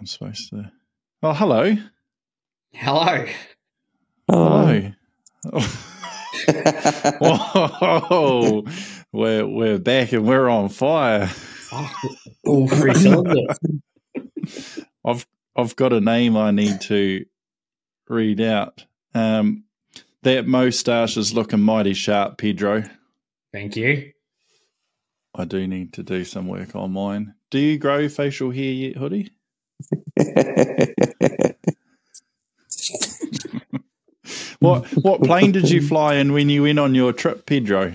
I'm 0.00 0.06
supposed 0.06 0.48
to. 0.48 0.72
Oh, 1.22 1.34
hello. 1.34 1.76
Hello. 2.72 3.26
Hello. 4.26 4.92
Whoa. 7.20 8.64
We're, 9.12 9.46
we're 9.46 9.78
back 9.78 10.12
and 10.12 10.26
we're 10.26 10.48
on 10.48 10.70
fire. 10.70 11.30
All 12.46 12.66
three 12.66 12.94
cylinders. 12.98 13.58
I've 15.04 15.26
I've 15.54 15.76
got 15.76 15.92
a 15.92 16.00
name 16.00 16.34
I 16.34 16.50
need 16.50 16.80
to 16.82 17.26
read 18.08 18.40
out. 18.40 18.86
Um, 19.14 19.64
that 20.22 20.46
moustache 20.46 21.18
is 21.18 21.34
looking 21.34 21.60
mighty 21.60 21.92
sharp, 21.92 22.38
Pedro. 22.38 22.84
Thank 23.52 23.76
you. 23.76 24.12
I 25.34 25.44
do 25.44 25.66
need 25.66 25.92
to 25.92 26.02
do 26.02 26.24
some 26.24 26.48
work 26.48 26.74
on 26.74 26.92
mine. 26.92 27.34
Do 27.50 27.58
you 27.58 27.76
grow 27.76 28.08
facial 28.08 28.50
hair 28.50 28.72
yet, 28.72 28.96
Hoodie? 28.96 29.32
What 34.60 34.86
what 35.02 35.22
plane 35.22 35.52
did 35.52 35.70
you 35.70 35.80
fly 35.80 36.16
in 36.16 36.32
when 36.32 36.50
you 36.50 36.62
went 36.64 36.78
on 36.78 36.94
your 36.94 37.12
trip, 37.14 37.46
Pedro? 37.46 37.94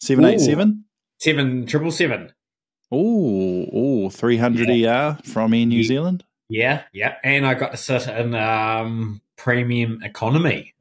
Seven 0.00 0.24
eight 0.24 0.40
seven. 0.40 0.84
Seven 1.18 1.66
triple 1.66 1.92
seven. 1.92 2.32
Oh, 2.92 3.66
oh, 3.72 4.10
300 4.10 4.68
ER 4.68 5.16
from 5.24 5.54
Air 5.54 5.64
New 5.66 5.76
Yeah. 5.78 5.86
Zealand. 5.86 6.24
Yeah, 6.48 6.82
yeah. 6.92 7.14
And 7.22 7.46
I 7.46 7.54
got 7.54 7.70
to 7.70 7.76
sit 7.76 8.08
in 8.08 8.34
um, 8.34 9.20
premium 9.36 10.00
economy 10.02 10.74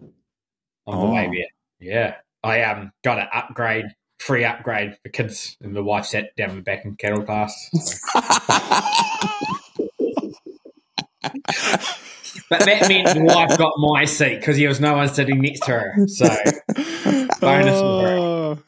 on 0.87 0.99
the 0.99 1.05
Oh. 1.05 1.13
way 1.13 1.27
there. 1.31 1.45
Yeah. 1.79 2.15
I 2.43 2.63
um 2.63 2.91
got 3.03 3.19
an 3.19 3.27
upgrade, 3.31 3.85
free 4.19 4.43
upgrade 4.45 4.97
for 5.03 5.09
kids, 5.09 5.55
and 5.61 5.75
the 5.75 5.83
wife 5.83 6.05
sat 6.07 6.35
down 6.35 6.49
in 6.51 6.55
the 6.55 6.61
back 6.63 6.85
in 6.85 6.95
cattle 6.95 7.21
class. 7.23 7.69
so. 7.73 8.19
But 12.49 12.59
that 12.65 12.87
meant 12.87 13.07
the 13.13 13.23
wife 13.23 13.57
got 13.57 13.73
my 13.77 14.05
seat 14.05 14.39
because 14.39 14.57
there 14.57 14.69
was 14.69 14.79
no 14.79 14.93
one 14.95 15.07
sitting 15.09 15.41
next 15.41 15.61
to 15.65 15.71
her. 15.71 16.07
So 16.07 16.25
Bonus 17.41 17.79
for 17.79 18.01
her. 18.01 18.17
Oh, 18.17 18.59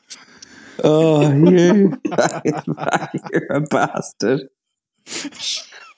oh, 0.83 1.31
you. 1.31 1.97
You're 3.31 3.51
a 3.51 3.61
bastard. 3.61 4.49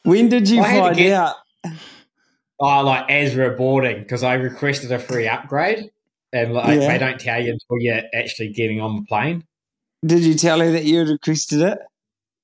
When 0.04 0.30
did 0.30 0.50
you 0.50 0.62
I 0.62 0.78
find 0.80 0.96
get- 0.98 1.14
out? 1.14 1.36
I 2.62 2.82
like 2.82 3.10
as 3.10 3.36
we're 3.36 3.56
boarding 3.58 4.04
because 4.04 4.24
I 4.24 4.36
requested 4.36 4.92
a 4.92 5.00
free 5.00 5.28
upgrade, 5.28 5.90
and 6.32 6.54
like 6.54 6.80
Yeah. 6.80 6.88
they 6.88 6.98
don't 6.98 7.20
tell 7.20 7.42
you 7.42 7.52
until 7.54 7.78
you're 7.82 8.04
actually 8.14 8.54
getting 8.54 8.80
on 8.80 8.96
the 8.98 9.02
plane. 9.04 9.44
Did 10.06 10.24
you 10.24 10.36
tell 10.36 10.60
her 10.60 10.72
that 10.72 10.86
you 10.86 11.00
had 11.00 11.08
requested 11.10 11.62
it? 11.62 11.80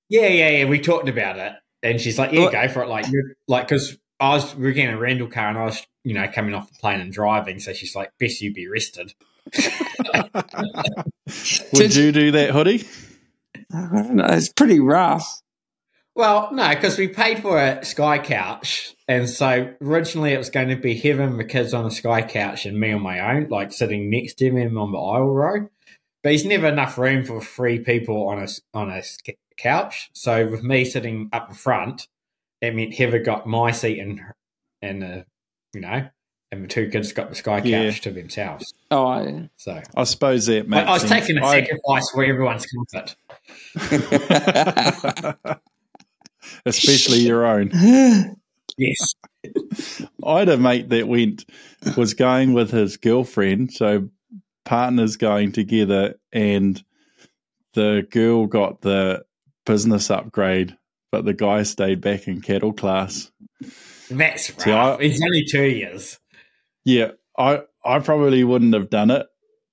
Yeah, 0.10 0.28
yeah, 0.28 0.50
yeah. 0.50 0.66
We 0.66 0.80
talked 0.80 1.08
about 1.10 1.38
it, 1.38 1.54
and 1.84 2.00
she's 2.00 2.18
like, 2.20 2.32
"Yeah, 2.32 2.42
What- 2.42 2.52
go 2.54 2.68
for 2.68 2.84
it." 2.84 2.90
Like, 2.90 3.06
you're 3.12 3.24
like, 3.48 3.68
because 3.68 3.98
I 4.20 4.30
was 4.30 4.56
we 4.56 4.64
were 4.64 4.72
getting 4.72 4.94
a 4.96 5.00
rental 5.00 5.28
car, 5.28 5.48
and 5.50 5.58
I 5.58 5.66
was, 5.66 5.86
you 6.04 6.14
know, 6.14 6.28
coming 6.34 6.54
off 6.54 6.68
the 6.72 6.78
plane 6.80 7.00
and 7.02 7.12
driving. 7.12 7.60
So 7.60 7.74
she's 7.74 7.96
like, 7.96 8.12
"Best 8.20 8.42
you 8.42 8.54
be 8.54 8.68
rested." 8.68 9.14
Would 11.74 11.96
you 11.96 12.12
do 12.12 12.32
that, 12.32 12.50
Hoodie? 12.52 12.86
I 13.74 13.88
don't 13.94 14.16
know. 14.16 14.26
It's 14.30 14.50
pretty 14.52 14.80
rough. 14.80 15.42
Well, 16.16 16.50
no, 16.52 16.70
because 16.70 16.98
we 16.98 17.08
paid 17.08 17.40
for 17.42 17.58
a 17.60 17.86
sky 17.86 18.18
couch, 18.20 18.94
and 19.08 19.30
so 19.30 19.74
originally 19.82 20.34
it 20.34 20.38
was 20.38 20.50
going 20.50 20.68
to 20.70 20.76
be 20.76 20.96
Heather 20.98 21.22
and 21.24 21.40
the 21.40 21.46
kids 21.46 21.74
on 21.74 21.86
a 21.86 21.92
sky 21.92 22.22
couch, 22.24 22.66
and 22.66 22.78
me 22.80 22.92
on 22.92 23.02
my 23.02 23.20
own, 23.36 23.48
like 23.50 23.72
sitting 23.72 24.10
next 24.10 24.34
to 24.40 24.52
him 24.52 24.78
on 24.78 24.92
the 24.92 24.98
aisle 24.98 25.30
row. 25.30 25.62
But 26.22 26.32
there's 26.32 26.46
never 26.46 26.68
enough 26.68 26.98
room 26.98 27.24
for 27.24 27.42
three 27.42 27.80
people 27.80 28.28
on 28.28 28.40
a 28.44 28.48
on 28.74 28.90
a 28.90 28.98
s- 28.98 29.18
couch. 29.60 30.10
So 30.14 30.48
with 30.48 30.64
me 30.64 30.86
sitting 30.86 31.30
up 31.34 31.54
front, 31.56 32.08
it 32.62 32.76
meant 32.76 32.94
Heather 32.96 33.20
got 33.20 33.46
my 33.48 33.72
seat 33.72 34.00
and 34.00 34.22
and 34.82 35.04
uh, 35.04 35.22
you 35.74 35.82
know, 35.82 36.08
and 36.52 36.64
the 36.64 36.68
two 36.68 36.90
kids 36.90 37.14
got 37.14 37.30
the 37.30 37.36
sky 37.36 37.60
couch 37.60 37.68
Yeah. 37.68 37.92
to 37.92 38.10
themselves. 38.12 38.74
Oh, 38.92 39.22
yeah. 39.24 39.42
So 39.58 39.80
I 39.96 40.04
suppose 40.06 40.48
that 40.48 40.66
I, 40.66 40.68
makes 40.68 40.90
I 40.90 40.94
was 40.94 41.02
sense. 41.04 41.28
taking 41.28 41.38
a 41.38 41.46
I- 41.46 41.60
sacrifice 41.62 42.10
for 42.12 42.24
everyone's 42.24 42.66
comfort. 42.66 43.16
Especially 46.66 47.20
your 47.20 47.46
own. 47.46 48.36
Yes. 48.78 49.14
I 50.24 50.40
had 50.40 50.48
a 50.48 50.58
mate 50.58 50.88
that 50.90 51.06
went 51.06 51.44
was 51.98 52.14
going 52.14 52.54
with 52.54 52.72
his 52.72 52.96
girlfriend, 52.96 53.74
so 53.74 54.08
partners 54.64 55.18
going 55.18 55.52
together, 55.52 56.18
and 56.32 56.82
the 57.74 58.08
girl 58.10 58.48
got 58.48 58.80
the 58.80 59.26
business 59.70 60.10
upgrade, 60.10 60.76
but 61.12 61.26
the 61.26 61.34
guy 61.34 61.62
stayed 61.62 62.02
back 62.02 62.28
in 62.28 62.42
cattle 62.42 62.74
class. 62.74 63.32
That's 64.10 64.50
rough. 64.50 64.62
See, 64.62 64.72
I- 64.72 64.96
It's 64.96 65.22
only 65.24 65.46
two 65.46 65.64
years. 65.66 66.20
Yeah, 66.84 67.12
I 67.38 67.62
I 67.86 68.00
probably 68.00 68.44
wouldn't 68.44 68.74
have 68.74 68.90
done 68.90 69.12
it, 69.12 69.28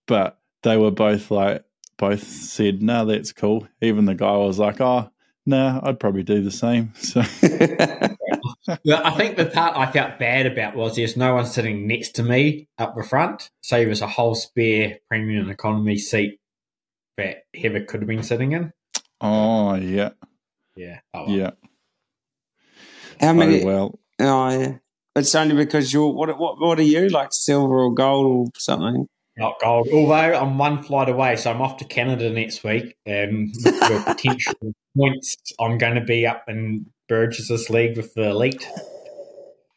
but 0.06 0.38
they 0.62 0.76
were 0.76 0.90
both 0.90 1.30
like 1.30 1.64
both 1.96 2.22
said, 2.24 2.82
"No, 2.82 3.06
that's 3.06 3.32
cool." 3.32 3.66
Even 3.80 4.04
the 4.04 4.14
guy 4.14 4.36
was 4.36 4.58
like, 4.58 4.82
"Oh, 4.82 5.10
no, 5.46 5.80
I'd 5.82 5.98
probably 5.98 6.22
do 6.24 6.42
the 6.42 6.50
same." 6.50 6.92
So 7.00 7.22
Well, 8.84 9.00
I 9.04 9.10
think 9.12 9.36
the 9.36 9.46
part 9.46 9.76
I 9.76 9.90
felt 9.90 10.18
bad 10.18 10.44
about 10.46 10.74
was 10.76 10.96
there's 10.96 11.16
no 11.16 11.34
one 11.36 11.46
sitting 11.46 11.86
next 11.86 12.10
to 12.16 12.22
me 12.22 12.68
up 12.78 12.94
the 12.96 13.04
front. 13.04 13.50
So 13.62 13.76
there 13.78 13.88
was 13.88 14.02
a 14.02 14.08
whole 14.08 14.34
spare 14.34 14.98
premium 15.08 15.48
economy 15.50 15.96
seat 15.98 16.38
that 17.16 17.44
Heather 17.54 17.84
could 17.84 18.00
have 18.00 18.08
been 18.08 18.24
sitting 18.24 18.52
in. 18.52 18.72
Oh 19.20 19.74
yeah, 19.74 20.10
Yeah. 20.76 21.00
Oh, 21.14 21.26
well. 21.26 21.36
yeah. 21.36 21.50
How 23.20 23.30
oh, 23.30 23.34
many? 23.34 23.62
Oh 23.62 23.66
well. 23.66 23.98
Oh, 24.20 24.48
yeah. 24.50 24.72
It's 25.14 25.34
only 25.34 25.54
because 25.54 25.92
you're 25.92 26.12
what? 26.12 26.38
What? 26.38 26.60
What 26.60 26.78
are 26.78 26.82
you 26.82 27.08
like? 27.08 27.28
Silver 27.32 27.78
or 27.78 27.94
gold 27.94 28.48
or 28.48 28.60
something? 28.60 29.06
Not 29.38 29.54
gold. 29.60 29.88
Although 29.92 30.14
I'm 30.14 30.56
one 30.58 30.82
flight 30.82 31.08
away, 31.08 31.36
so 31.36 31.50
I'm 31.50 31.60
off 31.60 31.76
to 31.78 31.84
Canada 31.84 32.30
next 32.30 32.64
week. 32.64 32.96
And 33.04 33.54
with 33.64 33.80
the 33.80 34.02
potential 34.06 34.54
points, 34.96 35.36
I'm 35.60 35.76
going 35.78 35.96
to 35.96 36.00
be 36.00 36.26
up 36.26 36.44
in 36.48 36.86
Burgess's 37.08 37.68
league 37.68 37.96
with 37.96 38.14
the 38.14 38.30
elite. 38.30 38.66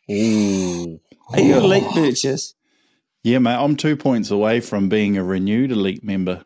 Ooh. 0.09 0.99
Are 1.31 1.41
you 1.41 1.57
elite 1.57 1.83
Burgess? 1.93 2.55
Yeah, 3.23 3.39
mate. 3.39 3.55
I'm 3.55 3.75
two 3.75 3.97
points 3.97 4.31
away 4.31 4.61
from 4.61 4.87
being 4.87 5.17
a 5.17 5.23
renewed 5.23 5.71
elite 5.71 6.03
member. 6.03 6.45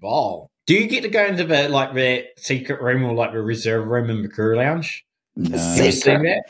Wow. 0.00 0.50
Do 0.66 0.74
you 0.74 0.86
get 0.86 1.02
to 1.02 1.08
go 1.08 1.24
into 1.26 1.44
the 1.44 1.68
like 1.68 1.94
the 1.94 2.26
secret 2.36 2.80
room 2.80 3.04
or 3.04 3.14
like 3.14 3.32
the 3.32 3.42
reserve 3.42 3.86
room 3.86 4.10
in 4.10 4.22
the 4.22 4.28
crew 4.28 4.56
lounge? 4.56 5.04
No. 5.36 5.58
Have 5.58 5.84
you 5.84 5.92
seen 5.92 6.22
that? 6.22 6.42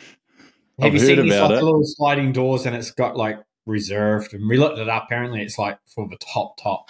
Have 0.80 0.86
I've 0.86 0.94
you 0.94 1.00
heard 1.00 1.06
seen 1.06 1.22
these 1.22 1.34
about 1.34 1.50
like 1.50 1.60
it. 1.60 1.64
little 1.64 1.84
sliding 1.84 2.32
doors 2.32 2.66
and 2.66 2.74
it's 2.76 2.90
got 2.90 3.16
like 3.16 3.38
reserved? 3.66 4.34
And 4.34 4.48
we 4.48 4.58
looked 4.58 4.78
it 4.78 4.88
up. 4.88 5.04
Apparently, 5.04 5.40
it's 5.42 5.58
like 5.58 5.78
for 5.86 6.08
the 6.08 6.16
top 6.18 6.56
top 6.60 6.88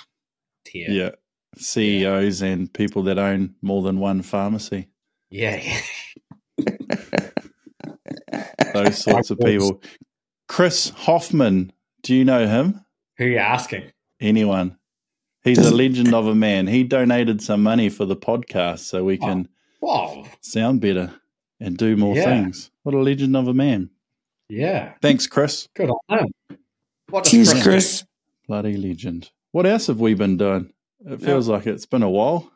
tier. 0.64 0.88
Yeah. 0.90 1.10
CEOs 1.58 2.40
and 2.42 2.72
people 2.72 3.02
that 3.02 3.18
own 3.18 3.54
more 3.60 3.82
than 3.82 3.98
one 4.00 4.22
pharmacy. 4.22 4.88
yeah. 5.30 5.80
yeah. 6.58 6.68
Those 8.72 8.96
sorts 8.98 9.30
of 9.30 9.38
people. 9.38 9.82
Chris 10.48 10.88
Hoffman. 10.90 11.72
Do 12.02 12.14
you 12.14 12.24
know 12.24 12.46
him? 12.46 12.84
Who 13.18 13.24
are 13.24 13.28
you 13.28 13.38
asking? 13.38 13.92
Anyone? 14.20 14.78
He's 15.44 15.58
a 15.58 15.74
legend 15.74 16.14
of 16.14 16.26
a 16.26 16.34
man. 16.34 16.66
He 16.68 16.84
donated 16.84 17.42
some 17.42 17.62
money 17.62 17.88
for 17.88 18.04
the 18.04 18.16
podcast 18.16 18.80
so 18.80 19.04
we 19.04 19.18
oh, 19.20 19.26
can 19.26 19.48
Wow. 19.80 20.24
sound 20.40 20.80
better 20.80 21.12
and 21.58 21.76
do 21.76 21.96
more 21.96 22.14
Yeah. 22.14 22.24
things. 22.24 22.70
What 22.84 22.94
a 22.94 22.98
legend 23.00 23.36
of 23.36 23.48
a 23.48 23.54
man. 23.54 23.90
Yeah. 24.48 24.92
Thanks, 25.02 25.26
Chris. 25.26 25.68
Good 25.74 25.90
on 25.90 26.18
him. 26.18 26.26
What 27.10 27.24
does 27.24 27.32
Cheers, 27.32 27.52
Chris? 27.52 27.62
Chris. 27.64 28.04
Bloody 28.46 28.76
legend. 28.76 29.30
What 29.50 29.66
else 29.66 29.86
have 29.88 30.00
we 30.00 30.14
been 30.14 30.36
doing? 30.36 30.72
It 31.04 31.20
feels 31.20 31.48
like 31.48 31.66
it's 31.66 31.86
been 31.86 32.02
a 32.02 32.10
while. 32.10 32.50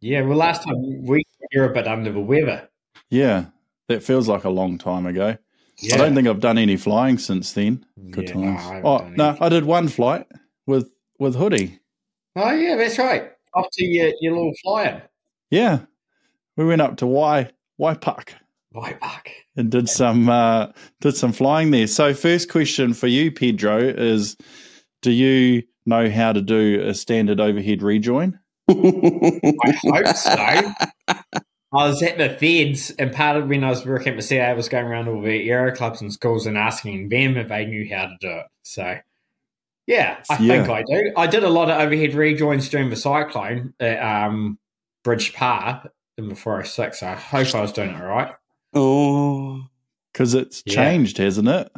Yeah. 0.00 0.22
Well, 0.22 0.36
last 0.36 0.64
time 0.64 1.04
we 1.04 1.22
you're 1.52 1.70
a 1.70 1.74
bit 1.74 1.86
under 1.86 2.10
the 2.10 2.20
weather. 2.20 2.68
Yeah, 3.10 3.46
that 3.88 4.02
feels 4.02 4.28
like 4.28 4.44
a 4.44 4.50
long 4.50 4.78
time 4.78 5.06
ago. 5.06 5.36
Yeah. 5.78 5.94
I 5.94 5.98
don't 5.98 6.14
think 6.14 6.26
I've 6.28 6.40
done 6.40 6.58
any 6.58 6.76
flying 6.76 7.18
since 7.18 7.52
then. 7.52 7.84
Good 8.10 8.28
Yeah, 8.30 8.34
no, 8.34 8.42
times. 8.56 8.60
I 8.64 8.80
oh 8.82 9.08
no, 9.10 9.28
any. 9.30 9.38
I 9.40 9.48
did 9.48 9.64
one 9.64 9.88
flight 9.88 10.26
with 10.66 10.90
with 11.18 11.36
Hoodie. 11.36 11.78
Oh 12.36 12.52
yeah, 12.52 12.76
that's 12.76 12.98
right. 12.98 13.32
Off 13.54 13.66
to 13.72 13.84
your, 13.84 14.12
your 14.20 14.32
little 14.34 14.54
flying. 14.62 15.02
Yeah, 15.50 15.80
we 16.56 16.64
went 16.64 16.80
up 16.80 16.96
to 16.98 17.06
Y 17.06 17.50
Waipuk 17.80 18.30
back. 19.00 19.34
and 19.56 19.70
did 19.70 19.88
some 19.88 20.28
uh, 20.28 20.68
did 21.00 21.16
some 21.16 21.32
flying 21.32 21.70
there. 21.70 21.86
So 21.86 22.14
first 22.14 22.50
question 22.50 22.94
for 22.94 23.06
you, 23.06 23.30
Pedro, 23.30 23.78
is: 23.78 24.36
Do 25.02 25.10
you 25.10 25.62
know 25.86 26.10
how 26.10 26.32
to 26.32 26.40
do 26.40 26.82
a 26.84 26.94
standard 26.94 27.40
overhead 27.40 27.82
rejoin? 27.82 28.38
I 28.68 29.74
hope 29.84 30.16
so. 30.16 30.32
I 31.74 31.88
was 31.88 32.02
at 32.02 32.18
the 32.18 32.30
feds, 32.30 32.90
and 32.98 33.12
part 33.12 33.36
of 33.36 33.48
when 33.48 33.64
I 33.64 33.70
was 33.70 33.84
working 33.86 34.12
at 34.12 34.16
the 34.16 34.22
CA, 34.22 34.50
I 34.50 34.52
was 34.52 34.68
going 34.68 34.86
around 34.86 35.08
all 35.08 35.22
the 35.22 35.50
aero 35.50 35.74
clubs 35.74 36.02
and 36.02 36.12
schools 36.12 36.46
and 36.46 36.58
asking 36.58 37.08
them 37.08 37.36
if 37.36 37.48
they 37.48 37.64
knew 37.64 37.88
how 37.94 38.06
to 38.06 38.16
do 38.20 38.28
it. 38.28 38.46
So, 38.62 38.98
yeah, 39.86 40.22
I 40.30 40.38
Yeah. 40.38 40.64
think 40.64 40.68
I 40.68 40.82
do. 40.82 41.12
I 41.16 41.26
did 41.26 41.42
a 41.44 41.48
lot 41.50 41.70
of 41.70 41.80
overhead 41.80 42.14
rejoins 42.14 42.68
during 42.68 42.90
the 42.90 42.96
cyclone 42.96 43.74
at 43.80 44.00
um, 44.02 44.58
Bridge 45.04 45.32
Pa 45.34 45.84
in 46.18 46.28
the 46.28 46.34
406. 46.36 47.00
So 47.00 47.06
I 47.08 47.14
hope 47.14 47.54
I 47.54 47.60
was 47.60 47.72
doing 47.72 47.90
it 47.90 47.98
right. 48.02 48.34
oh, 48.74 49.66
Because 50.12 50.34
it's 50.34 50.62
Yeah. 50.64 50.74
changed, 50.74 51.18
hasn't 51.18 51.48
it? 51.48 51.70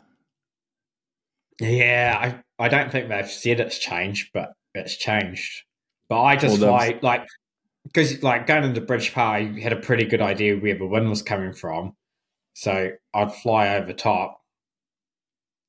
Yeah, 1.61 2.43
I, 2.59 2.65
I 2.65 2.69
don't 2.69 2.91
think 2.91 3.09
they've 3.09 3.31
said 3.31 3.61
it's 3.61 3.79
changed, 3.79 4.31
but 4.35 4.53
it's 4.75 4.97
changed. 4.97 5.63
But 6.09 6.23
I 6.23 6.37
just 6.37 6.61
Well, 6.61 6.71
fly 6.71 6.99
like 7.01 7.27
because 7.85 8.23
like 8.23 8.47
going 8.47 8.65
into 8.65 8.81
Bridge 8.81 9.13
Pa, 9.13 9.37
you 9.37 9.63
had 9.63 9.73
a 9.73 9.77
pretty 9.81 10.05
good 10.05 10.21
idea 10.21 10.57
where 10.57 10.77
the 10.77 10.87
wind 10.87 11.09
was 11.09 11.23
coming 11.23 11.53
from. 11.53 11.97
So 12.55 12.93
I'd 13.15 13.35
fly 13.35 13.77
over 13.77 13.93
top, 13.93 14.41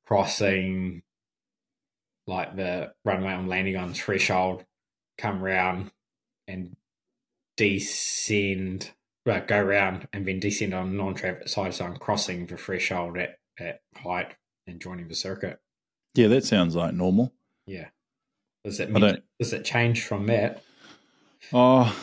crossing 0.06 1.02
like 2.28 2.56
the 2.56 2.94
runway 3.04 3.30
I'm 3.32 3.48
landing 3.48 3.78
on 3.78 3.94
threshold, 3.94 4.66
come 5.18 5.42
round 5.42 5.92
and 6.48 6.76
descend, 7.58 8.92
well, 9.26 9.44
go 9.46 9.62
round 9.62 10.08
and 10.14 10.28
then 10.28 10.40
descend 10.40 10.74
on 10.74 10.98
non-traffic 10.98 11.48
side. 11.50 11.74
So 11.74 11.86
I'm 11.86 11.98
crossing 11.98 12.46
the 12.48 12.58
threshold 12.58 13.18
at, 13.18 13.38
at 13.60 13.82
height 13.96 14.34
and 14.68 14.80
joining 14.82 15.08
the 15.08 15.16
circuit. 15.16 15.60
Yeah, 16.16 16.28
that 16.28 16.46
sounds 16.46 16.76
like 16.76 16.94
normal. 16.94 17.34
Yeah. 17.66 17.88
Does 18.64 18.80
it 18.80 18.92
don't- 18.94 19.24
does 19.40 19.54
it 19.54 19.66
change 19.66 20.04
from 20.04 20.28
that? 20.28 20.64
Oh, 21.54 21.96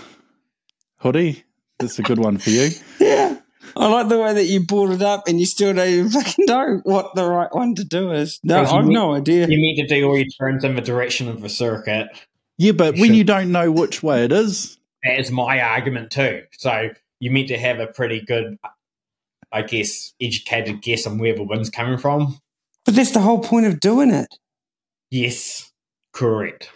hoodie, 0.98 1.44
that's 1.78 1.98
a 1.98 2.02
good 2.02 2.18
one 2.18 2.38
for 2.38 2.50
you. 2.50 2.70
Yeah. 3.00 3.31
I 3.76 3.88
like 3.88 4.08
the 4.08 4.18
way 4.18 4.34
that 4.34 4.44
you 4.44 4.60
brought 4.64 4.90
it 4.90 5.02
up 5.02 5.28
and 5.28 5.38
you 5.40 5.46
still 5.46 5.72
don't 5.74 5.88
even 5.88 6.10
fucking 6.10 6.44
know 6.46 6.80
what 6.84 7.14
the 7.14 7.24
right 7.28 7.52
one 7.54 7.74
to 7.76 7.84
do 7.84 8.12
is. 8.12 8.40
No, 8.42 8.62
I've 8.64 8.84
need- 8.84 8.92
no 8.92 9.14
idea. 9.14 9.46
You 9.48 9.56
need 9.56 9.76
to 9.82 9.86
do 9.86 10.06
all 10.06 10.16
your 10.16 10.26
turns 10.40 10.64
in 10.64 10.74
the 10.76 10.82
direction 10.82 11.28
of 11.28 11.40
the 11.40 11.48
circuit. 11.48 12.08
Yeah, 12.58 12.72
but 12.72 12.96
You 12.96 13.00
when 13.02 13.10
should- 13.10 13.16
you 13.16 13.24
don't 13.24 13.52
know 13.52 13.70
which 13.70 14.02
way 14.02 14.24
it 14.24 14.32
is, 14.32 14.78
That 15.04 15.18
is 15.18 15.30
my 15.30 15.60
argument 15.60 16.10
too. 16.10 16.42
So 16.58 16.90
you 17.20 17.30
meant 17.30 17.48
to 17.48 17.58
have 17.58 17.78
a 17.80 17.86
pretty 17.86 18.20
good, 18.20 18.58
I 19.50 19.62
guess, 19.62 20.12
educated 20.20 20.82
guess 20.82 21.06
on 21.06 21.18
where 21.18 21.34
the 21.34 21.42
wind's 21.42 21.70
coming 21.70 21.98
from. 21.98 22.38
But 22.84 22.94
that's 22.96 23.12
the 23.12 23.20
whole 23.20 23.38
point 23.40 23.66
of 23.66 23.80
doing 23.80 24.10
it. 24.10 24.28
Yes, 25.10 25.70
correct. 26.12 26.70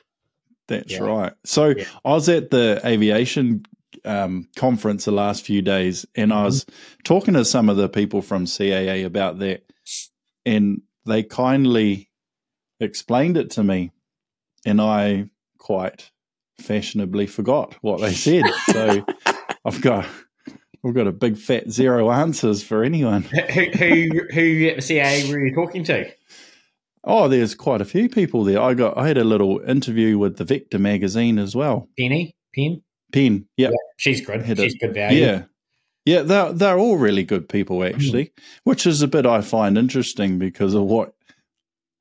that's 0.68 0.92
Yeah. 0.92 1.00
right. 1.04 1.32
So 1.44 1.68
Yeah. 1.68 1.84
I 2.04 2.10
was 2.10 2.28
at 2.28 2.50
the 2.50 2.80
aviation 2.84 3.64
um, 4.04 4.48
conference 4.56 5.04
the 5.04 5.12
last 5.12 5.44
few 5.44 5.62
days, 5.62 6.06
and 6.14 6.32
I 6.32 6.44
was 6.44 6.66
talking 7.04 7.34
to 7.34 7.44
some 7.44 7.68
of 7.68 7.76
the 7.76 7.88
people 7.88 8.22
from 8.22 8.44
CAA 8.44 9.04
about 9.04 9.38
that, 9.40 9.64
and 10.44 10.82
they 11.04 11.22
kindly 11.22 12.10
explained 12.80 13.36
it 13.36 13.50
to 13.52 13.64
me, 13.64 13.92
and 14.64 14.80
I 14.80 15.30
quite 15.58 16.10
fashionably 16.60 17.26
forgot 17.26 17.74
what 17.80 18.00
they 18.00 18.12
said. 18.12 18.44
so 18.66 19.04
I've 19.64 19.80
got 19.80 20.06
I've 20.84 20.94
got 20.94 21.06
a 21.06 21.12
big 21.12 21.36
fat 21.36 21.70
zero 21.70 22.10
answers 22.10 22.62
for 22.62 22.84
anyone. 22.84 23.22
Who 23.22 23.64
who 23.70 24.08
who 24.32 24.66
at 24.68 24.76
the 24.76 24.82
CAA 24.82 25.30
were 25.30 25.44
you 25.44 25.54
talking 25.54 25.84
to? 25.84 26.10
Oh, 27.02 27.28
there's 27.28 27.54
quite 27.54 27.80
a 27.80 27.84
few 27.84 28.08
people 28.08 28.44
there. 28.44 28.60
I 28.60 28.74
got 28.74 28.96
I 28.96 29.08
had 29.08 29.18
a 29.18 29.24
little 29.24 29.60
interview 29.60 30.18
with 30.18 30.36
the 30.36 30.44
Vector 30.44 30.78
magazine 30.78 31.38
as 31.38 31.54
well. 31.54 31.88
Penny, 31.98 32.36
Pen. 32.54 32.82
Pen, 33.12 33.46
yep. 33.56 33.72
She's 33.98 34.24
good. 34.24 34.40
A- 34.42 34.56
She's 34.56 34.74
good 34.76 34.94
value. 34.94 35.20
Yeah. 35.24 35.42
Yeah, 36.04 36.22
they're 36.22 36.52
they're 36.52 36.78
all 36.78 36.96
really 36.98 37.24
good 37.24 37.48
people 37.48 37.82
actually, 37.82 38.32
which 38.62 38.86
is 38.86 39.02
a 39.02 39.08
bit 39.08 39.26
I 39.26 39.40
find 39.40 39.76
interesting 39.76 40.38
because 40.38 40.72
of 40.74 40.82
what 40.84 41.14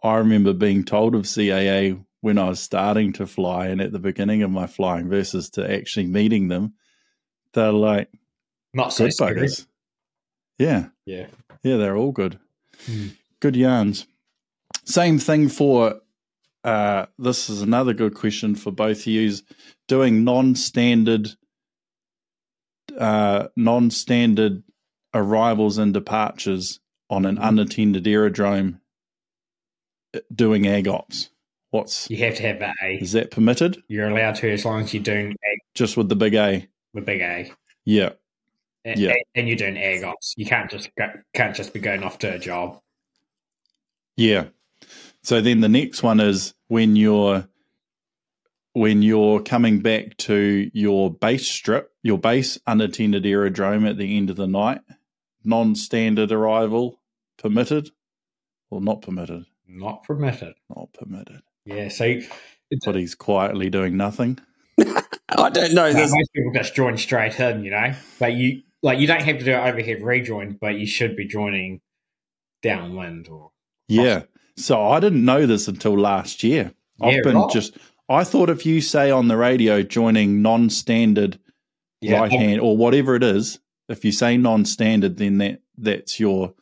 I 0.03 0.17
remember 0.17 0.53
being 0.53 0.83
told 0.83 1.15
of 1.15 1.23
CAA 1.23 1.99
when 2.21 2.37
I 2.37 2.49
was 2.49 2.59
starting 2.59 3.13
to 3.13 3.25
fly 3.25 3.67
and 3.67 3.81
at 3.81 3.91
the 3.91 3.97
beginning 3.99 4.43
of 4.43 4.51
my 4.51 4.67
flying 4.67 5.09
versus 5.09 5.49
to 5.51 5.71
actually 5.73 6.05
meeting 6.05 6.49
them. 6.49 6.75
They're 7.53 7.71
like 7.71 8.09
Not 8.75 8.93
so 8.93 9.05
good 9.05 9.13
scary. 9.13 9.41
buggers. 9.41 9.65
Yeah. 10.59 10.87
Yeah. 11.05 11.27
Yeah, 11.63 11.77
they're 11.77 11.97
all 11.97 12.11
good. 12.11 12.37
Hmm. 12.85 13.07
Good 13.39 13.55
yarns. 13.55 14.05
Same 14.83 15.17
thing 15.17 15.49
for 15.49 15.99
uh 16.63 17.07
this 17.17 17.49
is 17.49 17.61
another 17.63 17.93
good 17.93 18.13
question 18.13 18.53
for 18.55 18.71
both 18.71 18.99
of 18.99 19.07
you 19.07 19.31
doing 19.87 20.23
non-standard 20.23 21.29
uh 22.99 23.47
non-standard 23.55 24.63
arrivals 25.13 25.77
and 25.77 25.93
departures 25.93 26.79
on 27.09 27.25
an 27.25 27.37
Mhm. 27.37 27.47
unattended 27.47 28.07
aerodrome 28.07 28.79
uh, 30.15 30.19
doing 30.33 30.67
ag 30.67 30.87
ops. 30.87 31.29
What's 31.71 32.09
You 32.09 32.17
have 32.17 32.35
to 32.35 32.43
have 32.43 32.61
A. 32.61 32.97
is 33.01 33.11
that 33.13 33.31
permitted? 33.31 33.81
You're 33.87 34.07
allowed 34.09 34.35
to 34.35 34.51
as 34.51 34.63
long 34.65 34.81
as 34.83 34.93
you're 34.93 35.03
doing 35.03 35.31
A 35.31 35.57
Just 35.73 35.97
with 35.97 36.09
the 36.09 36.15
big 36.15 36.35
A. 36.35 36.67
with 36.93 37.05
big 37.05 37.21
A. 37.21 37.51
Yeah. 37.85 38.11
And, 38.85 38.99
Yeah. 38.99 39.15
and 39.33 39.47
you're 39.47 39.57
doing 39.57 39.77
ag 39.77 40.03
ops. 40.03 40.33
You 40.37 40.45
can't 40.45 40.69
just 40.69 40.89
can't 41.33 41.55
just 41.55 41.73
be 41.73 41.79
going 41.79 42.03
off 42.03 42.19
to 42.19 42.33
a 42.33 42.39
job. 42.39 42.79
Yeah. 44.15 44.49
So 45.23 45.41
then 45.41 45.61
the 45.61 45.69
next 45.69 46.03
one 46.03 46.19
is 46.19 46.53
when 46.67 46.95
you're 46.95 47.47
when 48.75 49.01
you're 49.01 49.39
coming 49.39 49.79
back 49.79 50.17
to 50.17 50.69
your 50.73 51.09
base 51.09 51.47
strip, 51.47 51.93
your 52.03 52.17
base 52.17 52.59
unattended 52.67 53.25
aerodrome 53.25 53.85
at 53.85 53.97
the 53.97 54.17
end 54.17 54.29
of 54.29 54.35
the 54.35 54.47
night, 54.47 54.81
non-standard 55.45 56.29
arrival 56.33 56.99
permitted 57.37 57.91
or 58.69 58.81
not 58.81 59.01
permitted? 59.01 59.45
Not 59.65 60.03
permitted. 60.03 60.55
Not 60.75 60.91
permitted. 60.91 61.41
Yeah. 61.65 61.87
So 61.87 62.19
But 62.85 62.95
he's 62.95 63.15
quietly 63.15 63.69
doing 63.69 63.95
nothing. 63.95 64.39
I 64.77 65.49
don't 65.49 65.73
know. 65.73 65.87
No, 65.87 65.93
There's, 65.93 66.11
most 66.13 66.33
people 66.33 66.51
just 66.53 66.75
join 66.75 66.97
straight 66.97 67.39
in, 67.39 67.63
you 67.63 67.71
know. 67.71 67.93
But 68.19 68.33
you 68.33 68.63
like 68.83 68.99
you 68.99 69.07
don't 69.07 69.21
have 69.21 69.39
to 69.39 69.45
do 69.45 69.53
an 69.53 69.69
overhead 69.69 70.03
rejoin, 70.03 70.57
but 70.59 70.75
you 70.75 70.85
should 70.85 71.15
be 71.15 71.25
joining 71.25 71.79
downwind 72.61 73.29
or 73.29 73.51
Yeah. 73.87 74.23
So 74.57 74.85
I 74.85 74.99
didn't 74.99 75.23
know 75.23 75.45
this 75.45 75.69
until 75.69 75.97
last 75.97 76.43
year. 76.43 76.73
Yeah, 76.99 77.07
I've 77.07 77.23
been 77.23 77.37
right. 77.37 77.49
just 77.49 77.77
I 78.07 78.23
thought 78.23 78.49
if 78.49 78.65
you 78.65 78.81
say 78.81 79.09
on 79.09 79.27
the 79.27 79.37
radio 79.37 79.81
joining 79.81 80.41
non-standard 80.41 81.39
yeah. 82.01 82.19
right 82.19 82.31
hand 82.31 82.61
or 82.61 82.77
whatever 82.77 83.15
it 83.15 83.23
is, 83.23 83.59
if 83.89 84.05
you 84.05 84.11
say 84.11 84.37
non-standard, 84.37 85.17
then 85.17 85.39
that 85.39 85.61
that's 85.77 86.19
your 86.19 86.53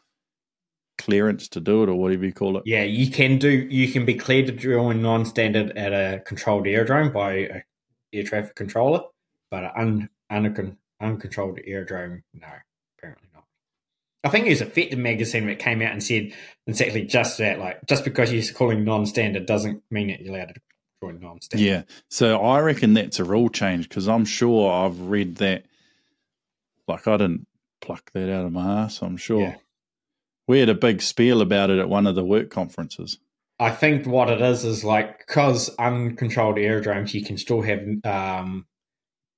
clearance 0.97 1.47
to 1.49 1.59
do 1.59 1.83
it 1.83 1.89
or 1.89 1.95
whatever 1.95 2.25
you 2.25 2.33
call 2.33 2.57
it. 2.57 2.63
Yeah, 2.65 2.83
you 2.83 3.11
can 3.11 3.39
do. 3.39 3.49
You 3.49 3.91
can 3.91 4.05
be 4.05 4.15
cleared 4.15 4.47
to 4.47 4.53
join 4.53 5.01
non-standard 5.01 5.77
at 5.77 5.91
a 5.93 6.21
controlled 6.21 6.67
aerodrome 6.67 7.11
by 7.11 7.33
a 7.33 7.63
air 8.13 8.23
traffic 8.23 8.55
controller, 8.55 9.01
but 9.49 9.63
an 9.75 10.09
un, 10.29 10.45
un, 10.45 10.77
uncontrolled 11.01 11.59
aerodrome, 11.65 12.23
no, 12.33 12.47
apparently 12.97 13.27
not. 13.33 13.43
I 14.23 14.29
think 14.29 14.45
it 14.45 14.51
was 14.51 14.61
a 14.61 14.65
Vector 14.65 14.97
magazine 14.97 15.47
that 15.47 15.59
came 15.59 15.81
out 15.81 15.91
and 15.91 16.03
said 16.03 16.31
exactly 16.67 17.03
just 17.03 17.37
that. 17.39 17.59
Like, 17.59 17.85
just 17.87 18.05
because 18.05 18.31
you're 18.31 18.53
calling 18.53 18.85
non-standard 18.85 19.45
doesn't 19.45 19.83
mean 19.91 20.07
that 20.07 20.21
you're 20.21 20.35
allowed 20.35 20.53
to 20.53 20.61
join 21.03 21.19
non-standard. 21.19 21.65
Yeah. 21.65 21.83
So 22.09 22.41
I 22.41 22.59
reckon 22.61 22.93
that's 22.93 23.19
a 23.19 23.23
rule 23.23 23.49
change 23.49 23.89
because 23.89 24.07
I'm 24.07 24.25
sure 24.25 24.71
I've 24.71 24.99
read 24.99 25.37
that. 25.37 25.65
Like 26.87 27.07
I 27.07 27.17
didn't 27.17 27.47
pluck 27.81 28.11
that 28.13 28.33
out 28.33 28.45
of 28.45 28.51
my 28.51 28.83
ass. 28.83 29.01
I'm 29.01 29.17
sure 29.17 29.41
Yeah. 29.41 29.55
we 30.47 30.59
had 30.59 30.69
a 30.69 30.75
big 30.75 31.01
spiel 31.01 31.41
about 31.41 31.69
it 31.69 31.79
at 31.79 31.89
one 31.89 32.07
of 32.07 32.15
the 32.15 32.23
work 32.23 32.49
conferences. 32.49 33.19
I 33.59 33.71
think 33.71 34.05
what 34.05 34.29
it 34.29 34.41
is 34.41 34.65
is 34.65 34.83
like 34.83 35.19
because 35.19 35.69
uncontrolled 35.77 36.57
aerodromes, 36.57 37.13
you 37.13 37.23
can 37.23 37.37
still 37.37 37.61
have 37.61 37.79
um, 38.03 38.65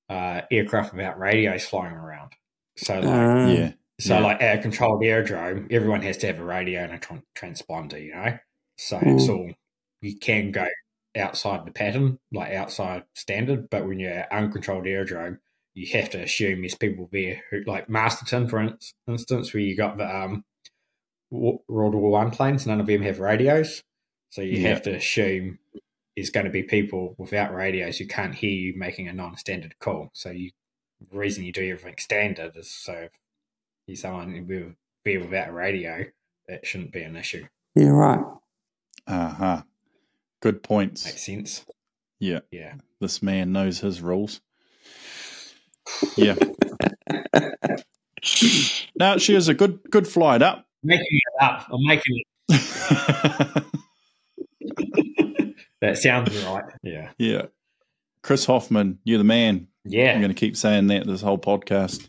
uh, 0.10 0.42
aircraft 0.52 0.94
without 0.94 1.20
radios 1.20 1.66
flying 1.66 1.94
around. 1.94 2.32
So, 2.78 2.96
like, 3.00 3.06
uh, 3.06 3.52
yeah. 3.52 3.72
So, 4.00 4.16
Yeah. 4.16 4.24
like 4.24 4.42
at 4.42 4.60
a 4.60 4.62
controlled 4.62 5.04
aerodrome, 5.04 5.68
everyone 5.70 6.02
has 6.02 6.18
to 6.20 6.28
have 6.28 6.40
a 6.40 6.44
radio 6.44 6.82
and 6.84 6.94
a 6.94 6.98
tran- 6.98 7.24
transponder, 7.36 8.02
you 8.04 8.14
know? 8.16 8.38
So 8.78 8.98
it's 9.02 9.28
Mm. 9.28 9.30
all, 9.30 9.52
you 10.02 10.18
can 10.18 10.52
go 10.52 10.68
outside 11.18 11.66
the 11.66 11.72
pattern, 11.72 12.20
like 12.32 12.52
outside 12.54 13.04
standard, 13.14 13.70
but 13.70 13.88
when 13.88 14.00
you're 14.00 14.12
at 14.12 14.32
uncontrolled 14.32 14.88
aerodrome, 14.88 15.40
you 15.74 15.88
have 16.00 16.10
to 16.12 16.22
assume 16.22 16.62
there's 16.62 16.76
people 16.76 17.10
there 17.12 17.42
who, 17.52 17.62
like 17.66 17.90
Masterton, 17.90 18.48
for 18.48 18.60
in- 18.62 18.78
instance, 19.08 19.54
where 19.54 19.62
you 19.62 19.76
got 19.76 19.98
the 19.98 20.06
um, 20.16 20.44
World 21.32 21.64
War 21.96 22.12
One 22.12 22.32
planes, 22.32 22.66
none 22.66 22.80
of 22.80 22.88
them 22.88 23.02
have 23.02 23.20
radios. 23.20 23.82
So 24.30 24.42
you 24.42 24.60
Yeah. 24.60 24.70
have 24.70 24.82
to 24.84 24.96
assume 24.96 25.60
there's 26.16 26.30
going 26.30 26.46
to 26.46 26.52
be 26.52 26.64
people 26.64 27.16
without 27.18 27.54
radios 27.54 27.98
who 27.98 28.08
can't 28.08 28.36
hear 28.36 28.52
you 28.52 28.74
making 28.78 29.08
a 29.08 29.14
non-standard 29.14 29.78
call. 29.80 30.12
So 30.14 30.30
you, 30.32 30.52
the 31.12 31.18
reason 31.18 31.44
you 31.44 31.52
do 31.52 31.70
everything 31.70 31.96
standard 31.98 32.56
is 32.56 32.72
so 32.72 32.94
if 32.94 33.12
you're 33.88 33.96
someone 33.98 34.48
will 34.48 34.74
be 35.04 35.18
without 35.18 35.50
a 35.50 35.54
radio, 35.54 36.06
that 36.48 36.66
shouldn't 36.66 36.92
be 36.94 37.02
an 37.02 37.16
issue. 37.16 37.46
yeah, 37.76 37.90
right. 37.90 38.24
Uh 39.08 39.30
huh. 39.30 39.62
Good 40.46 40.62
points. 40.62 41.06
Makes 41.06 41.26
sense. 41.26 41.66
Yeah. 42.20 42.42
Yeah. 42.52 42.76
This 43.02 43.24
man 43.24 43.52
knows 43.52 43.80
his 43.80 44.00
rules. 44.00 44.42
Yeah. 46.16 46.36
now 48.96 49.18
she 49.18 49.34
is 49.34 49.48
a 49.48 49.56
good 49.56 49.80
good 49.90 50.08
flight 50.08 50.44
up. 50.44 50.68
Making 50.84 51.08
it 51.10 51.44
up. 51.44 51.68
I'm 51.72 51.84
making 51.88 52.22
it. 52.50 53.64
That 55.82 55.98
sounds 55.98 56.44
right. 56.44 56.64
Yeah. 56.84 57.10
yeah. 57.18 57.46
Chris 58.22 58.46
Hoffman, 58.46 59.00
you're 59.04 59.18
the 59.18 59.24
man. 59.24 59.68
Yeah. 59.84 60.14
I'm 60.14 60.22
going 60.22 60.30
to 60.30 60.40
keep 60.40 60.56
saying 60.56 60.88
that 60.88 61.08
this 61.08 61.22
whole 61.22 61.40
podcast. 61.40 62.08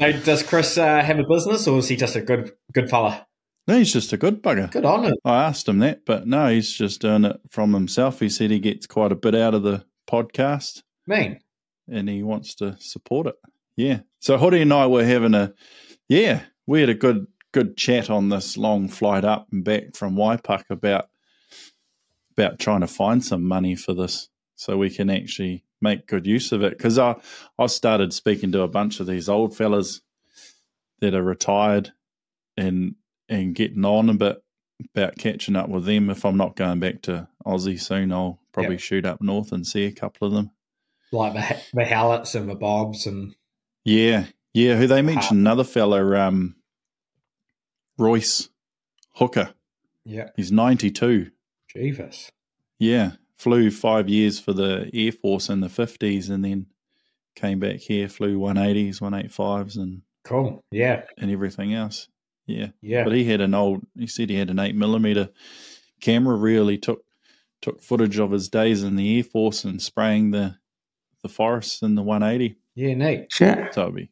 Now, 0.00 0.10
does 0.12 0.42
Chris 0.42 0.78
uh, 0.78 1.02
have 1.02 1.18
a 1.18 1.24
business, 1.24 1.68
or 1.68 1.78
is 1.78 1.88
he 1.88 1.96
just 1.96 2.16
a 2.16 2.22
good 2.22 2.52
good 2.72 2.88
fella? 2.88 3.26
No, 3.68 3.76
he's 3.76 3.92
just 3.92 4.14
a 4.14 4.16
good 4.16 4.42
bugger. 4.42 4.70
Good 4.70 4.86
on 4.86 5.04
him. 5.04 5.16
I 5.26 5.44
asked 5.44 5.68
him 5.68 5.78
that, 5.80 6.06
but 6.06 6.26
no, 6.26 6.48
he's 6.48 6.72
just 6.72 7.02
doing 7.02 7.26
it 7.26 7.38
from 7.50 7.74
himself. 7.74 8.18
He 8.18 8.30
said 8.30 8.50
he 8.50 8.60
gets 8.60 8.86
quite 8.86 9.12
a 9.12 9.16
bit 9.16 9.34
out 9.34 9.52
of 9.52 9.62
the 9.62 9.84
podcast 10.10 10.82
Mean. 11.06 11.40
and 11.86 12.08
he 12.08 12.22
wants 12.22 12.54
to 12.56 12.76
support 12.80 13.26
it. 13.26 13.34
Yeah. 13.76 14.00
So 14.20 14.38
Hoodie 14.38 14.62
and 14.62 14.72
I 14.72 14.86
were 14.86 15.04
having 15.04 15.34
a 15.34 15.52
yeah, 16.08 16.44
we 16.66 16.80
had 16.80 16.88
a 16.88 16.94
good 16.94 17.26
good 17.52 17.76
chat 17.76 18.08
on 18.08 18.30
this 18.30 18.56
long 18.56 18.88
flight 18.88 19.24
up 19.24 19.48
and 19.52 19.62
back 19.62 19.94
from 19.94 20.16
Waipuk 20.16 20.64
about 20.70 21.10
about 22.38 22.58
trying 22.58 22.80
to 22.80 22.86
find 22.86 23.22
some 23.22 23.44
money 23.44 23.74
for 23.74 23.92
this 23.92 24.30
so 24.54 24.78
we 24.78 24.88
can 24.88 25.10
actually 25.10 25.64
make 25.82 26.06
good 26.06 26.26
use 26.26 26.52
of 26.52 26.62
it. 26.62 26.70
Because 26.76 26.98
I 26.98 27.16
I 27.58 27.66
started 27.66 28.14
speaking 28.14 28.50
to 28.52 28.62
a 28.62 28.68
bunch 28.68 28.98
of 28.98 29.06
these 29.06 29.28
old 29.28 29.54
fellas 29.54 30.00
that 31.00 31.14
are 31.14 31.22
retired 31.22 31.92
and 32.56 32.94
and 33.28 33.54
getting 33.54 33.84
on 33.84 34.08
a 34.08 34.14
bit 34.14 34.42
about 34.94 35.16
catching 35.18 35.56
up 35.56 35.68
with 35.68 35.84
them. 35.84 36.10
If 36.10 36.24
I'm 36.24 36.36
not 36.36 36.56
going 36.56 36.80
back 36.80 37.02
to 37.02 37.28
Aussie 37.46 37.80
soon, 37.80 38.12
I'll 38.12 38.38
probably 38.52 38.74
Yep. 38.74 38.80
shoot 38.80 39.04
up 39.06 39.20
north 39.22 39.52
and 39.52 39.66
see 39.66 39.84
a 39.84 39.92
couple 39.92 40.26
of 40.28 40.34
them. 40.34 40.50
Like 41.12 41.32
the, 41.34 41.60
the 41.74 41.84
Halletts 41.84 42.34
and 42.34 42.48
the 42.48 42.54
Bobs 42.54 43.06
and 43.06 43.34
Yeah, 43.84 44.26
yeah. 44.54 44.76
Who 44.76 44.86
they 44.86 45.02
mentioned 45.02 45.40
another 45.40 45.64
fellow, 45.64 46.14
um, 46.16 46.56
Royce 47.96 48.48
Hooker. 49.14 49.54
yeah, 50.04 50.30
He's 50.36 50.52
ninety 50.52 50.90
two. 50.90 51.30
Jeeves. 51.72 52.30
Yeah, 52.78 53.12
flew 53.36 53.70
five 53.70 54.08
years 54.08 54.38
for 54.38 54.52
the 54.52 54.90
Air 54.94 55.12
Force 55.12 55.48
in 55.48 55.60
the 55.60 55.68
fifties, 55.68 56.30
and 56.30 56.44
then 56.44 56.66
came 57.34 57.58
back 57.58 57.76
here, 57.80 58.08
flew 58.08 58.38
one 58.38 58.56
eighties, 58.58 59.00
one 59.00 59.14
eight 59.14 59.32
fives, 59.32 59.76
and 59.76 60.02
Cool. 60.24 60.62
Yeah, 60.70 61.04
and 61.16 61.30
everything 61.30 61.72
else. 61.74 62.08
Yeah, 62.48 62.68
yeah. 62.80 63.04
but 63.04 63.12
he 63.12 63.24
had 63.24 63.40
an 63.40 63.54
old. 63.54 63.86
He 63.96 64.06
said 64.06 64.30
he 64.30 64.36
had 64.36 64.50
an 64.50 64.58
eight 64.58 64.74
millimeter 64.74 65.28
camera 66.00 66.34
reel. 66.34 66.66
He 66.68 66.78
took 66.78 67.04
took 67.60 67.82
footage 67.82 68.18
of 68.18 68.30
his 68.30 68.48
days 68.48 68.82
in 68.82 68.96
the 68.96 69.18
Air 69.18 69.24
Force 69.24 69.64
and 69.64 69.80
spraying 69.80 70.30
the 70.30 70.56
the 71.22 71.28
forests 71.28 71.82
in 71.82 71.94
the 71.94 72.02
one 72.02 72.22
eighty. 72.22 72.56
yeah, 72.74 72.94
neat. 72.94 73.26
Shit. 73.30 73.74
So 73.74 73.82
it'd 73.82 73.94
be 73.94 74.10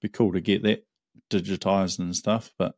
be 0.00 0.08
cool 0.08 0.32
to 0.32 0.40
get 0.40 0.62
that 0.62 0.86
digitized 1.28 1.98
and 1.98 2.14
stuff. 2.14 2.52
But 2.56 2.76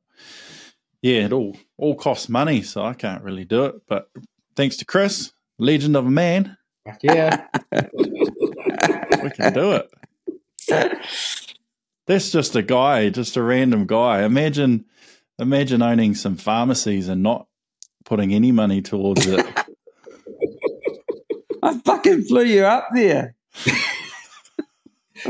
yeah, 1.03 1.27
it 1.27 1.33
all 1.33 1.57
all 1.77 1.95
costs 1.95 2.31
money, 2.31 2.63
so 2.63 2.83
I 2.83 2.95
can't 2.95 3.23
really 3.23 3.45
do 3.45 3.67
it. 3.67 3.75
But 3.87 4.09
thanks 4.57 4.79
to 4.79 4.87
Chris, 4.87 5.33
legend 5.59 5.97
of 5.97 6.07
a 6.07 6.11
man, 6.11 6.57
Fuck 6.87 7.03
yeah. 7.03 7.47
we 7.73 9.31
can 9.31 9.53
do 9.53 9.73
it. 9.73 9.91
That's 12.07 12.31
just 12.31 12.55
a 12.57 12.63
guy, 12.63 13.09
just 13.09 13.37
a 13.37 13.43
random 13.43 13.87
guy. 13.87 14.23
Imagine 14.25 14.85
imagine 15.39 15.83
owning 15.83 16.15
some 16.15 16.37
pharmacies 16.37 17.09
and 17.09 17.23
not 17.23 17.47
putting 18.05 18.35
any 18.35 18.53
money 18.53 18.83
towards 18.83 19.27
it. 19.27 19.45
I 21.63 21.79
fucking 21.79 22.25
flew 22.25 22.45
you 22.45 22.65
up 22.65 22.89
there. 22.95 23.35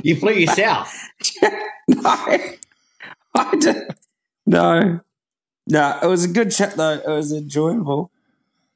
you 0.02 0.16
flew 0.16 0.32
yourself. 0.32 0.92
no, 1.88 2.38
I 3.34 3.56
did. 3.58 3.76
No, 4.46 5.00
no. 5.68 5.98
It 6.02 6.06
was 6.06 6.24
a 6.24 6.28
good 6.28 6.50
chat 6.50 6.74
though. 6.74 6.94
It 6.94 7.06
was 7.06 7.32
enjoyable. 7.32 8.10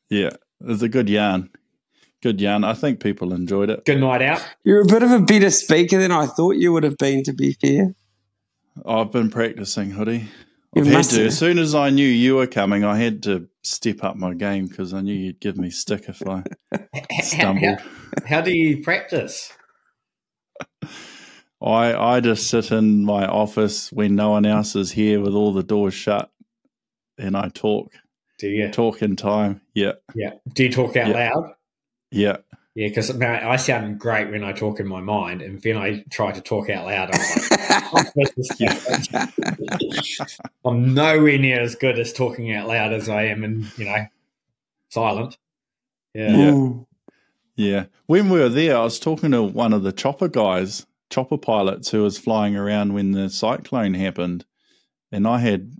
yeah, 0.09 0.29
it 0.29 0.67
was 0.67 0.83
a 0.83 0.89
good 0.89 1.09
yarn. 1.09 1.51
Good 2.23 2.41
yarn. 2.41 2.65
I 2.65 2.75
think 2.75 3.01
people 3.01 3.33
enjoyed 3.33 3.71
it. 3.71 3.85
Good 3.85 4.01
night 4.01 4.23
out. 4.23 4.45
You're 4.65 4.83
a 4.83 4.87
bit 4.87 5.03
of 5.03 5.13
a 5.13 5.21
better 5.21 5.51
speaker 5.51 5.99
than 5.99 6.11
I 6.11 6.27
thought 6.27 6.57
you 6.57 6.73
would 6.73 6.83
have 6.85 6.99
been. 6.99 7.23
To 7.25 7.33
be 7.33 7.53
fair, 7.53 7.95
I've 8.87 9.13
been 9.13 9.31
practicing, 9.31 9.91
hoodie. 9.91 10.29
You 10.75 10.83
I've 10.83 10.89
had 10.89 11.05
to. 11.07 11.27
As 11.27 11.39
soon 11.39 11.59
as 11.59 11.75
I 11.75 11.91
knew 11.91 12.07
you 12.07 12.37
were 12.37 12.47
coming, 12.47 12.85
I 12.85 12.99
had 12.99 13.23
to 13.25 13.49
step 13.63 14.05
up 14.05 14.17
my 14.17 14.35
game 14.35 14.67
because 14.67 14.93
I 14.95 15.01
knew 15.01 15.15
you'd 15.15 15.41
give 15.41 15.57
me 15.57 15.71
stick 15.71 16.05
if 16.09 16.23
I 16.27 16.43
stumbled. 17.23 17.81
how, 17.81 18.27
how 18.27 18.41
do 18.43 18.57
you 18.57 18.83
practice? 18.83 19.53
I 21.61 21.95
I 21.95 22.21
just 22.21 22.49
sit 22.49 22.71
in 22.71 23.05
my 23.05 23.27
office 23.27 23.91
when 23.91 24.15
no 24.15 24.31
one 24.31 24.47
else 24.47 24.77
is 24.77 24.93
here 24.93 25.21
with 25.21 25.35
all 25.35 25.53
the 25.53 25.63
doors 25.65 25.95
shut, 25.95 26.31
and 27.19 27.37
I 27.37 27.49
talk 27.49 27.93
Do 28.39 28.49
you? 28.49 28.71
talk 28.71 29.03
in 29.03 29.17
time. 29.17 29.61
Yeah, 29.75 29.93
Yeah. 30.15 30.35
Do 30.53 30.63
you 30.65 30.71
talk 30.71 30.97
out 30.97 31.09
Yeah. 31.09 31.33
loud? 31.35 31.53
yeah, 32.13 32.37
Yeah, 32.75 32.89
because 32.89 33.11
I 33.21 33.57
sound 33.57 33.99
great 33.99 34.31
when 34.31 34.45
I 34.45 34.53
talk 34.53 34.79
in 34.79 34.87
my 34.87 35.01
mind, 35.01 35.43
and 35.43 35.61
then 35.63 35.77
I 35.77 36.05
try 36.11 36.31
to 36.31 36.41
talk 36.41 36.71
out 36.71 36.87
loud. 36.87 37.11
I'm 37.13 37.93
like, 37.93 38.15
"This 38.15 38.33
is 38.37 38.51
stupid." 38.51 40.49
I'm 40.65 40.95
nowhere 40.95 41.39
near 41.39 41.61
as 41.61 41.75
good 41.75 41.99
as 41.99 42.13
talking 42.13 42.53
out 42.55 42.69
loud 42.69 42.93
as 42.93 43.09
I 43.09 43.25
am 43.25 43.43
and 43.43 43.67
you 43.79 43.87
know, 43.87 44.07
silent. 44.91 45.39
Yeah. 46.15 46.37
Yeah. 46.37 46.73
Yeah. 47.57 47.85
When 48.07 48.31
we 48.31 48.39
were 48.39 48.49
there, 48.49 48.77
I 48.77 48.85
was 48.85 49.01
talking 49.01 49.33
to 49.33 49.43
one 49.43 49.73
of 49.73 49.83
the 49.83 49.91
chopper 49.91 50.29
guys, 50.29 50.87
chopper 51.11 51.39
pilots, 51.39 51.91
who 51.91 52.05
was 52.05 52.17
flying 52.19 52.55
around 52.55 52.95
when 52.95 53.11
the 53.11 53.29
cyclone 53.29 53.95
happened, 53.95 54.45
and 55.11 55.27
I 55.27 55.39
had. 55.39 55.73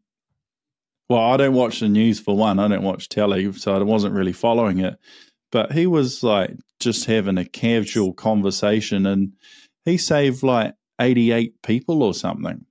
Well, 1.09 1.21
I 1.21 1.37
don't 1.37 1.55
watch 1.55 1.81
the 1.81 1.89
news 1.89 2.19
for 2.19 2.37
one. 2.37 2.59
I 2.59 2.67
don't 2.69 2.83
watch 2.83 3.09
telly, 3.09 3.53
so 3.53 3.75
I 3.75 3.83
wasn't 3.83 4.15
really 4.15 4.33
following 4.33 4.81
it. 4.81 4.99
But 5.51 5.73
he 5.73 5.87
was 5.87 6.23
like 6.23 6.57
just 6.81 7.07
having 7.07 7.39
a 7.39 7.45
casual 7.45 8.13
conversation, 8.13 9.07
and 9.07 9.33
he 9.85 9.97
saved 9.99 10.43
like 10.43 10.75
eighty-eight 11.01 11.63
people 11.63 12.03
or 12.03 12.15
something. 12.15 12.65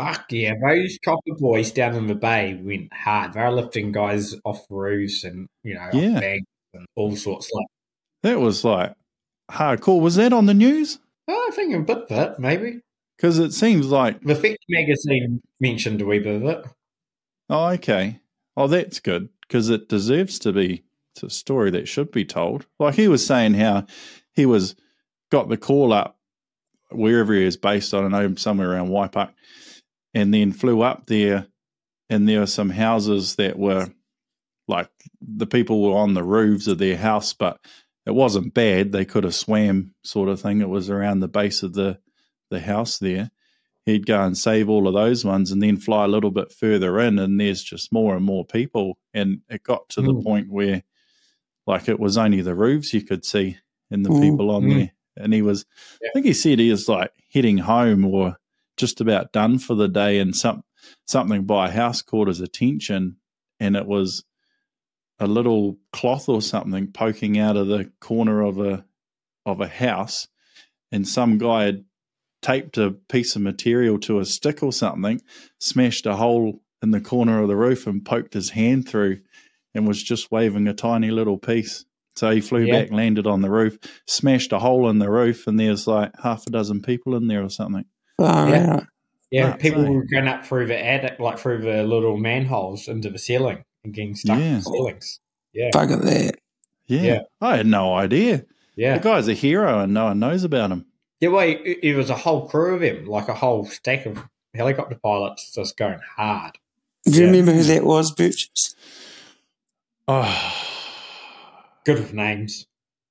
Fuck 0.00 0.32
yeah, 0.32 0.54
those 0.66 0.98
chopper 1.04 1.34
boys 1.38 1.70
down 1.70 1.94
in 1.94 2.08
the 2.08 2.16
bay 2.16 2.54
went 2.60 2.92
hard. 2.92 3.32
They're 3.34 3.52
lifting 3.52 3.92
guys 3.92 4.34
off 4.44 4.66
roofs 4.68 5.22
and, 5.22 5.46
you 5.62 5.74
know, 5.74 5.88
Yeah. 5.92 6.18
banks 6.18 6.46
and 6.72 6.84
all 6.96 7.14
sorts. 7.14 7.48
Like, 7.54 7.66
That 8.24 8.40
was 8.40 8.64
like 8.64 8.94
hardcore. 9.52 10.00
Was 10.00 10.16
that 10.16 10.32
on 10.32 10.46
the 10.46 10.54
news? 10.54 10.98
oh, 11.28 11.48
I 11.52 11.54
think 11.54 11.72
a 11.74 11.78
bit 11.78 11.98
of 11.98 12.10
it, 12.10 12.38
maybe. 12.40 12.80
Because 13.16 13.38
it 13.38 13.52
seems 13.52 13.86
like 13.86 14.20
The 14.22 14.34
Fix 14.34 14.58
magazine 14.68 15.40
mentioned 15.60 16.02
a 16.02 16.04
wee 16.06 16.18
bit 16.18 16.42
of 16.42 16.44
it. 16.44 16.66
oh, 17.48 17.66
okay. 17.74 18.18
Oh, 18.56 18.66
that's 18.66 18.98
good 18.98 19.28
because 19.42 19.68
it 19.70 19.88
deserves 19.88 20.40
to 20.40 20.52
be. 20.52 20.82
It's 21.14 21.22
a 21.22 21.30
story 21.30 21.70
that 21.70 21.88
should 21.88 22.10
be 22.10 22.24
told. 22.24 22.66
Like 22.78 22.94
he 22.94 23.08
was 23.08 23.24
saying 23.24 23.54
how 23.54 23.86
he 24.32 24.46
was 24.46 24.74
got 25.30 25.48
the 25.48 25.56
call 25.56 25.92
up 25.92 26.18
wherever 26.90 27.32
he 27.32 27.44
is 27.44 27.56
based. 27.56 27.94
I 27.94 28.00
don't 28.00 28.10
know 28.10 28.34
somewhere 28.34 28.72
around 28.72 28.88
Waipuk, 28.90 29.30
and 30.12 30.34
then 30.34 30.52
flew 30.52 30.82
up 30.82 31.06
there, 31.06 31.46
and 32.10 32.28
there 32.28 32.40
were 32.40 32.46
some 32.46 32.70
houses 32.70 33.36
that 33.36 33.58
were 33.58 33.88
like 34.66 34.90
the 35.20 35.46
people 35.46 35.82
were 35.82 35.96
on 35.96 36.14
the 36.14 36.22
roofs 36.24 36.66
of 36.66 36.78
their 36.78 36.96
house, 36.96 37.32
but 37.32 37.58
it 38.06 38.14
wasn't 38.14 38.54
bad. 38.54 38.92
They 38.92 39.04
could 39.04 39.24
have 39.24 39.34
swam, 39.34 39.94
sort 40.02 40.28
of 40.28 40.40
thing. 40.40 40.60
It 40.60 40.68
was 40.68 40.90
around 40.90 41.20
the 41.20 41.28
base 41.28 41.62
of 41.62 41.74
the 41.74 41.98
the 42.50 42.60
house 42.60 42.98
there. 42.98 43.30
He'd 43.86 44.06
go 44.06 44.20
and 44.22 44.36
save 44.36 44.68
all 44.68 44.88
of 44.88 44.94
those 44.94 45.24
ones, 45.24 45.52
and 45.52 45.62
then 45.62 45.76
fly 45.76 46.04
a 46.04 46.08
little 46.08 46.30
bit 46.30 46.50
further 46.50 46.98
in, 46.98 47.18
and 47.20 47.38
there's 47.40 47.62
just 47.62 47.92
more 47.92 48.16
and 48.16 48.24
more 48.24 48.44
people. 48.44 48.98
And 49.12 49.42
it 49.48 49.62
got 49.62 49.88
to 49.90 50.02
the 50.02 50.12
Mm. 50.14 50.22
point 50.24 50.50
where, 50.50 50.82
like, 51.66 51.88
it 51.88 51.98
was 52.00 52.16
only 52.18 52.40
the 52.42 52.54
roofs 52.54 52.92
you 52.92 53.02
could 53.02 53.24
see 53.24 53.56
and 53.90 54.04
the 54.04 54.10
people 54.20 54.50
on 54.50 54.64
Mm. 54.64 54.74
there. 54.76 54.92
And 55.16 55.32
he 55.32 55.42
was, 55.42 55.64
Yeah. 56.02 56.08
I 56.08 56.12
think 56.12 56.26
he 56.26 56.32
said 56.32 56.58
he 56.58 56.70
was 56.70 56.88
like 56.88 57.12
heading 57.32 57.58
home 57.58 58.04
or 58.04 58.36
just 58.76 59.00
about 59.00 59.32
done 59.32 59.58
for 59.58 59.74
the 59.74 59.88
day, 59.88 60.18
and 60.18 60.34
some 60.34 60.62
something 61.06 61.44
by 61.44 61.68
a 61.68 61.70
house 61.72 62.02
caught 62.02 62.28
his 62.28 62.40
attention, 62.40 63.16
and 63.60 63.76
it 63.76 63.86
was 63.86 64.24
a 65.20 65.26
little 65.26 65.78
cloth 65.92 66.28
or 66.28 66.42
something 66.42 66.88
poking 66.92 67.38
out 67.38 67.56
of 67.56 67.68
the 67.68 67.90
corner 68.00 68.42
of 68.42 68.58
a 68.58 68.84
of 69.46 69.60
a 69.60 69.68
house, 69.68 70.26
and 70.90 71.06
some 71.06 71.38
guy 71.38 71.64
had 71.64 71.84
taped 72.42 72.76
a 72.76 72.90
piece 72.90 73.36
of 73.36 73.42
material 73.42 73.98
to 74.00 74.18
a 74.18 74.24
stick 74.24 74.62
or 74.62 74.72
something, 74.72 75.20
smashed 75.60 76.04
a 76.06 76.16
hole 76.16 76.60
in 76.82 76.90
the 76.90 77.00
corner 77.00 77.40
of 77.40 77.48
the 77.48 77.56
roof, 77.56 77.86
and 77.86 78.04
poked 78.04 78.34
his 78.34 78.50
hand 78.50 78.86
through, 78.88 79.20
and 79.74 79.86
was 79.88 80.02
just 80.02 80.30
waving 80.30 80.66
a 80.68 80.74
tiny 80.74 81.10
little 81.10 81.38
piece. 81.38 81.84
So 82.16 82.30
he 82.30 82.40
flew 82.40 82.60
Yeah. 82.62 82.82
back, 82.82 82.92
landed 82.92 83.26
on 83.26 83.42
the 83.42 83.50
roof, 83.50 83.76
smashed 84.06 84.52
a 84.52 84.58
hole 84.58 84.88
in 84.88 84.98
the 85.00 85.10
roof, 85.10 85.46
and 85.46 85.58
there's 85.58 85.86
like 85.86 86.12
half 86.22 86.46
a 86.46 86.50
dozen 86.50 86.80
people 86.80 87.16
in 87.16 87.26
there 87.26 87.42
or 87.42 87.48
something. 87.48 87.84
Far 88.18 88.48
Yeah. 88.50 88.72
out. 88.74 88.84
Yeah, 89.30 89.50
Right, 89.50 89.58
people 89.60 89.84
were 89.92 90.04
going 90.04 90.28
up 90.28 90.46
through 90.46 90.66
the 90.66 90.78
attic, 90.86 91.18
like 91.18 91.38
through 91.38 91.62
the 91.62 91.82
little 91.82 92.16
manholes 92.16 92.86
into 92.86 93.10
the 93.10 93.18
ceiling 93.18 93.64
and 93.82 93.92
getting 93.92 94.14
stuck 94.14 94.38
in 94.38 94.44
Yeah. 94.44 94.54
the 94.56 94.62
ceilings. 94.62 95.20
Yeah, 95.52 95.70
Bugger 95.74 96.00
that. 96.02 96.36
Yeah, 96.86 97.02
Yeah. 97.02 97.20
I 97.40 97.56
had 97.56 97.66
no 97.66 97.94
idea. 97.94 98.44
yeah. 98.76 98.96
The 98.98 99.02
guy's 99.02 99.26
a 99.26 99.34
hero, 99.34 99.80
and 99.80 99.92
no 99.92 100.04
one 100.04 100.20
knows 100.20 100.44
about 100.44 100.70
him. 100.70 100.86
Yeah, 101.20 101.30
well, 101.30 101.48
it, 101.48 101.78
it 101.82 101.96
was 101.96 102.10
a 102.10 102.14
whole 102.16 102.46
crew 102.48 102.76
of 102.76 102.82
him, 102.82 103.06
like 103.06 103.28
a 103.28 103.34
whole 103.34 103.64
stack 103.64 104.06
of 104.06 104.22
helicopter 104.54 104.96
pilots 105.02 105.52
just 105.52 105.76
going 105.76 105.98
hard. 106.16 106.58
Do 107.04 107.12
you 107.12 107.20
Yeah. 107.22 107.26
remember 107.26 107.52
who 107.54 107.62
that 107.64 107.84
was, 107.84 108.12
Butchers? 108.12 108.76
Oh, 110.06 110.52
Good 111.84 111.98
with 111.98 112.14
names. 112.14 112.66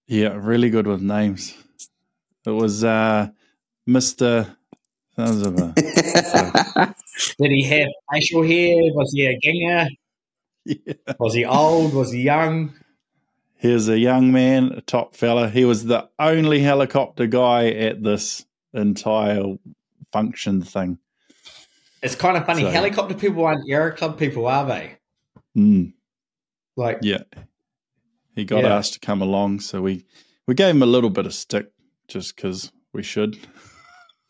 yeah, 0.07 0.33
really 0.35 0.69
good 0.69 0.87
with 0.87 1.01
names. 1.01 1.53
It 2.45 2.49
was 2.51 2.83
uh, 2.83 3.29
Mister 3.85 4.55
Sounds 5.15 5.45
of 5.45 5.57
a 5.59 5.73
Did 7.37 7.51
he 7.51 7.63
have 7.65 7.87
facial 8.11 8.43
hair? 8.43 8.75
Was 8.95 9.11
he 9.13 9.25
a 9.27 9.37
ginger? 9.39 9.87
yeah. 10.65 10.93
Was 11.19 11.33
he 11.35 11.45
old? 11.45 11.93
Was 11.93 12.11
he 12.11 12.21
young? 12.23 12.73
He 13.57 13.69
was 13.71 13.87
a 13.89 13.97
young 13.97 14.31
man, 14.31 14.71
a 14.75 14.81
top 14.81 15.15
fella. 15.15 15.49
He 15.49 15.65
was 15.65 15.85
the 15.85 16.09
only 16.19 16.59
helicopter 16.61 17.27
guy 17.27 17.67
at 17.69 18.03
this 18.03 18.45
entire 18.73 19.55
function 20.11 20.61
thing. 20.63 20.97
It's 22.01 22.15
kind 22.15 22.35
of 22.37 22.45
funny. 22.45 22.63
So- 22.63 22.71
Helicopter 22.71 23.13
people 23.15 23.45
aren't 23.45 23.69
Aero 23.69 23.95
Club 23.95 24.17
people, 24.17 24.47
are 24.47 24.65
they? 24.65 24.97
Mm, 25.55 25.93
Like, 26.75 26.99
yeah. 27.01 27.23
He 28.35 28.45
got 28.45 28.63
Yeah. 28.63 28.75
asked 28.75 28.93
to 28.93 28.99
come 28.99 29.21
along, 29.21 29.59
so 29.59 29.81
we 29.81 30.05
we 30.47 30.55
gave 30.55 30.73
him 30.75 30.83
a 30.83 30.87
little 30.87 31.09
bit 31.09 31.25
of 31.25 31.33
stick 31.33 31.71
just 32.07 32.35
because 32.35 32.71
we 32.93 33.03
should. 33.03 33.37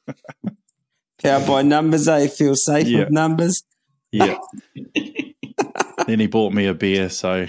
Powered 1.24 1.48
by 1.48 1.62
numbers, 1.62 2.08
eh? 2.08 2.28
Feel 2.28 2.56
safe 2.56 2.88
Yeah. 2.88 3.00
with 3.00 3.12
numbers. 3.12 3.64
Yeah. 4.12 4.38
then 6.06 6.20
he 6.20 6.28
bought 6.28 6.54
me 6.54 6.66
a 6.68 6.74
beer, 6.74 7.10
so 7.10 7.48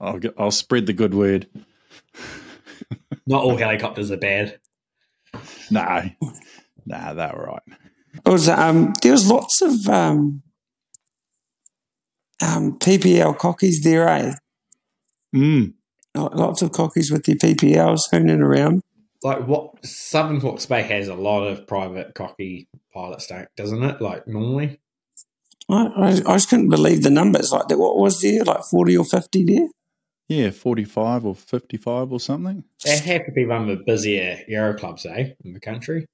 I'll 0.00 0.18
get, 0.18 0.34
I'll 0.38 0.50
spread 0.50 0.86
the 0.86 0.92
good 0.94 1.14
word. 1.14 1.46
not 3.26 3.44
all 3.44 3.56
helicopters 3.56 4.10
are 4.10 4.16
bad. 4.16 4.58
No, 5.70 6.10
nah, 6.86 7.12
that 7.14 7.36
right. 7.36 7.62
It 8.26 8.28
was 8.28 8.48
um 8.48 8.92
there 9.02 9.12
was 9.12 9.30
lots 9.30 9.62
of 9.62 9.86
um 9.88 10.42
um 12.42 12.78
PPL 12.78 13.36
cockies 13.36 13.82
there, 13.82 14.08
eh? 14.08 14.34
Mm, 15.34 15.74
Lots 16.14 16.62
of 16.62 16.72
cockies 16.72 17.12
with 17.12 17.24
their 17.24 17.36
PPLs 17.36 18.10
hooning 18.12 18.40
around. 18.40 18.82
Like, 19.22 19.46
what 19.46 19.84
Southern 19.84 20.40
Hawke's 20.40 20.66
Bay 20.66 20.82
has 20.82 21.08
a 21.08 21.14
lot 21.14 21.46
of 21.46 21.66
private 21.66 22.14
cocky 22.14 22.68
pilot 22.92 23.22
don't, 23.28 23.48
doesn't 23.56 23.82
it? 23.82 24.00
Like, 24.00 24.26
normally. 24.26 24.80
I, 25.68 25.86
I, 25.86 26.08
I 26.08 26.34
just 26.34 26.48
couldn't 26.48 26.70
believe 26.70 27.02
the 27.02 27.10
numbers. 27.10 27.52
Like, 27.52 27.68
what 27.70 27.96
was 27.96 28.20
there? 28.22 28.42
Like 28.44 28.64
40 28.64 28.96
or 28.96 29.04
50 29.04 29.44
there? 29.44 29.68
yeah, 30.30 30.50
forty-five 30.50 31.26
or 31.26 31.34
fifty-five 31.34 32.12
or 32.12 32.20
something. 32.20 32.62
They 32.84 32.96
have 32.98 33.26
to 33.26 33.32
be 33.32 33.44
one 33.46 33.68
of 33.68 33.78
the 33.78 33.84
busier 33.84 34.38
Aero 34.46 34.74
clubs, 34.74 35.04
eh, 35.04 35.30
in 35.44 35.52
the 35.52 35.60
country. 35.60 36.06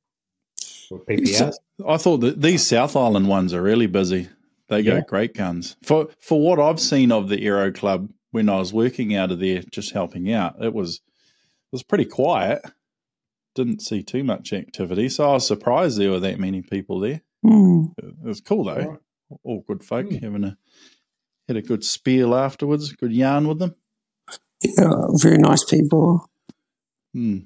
With 0.90 1.04
PPLs. 1.04 1.56
I 1.86 1.98
thought 1.98 2.18
that 2.18 2.40
these 2.40 2.66
South 2.66 2.96
Island 2.96 3.28
ones 3.28 3.52
are 3.52 3.60
really 3.60 3.86
busy. 3.86 4.30
They 4.68 4.80
Yeah. 4.80 5.00
go 5.00 5.06
great 5.06 5.34
guns. 5.34 5.76
For 5.82 6.08
for 6.20 6.40
what 6.40 6.58
I've 6.58 6.80
seen 6.80 7.12
of 7.12 7.28
the 7.28 7.40
Aero 7.44 7.70
Club 7.72 8.10
when 8.32 8.48
I 8.48 8.58
was 8.58 8.72
working 8.72 9.14
out 9.14 9.30
of 9.30 9.38
there, 9.38 9.62
just 9.70 9.92
helping 9.92 10.32
out, 10.32 10.62
it 10.62 10.74
was 10.74 10.96
it 10.96 11.72
was 11.72 11.82
pretty 11.82 12.04
quiet. 12.04 12.62
Didn't 13.54 13.80
see 13.80 14.02
too 14.02 14.22
much 14.24 14.52
activity, 14.52 15.08
so 15.08 15.30
I 15.30 15.32
was 15.34 15.46
surprised 15.46 15.98
there 15.98 16.10
were 16.10 16.20
that 16.20 16.38
many 16.38 16.62
people 16.62 17.00
there. 17.00 17.22
Hmm. 17.42 17.86
It 17.98 18.14
was 18.22 18.40
cool 18.40 18.64
though. 18.64 18.74
Right. 18.74 18.98
All 19.44 19.64
good 19.66 19.82
folk 19.84 20.08
Hmm. 20.10 20.16
having 20.16 20.44
a 20.44 20.58
had 21.48 21.56
a 21.56 21.62
good 21.62 21.84
spiel 21.84 22.34
afterwards, 22.34 22.92
good 22.92 23.12
yarn 23.12 23.46
with 23.46 23.60
them. 23.60 23.74
Yeah, 24.62 24.90
very 25.20 25.38
nice 25.38 25.62
people. 25.64 26.28
Hmm. 27.12 27.38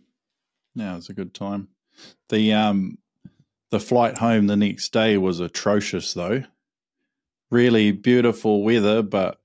Yeah, 0.75 0.93
it 0.95 0.97
was 0.97 1.09
a 1.11 1.15
good 1.15 1.35
time. 1.35 1.69
The 2.31 2.53
um 2.55 2.99
the 3.71 3.81
flight 3.81 4.19
home 4.19 4.47
the 4.47 4.57
next 4.57 4.93
day 4.93 5.19
was 5.19 5.39
atrocious 5.41 6.15
though. 6.15 6.45
Really 7.51 7.91
beautiful 7.93 8.63
weather, 8.63 9.03
but 9.03 9.41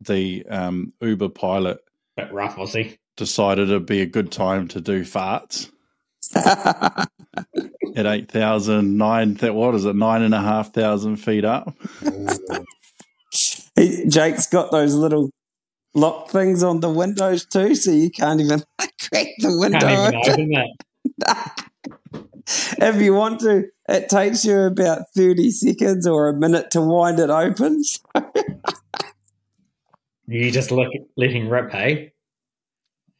the 0.00 0.44
um 0.48 0.92
Uber 1.00 1.28
pilot 1.30 1.78
Bit 2.16 2.32
rough, 2.32 2.56
was 2.58 2.72
he? 2.74 2.98
decided 3.16 3.68
it'd 3.70 3.86
be 3.86 4.00
a 4.00 4.06
good 4.06 4.32
time 4.32 4.66
to 4.68 4.80
do 4.80 5.02
farts 5.04 5.70
at 6.34 7.06
eight 8.06 8.28
thousand 8.30 8.96
nine 8.96 9.34
that 9.34 9.54
what 9.54 9.74
is 9.74 9.84
it, 9.84 9.94
nine 9.94 10.22
and 10.22 10.34
a 10.34 10.40
half 10.40 10.72
thousand 10.74 11.16
feet 11.16 11.44
up. 11.44 11.72
Jake's 14.08 14.46
got 14.48 14.70
those 14.70 14.94
little 14.94 15.30
lock 15.94 16.30
things 16.30 16.62
on 16.62 16.80
the 16.80 16.90
windows 16.90 17.44
too, 17.46 17.74
so 17.74 17.90
you 17.92 18.10
can't 18.10 18.40
even 18.40 18.62
crack 18.78 19.28
the 19.38 19.56
window 19.58 19.78
Can't 19.78 20.18
even 20.38 20.56
open. 20.56 20.66
open 21.28 21.50
if 22.46 23.00
you 23.02 23.14
want 23.14 23.40
to. 23.40 23.64
It 23.88 24.08
takes 24.08 24.44
you 24.44 24.60
about 24.60 25.02
30 25.14 25.50
seconds 25.50 26.06
or 26.06 26.28
a 26.28 26.34
minute 26.34 26.70
to 26.72 26.80
wind 26.80 27.18
it 27.20 27.30
open. 27.30 27.82
You 30.26 30.50
just 30.50 30.70
look 30.70 30.90
letting 31.18 31.50
rip, 31.50 31.70
hey? 31.70 32.14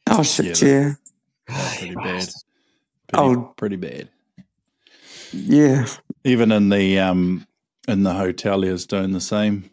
Oh, 0.09 0.23
shit, 0.23 0.61
Yeah, 0.63 0.95
yeah. 1.49 1.75
Pretty 1.79 1.95
bad. 1.97 2.05
Pretty, 2.05 2.33
Oh. 3.13 3.53
pretty 3.57 3.77
bad. 3.77 4.09
Yeah. 5.33 5.87
even 6.25 6.51
in 6.51 6.71
the 6.71 6.99
um 7.01 7.47
in 7.87 8.05
the 8.05 8.15
hotel 8.15 8.61
hoteliers 8.61 8.87
doing 8.89 9.13
the 9.13 9.21
same. 9.21 9.69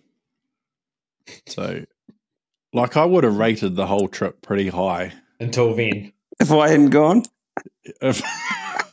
So, 1.47 1.85
like, 2.73 2.97
I 2.97 3.05
would 3.05 3.23
have 3.23 3.37
rated 3.37 3.77
the 3.77 3.87
whole 3.87 4.09
trip 4.09 4.41
pretty 4.41 4.67
high. 4.67 5.13
Until 5.39 5.73
then. 5.73 6.11
If 6.39 6.51
I 6.51 6.67
hadn't 6.69 6.89
gone. 6.89 7.23
If- 8.01 8.21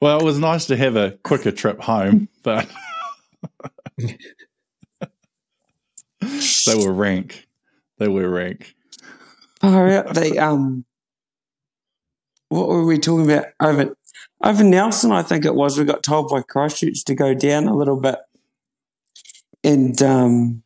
well, 0.00 0.20
it 0.20 0.24
was 0.24 0.38
nice 0.38 0.66
to 0.66 0.76
have 0.76 0.96
a 0.96 1.12
quicker 1.22 1.52
trip 1.52 1.80
home, 1.80 2.28
but 2.42 2.68
they 6.20 6.74
were 6.74 6.92
rank. 6.92 7.46
They 7.98 8.08
were 8.08 8.28
rank. 8.28 8.74
Oh, 9.62 9.86
yeah, 9.86 10.02
they, 10.02 10.36
um, 10.38 10.84
what 12.48 12.68
were 12.68 12.84
we 12.84 12.98
talking 12.98 13.30
about? 13.30 13.46
Over, 13.60 13.96
over 14.44 14.64
Nelson, 14.64 15.12
I 15.12 15.22
think 15.22 15.44
it 15.44 15.54
was. 15.54 15.78
We 15.78 15.84
got 15.84 16.02
told 16.02 16.28
by 16.28 16.42
Christchurch 16.42 17.04
to 17.04 17.14
go 17.14 17.34
down 17.34 17.66
a 17.66 17.74
little 17.74 17.98
bit. 17.98 18.18
And, 19.64 20.00
um, 20.02 20.62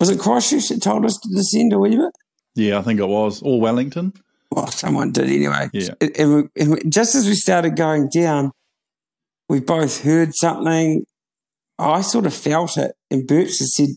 was 0.00 0.10
it 0.10 0.18
Christchurch 0.18 0.70
that 0.70 0.82
told 0.82 1.04
us 1.04 1.18
to 1.18 1.28
descend 1.28 1.72
a 1.72 1.78
wee 1.78 1.96
bit? 1.96 2.12
Yeah, 2.54 2.78
I 2.78 2.82
think 2.82 2.98
it 2.98 3.06
was. 3.06 3.40
Or 3.42 3.60
Wellington. 3.60 4.14
Well, 4.54 4.66
someone 4.66 5.12
did 5.12 5.30
anyway. 5.30 5.70
Yeah. 5.72 5.94
And, 6.00 6.18
and 6.18 6.34
we, 6.34 6.62
and 6.62 6.70
we- 6.72 6.90
just 6.90 7.14
as 7.14 7.26
we 7.26 7.34
started 7.34 7.74
going 7.74 8.08
down, 8.12 8.52
we 9.48 9.60
both 9.60 10.02
heard 10.02 10.34
something. 10.34 11.04
I 11.78 12.02
sort 12.02 12.26
of 12.26 12.34
felt 12.34 12.76
it, 12.76 12.92
and 13.10 13.26
Birch 13.26 13.58
just 13.58 13.74
said, 13.74 13.88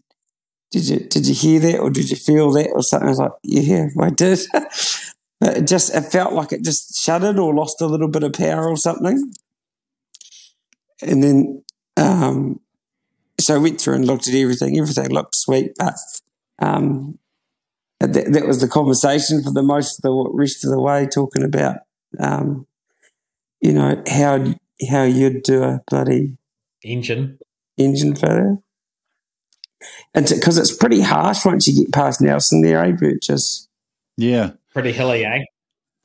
"Did 0.72 0.88
you 0.88 1.00
did 1.00 1.28
you 1.28 1.34
hear 1.34 1.60
that, 1.60 1.80
or 1.80 1.90
did 1.90 2.10
you 2.10 2.16
feel 2.16 2.52
that, 2.54 2.70
or 2.74 2.82
something?" 2.82 3.08
I 3.08 3.12
was 3.12 3.20
like, 3.20 3.32
"Yeah, 3.44 3.88
I 4.00 4.10
did." 4.10 4.40
but 4.54 5.58
it 5.58 5.68
just 5.68 5.94
it 5.94 6.02
felt 6.06 6.34
like 6.34 6.54
it 6.54 6.64
just 6.64 6.98
shuddered 7.04 7.38
or 7.38 7.54
lost 7.54 7.82
a 7.82 7.86
little 7.88 8.08
bit 8.08 8.24
of 8.24 8.34
power 8.34 8.70
or 8.70 8.78
something. 8.78 9.32
And 11.02 11.22
then, 11.22 11.64
um, 11.98 12.62
so 13.40 13.56
I 13.56 13.58
went 13.58 13.82
through 13.82 13.96
and 13.96 14.08
looked 14.08 14.28
at 14.30 14.36
everything. 14.36 14.80
Everything 14.80 15.10
looked 15.10 15.36
sweet, 15.36 15.74
but 15.78 15.96
um, 16.60 17.20
that, 18.00 18.14
that 18.34 18.46
was 18.48 18.62
the 18.62 18.68
conversation 18.68 19.42
for 19.44 19.52
the 19.52 19.64
most 19.64 20.00
of 20.00 20.02
the 20.04 20.30
rest 20.34 20.64
of 20.66 20.72
the 20.72 20.80
way, 20.82 21.08
talking 21.08 21.44
about, 21.44 21.78
um, 22.20 22.68
you 23.62 23.74
know, 23.74 24.02
how 24.08 24.54
how 24.90 25.04
you'd 25.04 25.44
do 25.44 25.64
a 25.64 25.82
bloody 25.88 26.38
Engine. 26.84 27.40
engine 27.78 28.16
failure. 28.16 28.58
And 30.14 30.28
because 30.28 30.58
it's 30.58 30.76
pretty 30.76 31.02
harsh 31.02 31.46
once 31.46 31.68
you 31.68 31.84
get 31.86 31.94
past 31.94 32.22
Nelson 32.22 32.62
there, 32.62 32.84
eh, 32.84 32.94
but 33.00 33.22
just 33.22 33.70
Yeah, 34.18 34.52
Pretty 34.74 34.92
hilly, 34.92 35.26
eh? 35.26 35.44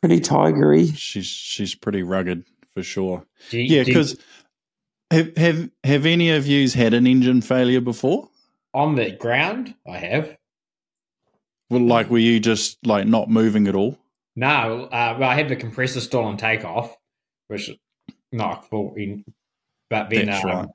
pretty 0.02 0.20
tigery. 0.20 0.92
she's 0.96 1.26
she's 1.26 1.74
pretty 1.74 2.02
rugged 2.02 2.44
for 2.72 2.82
sure. 2.82 3.26
You- 3.50 3.60
Yeah, 3.62 3.84
because 3.84 4.18
have 5.10 5.36
have 5.36 5.70
have 5.84 6.06
any 6.06 6.30
of 6.30 6.46
yous 6.46 6.74
had 6.74 6.94
an 6.94 7.06
engine 7.06 7.40
failure 7.40 7.80
before? 7.80 8.28
on 8.72 8.94
the 8.94 9.10
ground, 9.10 9.74
I 9.84 9.98
have. 9.98 10.36
Well, 11.70 11.80
like, 11.80 12.10
were 12.10 12.18
you 12.18 12.40
just 12.40 12.84
like 12.84 13.06
not 13.06 13.30
moving 13.30 13.68
at 13.68 13.74
all? 13.74 13.96
No, 14.36 14.84
uh, 14.84 15.16
well, 15.18 15.28
I 15.28 15.34
had 15.34 15.48
the 15.48 15.56
compressor 15.56 16.00
stall 16.00 16.24
on 16.24 16.36
takeoff, 16.36 16.96
which 17.48 17.68
is 17.68 17.76
not 18.32 18.64
a 18.64 18.68
fault 18.68 18.96
in, 18.96 19.24
but 19.88 20.10
then, 20.10 20.26
That's 20.26 20.44
um, 20.44 20.50
right. 20.50 20.68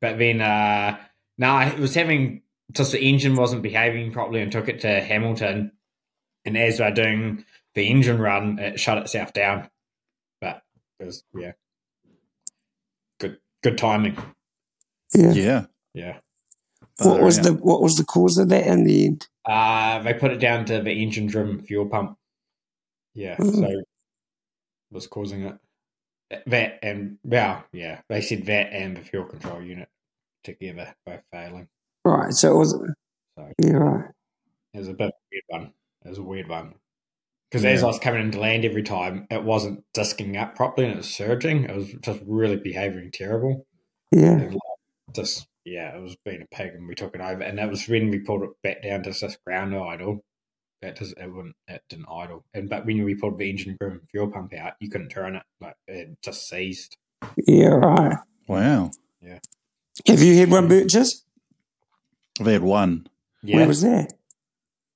but 0.00 0.18
then, 0.18 0.40
uh, 0.40 0.98
no, 1.38 1.48
I 1.48 1.74
was 1.74 1.94
having 1.94 2.42
just 2.72 2.92
the 2.92 3.02
engine 3.02 3.36
wasn't 3.36 3.62
behaving 3.62 4.12
properly 4.12 4.40
and 4.40 4.50
took 4.52 4.68
it 4.68 4.80
to 4.80 5.00
Hamilton, 5.00 5.72
and 6.44 6.56
as 6.56 6.80
we're 6.80 6.90
doing 6.90 7.44
the 7.74 7.88
engine 7.88 8.18
run, 8.18 8.58
it 8.58 8.78
shut 8.80 8.98
itself 8.98 9.32
down. 9.32 9.68
But 10.40 10.62
it 11.00 11.06
was 11.06 11.24
yeah, 11.34 11.52
good 13.20 13.38
good 13.62 13.78
timing. 13.78 14.16
Yeah. 15.14 15.32
Yeah. 15.32 15.64
Yeah, 15.94 16.20
What 17.00 17.20
was 17.20 17.36
Further 17.36 17.50
the 17.50 17.56
what 17.62 17.82
was 17.82 17.96
the 17.96 18.04
cause 18.04 18.38
of 18.38 18.48
that 18.48 18.66
in 18.66 18.84
the 18.84 19.04
end? 19.04 19.28
Uh, 19.44 20.00
they 20.02 20.14
put 20.14 20.30
it 20.32 20.38
down 20.38 20.64
to 20.66 20.80
the 20.80 20.92
engine 21.02 21.26
driven 21.26 21.60
fuel 21.62 21.86
pump. 21.86 22.16
Yeah, 23.14 23.36
Mm. 23.36 23.54
so 23.54 23.82
was 24.90 25.06
causing 25.06 25.42
it. 25.42 25.58
That 26.46 26.78
and 26.82 27.18
well, 27.24 27.64
yeah, 27.72 28.00
they 28.08 28.20
said 28.22 28.46
that 28.46 28.72
and 28.72 28.96
the 28.96 29.02
fuel 29.02 29.24
control 29.24 29.60
unit 29.62 29.88
together 30.44 30.94
both 31.04 31.20
failing. 31.30 31.68
Right. 32.04 32.32
So 32.32 32.54
it 32.54 32.58
was 32.58 32.70
So 32.70 33.52
yeah, 33.58 33.72
right. 33.72 34.10
it 34.74 34.78
was 34.78 34.88
a 34.88 34.94
bit 34.94 35.08
of 35.08 35.12
a 35.12 35.24
weird 35.30 35.44
one. 35.48 35.72
It 36.04 36.08
was 36.08 36.18
a 36.18 36.22
weird 36.22 36.48
one. 36.48 36.74
Because 37.50 37.66
as 37.66 37.82
I 37.82 37.86
was 37.86 37.98
coming 37.98 38.22
into 38.22 38.40
land 38.40 38.64
every 38.64 38.82
time, 38.82 39.26
it 39.30 39.44
wasn't 39.44 39.84
disking 39.92 40.38
up 40.38 40.56
properly 40.56 40.86
and 40.86 40.94
it 40.94 40.98
was 40.98 41.10
surging. 41.14 41.64
It 41.64 41.76
was 41.76 41.92
just 42.00 42.20
really 42.26 42.56
behaving 42.56 43.10
terrible. 43.12 43.66
Yeah. 44.10 44.32
And, 44.38 44.52
like, 44.54 44.60
just 45.14 45.46
yeah, 45.64 45.96
it 45.96 46.02
was 46.02 46.16
being 46.24 46.42
a 46.42 46.54
pig, 46.54 46.72
and 46.74 46.86
we 46.88 46.94
took 46.94 47.14
it 47.14 47.20
over. 47.20 47.42
And 47.42 47.58
that 47.58 47.70
was 47.70 47.88
when 47.88 48.10
we 48.10 48.18
pulled 48.18 48.42
it 48.42 48.50
back 48.62 48.82
down 48.82 49.02
to 49.04 49.12
just 49.12 49.42
ground 49.44 49.74
idle. 49.74 50.24
That 50.80 50.96
just 50.98 51.16
it 51.16 51.32
wouldn't 51.32 51.54
it 51.68 51.82
didn't 51.88 52.06
idle. 52.10 52.44
And 52.54 52.68
but 52.68 52.84
when 52.84 53.04
we 53.04 53.14
pulled 53.14 53.38
the 53.38 53.48
engine 53.48 53.76
driven 53.80 54.00
fuel 54.10 54.30
pump 54.30 54.52
out, 54.54 54.72
you 54.80 54.90
couldn't 54.90 55.10
turn 55.10 55.36
it. 55.36 55.42
Like 55.60 55.76
it 55.86 56.16
just 56.22 56.48
seized. 56.48 56.96
Yeah, 57.46 57.66
right. 57.68 58.16
Wow. 58.48 58.90
Yeah. 59.20 59.38
Have 60.08 60.20
you 60.22 60.36
had 60.38 60.50
one 60.50 60.66
Burgess? 60.66 61.24
I've 62.40 62.46
had 62.46 62.62
one 62.62 63.06
Yeah, 63.42 63.58
Where 63.58 63.68
was 63.68 63.82
that? 63.82 64.14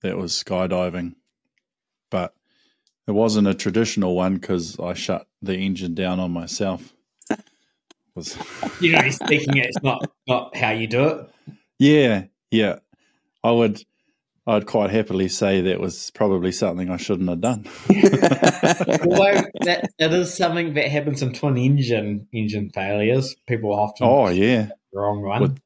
that 0.02 0.16
was 0.16 0.33
skydiving, 0.33 1.14
but 2.11 2.35
it 3.07 3.12
wasn't 3.12 3.46
a 3.46 3.55
traditional 3.55 4.16
one 4.16 4.35
because 4.35 4.81
I 4.81 4.94
shut 4.94 5.29
the 5.40 5.57
engine 5.57 5.94
down 5.94 6.18
on 6.18 6.33
myself. 6.33 6.96
Was 8.16 8.37
you 8.81 8.92
know, 8.92 9.02
he's 9.02 9.16
speaking 9.16 9.57
it's 9.59 9.81
not 9.83 10.11
not 10.26 10.57
how 10.57 10.70
you 10.72 10.87
do 10.88 11.05
it. 11.07 11.31
yeah, 11.79 12.24
yeah. 12.50 12.79
I 13.44 13.52
would, 13.52 13.81
I'd 14.46 14.66
quite 14.66 14.90
happily 14.90 15.29
say 15.29 15.61
that 15.61 15.79
was 15.79 16.11
probably 16.11 16.50
something 16.50 16.90
I 16.90 16.96
shouldn't 16.96 17.29
have 17.29 17.40
done. 17.40 17.66
Although 17.88 19.42
that 19.64 19.88
that 19.98 20.12
is 20.12 20.35
something 20.37 20.74
that 20.74 20.88
happens 20.90 21.22
in 21.22 21.33
twin 21.33 21.57
engine 21.57 22.26
engine 22.33 22.70
failures. 22.70 23.37
People 23.46 23.72
often 23.72 24.07
Oh 24.09 24.29
yeah, 24.29 24.70
wrong 24.92 25.22
one. 25.22 25.42
With- 25.42 25.61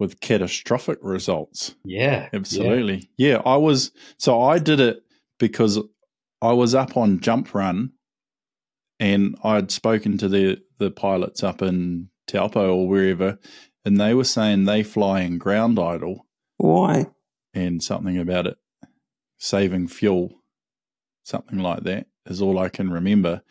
with 0.00 0.18
catastrophic 0.18 0.98
results. 1.02 1.76
yeah, 1.84 2.28
Absolutely. 2.32 3.08
Yeah. 3.16 3.40
I 3.46 3.56
was 3.56 3.92
so 4.18 4.42
I 4.42 4.58
did 4.58 4.80
it 4.80 5.04
because 5.38 5.78
I 6.42 6.52
was 6.52 6.74
up 6.74 6.96
on 6.96 7.20
jump 7.20 7.54
run 7.54 7.92
and 9.00 9.36
I'd 9.42 9.70
spoken 9.70 10.18
to 10.18 10.28
the 10.28 10.58
the 10.78 10.90
pilots 10.90 11.42
up 11.42 11.62
in 11.62 12.08
Taupo 12.26 12.74
or 12.74 12.88
wherever 12.88 13.38
and 13.84 14.00
they 14.00 14.14
were 14.14 14.24
saying 14.24 14.64
they 14.64 14.82
fly 14.82 15.20
in 15.20 15.38
ground 15.38 15.78
idle 15.78 16.26
Why? 16.56 17.06
and 17.52 17.82
something 17.82 18.18
about 18.18 18.46
it 18.46 18.56
saving 19.38 19.88
fuel 19.88 20.32
something 21.24 21.58
like 21.58 21.82
that 21.84 22.06
is 22.26 22.40
all 22.40 22.58
I 22.58 22.68
can 22.68 22.90
remember 22.90 23.42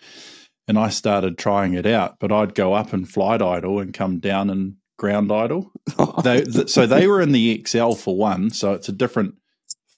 and 0.68 0.80
I 0.80 0.90
started 0.90 1.38
trying 1.38 1.74
it 1.74 1.86
out 1.86 2.20
but 2.20 2.32
I'd 2.32 2.56
go 2.56 2.74
up 2.74 2.94
in 2.94 3.06
flight 3.06 3.42
idle 3.42 3.80
and 3.80 3.94
come 3.94 4.20
down 4.20 4.50
in 4.50 4.78
ground 4.98 5.32
idle 5.32 5.72
they, 6.24 6.42
th- 6.42 6.70
so 6.70 6.86
they 6.86 7.08
were 7.08 7.22
in 7.22 7.32
the 7.32 7.64
XL 7.68 7.94
for 7.94 8.16
one, 8.16 8.50
so 8.50 8.74
it's 8.74 8.90
a 8.90 8.94
different 8.94 9.36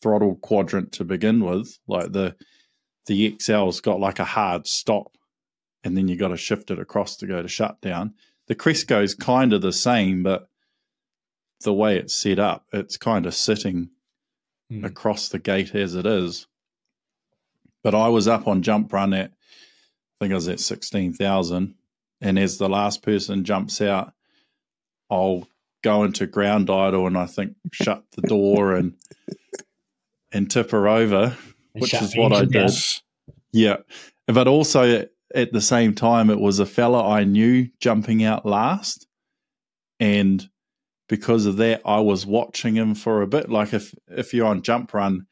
throttle 0.01 0.36
quadrant 0.36 0.91
to 0.93 1.03
begin 1.03 1.43
with. 1.43 1.77
Like 1.88 2.12
the 2.12 2.36
the 3.08 3.31
XL's 3.34 3.81
got 3.81 3.99
like 3.99 4.19
a 4.19 4.25
hard 4.25 4.65
stop, 4.65 5.12
and 5.86 5.95
then 5.95 6.08
you 6.10 6.17
got 6.17 6.30
to 6.30 6.38
shift 6.38 6.69
it 6.71 6.80
across 6.80 7.15
to 7.17 7.28
go 7.28 7.41
to 7.41 7.48
shutdown. 7.48 8.13
The 8.48 8.56
Cresco's 8.56 9.15
kind 9.15 9.54
of 9.54 9.62
the 9.62 9.71
same, 9.71 10.24
but 10.24 10.50
the 11.62 11.74
way 11.74 11.98
it's 11.98 12.13
set 12.13 12.38
up, 12.39 12.65
it's 12.74 12.98
kind 12.98 13.26
of 13.26 13.34
sitting 13.34 13.89
Hmm. 14.69 14.84
across 14.84 15.30
the 15.30 15.38
gate 15.38 15.76
as 15.76 15.93
it 15.93 16.08
is. 16.08 16.48
But 17.84 17.93
I 17.93 18.08
was 18.08 18.28
up 18.28 18.48
on 18.48 18.63
jump 18.63 18.91
run 18.91 19.13
at, 19.13 19.30
I 19.32 20.15
think 20.19 20.32
I 20.32 20.36
was 20.36 20.48
at 20.48 20.60
16,000. 20.60 21.76
And 22.19 22.39
as 22.39 22.58
the 22.58 22.67
last 22.67 23.04
person 23.04 23.43
jumps 23.43 23.80
out, 23.80 24.13
I'll 25.12 25.48
go 25.84 26.04
into 26.04 26.26
ground 26.26 26.71
idle 26.71 27.06
and 27.06 27.15
I 27.15 27.28
think 27.28 27.56
shut 27.71 28.04
the 28.15 28.24
door 28.24 28.74
and 28.74 28.95
and 30.32 30.50
tip 30.50 30.71
her 30.71 30.88
over, 30.88 31.38
which 31.74 31.91
shut 31.91 32.02
is 32.02 32.17
what 32.17 32.34
I 32.34 32.39
engine 32.39 32.52
down. 32.52 32.67
did. 32.69 32.76
Yeah. 33.54 33.78
But 34.26 34.48
also 34.48 35.06
at 35.36 35.52
the 35.52 35.62
same 35.62 35.93
time, 35.93 36.30
it 36.30 36.39
was 36.39 36.60
a 36.60 36.65
fella 36.65 37.08
I 37.08 37.26
knew 37.26 37.67
jumping 37.80 38.24
out 38.24 38.45
last. 38.45 39.06
And 40.00 40.48
because 41.08 41.45
of 41.45 41.58
that, 41.58 41.82
I 41.86 42.00
was 42.00 42.26
watching 42.26 42.76
him 42.76 42.95
for 42.95 43.21
a 43.21 43.28
bit. 43.28 43.50
Like 43.50 43.74
if, 43.74 43.93
if 44.08 44.34
you're 44.34 44.48
on 44.48 44.63
jump 44.63 44.93
run, 44.93 45.28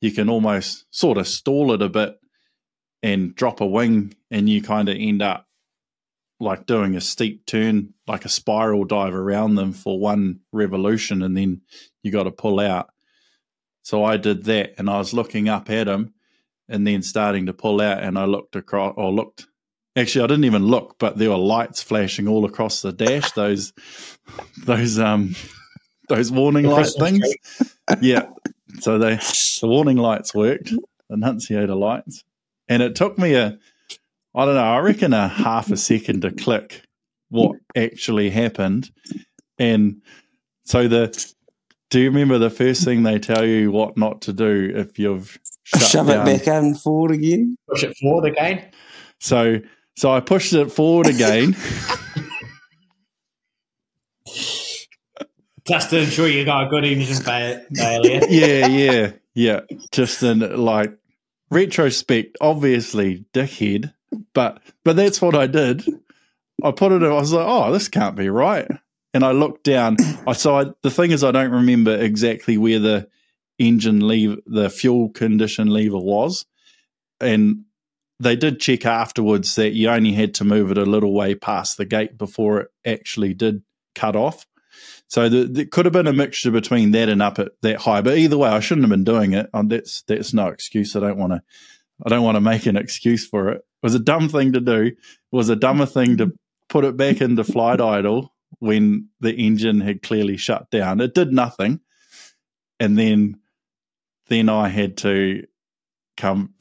you 0.00 0.12
can 0.12 0.28
almost 0.28 0.84
sort 0.90 1.18
of 1.18 1.26
stall 1.26 1.72
it 1.72 1.82
a 1.82 1.88
bit 1.88 2.16
and 3.02 3.34
drop 3.34 3.60
a 3.60 3.66
wing, 3.66 4.14
and 4.30 4.48
you 4.48 4.62
kind 4.62 4.88
of 4.88 4.96
end 4.98 5.22
up 5.22 5.46
like 6.40 6.66
doing 6.66 6.96
a 6.96 7.00
steep 7.00 7.46
turn, 7.46 7.94
like 8.06 8.24
a 8.24 8.28
spiral 8.28 8.84
dive 8.84 9.14
around 9.14 9.54
them 9.54 9.72
for 9.72 9.98
one 9.98 10.40
revolution, 10.52 11.22
and 11.22 11.36
then 11.36 11.62
you 12.02 12.10
got 12.10 12.24
to 12.24 12.30
pull 12.30 12.60
out. 12.60 12.90
So 13.82 14.04
I 14.04 14.16
did 14.16 14.44
that, 14.44 14.74
and 14.78 14.90
I 14.90 14.98
was 14.98 15.14
looking 15.14 15.48
up 15.48 15.70
at 15.70 15.88
him, 15.88 16.14
and 16.68 16.86
then 16.86 17.02
starting 17.02 17.46
to 17.46 17.52
pull 17.52 17.80
out, 17.80 18.02
and 18.02 18.18
I 18.18 18.24
looked 18.24 18.56
across, 18.56 18.94
or 18.96 19.12
looked. 19.12 19.46
Actually, 19.96 20.24
I 20.24 20.26
didn't 20.26 20.44
even 20.44 20.66
look, 20.66 20.96
but 20.98 21.16
there 21.16 21.30
were 21.30 21.38
lights 21.38 21.82
flashing 21.82 22.28
all 22.28 22.44
across 22.44 22.82
the 22.82 22.92
dash. 22.92 23.30
Those, 23.32 23.72
those, 24.64 24.98
um, 24.98 25.34
those 26.08 26.30
warning 26.30 26.66
light 26.66 26.92
things. 26.98 27.22
Yeah. 28.00 28.26
So 28.80 28.98
they, 28.98 29.14
the 29.14 29.68
warning 29.68 29.96
lights 29.96 30.34
worked, 30.34 30.72
annunciator 31.08 31.76
lights, 31.76 32.24
and 32.68 32.82
it 32.82 32.96
took 32.96 33.16
me 33.16 33.34
a, 33.34 33.56
I 34.34 34.44
don't 34.44 34.56
know, 34.56 34.60
I 34.60 34.80
reckon 34.80 35.12
a 35.12 35.28
half 35.28 35.70
a 35.70 35.76
second 35.76 36.22
to 36.22 36.32
click 36.32 36.82
what 37.28 37.56
actually 37.76 38.28
happened, 38.30 38.90
and 39.56 40.02
so 40.64 40.88
the. 40.88 41.34
Do 41.90 42.00
you 42.00 42.08
remember 42.10 42.38
the 42.38 42.50
first 42.50 42.84
thing 42.84 43.04
they 43.04 43.18
tell 43.18 43.44
you 43.44 43.70
what 43.70 43.96
not 43.96 44.22
to 44.22 44.32
do 44.32 44.72
if 44.74 44.98
you've 44.98 45.38
shut 45.62 45.82
Shove 45.82 46.08
down? 46.08 46.26
it 46.26 46.38
back 46.44 46.48
in 46.48 46.74
forward 46.74 47.12
again. 47.12 47.56
Push 47.68 47.84
it 47.84 47.96
forward 47.98 48.28
again. 48.30 48.70
So 49.20 49.60
so 49.96 50.12
I 50.12 50.20
pushed 50.20 50.52
it 50.52 50.70
forward 50.72 51.06
again. 51.06 51.56
Just 55.66 55.90
to 55.90 55.98
ensure 55.98 56.28
you 56.28 56.44
got 56.44 56.66
a 56.66 56.70
good 56.70 56.84
engine 56.84 57.16
fa- 57.22 57.64
failure. 57.74 58.20
yeah, 58.28 58.66
yeah, 58.66 59.12
yeah. 59.34 59.60
Just 59.90 60.22
in 60.22 60.38
like 60.56 60.96
retrospect, 61.50 62.36
obviously 62.40 63.24
dickhead, 63.32 63.92
but 64.32 64.62
but 64.84 64.94
that's 64.96 65.20
what 65.20 65.34
I 65.34 65.46
did. 65.48 65.84
I 66.62 66.70
put 66.70 66.92
it. 66.92 67.02
I 67.02 67.12
was 67.12 67.32
like, 67.32 67.46
oh, 67.46 67.72
this 67.72 67.88
can't 67.88 68.14
be 68.16 68.28
right. 68.28 68.70
And 69.16 69.24
I 69.24 69.32
looked 69.32 69.64
down. 69.64 69.96
I 70.26 70.34
saw 70.34 70.62
the 70.82 70.90
thing 70.90 71.10
is, 71.10 71.24
I 71.24 71.30
don't 71.30 71.50
remember 71.50 71.96
exactly 71.96 72.58
where 72.58 72.78
the 72.78 73.08
engine 73.58 74.00
lever, 74.00 74.36
the 74.44 74.68
fuel 74.68 75.08
condition 75.08 75.68
lever 75.68 75.96
was, 75.96 76.44
and 77.18 77.64
they 78.20 78.36
did 78.36 78.60
check 78.60 78.84
afterwards 78.84 79.54
that 79.54 79.72
you 79.72 79.88
only 79.88 80.12
had 80.12 80.34
to 80.34 80.44
move 80.44 80.70
it 80.70 80.76
a 80.76 80.84
little 80.84 81.14
way 81.14 81.34
past 81.34 81.78
the 81.78 81.86
gate 81.86 82.18
before 82.18 82.60
it 82.60 82.68
actually 82.84 83.32
did 83.32 83.62
cut 83.94 84.16
off. 84.16 84.46
So 85.08 85.30
the, 85.30 85.44
there 85.44 85.64
could 85.64 85.86
have 85.86 85.94
been 85.94 86.06
a 86.06 86.12
mixture 86.12 86.50
between 86.50 86.90
that 86.90 87.08
and 87.08 87.22
up 87.22 87.38
at 87.38 87.52
that 87.62 87.80
high. 87.80 88.02
But 88.02 88.18
either 88.18 88.36
way, 88.36 88.50
I 88.50 88.60
shouldn't 88.60 88.84
have 88.84 88.90
been 88.90 89.04
doing 89.04 89.32
it. 89.32 89.48
Um, 89.54 89.68
that's 89.68 90.02
that's 90.02 90.34
no 90.34 90.48
excuse. 90.48 90.94
I 90.94 91.00
don't 91.00 91.16
want 91.16 91.32
to. 91.32 91.42
I 92.04 92.10
don't 92.10 92.22
want 92.22 92.36
to 92.36 92.42
make 92.42 92.66
an 92.66 92.76
excuse 92.76 93.26
for 93.26 93.48
it. 93.48 93.56
It 93.56 93.82
was 93.82 93.94
a 93.94 93.98
dumb 93.98 94.28
thing 94.28 94.52
to 94.52 94.60
do. 94.60 94.82
It 94.82 94.96
was 95.32 95.48
a 95.48 95.56
dumber 95.56 95.86
thing 95.86 96.18
to 96.18 96.34
put 96.68 96.84
it 96.84 96.98
back 96.98 97.22
into 97.22 97.44
flight 97.44 97.80
idle 97.80 98.35
when 98.58 99.08
the 99.20 99.34
engine 99.34 99.80
had 99.80 100.02
clearly 100.02 100.36
shut 100.36 100.70
down. 100.70 101.00
It 101.00 101.14
did 101.14 101.32
nothing, 101.32 101.80
and 102.80 102.98
then 102.98 103.40
then 104.28 104.48
I 104.48 104.68
had 104.68 104.96
to 104.98 105.44
come 106.16 106.54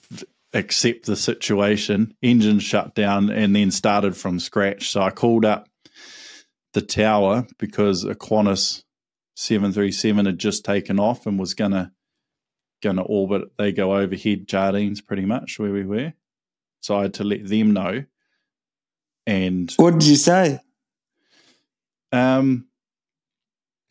accept 0.53 1.05
the 1.05 1.15
situation. 1.15 2.15
Engine 2.21 2.59
shut 2.59 2.95
down, 2.95 3.29
and 3.29 3.55
then 3.55 3.71
started 3.71 4.15
from 4.15 4.39
scratch. 4.39 4.89
So 4.89 5.01
I 5.01 5.11
called 5.11 5.45
up 5.45 5.67
the 6.73 6.81
tower 6.81 7.47
because 7.57 8.03
a 8.03 8.15
Qantas 8.15 8.83
737 9.35 10.25
had 10.25 10.37
just 10.37 10.65
taken 10.65 10.99
off 10.99 11.25
and 11.25 11.39
was 11.39 11.53
gonna 11.53 11.91
gonna 12.83 13.01
orbit. 13.01 13.43
They 13.57 13.71
go 13.71 13.95
overhead 13.95 14.47
Jardines 14.47 15.01
pretty 15.01 15.25
much 15.25 15.57
where 15.57 15.71
we 15.71 15.85
were. 15.85 16.13
So 16.81 16.97
I 16.97 17.03
had 17.03 17.15
to 17.15 17.23
let 17.23 17.47
them 17.47 17.71
know. 17.71 18.05
And 19.25 19.73
What 19.77 19.93
did 19.93 20.03
you 20.03 20.17
say? 20.17 20.59
Um, 22.15 22.67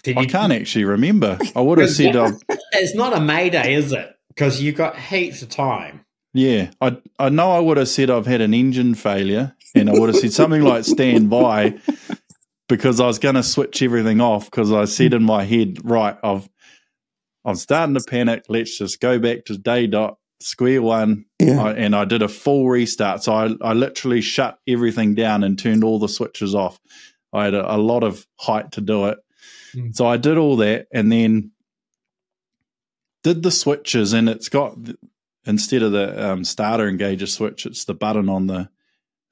Did 0.02 0.18
I 0.18 0.22
you, 0.22 0.26
can't 0.28 0.52
actually 0.52 0.84
remember. 0.84 1.38
I 1.54 1.60
would 1.60 1.78
have 1.78 1.90
said, 2.00 2.16
uh, 2.16 2.32
It's 2.72 2.94
not 2.94 3.16
a 3.16 3.20
mayday, 3.20 3.74
is 3.74 3.92
it? 3.92 4.10
Because 4.28 4.60
you 4.60 4.72
got 4.72 4.98
heaps 4.98 5.42
of 5.42 5.48
time. 5.50 6.04
yeah, 6.32 6.70
I 6.80 6.96
I 7.18 7.28
know 7.28 7.52
I 7.52 7.60
would 7.60 7.76
have 7.76 7.88
said 7.88 8.10
I've 8.10 8.26
had 8.26 8.40
an 8.40 8.52
engine 8.54 8.94
failure, 8.96 9.54
and 9.76 9.88
I 9.88 9.92
would 9.92 10.08
have 10.08 10.18
said 10.18 10.32
something 10.32 10.62
like 10.62 10.84
stand 10.84 11.30
by, 11.30 11.78
because 12.68 12.98
I 12.98 13.06
was 13.06 13.20
going 13.20 13.36
to 13.36 13.42
switch 13.44 13.80
everything 13.82 14.20
off 14.20 14.46
because 14.50 14.72
I 14.72 14.86
said 14.86 15.14
in 15.14 15.22
my 15.22 15.44
head, 15.44 15.78
right, 15.84 16.16
I've 16.24 16.48
I'm 17.44 17.54
starting 17.56 17.94
to 17.94 18.00
panic. 18.02 18.44
Let's 18.48 18.76
just 18.78 19.00
go 19.00 19.18
back 19.20 19.44
to 19.44 19.56
day 19.58 19.86
dot 19.86 20.18
square 20.40 20.82
one, 20.82 21.26
Yeah. 21.40 21.62
I, 21.62 21.72
and 21.74 21.94
I 21.94 22.04
did 22.04 22.22
a 22.22 22.28
full 22.28 22.68
restart. 22.68 23.22
So 23.22 23.32
I 23.32 23.54
I 23.60 23.72
literally 23.74 24.20
shut 24.20 24.58
everything 24.66 25.14
down 25.14 25.44
and 25.44 25.56
turned 25.56 25.84
all 25.84 26.00
the 26.00 26.08
switches 26.08 26.54
off. 26.56 26.80
I 27.34 27.44
had 27.44 27.54
a, 27.54 27.74
a 27.74 27.78
lot 27.78 28.02
of 28.04 28.26
height 28.38 28.72
to 28.72 28.80
do 28.80 29.06
it, 29.06 29.18
Mm. 29.74 29.94
so 29.94 30.06
I 30.06 30.16
did 30.16 30.38
all 30.38 30.56
that, 30.58 30.86
and 30.92 31.10
then 31.10 31.50
did 33.24 33.42
the 33.42 33.50
switches, 33.50 34.12
and 34.12 34.28
it's 34.28 34.48
got 34.48 34.76
instead 35.46 35.82
of 35.82 35.92
the 35.92 36.30
um, 36.32 36.44
starter 36.44 36.90
engager 36.90 37.28
switch, 37.28 37.66
it's 37.66 37.84
the 37.84 37.92
button 37.94 38.28
on 38.28 38.46
the 38.46 38.68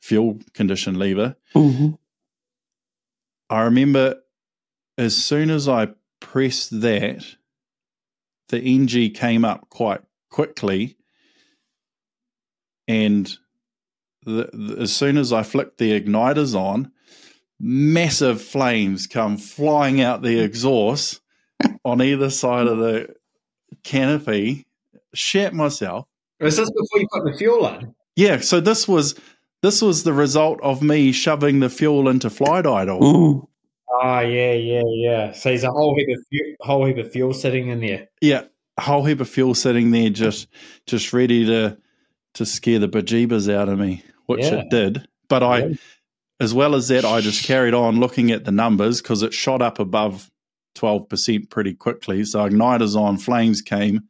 fuel 0.01 0.41
condition 0.53 0.99
lever. 0.99 1.37
hmm 1.55 1.91
I 3.49 3.63
remember 3.63 4.17
as 4.99 5.17
soon 5.17 5.51
as 5.51 5.69
I 5.69 5.89
pressed 6.21 6.81
that, 6.81 7.25
the 8.49 8.61
NG 8.61 9.11
came 9.11 9.45
up 9.45 9.69
quite 9.71 10.01
quickly, 10.31 10.97
and 12.89 13.37
the, 14.25 14.49
the, 14.53 14.77
as 14.81 14.95
soon 14.95 15.17
as 15.19 15.33
I 15.33 15.43
flicked 15.43 15.79
the 15.79 15.99
igniters 16.01 16.55
on, 16.59 16.92
massive 17.63 18.43
flames 18.43 19.07
come 19.07 19.37
flying 19.39 20.01
out 20.01 20.21
the 20.21 20.41
exhaust 20.41 21.21
on 21.85 22.03
either 22.03 22.29
side 22.29 22.67
of 22.67 22.79
the 22.79 23.15
canopy. 23.85 24.67
Shat 25.15 25.55
myself. 25.55 26.07
Was 26.41 26.57
this 26.57 26.71
before 26.71 27.01
you 27.01 27.09
put 27.13 27.25
the 27.25 27.39
fuel 27.39 27.67
in? 27.69 27.95
Yeah, 28.17 28.41
so 28.41 28.61
this 28.61 28.89
was 28.89 29.15
this 29.63 29.81
was 29.81 30.03
the 30.03 30.13
result 30.13 30.61
of 30.63 30.83
me 30.83 31.13
shoving 31.13 31.61
the 31.61 31.71
fuel 31.71 32.09
into 32.09 32.29
flight 32.31 32.67
idle. 32.67 32.99
Mm. 33.01 33.47
Oh 33.91 34.21
yeah, 34.21 34.53
yeah, 34.55 34.83
yeah. 34.87 35.33
So 35.33 35.51
there's 35.51 35.65
a 35.65 35.71
whole 35.71 35.95
heap 35.97 36.09
of 36.09 36.25
fuel, 36.29 36.57
whole 36.61 36.85
heap 36.87 36.97
of 36.99 37.13
fuel 37.13 37.33
sitting 37.33 37.69
in 37.69 37.81
there. 37.81 38.09
Yeah, 38.21 38.43
a 38.79 38.83
whole 38.83 39.05
heap 39.05 39.21
of 39.21 39.29
fuel 39.29 39.55
sitting 39.55 39.91
there, 39.93 40.11
just 40.11 40.49
just 40.87 41.13
ready 41.13 41.47
to 41.47 41.77
to 42.35 42.47
scare 42.47 42.79
the 42.81 42.89
bejeebers 42.89 43.53
out 43.53 43.69
of 43.69 43.79
me, 43.79 44.03
which 44.27 44.45
Yeah. 44.45 44.61
it 44.61 44.71
did. 44.71 45.07
But 45.29 45.43
I, 45.43 45.59
Yeah. 45.59 45.75
As 46.43 46.53
well 46.53 46.75
as 46.75 46.89
that, 46.89 47.05
I 47.05 47.21
just 47.21 47.45
carried 47.45 47.73
on 47.73 48.01
looking 48.01 48.33
at 48.33 48.45
the 48.45 48.51
numbers 48.51 49.01
because 49.01 49.23
it 49.23 49.33
shot 49.33 49.63
up 49.63 49.79
above 49.79 50.29
twelve 50.75 51.09
percent 51.09 51.51
pretty 51.51 51.73
quickly. 51.73 52.25
So 52.25 52.41
igniters 52.49 52.97
on, 52.97 53.17
flames 53.17 53.63
came. 53.63 54.09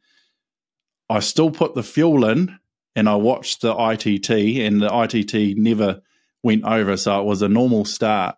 I 1.09 1.19
still 1.19 1.51
put 1.51 1.75
the 1.75 1.83
fuel 1.83 2.25
in, 2.25 2.57
and 2.95 3.07
I 3.07 3.15
watched 3.15 3.61
the 3.61 3.75
ITT, 3.75 4.31
and 4.65 4.81
the 4.81 4.89
ITT 4.91 5.57
never 5.57 6.01
went 6.41 6.63
over, 6.65 6.97
so 6.97 7.19
it 7.19 7.25
was 7.25 7.43
a 7.43 7.49
normal 7.49 7.85
start. 7.85 8.35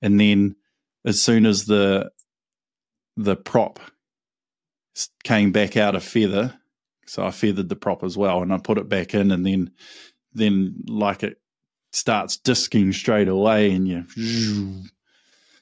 And 0.00 0.20
then, 0.20 0.54
as 1.04 1.20
soon 1.20 1.44
as 1.44 1.64
the 1.64 2.12
the 3.16 3.34
prop 3.34 3.80
came 5.24 5.50
back 5.50 5.76
out 5.76 5.96
of 5.96 6.04
feather. 6.04 6.54
So 7.06 7.24
I 7.24 7.32
feathered 7.32 7.68
the 7.68 7.76
prop 7.76 8.04
as 8.04 8.16
well, 8.16 8.42
and 8.42 8.52
I 8.52 8.58
put 8.58 8.78
it 8.78 8.88
back 8.88 9.12
in, 9.12 9.32
and 9.32 9.44
then 9.44 9.72
then 10.32 10.84
like 10.86 11.24
it 11.24 11.38
starts 11.94 12.36
disking 12.36 12.92
straight 12.92 13.28
away, 13.28 13.70
and 13.72 13.86
you. 13.88 14.04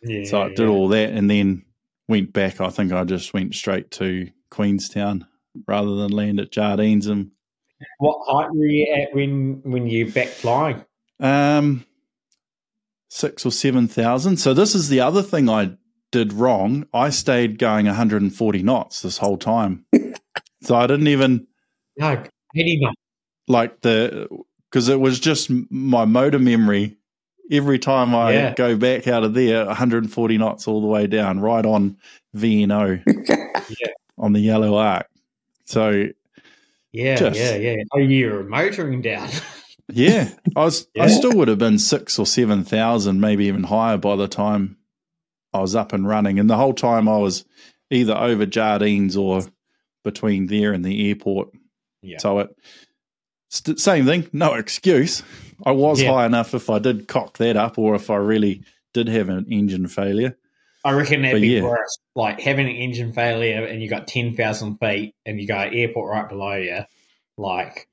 Yeah. 0.02 0.24
So 0.24 0.42
I 0.42 0.48
did 0.48 0.60
yeah. 0.60 0.66
all 0.68 0.88
that, 0.88 1.10
and 1.10 1.30
then 1.30 1.64
went 2.08 2.32
back. 2.32 2.60
I 2.60 2.70
think 2.70 2.92
I 2.92 3.04
just 3.04 3.32
went 3.32 3.54
straight 3.54 3.90
to 3.92 4.28
Queenstown 4.50 5.26
rather 5.68 5.94
than 5.96 6.10
land 6.10 6.40
at 6.40 6.50
Jardines, 6.50 7.06
and 7.06 7.30
What 7.98 8.18
height 8.26 8.50
were 8.52 8.66
you 8.66 8.92
at 8.92 9.14
when 9.14 9.60
when 9.64 9.86
you 9.86 10.10
back 10.10 10.28
flying? 10.28 10.84
um, 11.20 11.84
six 13.08 13.46
or 13.46 13.52
seven 13.52 13.86
thousand. 13.86 14.38
So 14.38 14.54
this 14.54 14.74
is 14.74 14.88
the 14.88 15.00
other 15.00 15.22
thing 15.22 15.48
I 15.48 15.76
did 16.10 16.32
wrong. 16.32 16.86
I 16.92 17.10
stayed 17.10 17.58
going 17.58 17.86
140 17.86 18.62
knots 18.62 19.00
this 19.02 19.18
whole 19.18 19.38
time, 19.38 19.84
so 20.62 20.74
I 20.74 20.86
didn't 20.86 21.08
even. 21.08 21.46
No, 21.96 22.24
eighty 22.56 22.78
knots. 22.80 22.96
like 23.48 23.82
the 23.82 24.26
because 24.72 24.88
it 24.88 24.98
was 24.98 25.20
just 25.20 25.50
my 25.70 26.06
motor 26.06 26.38
memory. 26.38 26.96
Every 27.50 27.78
time 27.78 28.14
I 28.14 28.32
Yeah. 28.32 28.54
go 28.54 28.74
back 28.76 29.06
out 29.06 29.22
of 29.24 29.34
there, 29.34 29.66
140 29.66 30.38
knots 30.38 30.66
all 30.66 30.80
the 30.80 30.86
way 30.86 31.06
down, 31.06 31.40
right 31.40 31.66
on 31.66 31.98
VNO 32.34 33.02
on 34.18 34.32
the 34.32 34.40
yellow 34.40 34.76
arc. 34.76 35.06
So 35.66 36.08
Yeah, 36.92 37.16
Just- 37.16 37.38
yeah, 37.38 37.56
yeah. 37.56 37.76
Oh, 37.92 37.98
you 37.98 38.30
were 38.30 38.44
motoring 38.44 39.02
down. 39.02 39.28
yeah, 39.92 40.30
I 40.56 40.64
was 40.64 40.86
I 40.98 41.08
still 41.08 41.32
would 41.36 41.48
have 41.48 41.58
been 41.58 41.78
six 41.78 42.18
or 42.18 42.24
seven 42.26 42.64
thousand, 42.64 43.20
maybe 43.20 43.46
even 43.46 43.64
higher 43.64 43.98
by 43.98 44.16
the 44.16 44.28
time 44.28 44.78
I 45.52 45.60
was 45.60 45.74
up 45.74 45.92
and 45.92 46.06
running. 46.08 46.38
And 46.38 46.48
the 46.48 46.56
whole 46.56 46.72
time 46.74 47.08
I 47.08 47.18
was 47.18 47.44
either 47.90 48.16
over 48.16 48.46
Jardines 48.46 49.16
or 49.16 49.42
between 50.04 50.46
there 50.46 50.72
and 50.72 50.82
the 50.84 51.08
airport. 51.10 51.50
Yeah. 52.02 52.18
So 52.18 52.38
it 52.40 52.56
st- 53.52 53.78
same 53.78 54.04
thing, 54.06 54.28
no 54.32 54.54
excuse. 54.54 55.22
I 55.64 55.70
was 55.72 56.02
Yeah. 56.02 56.12
high 56.12 56.26
enough 56.26 56.54
if 56.54 56.68
I 56.70 56.78
did 56.80 57.06
cock 57.08 57.38
that 57.38 57.56
up, 57.56 57.78
or 57.78 57.94
if 57.94 58.10
I 58.10 58.16
really 58.16 58.62
did 58.94 59.08
have 59.08 59.28
an 59.28 59.46
engine 59.50 59.86
failure. 59.86 60.36
I 60.84 60.92
reckon 60.92 61.22
that'd 61.22 61.36
But 61.36 61.40
be 61.42 61.48
yeah. 61.48 61.62
worse. 61.62 61.98
Like 62.16 62.40
having 62.40 62.66
an 62.68 62.74
engine 62.74 63.12
failure 63.12 63.64
and 63.64 63.80
you 63.80 63.88
got 63.88 64.08
ten 64.08 64.34
thousand 64.34 64.78
feet 64.78 65.14
and 65.24 65.40
you 65.40 65.46
got 65.46 65.68
an 65.68 65.74
airport 65.74 66.10
right 66.10 66.28
below 66.28 66.56
you. 66.56 66.80
Like 67.38 67.88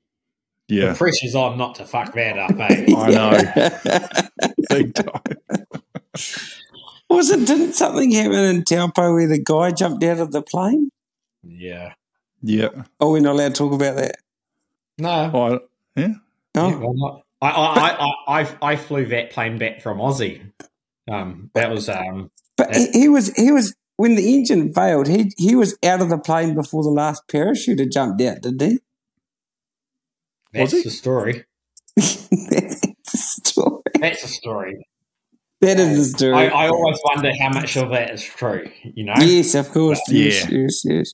Yeah, 0.68 0.92
the 0.92 0.98
pressure's 0.98 1.36
on 1.36 1.56
not 1.56 1.76
to 1.76 1.84
fuck 1.84 2.12
that 2.14 2.36
up, 2.38 2.50
eh? 2.58 2.86
I 2.96 3.10
know, 3.10 4.48
big 4.70 4.94
time. 4.94 5.36
Was 7.08 7.30
it? 7.30 7.46
Didn't 7.46 7.74
something 7.74 8.10
happen 8.12 8.38
in 8.38 8.64
Taupo 8.64 9.12
where 9.14 9.26
the 9.28 9.38
guy 9.42 9.70
jumped 9.72 10.02
out 10.04 10.18
of 10.18 10.32
the 10.32 10.42
plane? 10.42 10.90
yeah. 11.44 11.94
Yeah, 12.42 12.84
Oh, 12.98 13.12
we're 13.12 13.20
not 13.20 13.34
allowed 13.34 13.54
to 13.54 13.58
talk 13.58 13.72
about 13.74 13.96
that. 13.96 14.16
No. 15.00 15.30
oh, 15.34 15.60
yeah. 15.96 16.14
Oh, 16.56 16.68
Yeah, 16.68 16.76
why? 16.76 17.20
I, 17.42 17.48
I, 17.48 17.88
I, 17.88 17.90
I, 18.28 18.40
I, 18.42 18.56
I 18.72 18.76
flew 18.76 19.06
that 19.06 19.30
plane 19.30 19.58
back 19.58 19.80
from 19.80 19.98
Aussie. 19.98 20.42
Um, 21.10 21.50
that 21.54 21.70
was 21.70 21.88
um, 21.88 22.30
but 22.56 22.74
he, 22.76 22.86
he 22.92 23.08
was 23.08 23.32
he 23.34 23.50
was 23.50 23.74
when 23.96 24.14
the 24.14 24.34
engine 24.34 24.72
failed. 24.74 25.08
He 25.08 25.32
he 25.38 25.54
was 25.56 25.76
out 25.84 26.00
of 26.02 26.08
the 26.10 26.18
plane 26.18 26.54
before 26.54 26.82
the 26.84 26.90
last 26.90 27.22
parachuter 27.28 27.90
jumped 27.90 28.20
out, 28.22 28.42
didn't 28.42 28.60
he? 28.62 28.78
that's 30.52 30.72
he? 30.72 30.82
the 30.82 30.90
story. 30.90 31.44
That's 31.96 32.80
the 33.10 33.18
story. 33.44 33.82
That's 33.98 34.22
the 34.22 34.28
story. 34.28 34.86
That 35.60 35.78
is 35.80 36.12
the 36.12 36.18
story. 36.18 36.34
I, 36.48 36.66
I 36.66 36.68
always 36.68 36.98
wonder 37.04 37.30
how 37.40 37.48
much 37.50 37.76
of 37.76 37.90
that 37.90 38.10
is 38.10 38.22
true. 38.22 38.70
You 38.82 39.04
know, 39.04 39.14
yes, 39.18 39.54
of 39.54 39.70
course. 39.70 40.00
Yes, 40.08 40.44
Yeah. 40.50 40.58
yes, 40.58 40.82
yes. 40.84 41.12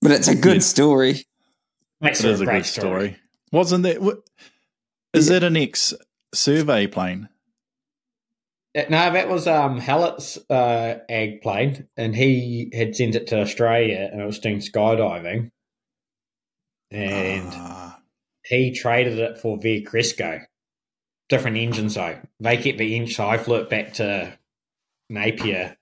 But 0.00 0.12
it's 0.12 0.28
a 0.28 0.34
good 0.36 0.56
Yeah. 0.56 0.60
story. 0.60 1.24
Makes 2.04 2.20
It 2.20 2.28
it 2.28 2.32
is 2.32 2.40
a 2.40 2.42
a 2.42 2.46
great 2.46 2.58
good 2.58 2.66
story. 2.66 3.16
Wasn't 3.52 3.82
that? 3.84 4.00
wa- 4.00 4.14
Is 5.12 5.28
that 5.28 5.42
an 5.44 5.56
ex 5.56 5.92
survey 6.32 6.86
plane? 6.86 7.28
Uh, 8.76 8.82
No, 8.90 9.12
that 9.12 9.28
was 9.28 9.46
um 9.46 9.78
Hallett's 9.78 10.38
uh, 10.50 10.98
ag 11.08 11.40
plane, 11.42 11.88
and 11.96 12.14
he 12.16 12.70
had 12.74 12.94
sent 12.96 13.14
it 13.14 13.26
to 13.28 13.40
Australia, 13.40 14.08
and 14.12 14.20
it 14.20 14.24
was 14.26 14.38
doing 14.40 14.58
skydiving, 14.58 15.50
and 16.90 17.48
Ah, 17.52 18.00
he 18.44 18.72
traded 18.72 19.18
it 19.18 19.38
for 19.38 19.58
Via 19.60 19.82
Cresco. 19.82 20.40
Different 21.28 21.56
engines 21.56 21.94
though. 21.94 22.20
They 22.40 22.56
kept 22.56 22.78
the 22.78 22.96
engine, 22.96 23.14
so 23.14 23.26
I 23.28 23.38
flew 23.38 23.56
it 23.56 23.70
back 23.70 23.94
to 23.94 24.38
Napier, 25.08 25.76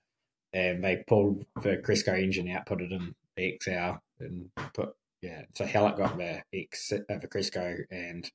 and 0.53 0.83
they 0.83 1.03
pulled 1.07 1.45
the 1.61 1.77
Cresco 1.77 2.13
engine 2.15 2.49
out, 2.49 2.65
put 2.65 2.81
it 2.81 2.91
in 2.91 3.13
the 3.35 3.57
XL, 3.61 3.95
and 4.19 4.49
put 4.73 4.93
yeah. 5.23 5.43
So 5.55 5.65
Hallett 5.65 5.97
got 5.97 6.17
the 6.17 6.43
X, 6.53 6.91
uh, 6.91 7.17
the 7.17 7.27
Cresco, 7.27 7.77
and 7.89 8.29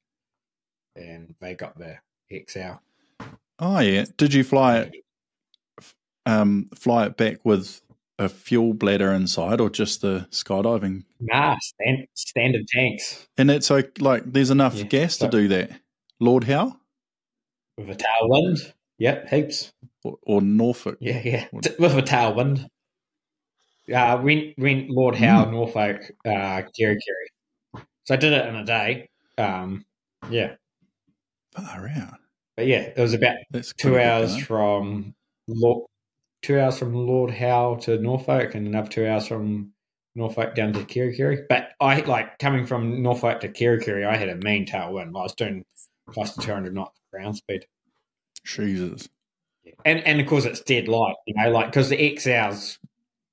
and 0.96 1.34
they 1.40 1.54
got 1.54 1.78
the 1.78 1.98
XL. 2.32 2.80
oh 3.60 3.78
yeah. 3.80 4.06
Did 4.16 4.34
you 4.34 4.42
fly 4.42 4.78
it? 4.78 4.94
Um, 6.26 6.68
fly 6.74 7.06
it 7.06 7.16
back 7.16 7.44
with 7.44 7.80
a 8.18 8.28
fuel 8.28 8.74
bladder 8.74 9.12
inside, 9.12 9.60
or 9.60 9.70
just 9.70 10.00
the 10.02 10.26
skydiving? 10.30 11.04
Nah, 11.20 11.56
stand, 11.60 12.06
standard 12.14 12.66
tanks. 12.68 13.28
And 13.38 13.50
it's 13.50 13.70
like, 13.70 14.00
like 14.00 14.24
there's 14.26 14.50
enough 14.50 14.74
Yeah, 14.74 14.84
gas 14.84 15.18
to 15.18 15.28
do 15.28 15.48
that. 15.48 15.70
Lord 16.20 16.44
Howe 16.44 16.76
With 17.78 17.90
a 17.90 17.94
tailwind. 17.94 18.72
Yep, 18.98 19.28
heaps. 19.28 19.72
or, 20.04 20.18
or 20.22 20.42
Norfolk? 20.42 20.98
Yeah, 21.00 21.22
yeah. 21.24 21.46
With 21.52 21.66
a 21.80 22.02
tailwind. 22.02 22.68
Uh, 23.94 24.20
went, 24.22 24.58
went 24.58 24.90
Lord 24.90 25.14
Howe, 25.14 25.50
Norfolk, 25.50 26.02
uh, 26.26 26.62
Kerikeri. 26.78 27.28
So 28.04 28.14
I 28.14 28.16
did 28.16 28.32
it 28.32 28.46
in 28.46 28.56
a 28.56 28.64
day. 28.64 29.08
Um, 29.36 29.84
yeah. 30.30 30.54
Far 31.54 31.88
out. 31.88 32.18
But 32.56 32.66
yeah, 32.66 32.90
it 32.96 32.98
was 32.98 33.14
about 33.14 33.36
That's 33.50 33.72
two 33.72 33.98
hours 33.98 34.32
going. 34.32 34.44
from 34.44 35.14
Lord, 35.46 35.86
two 36.42 36.58
hours 36.58 36.78
from 36.78 36.94
Lord 36.94 37.30
Howe 37.30 37.76
to 37.82 37.98
Norfolk 37.98 38.54
and 38.54 38.66
another 38.66 38.88
two 38.88 39.06
hours 39.06 39.26
from 39.26 39.72
Norfolk 40.14 40.54
down 40.54 40.72
to 40.72 40.80
Kerikeri. 40.80 41.42
But 41.48 41.70
I 41.80 42.00
like 42.00 42.38
coming 42.38 42.66
from 42.66 43.02
Norfolk 43.02 43.40
to 43.40 43.48
Kerikeri, 43.48 44.06
I 44.06 44.16
had 44.16 44.28
a 44.28 44.36
mean 44.36 44.66
tailwind. 44.66 45.08
I 45.08 45.22
was 45.22 45.34
doing 45.34 45.64
close 46.10 46.32
to 46.34 46.40
200 46.40 46.74
knots 46.74 46.98
ground 47.12 47.36
speed. 47.36 47.64
Jesus. 48.44 49.08
And 49.84 50.00
and 50.06 50.20
of 50.20 50.26
course 50.26 50.44
it's 50.44 50.60
dead 50.60 50.88
light, 50.88 51.14
you 51.26 51.34
know, 51.36 51.50
like 51.50 51.66
because 51.66 51.90
the 51.90 51.96
XLs 51.96 52.78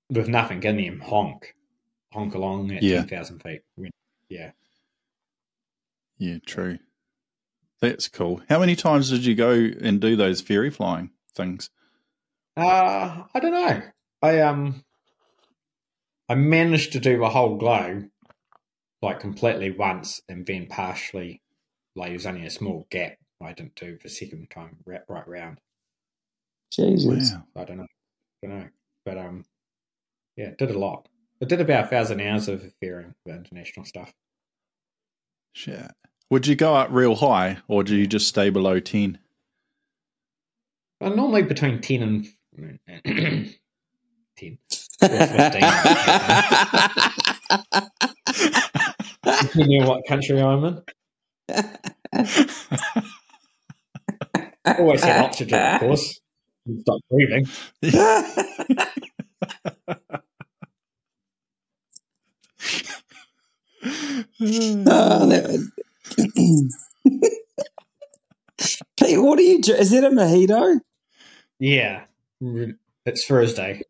with 0.09 0.27
nothing 0.27 0.61
in 0.63 0.77
them 0.77 0.99
honk, 1.01 1.55
honk 2.13 2.33
along 2.35 2.71
at 2.71 2.83
Yeah. 2.83 2.99
ten 2.99 3.07
thousand 3.07 3.39
feet. 3.39 3.61
Yeah, 4.29 4.51
Yeah, 6.17 6.37
true. 6.45 6.79
That's 7.81 8.07
cool. 8.07 8.41
How 8.49 8.59
many 8.59 8.75
times 8.75 9.09
did 9.09 9.25
you 9.25 9.35
go 9.35 9.51
and 9.51 9.99
do 9.99 10.15
those 10.15 10.41
ferry 10.41 10.69
flying 10.71 11.11
things? 11.35 11.69
uh, 12.57 13.23
I 13.33 13.39
don't 13.39 13.51
know. 13.51 13.81
I 14.21 14.39
um, 14.39 14.83
I 16.29 16.35
managed 16.35 16.93
to 16.93 16.99
do 16.99 17.19
the 17.19 17.29
whole 17.29 17.57
globe, 17.57 18.09
like 19.01 19.19
completely 19.19 19.71
once 19.71 20.21
and 20.29 20.45
then 20.45 20.67
partially. 20.67 21.41
Like 21.95 22.11
it 22.11 22.13
was 22.13 22.25
only 22.25 22.45
a 22.45 22.49
small 22.49 22.87
gap. 22.89 23.13
I 23.41 23.53
didn't 23.53 23.75
do 23.75 23.97
the 24.01 24.09
second 24.09 24.49
time 24.49 24.77
right, 24.85 25.01
right 25.07 25.27
round. 25.27 25.59
Jesus. 26.71 27.33
Wow. 27.33 27.43
I 27.55 27.65
don't 27.65 27.77
know. 27.77 27.87
I 28.43 28.47
don't 28.47 28.59
know. 28.59 28.69
But 29.05 29.17
um, 29.17 29.45
yeah, 30.37 30.47
it 30.47 30.57
did 30.57 30.71
a 30.71 30.79
lot. 30.79 31.07
It 31.41 31.49
did 31.49 31.61
about 31.61 31.85
a 31.85 31.87
thousand 31.87 32.21
hours 32.21 32.47
of 32.47 32.63
ferrying 32.79 33.13
for 33.23 33.33
international 33.33 33.85
stuff. 33.85 34.13
Shit. 35.53 35.91
Would 36.29 36.47
you 36.47 36.55
go 36.55 36.75
up 36.75 36.89
real 36.91 37.15
high 37.15 37.57
or 37.67 37.83
do 37.83 37.95
you 37.95 38.07
just 38.07 38.27
stay 38.27 38.49
below 38.49 38.79
10? 38.79 39.19
Uh, 41.01 41.09
normally 41.09 41.43
between 41.43 41.81
ten 41.81 42.01
and 42.01 42.25
ten. 44.37 44.57
Or 45.01 45.07
15. 45.09 45.61
Depending 49.41 49.81
on 49.81 49.87
what 49.87 50.07
country 50.07 50.41
I'm 50.41 50.63
in. 50.63 50.81
Always 54.65 55.03
had 55.03 55.25
oxygen, 55.25 55.59
of 55.59 55.79
course. 55.81 56.19
You 56.65 56.81
Stop 56.81 57.01
breathing. 57.11 57.45
Oh, 63.85 65.27
that 65.29 65.47
would- 65.49 65.71
Pete, 68.97 69.21
what 69.21 69.37
are 69.37 69.41
you? 69.41 69.61
dr- 69.61 69.79
Is 69.79 69.91
that 69.91 70.03
a 70.03 70.09
mojito? 70.09 70.79
Yeah, 71.59 72.05
it's 73.05 73.25
Thursday. 73.25 73.81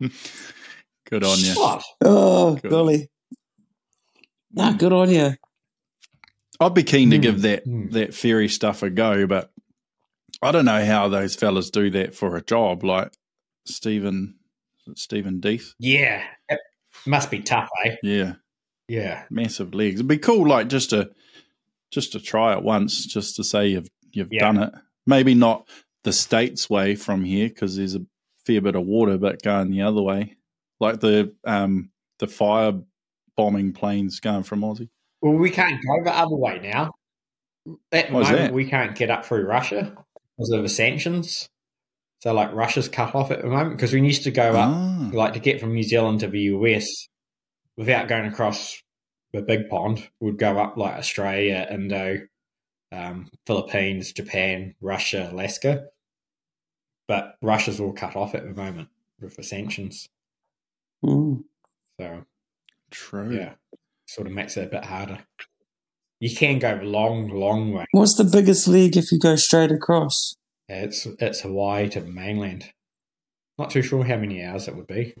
Good 0.00 1.24
on 1.24 1.38
you. 1.38 1.54
What? 1.54 1.82
Oh, 2.04 2.54
Good. 2.56 2.70
golly. 2.70 3.10
No, 4.52 4.74
good 4.74 4.92
on 4.92 5.10
you. 5.10 5.32
I'd 6.60 6.74
be 6.74 6.82
keen 6.82 7.10
to 7.10 7.18
Mm, 7.18 7.22
give 7.22 7.42
that 7.42 7.66
mm. 7.66 7.92
that 7.92 8.14
ferry 8.14 8.48
stuff 8.48 8.82
a 8.82 8.90
go, 8.90 9.26
but 9.26 9.50
I 10.42 10.50
don't 10.52 10.64
know 10.64 10.84
how 10.84 11.08
those 11.08 11.36
fellas 11.36 11.70
do 11.70 11.90
that 11.90 12.14
for 12.14 12.36
a 12.36 12.42
job. 12.42 12.82
Like 12.84 13.12
Stephen 13.68 14.36
Stephen 14.94 15.40
Deeth. 15.40 15.74
Yeah, 15.78 16.22
it 16.48 16.60
must 17.06 17.30
be 17.30 17.40
tough, 17.40 17.68
eh? 17.84 17.96
Yeah. 18.02 18.34
Yeah, 18.88 19.24
Massive 19.30 19.74
legs. 19.74 19.96
It'd 19.96 20.08
be 20.08 20.16
cool 20.16 20.48
like 20.48 20.68
just 20.68 20.90
to 20.90 21.10
just 21.90 22.12
to 22.12 22.20
try 22.20 22.54
it 22.56 22.62
once, 22.62 23.04
just 23.04 23.36
to 23.36 23.44
say 23.44 23.68
you've 23.68 23.88
you've 24.12 24.32
Yeah. 24.32 24.40
done 24.40 24.62
it. 24.62 24.72
Maybe 25.06 25.34
not 25.34 25.68
the 26.04 26.12
states 26.12 26.70
way 26.70 26.94
from 26.94 27.22
here 27.22 27.48
because 27.48 27.76
there's 27.76 27.94
a 27.94 28.06
fair 28.46 28.62
bit 28.62 28.76
of 28.76 28.86
water, 28.86 29.18
but 29.18 29.42
going 29.42 29.70
the 29.70 29.82
other 29.82 30.00
way, 30.00 30.36
like 30.80 31.00
the 31.00 31.34
um 31.44 31.90
the 32.18 32.26
fire 32.26 32.80
bombing 33.36 33.72
planes 33.74 34.20
going 34.20 34.42
from 34.42 34.62
Aussie. 34.62 34.88
Well, 35.20 35.34
we 35.34 35.50
can't 35.50 35.80
go 35.84 36.04
the 36.04 36.16
other 36.16 36.34
way 36.36 36.58
now. 36.62 36.92
At 37.92 38.06
the 38.06 38.12
moment, 38.12 38.36
that? 38.38 38.52
we 38.54 38.64
can't 38.70 38.96
get 38.96 39.10
up 39.10 39.26
through 39.26 39.44
Russia 39.44 39.94
because 40.36 40.50
of 40.50 40.62
the 40.62 40.68
sanctions. 40.70 41.46
So, 42.20 42.32
like, 42.32 42.52
Russia's 42.52 42.88
cut 42.88 43.14
off 43.14 43.30
at 43.30 43.42
the 43.42 43.48
moment 43.48 43.76
because 43.76 43.92
we 43.92 44.00
used 44.02 44.24
to 44.24 44.30
go 44.30 44.50
up, 44.50 44.70
Ah, 44.70 45.10
like, 45.12 45.34
to 45.34 45.40
get 45.40 45.60
from 45.60 45.74
New 45.74 45.84
Zealand 45.84 46.20
to 46.20 46.28
the 46.28 46.40
US 46.40 46.86
without 47.76 48.08
going 48.08 48.26
across 48.26 48.82
the 49.32 49.42
big 49.42 49.68
pond. 49.68 50.08
Would 50.20 50.38
go 50.38 50.58
up 50.58 50.76
like 50.76 50.94
Australia, 50.94 51.66
Indo, 51.70 52.26
um, 52.90 53.30
Philippines, 53.46 54.12
Japan, 54.12 54.74
Russia, 54.80 55.28
Alaska. 55.30 55.86
But 57.06 57.36
Russia's 57.40 57.80
all 57.80 57.92
cut 57.92 58.16
off 58.16 58.34
at 58.34 58.42
the 58.42 58.54
moment 58.54 58.88
with 59.20 59.36
the 59.36 59.42
sanctions. 59.42 60.08
Mm. 61.04 61.44
So, 62.00 62.24
true. 62.90 63.32
yeah, 63.32 63.52
sort 64.06 64.26
of 64.26 64.32
makes 64.32 64.56
it 64.56 64.66
a 64.66 64.70
bit 64.70 64.84
harder. 64.84 65.20
You 66.20 66.34
can 66.34 66.58
go 66.58 66.76
the 66.76 66.84
long, 66.84 67.28
long 67.28 67.72
way. 67.72 67.86
What's 67.92 68.16
the 68.16 68.24
biggest 68.24 68.66
league 68.66 68.96
if 68.96 69.12
you 69.12 69.20
go 69.20 69.36
straight 69.36 69.70
across? 69.70 70.34
It's 70.68 71.06
it's 71.06 71.40
Hawaii 71.40 71.88
to 71.90 72.00
the 72.00 72.10
mainland. 72.10 72.72
Not 73.58 73.70
too 73.70 73.82
sure 73.82 74.04
how 74.04 74.16
many 74.16 74.44
hours 74.44 74.68
it 74.68 74.76
would 74.76 74.86
be. 74.86 75.14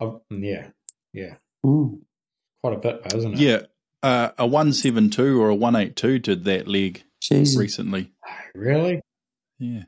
Oh, 0.00 0.22
yeah, 0.30 0.70
yeah, 1.12 1.36
Mm. 1.64 2.00
quite 2.62 2.74
a 2.74 2.78
bit, 2.78 3.02
though, 3.04 3.18
isn't 3.18 3.34
it? 3.34 3.38
Yeah, 3.38 3.62
uh, 4.02 4.30
a 4.36 4.46
one 4.46 4.72
seven 4.72 5.10
two 5.10 5.40
or 5.40 5.48
a 5.50 5.54
one 5.54 5.76
eight 5.76 5.94
two 5.94 6.18
did 6.18 6.44
that 6.44 6.66
leg 6.66 7.04
Jesus. 7.20 7.56
recently. 7.56 8.12
Really? 8.54 9.00
Yeah, 9.60 9.84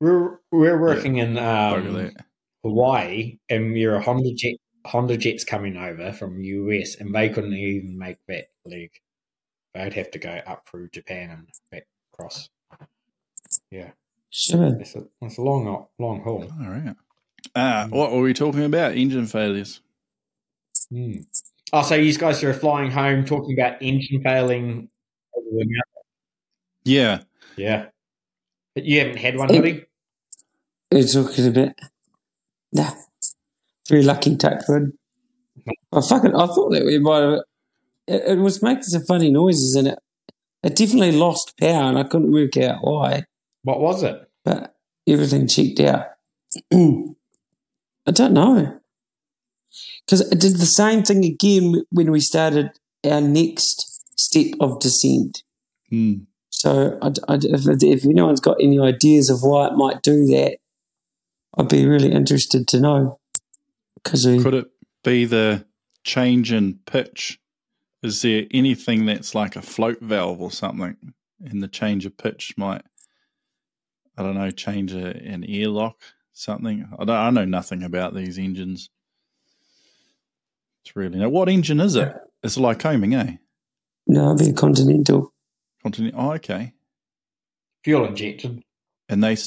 We're 0.00 0.38
we're 0.52 0.80
working 0.80 1.16
in 1.16 1.36
um. 1.38 2.12
Hawaii, 2.62 3.38
and 3.48 3.76
you're 3.76 3.94
a 3.96 4.02
Honda 4.02 4.32
jet. 4.34 4.54
Honda 4.86 5.16
jets 5.16 5.44
coming 5.44 5.76
over 5.76 6.12
from 6.12 6.40
US, 6.42 6.94
and 6.94 7.14
they 7.14 7.28
couldn't 7.28 7.54
even 7.54 7.98
make 7.98 8.18
that 8.28 8.46
leg. 8.64 8.90
They'd 9.74 9.92
have 9.94 10.10
to 10.12 10.18
go 10.18 10.30
up 10.46 10.68
through 10.70 10.90
Japan 10.90 11.30
and 11.30 11.48
back 11.70 11.86
across. 12.12 12.48
Yeah, 13.70 13.90
Sure. 14.30 14.76
it's 14.80 14.94
a 14.96 15.04
it's 15.22 15.38
a 15.38 15.42
long 15.42 15.86
long 15.98 16.22
haul. 16.22 16.44
All 16.60 16.68
right. 16.70 16.94
Uh, 17.54 17.88
what 17.88 18.12
were 18.12 18.20
we 18.20 18.34
talking 18.34 18.64
about? 18.64 18.96
Engine 18.96 19.26
failures. 19.26 19.80
Hmm. 20.90 21.12
Oh, 21.72 21.82
so 21.82 21.94
you 21.94 22.12
guys 22.16 22.42
are 22.42 22.52
flying 22.52 22.90
home 22.90 23.24
talking 23.24 23.58
about 23.58 23.80
engine 23.80 24.22
failing 24.22 24.88
over 25.36 25.46
the 25.50 25.56
mountain. 25.58 26.02
Yeah, 26.84 27.20
Yeah. 27.56 27.86
But 28.74 28.84
you 28.84 28.98
haven't 29.00 29.18
had 29.18 29.36
one, 29.36 29.48
hoodie? 29.48 29.84
We're 30.92 31.04
talking 31.06 31.46
about. 31.48 31.74
Nah. 32.72 32.90
Very 33.88 34.02
lucky 34.02 34.36
touchwood. 34.36 34.92
I 35.92 36.00
fucking 36.08 36.34
I 36.34 36.46
thought 36.46 36.70
that 36.72 36.84
we 36.84 36.98
might 36.98 37.20
have 37.20 37.32
it, 38.06 38.22
it 38.32 38.38
was 38.38 38.62
making 38.62 38.82
some 38.84 39.02
funny 39.04 39.30
noises 39.30 39.74
and 39.76 39.88
it 39.88 39.98
it 40.62 40.76
definitely 40.76 41.12
lost 41.12 41.54
power 41.58 41.88
and 41.88 41.98
I 41.98 42.04
couldn't 42.04 42.32
work 42.32 42.56
out 42.56 42.78
why. 42.82 43.24
What 43.62 43.80
was 43.80 44.02
it? 44.02 44.28
But 44.44 44.74
everything 45.06 45.46
checked 45.48 45.80
out. 45.80 46.06
I 46.72 48.10
don't 48.12 48.32
know. 48.32 48.80
Because 50.04 50.20
it 50.32 50.40
did 50.40 50.56
the 50.56 50.66
same 50.66 51.02
thing 51.02 51.24
again 51.24 51.84
when 51.90 52.10
we 52.10 52.20
started 52.20 52.70
our 53.04 53.20
next 53.20 54.02
step 54.18 54.46
of 54.60 54.80
descent. 54.80 55.42
Hmm. 55.90 56.14
So 56.50 56.98
I, 57.00 57.08
I- 57.28 57.38
if, 57.42 57.66
if 57.82 58.04
anyone's 58.04 58.40
got 58.40 58.56
any 58.60 58.78
ideas 58.80 59.30
of 59.30 59.42
why 59.42 59.68
it 59.68 59.74
might 59.74 60.02
do 60.02 60.26
that, 60.26 60.58
I'd 61.56 61.68
be 61.68 61.86
really 61.86 62.12
interested 62.12 62.66
to 62.68 62.80
know. 62.80 63.18
Because 64.02 64.26
we, 64.26 64.42
Could 64.42 64.54
it 64.54 64.70
be 65.04 65.24
the 65.24 65.66
change 66.04 66.52
in 66.52 66.78
pitch? 66.86 67.38
Is 68.02 68.22
there 68.22 68.46
anything 68.50 69.04
that's 69.06 69.34
like 69.34 69.56
a 69.56 69.62
float 69.62 70.00
valve 70.00 70.40
or 70.40 70.50
something? 70.50 70.96
And 71.44 71.62
the 71.62 71.68
change 71.68 72.06
of 72.06 72.16
pitch 72.16 72.54
might, 72.56 72.82
I 74.20 74.22
don't 74.22 74.34
know, 74.34 74.50
change 74.50 74.92
a, 74.92 75.16
an 75.16 75.44
airlock, 75.48 75.96
something. 76.34 76.86
I 76.98 77.04
don't. 77.06 77.16
I 77.16 77.30
know 77.30 77.46
nothing 77.46 77.82
about 77.82 78.14
these 78.14 78.38
engines. 78.38 78.90
It's 80.84 80.94
really 80.94 81.18
no. 81.18 81.30
What 81.30 81.48
engine 81.48 81.80
is 81.80 81.96
it? 81.96 82.14
It's 82.42 82.58
a 82.58 82.60
Lycoming, 82.60 83.14
eh? 83.18 83.36
no, 84.06 84.32
I'd 84.32 84.38
be 84.38 84.50
a 84.50 84.52
continental. 84.52 85.32
Continue. 85.82 86.12
Oh, 86.14 86.32
okay. 86.32 86.74
Fuel 87.84 88.04
injected. 88.04 88.62
And 89.08 89.24
they 89.24 89.38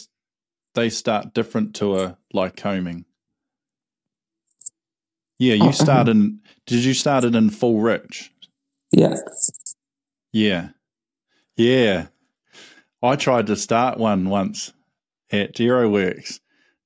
they 0.74 0.90
start 0.90 1.36
different 1.36 1.76
to 1.76 2.00
a 2.00 2.18
Lycoming. 2.34 3.06
Yeah, 5.38 5.58
Oh, 5.62 5.68
you 5.68 5.74
started. 5.74 6.12
in 6.12 6.40
Did 6.66 6.84
you 6.84 6.96
start 6.96 7.26
it 7.26 7.36
in 7.36 7.52
full 7.52 7.80
rich? 7.80 8.34
Yeah. 8.92 9.18
Yeah. 10.32 10.70
Yeah. 11.58 12.08
I 13.04 13.16
tried 13.18 13.48
to 13.48 13.56
start 13.56 13.98
one 14.00 14.30
once 14.30 14.72
at 15.32 15.54
GeroWorks. 15.54 16.40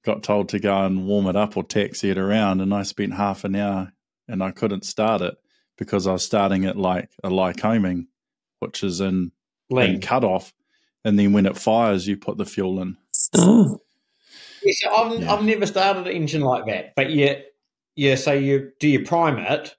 Got 0.04 0.24
told 0.24 0.50
to 0.50 0.60
go 0.60 0.84
and 0.86 1.06
warm 1.06 1.28
it 1.28 1.36
up 1.36 1.56
or 1.58 1.64
taxi 1.64 2.10
it 2.10 2.18
around, 2.18 2.62
and 2.62 2.74
I 2.74 2.84
spent 2.84 3.14
half 3.14 3.44
an 3.44 3.56
hour 3.56 3.92
and 4.28 4.42
I 4.42 4.52
couldn't 4.52 4.84
start 4.86 5.22
it 5.22 5.36
because 5.78 6.08
I 6.08 6.14
was 6.14 6.24
starting 6.26 6.64
it 6.64 6.76
like 6.76 7.10
a 7.24 7.30
Lycoming, 7.30 8.08
which 8.60 8.84
is 8.84 9.00
in, 9.00 9.32
in 9.70 9.78
Lean. 9.78 10.02
cutoff. 10.02 10.54
And 11.06 11.20
then 11.20 11.34
when 11.34 11.46
it 11.46 11.58
fires, 11.58 12.08
you 12.08 12.18
put 12.18 12.38
the 12.38 12.46
fuel 12.46 12.82
in. 12.82 12.98
Oh, 13.36 13.80
Yeah, 14.64 14.74
so 14.76 14.94
I've, 14.96 15.22
Yeah. 15.22 15.34
I've 15.34 15.44
never 15.44 15.66
started 15.68 16.08
an 16.08 16.14
engine 16.14 16.42
like 16.42 16.66
that. 16.66 16.96
But 16.96 17.12
yeah, 17.12 17.36
yeah, 17.96 18.16
so 18.16 18.34
you 18.34 18.72
do 18.80 18.88
you 18.88 19.06
prime 19.06 19.38
it? 19.38 19.76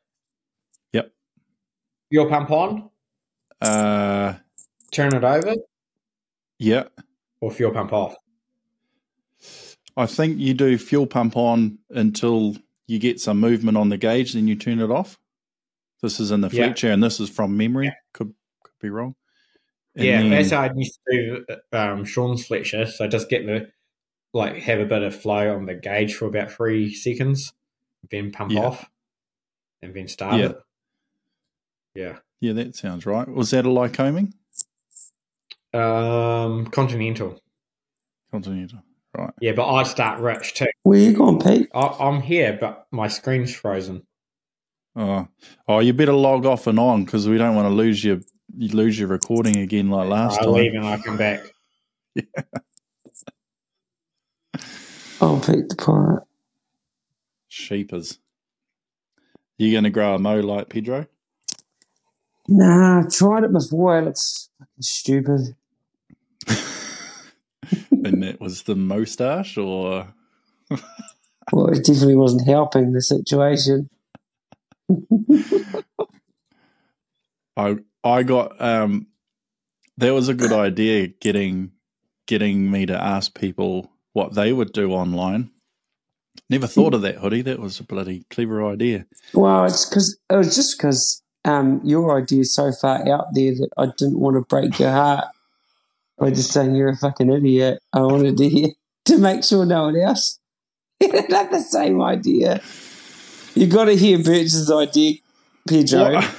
Yep. 0.93 1.11
Fuel 2.11 2.29
pump 2.29 2.51
on, 2.53 2.91
Uh, 3.61 4.35
turn 4.93 5.15
it 5.15 5.25
over, 5.25 5.57
yeah. 6.59 6.85
or 7.41 7.51
fuel 7.51 7.73
pump 7.73 7.93
off? 7.93 8.17
I 9.97 10.07
think 10.07 10.39
you 10.39 10.55
do 10.55 10.79
fuel 10.79 11.07
pump 11.07 11.37
on 11.37 11.79
until 11.91 12.57
you 12.87 12.99
get 12.99 13.21
some 13.21 13.39
movement 13.41 13.77
on 13.77 13.89
the 13.89 13.97
gauge, 13.99 14.33
then 14.33 14.47
you 14.49 14.55
turn 14.55 14.81
it 14.81 14.91
off. 14.91 15.19
This 16.03 16.21
is 16.21 16.31
in 16.31 16.41
the 16.41 16.49
Yeah. 16.49 16.67
Fletcher, 16.67 16.93
and 16.93 17.03
this 17.03 17.19
is 17.21 17.29
from 17.29 17.57
memory. 17.57 17.93
Could 18.15 18.33
could 18.63 18.75
be 18.81 18.91
wrong. 18.91 19.15
And 19.97 20.05
yeah, 20.05 20.23
then- 20.23 20.31
that's 20.31 20.51
how 20.51 20.63
I 20.63 20.73
used 20.75 20.99
to 21.11 21.45
do 21.49 21.57
um, 21.77 22.05
Sean's 22.05 22.47
Fletcher. 22.47 22.87
So 22.87 23.09
just 23.09 23.29
get 23.29 23.45
the 23.47 23.71
like 24.33 24.57
have 24.63 24.79
a 24.79 24.85
bit 24.87 25.03
of 25.03 25.15
flow 25.21 25.55
on 25.57 25.67
the 25.67 25.75
gauge 25.75 26.15
for 26.15 26.27
about 26.27 26.53
three 26.53 26.95
seconds, 26.95 27.53
then 28.11 28.31
pump 28.31 28.53
Yeah. 28.53 28.67
off, 28.67 28.89
and 29.83 29.95
then 29.95 30.07
start 30.07 30.39
Yeah. 30.39 30.47
it. 30.51 30.57
Yeah. 31.95 32.19
Yeah, 32.41 32.53
that 32.53 32.77
sounds 32.77 33.05
right. 33.07 33.27
Was 33.27 33.51
that 33.51 33.67
a 33.67 33.69
Lycoming? 33.69 34.33
Um, 35.75 36.67
Continental. 36.67 37.41
Continental. 38.31 38.81
Right. 39.17 39.33
Yeah, 39.41 39.53
but 39.53 39.69
I 39.73 39.83
start 39.85 40.21
rich 40.21 40.55
too. 40.55 40.67
Where 40.83 40.99
you 40.99 41.13
going, 41.13 41.41
Pete? 41.41 41.69
I, 41.75 41.87
I'm 42.01 42.21
here, 42.21 42.57
but 42.61 42.87
my 42.91 43.09
screen's 43.09 43.55
frozen. 43.55 44.07
Oh, 44.97 45.29
oh, 45.67 45.79
you 45.81 45.93
better 45.93 46.13
log 46.13 46.45
off 46.45 46.67
and 46.67 46.79
on 46.79 47.05
because 47.05 47.29
we 47.29 47.39
don't 47.39 47.55
want 47.55 47.67
to 47.67 47.75
lose 47.75 48.03
your 48.05 48.21
you 48.57 48.69
lose 48.69 48.99
your 48.99 49.09
recording 49.09 49.57
again 49.59 49.91
like 49.91 50.09
last 50.09 50.41
I 50.41 50.45
time. 50.45 50.53
leave 50.55 50.75
and 50.75 50.87
I 50.87 50.99
come 50.99 51.17
back. 51.17 51.41
yeah. 52.15 52.23
Oh, 55.21 55.43
Pete 55.45 55.69
the 55.69 55.75
pirate. 55.75 56.23
Sheepers. 57.49 58.21
You 59.57 59.73
going 59.73 59.83
to 59.83 59.91
grow 59.91 60.15
a 60.15 60.19
mo 60.21 60.39
like 60.39 60.69
Pedro? 60.69 61.07
Nah, 62.47 63.01
I 63.01 63.09
tried 63.11 63.43
it 63.43 63.53
before. 63.53 63.99
It 63.99 64.05
looks 64.05 64.49
fucking 64.61 64.83
stupid. 64.83 65.57
That 68.21 68.41
was 68.41 68.63
the 68.63 68.77
moustache, 68.77 69.57
or 69.57 70.15
Well, 71.53 71.69
it 71.69 71.85
definitely 71.85 72.17
wasn't 72.17 72.47
helping 72.47 72.93
the 72.93 73.03
situation. 73.03 73.89
I 77.57 77.77
I 78.05 78.23
got 78.23 78.61
um 78.61 79.07
there 79.97 80.15
was 80.15 80.29
a 80.29 80.35
good 80.35 80.53
idea 80.53 81.09
getting 81.09 81.73
getting 82.27 82.71
me 82.71 82.87
to 82.87 83.03
ask 83.03 83.39
people 83.39 83.91
what 84.13 84.35
they 84.35 84.53
would 84.53 84.73
do 84.73 84.93
online. 84.93 85.51
Never 86.51 86.67
thought 86.67 86.95
of 86.95 87.03
that 87.03 87.17
hoodie. 87.17 87.43
That 87.43 87.59
was 87.59 87.81
a 87.81 87.85
bloody 87.85 88.25
clever 88.31 88.65
idea. 88.67 89.07
Well, 89.35 89.65
it's 89.65 89.87
because 89.87 90.19
it 90.31 90.37
was 90.37 90.55
just 90.55 90.79
because 90.79 91.23
um, 91.45 91.81
your 91.85 92.17
idea 92.17 92.41
is 92.41 92.55
so 92.55 92.73
far 92.73 93.07
out 93.09 93.35
there 93.35 93.53
that 93.53 93.71
I 93.77 93.87
didn't 93.99 94.19
want 94.21 94.37
to 94.37 94.43
break 94.43 94.79
your 94.79 94.91
heart 94.91 95.27
by 96.19 96.31
just 96.31 96.53
saying 96.53 96.75
you're 96.75 96.91
a 96.91 96.97
fucking 96.97 97.31
idiot. 97.31 97.79
I 97.93 98.01
wanted 98.01 98.37
to 98.39 98.49
hear 98.49 98.69
to 99.07 99.19
make 99.19 99.45
sure 99.45 99.65
no 99.65 99.85
one 99.85 99.97
else 99.97 100.39
had 101.01 101.51
the 101.51 101.61
same 101.61 102.01
idea. 102.03 102.61
You 103.55 103.67
got 103.67 103.87
to 103.87 103.97
hear 103.97 104.19
Birch's 104.23 104.71
idea, 104.71 105.15
Pedro. 105.69 106.15
What, 106.15 106.35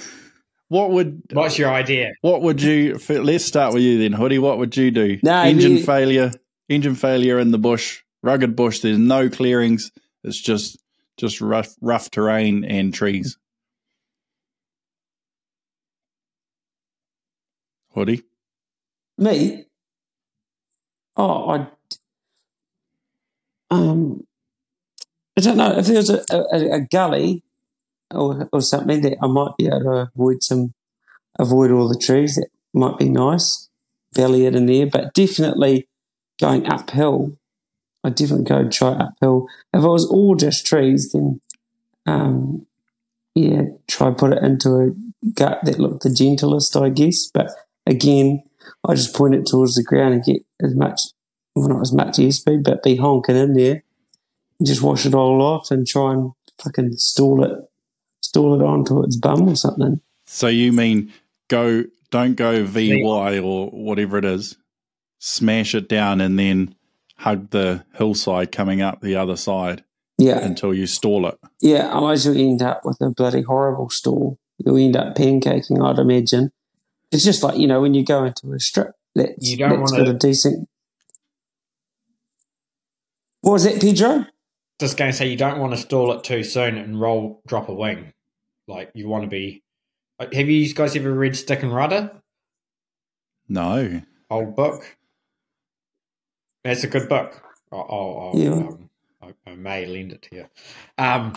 what 0.70 0.92
would 0.92 1.22
What's 1.34 1.58
your 1.58 1.70
idea? 1.72 2.12
what 2.22 2.42
would 2.42 2.62
you? 2.62 2.96
f- 2.96 3.10
Let's 3.10 3.46
start 3.46 3.74
with 3.74 3.84
you 3.84 3.98
then, 4.00 4.14
hoodie. 4.14 4.40
What 4.40 4.58
would 4.60 4.78
you 4.78 4.92
do? 4.92 5.18
No, 5.24 5.42
engine 5.42 5.78
you- 5.78 5.84
failure. 5.84 6.32
Engine 6.70 6.94
failure 6.96 7.40
in 7.40 7.50
the 7.52 7.58
bush. 7.58 8.02
Rugged 8.22 8.56
bush. 8.56 8.80
There's 8.82 8.98
no 9.00 9.28
clearings. 9.30 9.92
It's 10.24 10.40
just 10.40 10.78
just 11.18 11.42
rough 11.42 11.74
rough 11.82 12.12
terrain 12.12 12.64
and 12.64 12.94
trees. 12.94 13.38
Hoodie. 17.94 18.24
Me? 19.18 19.66
I. 21.20 21.68
Um, 23.72 24.26
I 25.38 25.42
don't 25.42 25.58
know 25.58 25.78
if 25.78 25.86
there 25.86 25.98
was 25.98 26.10
a, 26.10 26.24
a, 26.32 26.76
a 26.76 26.80
gully 26.82 27.44
or, 28.12 28.50
or 28.52 28.62
something 28.62 29.02
that 29.02 29.18
I 29.22 29.28
might 29.28 29.56
be 29.58 29.68
able 29.68 29.82
to 29.82 30.12
avoid 30.14 30.44
some, 30.44 30.74
avoid 31.38 31.72
all 31.72 31.88
the 31.88 32.00
trees. 32.00 32.36
That 32.36 32.50
might 32.74 32.98
be 32.98 33.10
nice. 33.10 33.70
Valley 34.14 34.46
it 34.46 34.56
in 34.56 34.66
there, 34.66 34.88
but 34.88 35.14
definitely 35.14 35.88
going 36.42 36.66
uphill. 36.66 37.38
I 38.04 38.10
definitely 38.10 38.46
go 38.46 38.68
try 38.70 38.92
uphill. 38.94 39.48
If 39.74 39.84
it 39.84 39.88
was 39.88 40.08
all 40.08 40.36
just 40.36 40.66
trees, 40.66 41.12
then 41.12 41.42
um, 42.06 42.66
yeah, 43.36 43.64
try 43.88 44.12
put 44.12 44.34
it 44.34 44.44
into 44.44 44.70
a 44.76 45.30
gut 45.32 45.60
that 45.64 45.80
looked 45.80 46.04
the 46.04 46.10
gentlest, 46.10 46.76
I 46.76 46.90
guess. 46.90 47.28
But 47.28 47.52
again, 47.86 48.44
I 48.88 48.96
just 48.96 49.16
point 49.16 49.36
it 49.36 49.46
towards 49.46 49.76
the 49.76 49.84
ground 49.84 50.14
and 50.16 50.24
get 50.24 50.44
as 50.62 50.76
much, 50.76 51.00
well, 51.56 51.68
not 51.70 51.82
as 51.82 51.94
much 51.94 52.20
air 52.20 52.32
speed, 52.32 52.64
but 52.64 52.84
be 52.84 52.96
honking 52.96 53.36
in 53.36 53.54
there. 53.54 53.84
And 54.60 54.68
just 54.68 54.82
wash 54.82 55.06
it 55.06 55.14
all 55.14 55.42
off 55.42 55.72
and 55.72 55.86
try 55.88 56.14
and 56.14 56.32
fucking 56.62 56.94
stall 56.94 57.44
it, 57.46 57.58
stall 58.22 58.60
it 58.60 58.64
onto 58.64 59.04
its 59.04 59.16
bum 59.16 59.48
or 59.50 59.56
something. 59.56 60.02
So 60.26 60.48
you 60.48 60.72
mean 60.74 61.12
go? 61.48 61.86
Don't 62.12 62.36
go 62.36 62.66
VY 62.66 63.38
or 63.40 63.70
whatever 63.70 64.18
it 64.18 64.26
is. 64.26 64.58
Smash 65.20 65.76
it 65.76 65.88
down 65.88 66.22
and 66.22 66.40
then 66.40 66.74
hug 67.18 67.52
the 67.52 67.84
hillside 67.96 68.52
coming 68.52 68.82
up 68.82 69.02
the 69.02 69.16
other 69.16 69.36
side 69.36 69.84
Yeah, 70.18 70.40
until 70.40 70.74
you 70.74 70.88
stall 70.88 71.28
it. 71.28 71.38
yeah. 71.62 71.90
Otherwise, 71.92 72.26
you'll 72.26 72.38
end 72.38 72.62
up 72.64 72.82
with 72.84 72.98
a 73.02 73.12
bloody 73.12 73.42
horrible 73.44 73.90
stall. 73.92 74.40
You'll 74.58 74.78
end 74.78 74.96
up 74.98 75.16
pancaking, 75.16 75.86
I'd 75.86 76.00
imagine. 76.00 76.52
It's 77.12 77.24
just 77.26 77.42
like 77.44 77.58
you 77.58 77.68
know 77.68 77.82
when 77.82 77.94
you 77.94 78.04
go 78.06 78.24
into 78.26 78.54
a 78.54 78.60
strip 78.60 78.92
that's, 79.16 79.32
You 79.40 79.58
don't 79.58 79.80
that's 79.80 79.92
wanna- 79.92 80.06
got 80.06 80.16
a 80.16 80.18
decent. 80.18 80.68
What 83.42 83.54
was 83.54 83.64
that, 83.64 83.80
Pedro? 83.82 84.26
Just 84.80 84.98
going 84.98 85.12
to 85.12 85.18
say 85.18 85.28
you 85.28 85.38
don't 85.38 85.60
want 85.60 85.74
to 85.74 85.78
stall 85.78 86.12
it 86.14 86.24
too 86.24 86.44
soon 86.44 86.78
and 86.78 87.00
roll, 87.00 87.42
drop 87.48 87.70
a 87.70 87.74
wing. 87.74 88.14
Like 88.68 88.92
you 88.94 89.08
want 89.08 89.24
to 89.24 89.30
be. 89.30 89.64
Have 90.20 90.50
you 90.50 90.74
guys 90.74 90.96
ever 90.96 91.12
read 91.14 91.36
Stick 91.36 91.64
and 91.64 91.74
Rudder? 91.74 92.12
No. 93.48 94.02
Old 94.30 94.56
book. 94.56 94.98
It's 96.66 96.84
a 96.84 96.88
good 96.88 97.08
book. 97.10 97.42
I'll, 97.72 97.80
I'll, 97.90 98.32
I'll, 98.34 98.40
Yeah. 98.40 98.52
um, 98.52 98.90
I, 99.22 99.34
I 99.52 99.56
may 99.56 99.86
lend 99.86 100.12
it 100.12 100.22
to 100.24 100.36
you. 100.36 100.46
Um, 100.98 101.34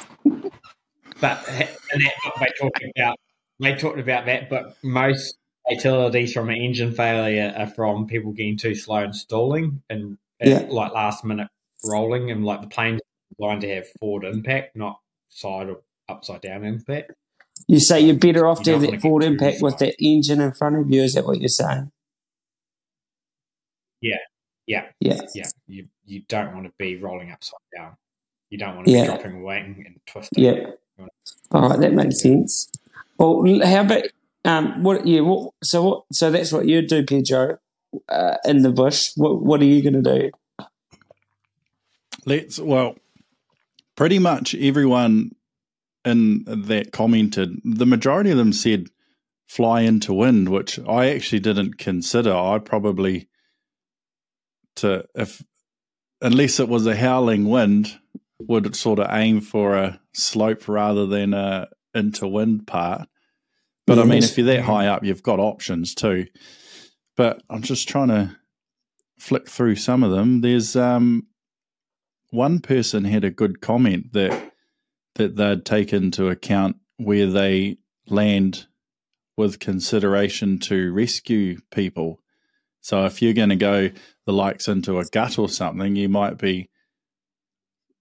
but 1.20 1.48
in 1.48 2.00
that 2.02 2.14
book, 2.24 2.34
they 2.40 2.46
talk 2.60 2.72
about 2.96 3.16
they 3.60 3.74
talked 3.76 3.98
about 4.00 4.26
that. 4.26 4.50
But 4.50 4.76
most 4.82 5.38
fatalities 5.68 6.32
from 6.32 6.48
an 6.50 6.56
engine 6.56 6.92
failure 6.92 7.52
are 7.56 7.66
from 7.66 8.06
people 8.06 8.32
getting 8.32 8.56
too 8.56 8.74
slow 8.74 8.96
and 9.04 9.14
stalling, 9.14 9.82
and, 9.90 10.18
and 10.40 10.50
Yeah. 10.50 10.66
like 10.68 10.92
last 10.92 11.24
minute 11.24 11.48
rolling, 11.84 12.30
and 12.30 12.44
like 12.44 12.60
the 12.60 12.66
plane's 12.68 13.00
designed 13.38 13.60
to 13.62 13.74
have 13.74 13.86
forward 14.00 14.24
impact, 14.24 14.76
not 14.76 15.00
side 15.28 15.68
or 15.68 15.80
upside 16.08 16.40
down 16.42 16.64
impact. 16.64 17.12
You 17.68 17.78
say 17.80 18.00
you're 18.00 18.16
better 18.16 18.46
off 18.46 18.58
You 18.60 18.64
to 18.64 18.72
have 18.72 18.80
that 18.82 19.00
forward 19.00 19.22
impact 19.24 19.62
with 19.62 19.78
that 19.78 19.94
engine 20.00 20.40
in 20.40 20.52
front 20.52 20.76
of 20.76 20.90
you. 20.90 21.02
Is 21.02 21.14
that 21.14 21.24
what 21.24 21.38
you're 21.40 21.48
saying? 21.48 21.92
Yeah, 24.00 24.16
Yeah. 24.66 24.86
yeah. 25.00 25.20
yeah. 25.34 25.48
You 25.66 25.86
you 26.04 26.22
don't 26.28 26.52
want 26.54 26.66
to 26.66 26.72
be 26.78 26.96
rolling 26.96 27.30
upside 27.30 27.60
down. 27.76 27.96
You 28.50 28.58
don't 28.58 28.74
want 28.74 28.86
to 28.88 28.92
Yeah. 28.92 29.02
be 29.02 29.06
dropping 29.06 29.42
wing 29.44 29.84
and 29.86 30.00
twisting. 30.06 30.42
Yep. 30.44 30.78
All 31.52 31.68
right, 31.68 31.78
that 31.80 31.92
makes 31.92 32.20
sense. 32.20 32.70
Well, 33.18 33.44
how 33.64 33.82
about 33.82 34.04
um, 34.45 34.82
what? 34.82 35.07
Yeah, 35.07 35.20
what? 35.20 35.55
So 35.62 35.82
what? 35.82 36.05
So 36.12 36.30
that's 36.30 36.53
what 36.53 36.66
you 36.66 36.86
do, 36.86 37.05
Pedro, 37.05 37.59
uh, 38.09 38.36
in 38.45 38.62
the 38.62 38.72
bush. 38.72 39.12
What 39.16 39.43
What 39.43 39.61
are 39.61 39.66
you 39.66 39.82
going 39.82 40.03
to 40.03 40.20
do? 40.20 40.66
Let's 42.24 42.59
well, 42.59 42.97
pretty 43.97 44.18
much 44.18 44.55
everyone 44.55 45.32
in 46.05 46.45
that 46.47 46.93
commented. 46.93 47.61
The 47.64 47.86
majority 47.86 48.30
of 48.30 48.38
them 48.38 48.53
said 48.53 48.88
fly 49.47 49.82
into 49.82 50.14
wind, 50.14 50.49
which 50.49 50.78
I 50.88 51.11
actually 51.11 51.40
didn't 51.40 51.78
consider. 51.78 52.34
I 52.34 52.59
probably 52.59 53.28
to 54.76 55.05
if 55.14 55.43
unless 56.20 56.61
it 56.61 56.68
was 56.68 56.86
a 56.86 56.97
howling 56.97 57.49
wind, 57.49 57.99
would 58.40 58.74
sort 58.74 58.99
of 58.99 59.09
aim 59.11 59.40
for 59.40 59.76
a 59.76 60.01
slope 60.14 60.68
rather 60.68 61.07
than 61.07 61.34
a 61.34 61.68
into 61.95 62.26
wind 62.26 62.66
part. 62.66 63.09
But 63.87 63.99
I 63.99 64.05
mean, 64.05 64.22
if 64.22 64.39
you're 64.39 64.47
that 64.47 64.62
high 64.62 64.87
up, 64.87 65.05
you've 65.05 65.22
got 65.22 65.41
options 65.41 65.95
too. 65.95 66.26
But 67.16 67.43
I'm 67.51 67.62
just 67.62 67.89
trying 67.89 68.09
to 68.09 68.37
flick 69.18 69.49
through 69.49 69.76
some 69.76 70.03
of 70.03 70.11
them. 70.11 70.41
There's 70.41 70.76
um, 70.76 71.26
one 72.30 72.61
person 72.61 73.05
had 73.05 73.24
a 73.24 73.30
good 73.30 73.61
comment 73.61 74.12
that 74.12 74.53
that 75.16 75.37
they'd 75.37 75.64
take 75.64 75.93
into 75.93 76.28
account 76.28 76.76
where 76.97 77.26
they 77.26 77.76
land 78.07 78.66
with 79.37 79.59
consideration 79.59 80.59
to 80.59 80.93
rescue 80.93 81.59
people. 81.70 82.20
So 82.80 83.05
if 83.05 83.20
you're 83.20 83.35
going 83.35 83.51
to 83.51 83.57
go 83.57 83.91
the 84.24 84.33
likes 84.33 84.68
into 84.68 84.99
a 84.99 85.05
gut 85.05 85.39
or 85.39 85.49
something, 85.49 85.97
you 85.97 86.09
might 86.09 86.39
be 86.39 86.70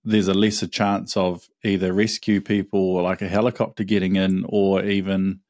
there's 0.03 0.27
a 0.27 0.33
lesser 0.33 0.67
chance 0.67 1.15
of 1.15 1.47
either 1.63 1.93
rescue 1.93 2.41
people 2.41 2.79
or 2.79 3.01
like 3.01 3.21
a 3.21 3.27
helicopter 3.27 3.83
getting 3.83 4.15
in 4.15 4.45
or 4.47 4.83
even 4.83 5.41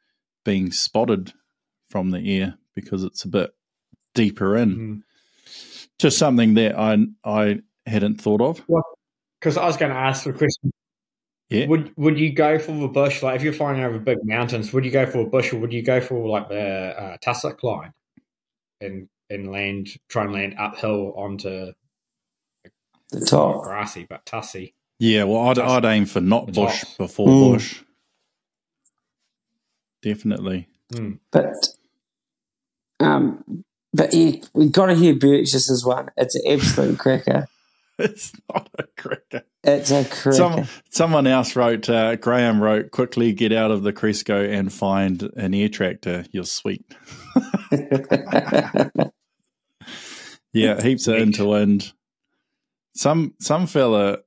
being 0.44 0.72
spotted 0.72 1.34
from 1.90 2.12
the 2.12 2.20
air 2.40 2.56
because 2.76 3.04
it's 3.04 3.24
a 3.26 3.28
bit 3.28 3.52
deeper 4.16 4.56
in. 4.58 4.76
Mhm. 4.76 5.04
Just 6.00 6.18
something 6.18 6.54
that 6.56 6.78
I 6.78 6.98
I 7.24 7.60
hadn't 7.86 8.22
thought 8.22 8.42
of. 8.42 8.62
Because 9.40 9.58
I 9.58 9.66
was 9.66 9.78
going 9.78 9.92
to 9.92 9.98
ask 9.98 10.24
the 10.24 10.34
question: 10.34 10.72
Yeah. 11.50 11.68
Would 11.68 11.94
would 11.98 12.18
you 12.20 12.32
go 12.34 12.58
for 12.60 12.72
the 12.72 12.88
bush? 12.88 13.22
Like, 13.22 13.36
if 13.36 13.44
you're 13.44 13.54
flying 13.54 13.84
over 13.84 14.00
big 14.00 14.20
mountains, 14.24 14.72
would 14.74 14.86
you 14.86 14.92
go 14.92 15.06
for 15.06 15.20
a 15.20 15.26
bush, 15.26 15.52
or 15.54 15.60
would 15.60 15.74
you 15.74 15.84
go 15.84 16.00
for 16.02 16.28
like 16.28 16.48
the 16.50 16.60
uh, 17.02 17.18
tussock 17.22 17.62
line, 17.64 17.92
and 18.80 19.08
and 19.30 19.52
land 19.52 19.90
try 20.10 20.24
and 20.24 20.34
land 20.34 20.56
uphill 20.58 21.14
onto 21.16 21.72
The 23.12 23.26
top. 23.26 23.64
grassy 23.64 24.06
but 24.10 24.26
tussy. 24.26 24.74
Yeah, 25.00 25.24
well, 25.24 25.50
I'd, 25.50 25.58
I'd 25.60 25.86
aim 25.86 26.06
for 26.06 26.22
not 26.22 26.54
bush 26.54 26.84
before 26.98 27.28
Mm. 27.28 27.54
bush. 27.54 27.82
Definitely. 30.02 30.68
Mm. 30.94 31.20
But 31.32 31.56
um, 33.00 33.64
but 33.94 34.14
yeah, 34.14 34.38
we 34.54 34.70
got 34.70 34.88
to 34.88 34.96
hear 34.96 35.16
Birch's 35.16 35.70
is 35.70 35.86
one. 35.86 36.10
It's 36.18 36.36
an 36.36 36.44
absolute 36.48 37.00
cracker. 37.00 37.48
It's 38.00 38.32
not 38.52 38.68
a 38.80 38.86
cracker. 39.00 39.44
It's 39.64 39.92
a 39.92 40.04
cracker. 40.04 40.32
Some, 40.32 40.68
someone 40.90 41.28
else 41.28 41.56
wrote, 41.56 41.88
uh, 41.88 42.16
Graham 42.16 42.60
wrote, 42.60 42.90
quickly 42.90 43.32
get 43.32 43.52
out 43.52 43.70
of 43.70 43.84
the 43.84 43.94
Cresco 43.94 44.44
and 44.44 44.74
find 44.74 45.22
an 45.36 45.54
air 45.54 45.70
tractor. 45.70 46.26
You're 46.32 46.46
sweet. 46.46 46.84
Yeah, 50.54 50.82
heaps 50.82 51.08
of 51.08 51.16
Sweet. 51.16 51.22
interwind. 51.22 51.94
Some 52.94 53.34
some 53.40 53.68
fella, 53.68 54.20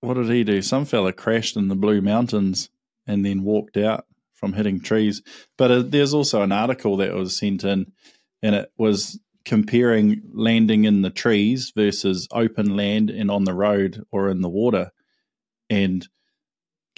what 0.00 0.14
did 0.14 0.28
he 0.28 0.42
do? 0.42 0.60
Some 0.60 0.84
fella 0.84 1.12
crashed 1.12 1.56
in 1.56 1.68
the 1.68 1.76
Blue 1.76 2.00
Mountains 2.00 2.68
and 3.06 3.24
then 3.24 3.44
walked 3.44 3.76
out 3.76 4.06
from 4.36 4.52
hitting 4.52 4.80
trees. 4.80 5.22
But 5.58 5.70
uh, 5.70 5.82
there's 5.82 6.14
also 6.14 6.42
an 6.42 6.52
article 6.52 6.96
that 6.98 7.12
was 7.14 7.36
sent 7.36 7.64
in, 7.64 7.92
and 8.42 8.54
it 8.54 8.70
was 8.78 9.18
comparing 9.44 10.22
landing 10.32 10.84
in 10.84 11.02
the 11.02 11.10
trees 11.10 11.72
versus 11.74 12.28
open 12.32 12.76
land 12.76 13.10
and 13.10 13.30
on 13.30 13.44
the 13.44 13.54
road 13.54 14.04
or 14.12 14.28
in 14.30 14.40
the 14.42 14.48
water, 14.48 14.90
and 15.70 16.06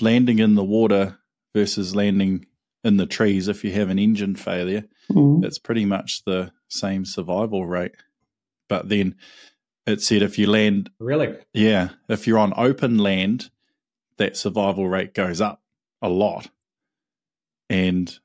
landing 0.00 0.38
in 0.38 0.54
the 0.54 0.64
water 0.64 1.18
versus 1.54 1.94
landing 1.96 2.46
in 2.84 2.96
the 2.96 3.06
trees. 3.06 3.48
If 3.48 3.64
you 3.64 3.72
have 3.72 3.90
an 3.90 3.98
engine 3.98 4.36
failure, 4.36 4.84
Mm. 5.10 5.42
it's 5.44 5.58
pretty 5.58 5.84
much 5.86 6.22
the 6.24 6.52
same 6.68 7.04
survival 7.06 7.64
rate. 7.66 7.92
But 8.68 8.88
then 8.90 9.14
it 9.86 10.02
said 10.02 10.20
if 10.22 10.38
you 10.38 10.46
land, 10.46 10.90
Really? 11.00 11.34
yeah, 11.54 11.90
if 12.10 12.26
you're 12.26 12.38
on 12.38 12.52
open 12.56 12.98
land, 12.98 13.50
that 14.18 14.36
survival 14.36 14.86
rate 14.88 15.14
goes 15.14 15.40
up 15.40 15.62
a 16.02 16.08
lot. 16.10 16.50
And 17.70 18.16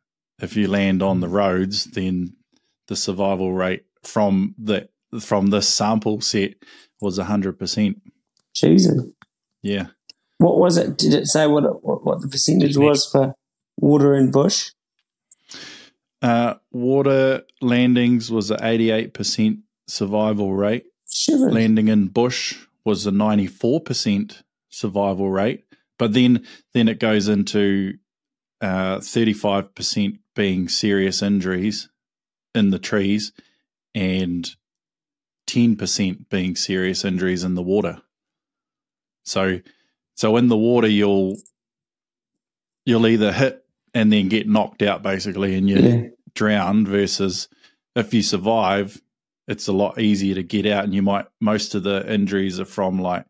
if 0.41 0.55
you 0.55 0.67
land 0.67 1.01
on 1.03 1.19
the 1.19 1.27
roads, 1.27 1.85
then 1.85 2.35
the 2.87 2.95
survival 2.95 3.53
rate 3.53 3.85
from 4.03 4.55
the 4.57 4.89
from 5.21 5.47
this 5.47 5.67
sample 5.69 6.21
set 6.21 6.53
was 7.01 7.17
hundred 7.19 7.59
percent. 7.59 8.01
Jesus. 8.55 9.01
Yeah, 9.61 9.87
What 10.39 10.57
was 10.59 10.77
it? 10.77 10.97
Did 10.97 11.13
it 11.13 11.27
say 11.27 11.47
what, 11.47 11.63
it, 11.63 11.69
what 11.81 12.21
the 12.21 12.27
percentage 12.27 12.75
was 12.77 13.07
for 13.11 13.33
water 13.77 14.13
and 14.13 14.31
bush? 14.31 14.71
uh, 16.21 16.55
water 16.71 17.43
landings 17.61 18.31
was 18.31 18.51
an 18.51 18.63
eighty-eight 18.63 19.13
percent 19.13 19.59
survival 19.87 20.53
rate. 20.53 20.85
Shivers. 21.11 21.53
landing 21.53 21.89
in 21.89 22.07
bush 22.07 22.57
was 22.85 23.05
a 23.05 23.11
94% 23.11 24.41
survival 24.69 25.29
rate 25.29 25.63
but 25.99 26.11
then 26.13 26.43
then 26.73 26.87
it 26.87 26.99
goes 26.99 27.27
into 27.27 27.93
uh, 28.63 28.97
35% 28.99 30.19
being 30.35 30.67
serious 30.69 31.21
injuries 31.21 31.89
in 32.55 32.69
the 32.71 32.79
trees 32.79 33.33
and 33.93 34.49
10% 35.47 36.29
being 36.29 36.55
serious 36.55 37.03
injuries 37.05 37.43
in 37.43 37.55
the 37.55 37.61
water 37.61 38.01
so 39.25 39.59
so 40.15 40.37
in 40.37 40.47
the 40.47 40.57
water 40.57 40.87
you'll 40.87 41.35
you'll 42.85 43.07
either 43.07 43.31
hit 43.31 43.65
and 43.93 44.11
then 44.11 44.29
get 44.29 44.47
knocked 44.47 44.81
out 44.81 45.03
basically 45.03 45.55
and 45.55 45.69
you 45.69 45.75
Yeah. 45.77 46.07
drown 46.35 46.85
versus 46.85 47.47
if 47.95 48.13
you 48.13 48.21
survive 48.21 48.99
it's 49.47 49.67
a 49.67 49.73
lot 49.73 49.99
easier 49.99 50.35
to 50.35 50.43
get 50.43 50.65
out 50.65 50.83
and 50.85 50.93
you 50.93 51.01
might 51.01 51.25
most 51.41 51.75
of 51.75 51.83
the 51.83 52.11
injuries 52.11 52.59
are 52.59 52.65
from 52.65 52.99
like 52.99 53.25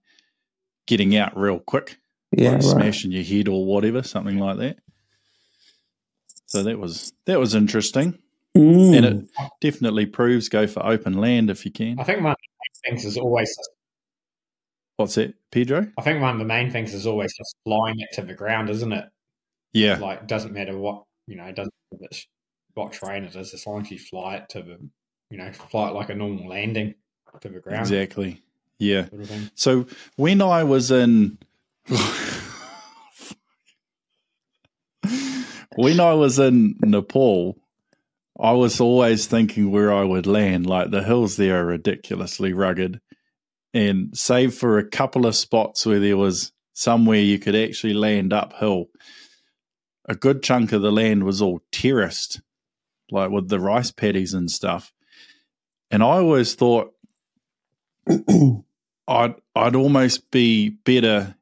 getting 0.87 1.15
out 1.15 1.35
real 1.37 1.59
quick 1.59 1.97
Yeah. 2.31 2.51
like 2.51 2.53
right. 2.61 2.63
smashing 2.63 3.11
your 3.11 3.23
head 3.23 3.47
or 3.47 3.65
whatever 3.65 4.03
something 4.03 4.37
like 4.37 4.57
that 4.59 4.77
so 6.53 6.63
that 6.63 6.77
was 6.79 7.13
that 7.25 7.39
was 7.39 7.55
interesting 7.55 8.19
Mm. 8.55 8.95
and 8.95 9.05
it 9.07 9.29
definitely 9.61 10.05
proves 10.05 10.47
go 10.47 10.67
for 10.67 10.85
open 10.85 11.13
land 11.13 11.49
if 11.49 11.65
you 11.65 11.71
can 11.71 11.99
I 11.99 12.03
think 12.03 12.21
one 12.21 12.33
of 12.33 12.37
the 12.37 12.89
main 12.89 12.93
things 12.95 13.03
is 13.05 13.17
always. 13.17 13.51
what's 14.97 15.17
it, 15.17 15.33
pedro 15.51 15.87
I 15.97 16.01
think 16.03 16.21
one 16.21 16.33
of 16.33 16.37
the 16.39 16.45
main 16.45 16.69
things 16.69 16.93
is 16.93 17.07
always 17.07 17.35
just 17.35 17.55
flying 17.65 17.95
it 17.99 18.09
to 18.13 18.21
the 18.21 18.35
ground, 18.35 18.69
isn't 18.69 18.91
it? 18.93 19.05
yeah 19.73 19.95
Like, 19.97 20.21
it 20.21 20.27
doesn't 20.27 20.53
matter 20.53 20.77
what 20.77 21.03
you 21.25 21.35
know. 21.35 21.45
It 21.45 21.55
doesn't 21.55 21.73
matter 21.91 22.01
which- 22.03 22.27
what 22.75 22.93
terrain 22.93 23.23
it 23.23 23.35
is. 23.35 23.53
As 23.55 23.65
long 23.65 23.81
as 23.81 23.89
you 23.91 23.97
fly 23.97 24.35
it 24.37 24.49
to 24.49 24.61
the, 24.61 24.77
you 25.31 25.37
know, 25.39 25.51
fly 25.51 25.89
it 25.89 25.93
like 25.95 26.09
a 26.09 26.15
normal 26.15 26.47
landing 26.47 26.93
to 27.41 27.49
the 27.49 27.59
ground. 27.59 27.81
exactly 27.81 28.41
yeah 28.77 29.09
Sort 29.09 29.21
of. 29.21 29.51
So 29.55 29.87
when 30.15 30.41
I 30.43 30.63
was 30.63 30.91
in 30.91 31.39
when 35.75 35.99
I 35.99 36.13
was 36.13 36.39
in 36.39 36.75
Nepal, 36.81 37.57
I 38.39 38.51
was 38.51 38.79
always 38.79 39.27
thinking 39.27 39.71
where 39.71 39.93
I 39.93 40.03
would 40.03 40.27
land. 40.27 40.65
Like 40.65 40.91
the 40.91 41.03
hills 41.03 41.37
there 41.37 41.61
are 41.61 41.65
ridiculously 41.65 42.53
rugged. 42.53 42.99
And 43.73 44.15
save 44.15 44.53
for 44.53 44.77
a 44.77 44.87
couple 44.87 45.25
of 45.25 45.35
spots 45.35 45.85
where 45.85 45.99
there 45.99 46.17
was 46.17 46.51
somewhere 46.73 47.19
you 47.19 47.39
could 47.39 47.55
actually 47.55 47.93
land 47.93 48.33
uphill, 48.33 48.85
a 50.05 50.15
good 50.15 50.43
chunk 50.43 50.71
of 50.71 50.81
the 50.81 50.91
land 50.91 51.23
was 51.23 51.41
all 51.41 51.61
terraced, 51.71 52.41
like 53.09 53.31
with 53.31 53.49
the 53.49 53.59
rice 53.59 53.91
paddies 53.91 54.33
and 54.33 54.49
stuff. 54.49 54.91
And 55.89 56.03
I 56.03 56.17
always 56.17 56.53
thought 56.53 56.93
I'd 59.07 59.35
I'd 59.55 59.75
almost 59.75 60.29
be 60.29 60.69
better 60.69 61.35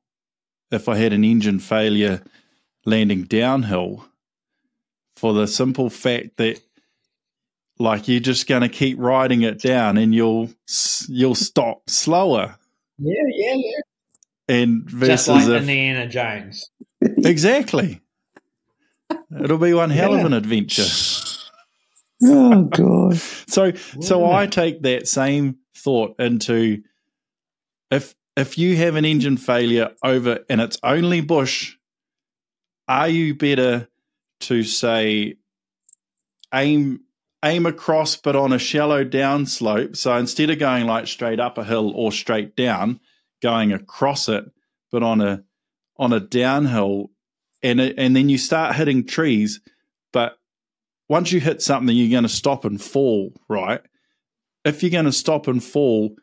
if 0.71 0.87
I 0.87 0.95
had 0.97 1.13
an 1.13 1.23
engine 1.23 1.59
failure 1.59 2.23
landing 2.85 3.23
downhill 3.23 4.05
for 5.21 5.33
the 5.33 5.45
simple 5.47 5.87
fact 5.91 6.37
that 6.37 6.59
like 7.77 8.07
you're 8.07 8.19
just 8.19 8.47
going 8.47 8.63
to 8.63 8.69
keep 8.69 8.97
riding 8.99 9.43
it 9.43 9.61
down 9.61 9.97
and 9.97 10.15
you'll 10.15 10.49
you'll 11.07 11.35
stop 11.35 11.87
slower 11.87 12.55
Yeah, 12.97 13.13
yeah, 13.27 13.53
yeah. 13.55 14.55
and 14.55 14.87
Just 14.87 15.27
versus 15.27 15.27
like 15.27 15.47
if, 15.47 15.61
Indiana 15.61 16.07
Jones. 16.07 16.71
exactly 17.01 18.01
it'll 19.43 19.59
be 19.59 19.75
one 19.75 19.91
hell 19.91 20.15
of 20.15 20.25
an 20.25 20.33
adventure 20.33 20.85
oh 22.23 22.63
god. 22.63 23.15
so 23.47 23.73
so 24.01 24.31
I 24.31 24.47
take 24.47 24.81
that 24.81 25.07
same 25.07 25.57
thought 25.77 26.15
into 26.19 26.81
if 27.91 28.15
if 28.35 28.57
you 28.57 28.75
have 28.77 28.95
an 28.95 29.05
engine 29.05 29.37
failure 29.37 29.91
over 30.03 30.39
and 30.49 30.61
it's 30.61 30.79
only 30.83 31.21
bush, 31.21 31.75
are 32.87 33.07
you 33.09 33.35
better 33.35 33.87
to 34.41 34.63
say 34.63 35.35
aim 36.53 37.01
aim 37.43 37.65
across 37.65 38.15
but 38.15 38.35
on 38.35 38.53
a 38.53 38.59
shallow 38.59 39.03
downslope? 39.03 39.95
So 39.95 40.15
instead 40.15 40.49
of 40.49 40.59
going 40.59 40.85
like 40.85 41.07
straight 41.07 41.39
up 41.39 41.57
a 41.57 41.63
hill 41.63 41.91
or 41.95 42.11
straight 42.11 42.55
down, 42.55 42.99
going 43.41 43.71
across 43.71 44.29
it 44.29 44.45
but 44.91 45.03
on 45.03 45.21
a 45.21 45.43
on 45.97 46.13
a 46.13 46.19
downhill 46.19 47.11
and 47.63 47.79
and 47.79 48.15
then 48.15 48.29
you 48.29 48.37
start 48.37 48.75
hitting 48.75 49.05
trees, 49.05 49.61
but 50.11 50.37
once 51.09 51.31
you 51.31 51.39
hit 51.39 51.61
something, 51.61 51.95
you're 51.95 52.09
going 52.09 52.23
to 52.23 52.29
stop 52.29 52.65
and 52.65 52.81
fall, 52.81 53.33
right? 53.49 53.81
If 54.63 54.81
you're 54.81 54.91
going 54.91 55.05
to 55.05 55.11
stop 55.11 55.47
and 55.47 55.63
fall, 55.63 56.15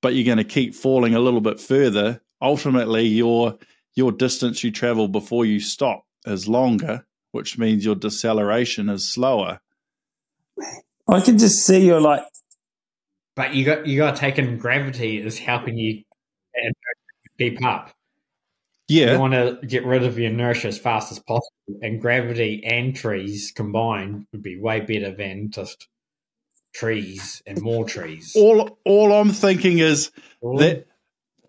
but 0.00 0.14
you're 0.14 0.24
going 0.24 0.38
to 0.38 0.44
keep 0.44 0.74
falling 0.74 1.14
a 1.14 1.20
little 1.20 1.40
bit 1.40 1.60
further, 1.60 2.20
ultimately 2.40 3.06
your 3.06 3.58
your 3.94 4.12
distance 4.12 4.64
you 4.64 4.70
travel 4.72 5.08
before 5.08 5.44
you 5.44 5.60
stop 5.60 6.04
is 6.26 6.48
longer, 6.48 7.06
which 7.34 7.58
means 7.58 7.84
your 7.84 7.96
deceleration 7.96 8.88
is 8.88 9.12
slower. 9.12 9.60
I 11.08 11.20
can 11.20 11.36
just 11.36 11.66
see 11.66 11.84
you're 11.84 12.00
like 12.00 12.22
But 13.34 13.54
you 13.54 13.64
got 13.64 13.86
you 13.86 13.98
got 13.98 14.14
to 14.14 14.20
take 14.20 14.38
in 14.38 14.56
gravity 14.56 15.18
is 15.18 15.38
helping 15.38 15.76
you 15.76 16.04
and 16.54 16.74
keep 17.36 17.62
up. 17.64 17.90
You 18.86 19.00
Yeah, 19.00 19.16
want 19.16 19.32
to 19.32 19.58
get 19.66 19.84
rid 19.84 20.04
of 20.04 20.18
your 20.18 20.30
inertia 20.30 20.68
as 20.68 20.78
fast 20.78 21.10
as 21.10 21.18
possible, 21.18 21.80
and 21.82 22.00
gravity 22.00 22.62
and 22.64 22.94
trees 22.94 23.52
combined 23.54 24.26
would 24.30 24.42
be 24.42 24.60
way 24.60 24.80
better 24.80 25.10
than 25.10 25.50
just 25.50 25.88
trees 26.72 27.42
and 27.46 27.60
more 27.60 27.84
trees. 27.84 28.32
all 28.36 28.78
all 28.84 29.12
I'm 29.12 29.30
thinking 29.30 29.78
is 29.78 30.12
that 30.42 30.86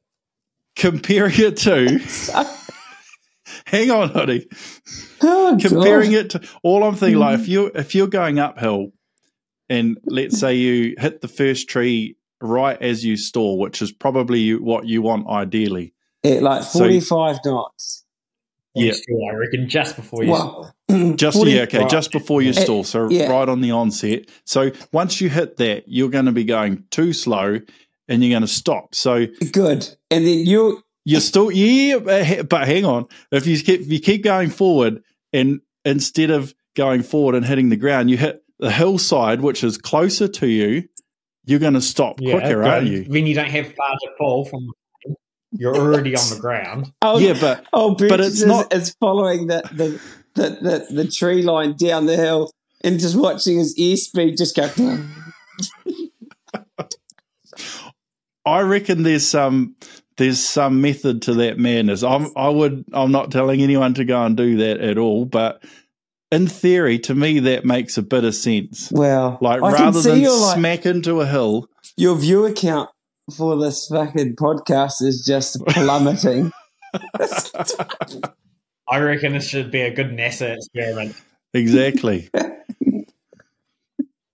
comparing 0.76 1.36
it 1.38 1.58
to 1.58 2.00
hang 3.66 3.92
on, 3.92 4.10
honey. 4.10 4.48
oh, 5.22 5.58
comparing 5.62 6.12
God. 6.12 6.20
it 6.20 6.30
to 6.32 6.42
all 6.64 6.84
I'm 6.84 6.96
thinking, 6.96 7.20
like 7.20 7.40
if 7.40 7.46
mm. 7.46 7.50
you 7.50 7.72
if 7.76 7.96
you're 7.96 8.08
going 8.08 8.40
uphill, 8.40 8.92
and 9.70 9.98
let's 10.06 10.40
say 10.40 10.56
you 10.56 10.96
hit 10.98 11.22
the 11.22 11.28
first 11.28 11.70
tree 11.70 12.18
right 12.42 12.80
as 12.82 13.04
you 13.04 13.18
stall, 13.18 13.58
which 13.58 13.82
is 13.82 13.92
probably 13.92 14.54
what 14.56 14.86
you 14.86 15.02
want 15.02 15.28
ideally. 15.28 15.94
at 16.24 16.42
like 16.42 16.64
So- 16.64 16.80
45 16.80 17.40
knots. 17.46 18.04
Yeah. 18.76 18.92
I 18.92 19.34
reckon 19.36 19.70
just 19.70 19.96
before 19.96 20.24
you 20.24 20.32
Well, 20.32 20.76
Just 21.16 21.38
40 21.38 21.52
yeah, 21.52 21.62
okay, 21.62 21.80
right. 21.80 21.90
just 21.90 22.12
before 22.12 22.42
you 22.42 22.52
stall, 22.52 22.84
so 22.84 23.10
yeah. 23.10 23.32
right 23.32 23.48
on 23.48 23.62
the 23.62 23.72
onset. 23.72 24.30
So 24.44 24.72
once 24.92 25.22
you 25.22 25.30
hit 25.30 25.58
that, 25.58 25.86
you're 25.88 26.10
going 26.10 26.26
to 26.26 26.34
be 26.34 26.44
going 26.44 26.84
too 26.92 27.14
slow, 27.14 27.60
and 28.08 28.24
you're 28.24 28.32
going 28.32 28.42
to 28.42 28.48
stop. 28.48 28.94
So 28.94 29.28
Good. 29.52 29.88
And 30.12 30.26
then 30.28 30.46
you 30.46 30.84
you're 31.06 31.22
still 31.22 31.52
yeah, 31.52 32.00
but 32.00 32.50
but 32.50 32.68
hang 32.68 32.84
on. 32.84 33.08
If 33.32 33.48
you 33.48 33.58
keep 33.62 33.82
if 33.82 33.92
you 33.92 34.00
keep 34.00 34.24
going 34.24 34.50
forward, 34.50 35.04
and 35.32 35.62
instead 35.86 36.32
of 36.32 36.54
going 36.76 37.04
forward 37.04 37.36
and 37.36 37.46
hitting 37.46 37.70
the 37.70 37.78
ground, 37.78 38.10
you 38.10 38.18
hit 38.18 38.44
the 38.60 38.72
hillside, 38.72 39.42
which 39.42 39.64
is 39.64 39.78
closer 39.78 40.28
to 40.28 40.48
you, 40.48 40.84
you're 41.46 41.60
going 41.60 41.76
to 41.76 41.82
stop 41.82 42.18
quicker, 42.18 42.62
but 42.62 42.68
aren't 42.68 42.88
you? 42.88 43.04
Then 43.04 43.28
you 43.28 43.36
don't 43.36 43.52
have 43.52 43.68
far 43.76 43.92
to 43.92 44.10
fall 44.18 44.46
from. 44.46 44.68
You're 45.52 45.76
already 45.76 46.16
on 46.18 46.30
the 46.30 46.40
ground. 46.40 46.92
oh 47.02 47.18
Yeah, 47.18 47.38
but 47.40 47.66
oh 47.72 47.96
but 47.96 48.20
it's 48.20 48.42
is, 48.42 48.46
not- 48.46 48.74
is 48.74 48.94
following 49.00 49.48
the 49.48 49.62
the, 49.72 50.02
the 50.34 50.50
the 50.50 51.04
the 51.04 51.08
tree 51.08 51.44
line 51.44 51.76
down 51.78 52.08
the 52.08 52.18
hill 52.18 52.52
and 52.84 53.00
just 53.00 53.16
watching 53.16 53.60
his 53.60 53.78
airspeed 53.78 54.38
just 54.38 54.56
go 54.56 54.68
down. 54.70 55.10
I 58.46 58.62
reckon 58.62 59.04
there's 59.04 59.28
some 59.28 59.76
there's 60.18 60.46
some 60.46 60.82
method 60.82 61.22
to 61.24 61.34
that 61.36 61.58
madness. 61.58 62.04
I'm 62.04 62.28
I 62.36 62.50
would 62.50 62.86
I'm 62.94 63.12
not 63.12 63.32
telling 63.32 63.62
anyone 63.62 63.94
to 63.96 64.06
go 64.06 64.24
and 64.24 64.38
do 64.38 64.58
that 64.58 64.80
at 64.80 64.98
all, 64.98 65.26
but 65.26 65.64
in 66.32 66.48
theory, 66.48 67.00
to 67.00 67.14
me, 67.16 67.40
that 67.40 67.66
makes 67.66 67.98
a 67.98 68.02
bit 68.02 68.24
of 68.24 68.34
sense. 68.36 68.92
Well 68.92 69.38
Like 69.42 69.62
I 69.62 69.72
rather 69.72 70.02
than 70.02 70.22
your, 70.22 70.38
like, 70.38 70.58
smack 70.58 70.86
into 70.86 71.22
a 71.22 71.26
hill, 71.26 71.68
your 71.98 72.16
view 72.16 72.46
account 72.46 72.90
for 73.36 73.58
this 73.58 73.88
fucking 73.88 74.36
podcast 74.36 75.02
is 75.02 75.24
just 75.26 75.60
plummeting. 75.68 76.52
I 78.88 79.00
reckon 79.00 79.34
this 79.34 79.48
should 79.48 79.72
be 79.72 79.82
a 79.82 79.94
good 79.94 80.12
NASA 80.12 80.56
experiment. 80.56 81.20
exactly. 81.54 82.30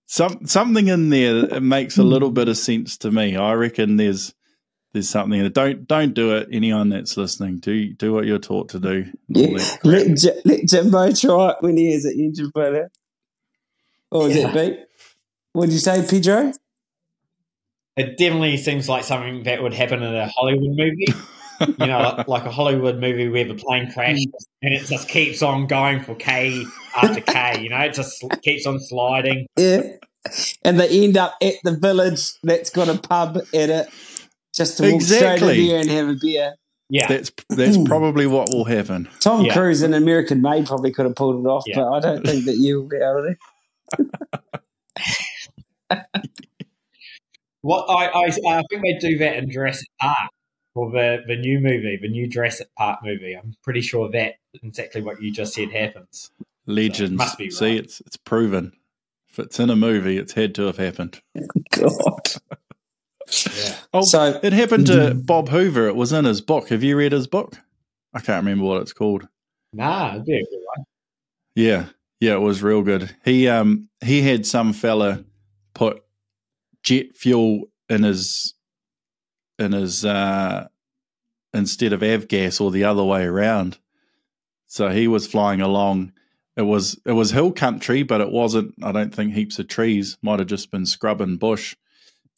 Some 0.08 0.46
something 0.46 0.90
in 0.90 1.10
there 1.10 1.48
that 1.48 1.62
makes 1.62 1.98
a 1.98 2.04
little 2.04 2.32
bit 2.32 2.50
of 2.50 2.58
sense 2.58 2.98
to 2.98 3.12
me. 3.12 3.38
I 3.38 3.54
reckon 3.54 3.96
there's 3.96 4.34
there's 4.94 5.10
something 5.10 5.42
that 5.42 5.54
don't 5.54 5.88
don't 5.88 6.14
do 6.14 6.36
it. 6.36 6.50
Anyone 6.52 6.90
that's 6.90 7.16
listening, 7.18 7.60
do 7.60 7.94
do 7.94 8.14
what 8.14 8.26
you're 8.26 8.40
taught 8.40 8.70
to 8.70 8.80
do. 8.80 9.06
Yeah. 9.30 9.58
Let, 9.84 10.18
J- 10.18 10.42
let 10.46 10.66
Jimbo 10.68 11.12
try 11.14 11.50
it 11.52 11.56
when 11.62 11.78
he 11.78 11.94
has 11.94 12.06
an 12.06 12.14
engine 12.20 12.52
failure. 12.54 12.90
Or 14.12 14.28
is 14.30 14.36
Yeah. 14.36 14.50
it 14.50 14.54
beat? 14.54 14.80
What 15.54 15.66
did 15.68 15.74
you 15.74 15.80
say, 15.80 16.06
Pedro? 16.08 16.54
It 17.98 18.18
definitely 18.18 18.58
seems 18.58 18.88
like 18.88 19.04
something 19.04 19.44
that 19.44 19.62
would 19.62 19.74
happen 19.74 20.02
in 20.02 20.16
a 20.16 20.28
Hollywood 20.28 20.78
movie. 20.78 21.08
you 21.62 21.86
know, 21.88 22.00
like, 22.00 22.28
like 22.28 22.46
a 22.46 22.52
Hollywood 22.52 23.00
movie 23.00 23.28
where 23.30 23.44
the 23.44 23.54
plane 23.54 23.92
crashes 23.92 24.26
and 24.62 24.74
it 24.74 24.86
just 24.86 25.08
keeps 25.08 25.42
on 25.44 25.68
going 25.68 26.02
for 26.02 26.16
K 26.16 26.64
after 26.96 27.22
K. 27.22 27.62
You 27.62 27.70
know, 27.70 27.80
it 27.80 27.94
just 27.94 28.24
keeps 28.42 28.66
on 28.66 28.80
sliding. 28.80 29.46
Yeah. 29.58 29.84
And 30.64 30.80
they 30.80 31.04
end 31.04 31.18
up 31.18 31.36
at 31.42 31.56
the 31.64 31.78
village 31.78 32.34
that's 32.44 32.70
got 32.70 32.88
a 32.90 32.98
pub 32.98 33.38
in 33.54 33.70
it 33.70 33.90
just 34.54 34.78
to 34.78 34.92
walk 34.92 35.02
straight 35.02 35.18
Exactly. 35.22 35.62
in 35.62 35.68
there 35.68 35.80
and 35.82 35.90
have 35.90 36.10
a 36.10 36.16
beer. 36.20 36.56
Yeah, 36.90 37.08
That's 37.08 37.32
that's 37.50 37.78
hmm. 37.78 37.86
probably 37.86 38.28
what 38.28 38.50
will 38.50 38.66
happen. 38.66 39.08
Tom 39.22 39.46
Yeah. 39.46 39.54
Cruise 39.54 39.82
in 39.82 39.94
American 39.94 40.42
Made 40.42 40.66
probably 40.66 40.92
could 40.92 41.06
have 41.06 41.16
pulled 41.16 41.46
it 41.46 41.48
off, 41.48 41.64
Yeah. 41.66 41.78
but 41.78 41.90
I 41.94 42.00
don't 42.02 42.26
think 42.26 42.44
that 42.46 42.58
you 42.58 42.82
will 42.82 42.90
be 42.90 42.98
able 42.98 43.34
to. 45.90 46.02
what 47.62 47.86
I, 47.90 48.08
I 48.08 48.26
I 48.26 48.64
think 48.70 48.82
they 48.84 48.98
do 49.00 49.18
that 49.20 49.38
in 49.38 49.50
Jurassic 49.50 49.88
Park 50.02 50.32
for 50.74 50.92
the 50.92 51.20
the 51.26 51.38
new 51.38 51.60
movie, 51.62 51.98
the 52.02 52.10
new 52.10 52.28
Jurassic 52.28 52.68
Park 52.78 53.00
movie. 53.04 53.34
I'm 53.34 53.56
pretty 53.64 53.82
sure 53.82 54.10
that 54.12 54.36
exactly 54.62 55.02
what 55.02 55.22
you 55.22 55.32
just 55.32 55.54
said 55.54 55.72
happens. 55.72 56.32
Legends. 56.66 57.14
must 57.14 57.38
be 57.38 57.46
right. 57.46 57.54
See, 57.54 57.78
it's 57.78 58.02
it's 58.02 58.18
proven. 58.18 58.74
If 59.30 59.40
it's 59.40 59.62
in 59.62 59.70
a 59.70 59.78
movie, 59.78 60.18
it's 60.18 60.34
had 60.34 60.56
to 60.56 60.64
have 60.64 60.78
happened. 60.78 61.22
God. 61.72 62.28
Yeah. 63.56 63.76
Oh, 63.94 64.02
So 64.04 64.40
it 64.44 64.54
happened 64.54 64.88
to 64.88 64.94
Mhm. 64.94 65.26
Bob 65.26 65.50
Hoover. 65.50 65.88
It 65.88 65.96
was 65.96 66.12
in 66.12 66.26
his 66.26 66.42
book. 66.42 66.70
Have 66.70 66.84
you 66.84 66.98
read 66.98 67.12
his 67.12 67.28
book? 67.28 67.58
I 68.14 68.20
can't 68.20 68.44
remember 68.44 68.66
what 68.66 68.82
it's 68.82 68.94
called. 68.94 69.28
Nah, 69.74 70.12
it'd 70.14 70.26
be 70.26 70.36
a 70.36 70.44
good 70.44 70.60
one. 70.76 70.86
Yeah, 71.56 71.86
yeah, 72.20 72.34
it 72.34 72.42
was 72.42 72.62
real 72.64 72.82
good. 72.82 73.16
He 73.24 73.48
um 73.48 73.90
he 74.04 74.22
had 74.22 74.46
some 74.46 74.74
fella 74.74 75.24
put 75.74 76.04
jet 76.84 77.16
fuel 77.16 77.70
in 77.90 78.04
his 78.04 78.54
in 79.60 79.72
his 79.72 80.04
uh 80.06 80.68
instead 81.54 81.94
of 81.94 82.02
avgas 82.02 82.60
or 82.60 82.72
the 82.72 82.84
other 82.84 83.04
way 83.04 83.24
around. 83.24 83.78
So 84.68 84.90
he 84.90 85.08
was 85.08 85.28
flying 85.28 85.62
along. 85.62 86.14
It 86.58 86.64
was 86.64 87.00
it 87.06 87.14
was 87.14 87.32
hill 87.32 87.52
country, 87.54 88.04
but 88.04 88.20
it 88.22 88.32
wasn't. 88.32 88.74
I 88.84 88.92
don't 88.92 89.14
think 89.16 89.34
heaps 89.34 89.58
of 89.60 89.68
trees. 89.70 90.18
Might 90.22 90.40
have 90.40 90.48
just 90.50 90.70
been 90.72 90.86
scrub 90.86 91.22
and 91.22 91.40
bush. 91.40 91.76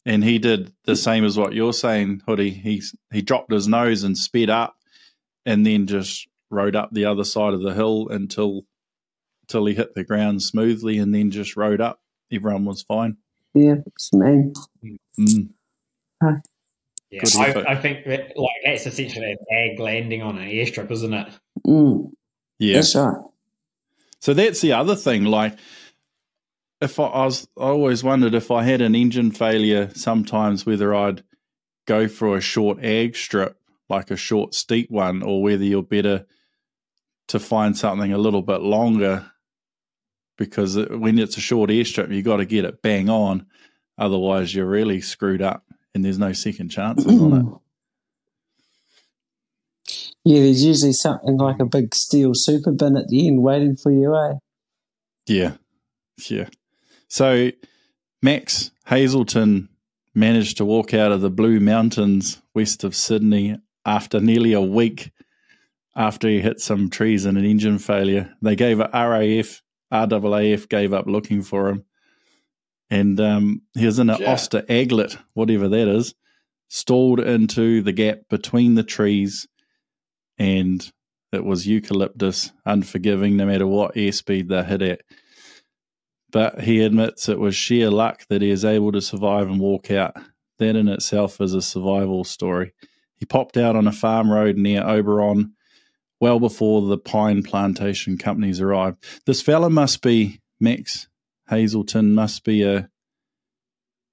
And 0.05 0.23
he 0.23 0.37
did 0.37 0.73
the 0.83 0.95
same 0.97 1.23
as 1.23 1.37
what 1.37 1.53
you're 1.53 1.71
saying, 1.73 2.23
Hoodie. 2.27 2.49
He 2.49 2.81
he 3.11 3.21
dropped 3.21 3.51
his 3.51 3.67
nose 3.67 4.03
and 4.03 4.17
sped 4.17 4.49
up, 4.49 4.75
and 5.45 5.65
then 5.65 5.87
just 5.87 6.27
rode 6.49 6.75
up 6.75 6.89
the 6.91 7.05
other 7.05 7.23
side 7.23 7.53
of 7.53 7.61
the 7.61 7.73
hill 7.73 8.07
until 8.09 8.63
till 9.47 9.65
he 9.65 9.73
hit 9.75 9.95
the 9.95 10.03
ground 10.03 10.41
smoothly, 10.41 10.97
and 10.97 11.15
then 11.15 11.31
just 11.31 11.55
rode 11.55 11.79
up. 11.79 12.01
Everyone 12.31 12.65
was 12.65 12.81
fine. 12.83 13.15
yeah, 13.53 13.75
it's 13.85 14.11
mean. 14.13 14.53
Mm. 15.17 15.49
Yeah, 17.09 17.21
Good. 17.21 17.35
I, 17.67 17.73
I 17.73 17.75
think 17.75 18.05
that 18.05 18.33
like 18.35 18.55
that's 18.65 18.85
essentially 18.87 19.33
a 19.33 19.37
bag 19.49 19.79
landing 19.79 20.21
on 20.21 20.37
an 20.37 20.49
airstrip, 20.49 20.89
isn't 20.91 21.13
it? 21.13 21.27
Mm, 21.65 22.11
Yeah. 22.59 22.75
That's 22.75 22.95
right. 22.95 23.17
So 24.19 24.33
that's 24.33 24.61
the 24.61 24.73
other 24.73 24.95
thing. 24.95 25.25
Like, 25.25 25.57
if 26.83 26.99
I, 26.99 27.05
I 27.05 27.25
was, 27.25 27.47
I 27.57 27.63
always 27.63 28.03
wondered 28.03 28.35
if 28.35 28.51
I 28.51 28.63
had 28.63 28.81
an 28.81 28.93
engine 28.93 29.31
failure, 29.31 29.89
sometimes 29.95 30.65
whether 30.65 30.93
I'd 30.93 31.23
go 31.85 32.07
for 32.07 32.35
a 32.35 32.41
short 32.41 32.83
ag 32.83 33.15
strip, 33.15 33.57
like 33.89 34.11
a 34.11 34.17
short 34.17 34.53
steep 34.53 34.91
one, 34.91 35.23
or 35.23 35.41
whether 35.41 35.63
you're 35.63 35.83
better 35.83 36.25
to 37.29 37.39
find 37.39 37.77
something 37.77 38.11
a 38.11 38.17
little 38.17 38.41
bit 38.41 38.61
longer. 38.61 39.31
Because 40.37 40.75
when 40.75 41.19
it's 41.19 41.37
a 41.37 41.41
short 41.41 41.69
airstrip, 41.69 42.13
you've 42.13 42.25
got 42.25 42.37
to 42.37 42.45
get 42.45 42.65
it 42.65 42.81
bang 42.81 43.09
on, 43.09 43.45
otherwise 43.97 44.53
you're 44.53 44.65
really 44.65 44.99
screwed 44.99 45.41
up, 45.41 45.63
and 45.95 46.03
there's 46.03 46.19
no 46.19 46.33
second 46.33 46.69
chances 46.69 47.05
on 47.05 47.33
it. 47.33 47.45
Yeah, 50.25 50.39
there's 50.39 50.63
usually 50.63 50.93
something 50.93 51.35
like 51.35 51.59
a 51.59 51.65
big 51.65 51.93
steel 51.93 52.31
super 52.33 52.71
bin 52.71 52.95
at 52.95 53.09
the 53.09 53.27
end 53.27 53.43
waiting 53.43 53.75
for 53.75 53.91
you, 53.91 54.15
eh? 54.15 54.35
Yeah. 55.27 55.55
Yeah. 56.29 56.47
So 57.13 57.51
Max 58.23 58.71
Hazelton 58.87 59.69
managed 60.15 60.57
to 60.57 60.65
walk 60.65 60.95
out 60.95 61.11
of 61.11 61.21
the 61.21 61.29
Blue 61.29 61.59
Mountains 61.59 62.41
west 62.55 62.83
of 62.83 62.95
Sydney 62.95 63.55
after 63.85 64.19
nearly 64.19 64.53
a 64.53 64.61
week 64.61 65.11
after 65.95 66.27
he 66.27 66.41
hit 66.41 66.59
some 66.59 66.89
trees 66.89 67.27
in 67.27 67.37
an 67.37 67.45
engine 67.45 67.77
failure. 67.77 68.33
They 68.41 68.55
gave 68.55 68.79
a 68.79 68.89
RAF, 68.91 69.61
RAAF 69.91 70.67
gave 70.67 70.91
up 70.91 71.05
looking 71.05 71.43
for 71.43 71.69
him. 71.69 71.85
And 72.89 73.19
um, 73.19 73.61
he 73.75 73.85
was 73.85 73.99
in 73.99 74.09
an 74.09 74.19
Yeah. 74.19 74.31
Auster 74.31 74.63
Aiglet, 74.63 75.15
whatever 75.35 75.69
that 75.69 75.87
is, 75.87 76.15
stalled 76.67 77.19
into 77.19 77.83
the 77.83 77.93
gap 77.93 78.21
between 78.27 78.73
the 78.73 78.81
trees. 78.81 79.47
And 80.39 80.91
it 81.31 81.45
was 81.45 81.67
eucalyptus, 81.67 82.51
unforgiving 82.65 83.37
no 83.37 83.45
matter 83.45 83.67
what 83.67 83.93
airspeed 83.93 84.47
they 84.47 84.63
hit 84.63 84.81
at 84.81 85.01
but 86.33 86.61
he 86.61 86.81
admits 86.81 87.29
it 87.29 87.39
was 87.39 87.55
sheer 87.55 87.91
luck 87.91 88.25
that 88.27 88.41
he 88.41 88.49
is 88.49 88.65
able 88.65 88.91
to 88.91 89.01
survive 89.01 89.47
and 89.47 89.59
walk 89.59 89.91
out. 89.91 90.17
That 90.57 90.75
in 90.75 90.87
itself 90.87 91.39
is 91.39 91.53
a 91.53 91.61
survival 91.61 92.23
story. 92.23 92.73
He 93.15 93.25
popped 93.25 93.55
out 93.55 93.75
on 93.75 93.87
a 93.87 93.91
farm 93.91 94.31
road 94.31 94.57
near 94.57 94.83
Oberon 94.83 95.53
well 96.19 96.39
before 96.39 96.81
the 96.81 96.97
pine 96.97 97.43
plantation 97.43 98.17
companies 98.17 98.59
arrived. 98.59 99.03
This 99.25 99.41
fella 99.41 99.69
must 99.69 100.01
be 100.01 100.41
Max 100.59 101.07
Hazelton, 101.49 102.15
must 102.15 102.43
be 102.43 102.63
a, 102.63 102.89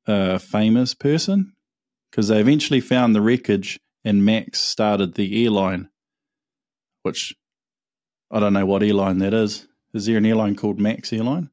a 0.07 0.39
famous 0.39 0.93
person 0.93 1.55
because 2.11 2.29
they 2.29 2.41
eventually 2.41 2.81
found 2.81 3.15
the 3.15 3.23
wreckage 3.23 3.81
and 4.05 4.25
Max 4.27 4.61
started 4.61 5.15
the 5.15 5.45
airline, 5.45 5.89
which 7.03 7.35
I 8.31 8.41
don't 8.41 8.53
know 8.53 8.67
what 8.67 8.83
airline 8.83 9.19
that 9.19 9.33
is. 9.33 9.67
Is 9.95 10.05
there 10.05 10.19
an 10.19 10.27
airline 10.27 10.57
called 10.57 10.79
Max 10.79 11.13
Airline? 11.13 11.51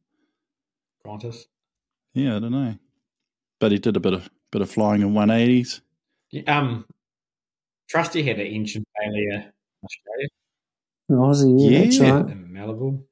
Qantas. 1.07 1.45
Yeah, 2.13 2.35
I 2.35 2.39
don't 2.39 2.51
know. 2.51 2.75
But 3.59 3.71
he 3.71 3.79
did 3.79 3.95
a 3.95 3.99
bit 3.99 4.13
of 4.13 4.29
bit 4.51 4.61
of 4.61 4.69
flying 4.69 5.01
in 5.01 5.13
180s. 5.13 5.81
Um, 6.47 6.85
Trusty 7.89 8.23
had 8.23 8.39
an 8.39 8.47
engine 8.47 8.83
failure 8.99 9.31
in 9.31 9.51
Australia 9.83 10.27
Aussie, 11.09 11.71
yeah, 11.71 12.05
Yeah. 12.05 12.11
right. 12.21 12.31
in 12.31 12.49
Malibu. 12.49 13.03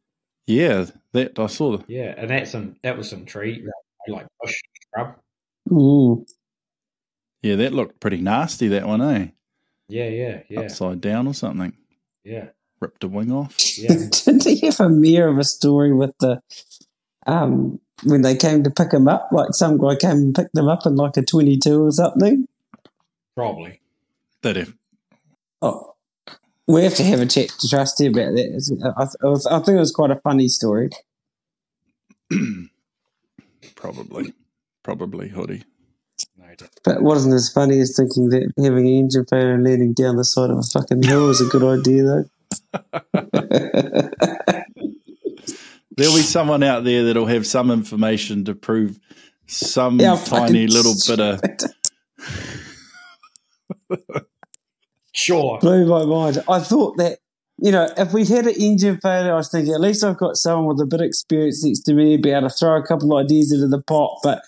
Yeah, 0.48 0.86
that 1.14 1.39
I 1.39 1.48
saw. 1.48 1.78
The, 1.78 1.86
Yeah, 1.88 2.14
and 2.18 2.30
that's 2.30 2.52
some 2.52 2.76
that 2.84 2.98
was 2.98 3.10
some 3.10 3.26
tree 3.26 3.66
like 4.08 4.28
bush 4.41 4.56
scrub. 4.84 5.16
Mm. 5.70 6.28
yeah, 7.41 7.56
that 7.56 7.74
looked 7.74 8.00
pretty 8.00 8.22
nasty. 8.22 8.68
That 8.68 8.86
one, 8.88 9.02
eh? 9.02 9.28
Yeah, 9.88 10.08
yeah, 10.10 10.39
yeah, 10.50 10.60
Upside 10.62 11.02
down 11.02 11.28
or 11.28 11.34
something. 11.34 11.74
yeah, 12.24 12.50
Ripped 12.80 13.04
a 13.04 13.08
wing 13.08 13.32
off. 13.32 13.56
yeah. 13.78 13.96
Did 14.26 14.43
he 14.43 14.66
have 14.68 14.80
a 14.80 14.89
mirror 14.89 15.30
of 15.30 15.38
a 15.39 15.43
story 15.43 15.93
with 15.93 16.14
the 16.20 16.41
um, 17.26 17.80
when 18.03 18.21
they 18.21 18.36
came 18.36 18.63
to 18.63 18.69
pick 18.71 18.91
him 18.93 19.07
up. 19.07 19.30
Like 19.32 19.49
some 19.53 19.78
guy 19.78 19.95
came 19.95 20.11
and 20.11 20.36
picked 20.36 20.57
him 20.57 20.67
up 20.67 20.86
in 20.86 20.95
like 20.95 21.17
a 21.17 21.21
22 21.23 21.86
or 21.86 21.91
something. 21.91 22.47
Probably. 23.36 23.82
That 24.41 24.57
if 24.57 24.73
Oh, 25.61 25.95
we 26.67 26.84
have 26.84 26.95
to 26.95 27.03
have 27.03 27.19
a 27.21 27.26
chat 27.26 27.49
to 27.49 27.67
Trusty 27.67 28.07
about 28.07 28.34
that. 28.36 28.93
I, 28.97 29.03
I, 29.26 29.30
was- 29.30 29.45
I 29.47 29.57
think 29.59 29.76
it 29.78 29.80
was 29.80 29.91
quite 29.91 30.11
a 30.11 30.19
funny 30.21 30.47
story. 30.47 30.89
probably, 33.76 34.34
probably 34.84 35.30
hoodie. 35.30 35.63
No 36.38 36.45
doubt. 36.55 36.69
But 36.84 37.01
what 37.01 37.17
isn't 37.17 37.34
as 37.34 37.51
funny 37.51 37.80
as 37.80 37.95
thinking 37.95 38.30
that 38.30 38.51
having 38.57 38.88
an 38.88 38.93
engine 38.93 39.26
failure 39.26 39.53
and 39.53 39.63
landing 39.63 39.93
down 39.93 40.15
the 40.17 40.23
side 40.23 40.49
of 40.49 40.57
a 40.57 40.63
fucking 40.63 41.03
hill 41.03 41.28
was 41.28 41.41
a 41.41 41.45
good 41.45 41.63
idea, 41.63 42.03
though. 42.03 42.26
There'll 45.98 46.16
be 46.16 46.22
someone 46.22 46.64
out 46.64 46.84
there 46.84 47.06
that'll 47.06 47.26
have 47.26 47.48
some 47.48 47.72
information 47.72 48.46
to 48.46 48.56
prove 48.56 49.00
some 49.48 50.00
Yeah, 50.00 50.22
tiny 50.26 50.68
little 50.68 50.96
bit 51.08 51.20
of. 51.20 51.41
Sure. 55.14 55.60
blew 55.60 55.86
my 55.86 56.06
mind. 56.06 56.43
I 56.50 56.60
thought 56.60 56.98
that, 56.98 57.20
you 57.58 57.72
know, 57.72 57.88
if 57.98 58.12
we 58.12 58.26
had 58.26 58.48
an 58.48 58.56
engine 58.60 59.00
failure, 59.02 59.32
I 59.32 59.38
was 59.38 59.50
thinking 59.50 59.74
at 59.74 59.80
least 59.80 60.04
I've 60.04 60.18
got 60.18 60.36
someone 60.36 60.66
with 60.76 60.82
a 60.82 60.86
bit 60.86 61.00
of 61.00 61.06
experience 61.06 61.64
next 61.64 61.82
to 61.84 61.93
me, 61.93 62.18
be 62.18 62.32
able 62.32 62.50
to 62.50 62.56
throw 62.56 62.76
a 62.76 62.86
couple 62.86 63.18
of 63.18 63.24
ideas 63.24 63.54
into 63.54 63.68
the 63.68 63.82
pot. 63.82 64.20
But 64.24 64.41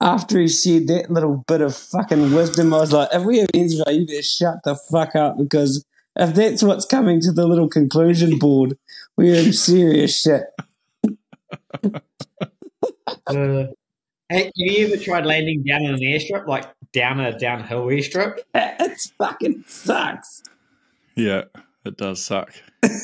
after 0.00 0.40
he 0.40 0.48
shared 0.48 0.86
that 0.88 1.10
little 1.10 1.44
bit 1.46 1.60
of 1.60 1.76
fucking 1.76 2.32
wisdom, 2.32 2.72
I 2.72 2.78
was 2.78 2.92
like, 2.92 3.10
if 3.12 3.22
we 3.24 3.38
have 3.38 3.50
an 3.52 3.60
engine 3.60 3.82
failure, 3.84 4.00
you 4.00 4.06
better 4.06 4.22
shut 4.22 4.62
the 4.64 4.76
fuck 4.90 5.14
up 5.14 5.36
because 5.36 5.84
if 6.16 6.34
that's 6.34 6.62
what's 6.62 6.86
coming 6.86 7.20
to 7.20 7.32
the 7.32 7.46
little 7.46 7.68
conclusion 7.68 8.38
board, 8.38 8.78
we're 9.16 9.34
in 9.34 9.52
serious 9.52 10.22
shit. 10.22 10.44
Uh, 13.26 13.64
have 14.30 14.50
you 14.56 14.86
ever 14.86 14.96
tried 15.02 15.26
landing 15.26 15.62
down 15.62 15.82
in 15.82 15.94
an 15.94 16.00
airstrip, 16.00 16.46
like 16.46 16.66
down 16.92 17.20
a 17.20 17.38
downhill 17.38 17.86
airstrip? 17.86 18.38
It 18.54 19.00
fucking 19.18 19.64
sucks. 19.66 20.42
Yeah, 21.14 21.44
it 21.84 21.96
does 21.96 22.24
suck. 22.24 22.52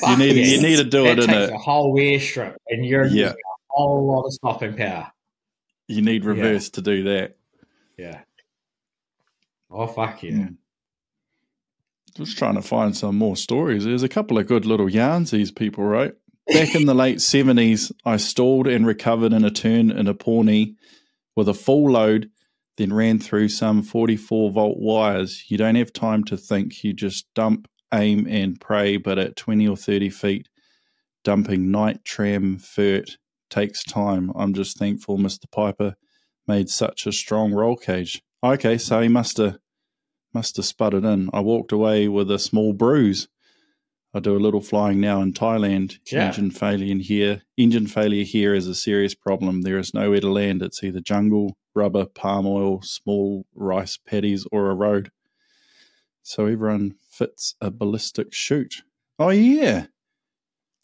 Fuck 0.01 0.19
need- 0.19 0.37
yes. 0.37 0.51
you 0.51 0.63
need 0.63 0.77
to 0.77 0.85
do 0.85 1.05
That 1.05 1.19
it 1.19 1.25
in 1.25 1.31
takes 1.31 1.53
a- 1.53 1.55
a 1.55 1.59
whole 1.59 1.95
airstrip, 1.97 2.57
and 2.69 2.85
you're 2.85 3.05
Yeah. 3.07 3.11
using 3.29 3.33
a 3.33 3.59
whole 3.71 4.07
lot 4.07 4.25
of 4.27 4.33
stopping 4.33 4.75
power. 4.77 5.11
You 5.89 6.01
need 6.03 6.25
reverse 6.25 6.71
to 6.71 6.83
do 6.83 7.03
that. 7.05 7.37
Yeah. 7.99 8.21
Oh 9.71 9.87
fuck 9.87 10.23
yeah! 10.23 10.31
Mm. 10.33 10.57
Just 12.17 12.39
trying 12.39 12.55
to 12.55 12.63
find 12.63 12.97
some 12.97 13.17
more 13.19 13.37
stories. 13.37 13.85
There's 13.85 14.03
a 14.05 14.09
couple 14.09 14.39
of 14.39 14.47
good 14.47 14.65
little 14.65 14.89
yarns 14.89 15.31
these 15.33 15.51
people 15.51 15.85
wrote. 15.85 16.17
Back 16.47 16.75
in 16.75 16.85
the 16.87 16.95
late 16.95 17.19
70s, 17.19 17.91
I 18.05 18.19
stalled 18.19 18.67
and 18.67 18.87
recovered 18.87 19.33
in 19.33 19.45
a 19.45 19.51
turn 19.51 19.91
in 19.91 20.07
a 20.07 20.15
Pawnee 20.15 20.77
with 21.35 21.49
a 21.49 21.55
full 21.55 21.91
load, 21.91 22.31
then 22.77 22.93
ran 22.93 23.19
through 23.19 23.49
some 23.49 23.83
44 23.83 24.51
volt 24.51 24.79
wires. 24.79 25.45
You 25.49 25.57
don't 25.57 25.75
have 25.77 25.93
time 25.93 26.23
to 26.25 26.37
think, 26.37 26.85
you 26.85 26.93
just 26.93 27.27
dump, 27.35 27.69
aim, 27.93 28.27
and 28.29 28.61
pray, 28.61 28.99
but 28.99 29.19
at 29.19 29.37
20 29.37 29.67
or 29.69 29.77
30 29.77 30.11
feet, 30.11 30.49
dumping 31.23 31.69
Nitram 31.69 32.61
fert 32.61 33.17
takes 33.49 33.83
time. 33.83 34.31
I'm 34.37 34.53
just 34.53 34.79
thankful 34.79 35.17
Mr. 35.17 35.51
Piper 35.51 35.97
made 36.47 36.69
such 36.69 37.07
a 37.07 37.13
strong 37.13 37.53
roll 37.53 37.77
cage. 37.77 38.23
Okay, 38.43 38.77
so 38.77 39.01
he 39.01 39.09
must 39.09 39.39
have 39.39 39.59
must 40.35 40.57
have 40.57 40.67
sputtered 40.67 41.05
in. 41.05 41.31
I 41.33 41.41
walked 41.41 41.71
away 41.71 42.09
with 42.09 42.31
a 42.31 42.41
small 42.41 42.73
bruise. 42.73 43.29
I 44.17 44.21
do 44.21 44.37
a 44.37 44.39
little 44.39 44.61
flying 44.61 45.01
now 45.01 45.21
in 45.23 45.33
Thailand. 45.33 45.99
Yeah. 46.11 46.29
Engine 46.29 46.51
failure 46.53 46.95
here. 46.97 47.43
Engine 47.57 47.89
failure 47.89 48.25
here 48.25 48.55
is 48.55 48.69
a 48.69 48.75
serious 48.75 49.15
problem. 49.15 49.63
There 49.63 49.79
is 49.79 49.93
nowhere 49.93 50.21
to 50.21 50.31
land. 50.31 50.63
It's 50.63 50.85
either 50.85 51.01
jungle, 51.01 51.57
rubber, 51.75 52.07
palm 52.07 52.47
oil, 52.47 52.81
small 52.83 53.45
rice 53.55 53.99
paddies, 53.99 54.47
or 54.53 54.71
a 54.71 54.75
road. 54.75 55.11
So 56.23 56.47
everyone 56.47 56.95
fits 57.11 57.57
a 57.61 57.71
ballistic 57.73 58.33
chute. 58.33 58.83
Oh 59.19 59.31
yeah. 59.31 59.87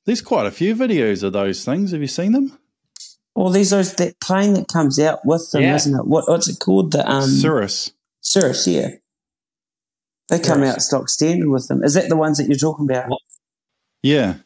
There's 0.07 0.23
quite 0.23 0.47
a 0.47 0.51
few 0.51 0.75
videos 0.75 1.23
of 1.23 1.33
those 1.33 1.65
things. 1.65 1.93
Have 1.93 2.01
you 2.01 2.09
seen 2.09 2.33
them? 2.33 2.59
Well, 3.37 3.51
there's 3.51 3.71
those 3.71 3.95
that 3.95 4.19
plane 4.21 4.55
that 4.55 4.67
comes 4.67 4.99
out 4.99 5.21
with 5.25 5.51
them, 5.53 5.63
Yeah. 5.63 5.77
isn't 5.77 5.95
it? 5.95 6.07
What, 6.07 6.29
what's 6.29 6.49
it 6.49 6.59
called? 6.59 6.91
The 6.93 7.09
um, 7.09 7.29
Cirrus. 7.31 7.93
Cirrus, 8.21 8.67
yeah. 8.67 8.89
They 10.31 10.39
come 10.39 10.61
Cirrus. 10.61 10.71
out 10.75 10.83
stock 10.83 11.09
standard 11.09 11.49
with 11.49 11.69
them. 11.69 11.83
Is 11.85 11.95
that 11.95 12.09
the 12.09 12.17
ones 12.17 12.39
that 12.39 12.47
you're 12.47 12.57
talking 12.57 12.89
about? 12.89 13.11
Yeah. 14.03 14.37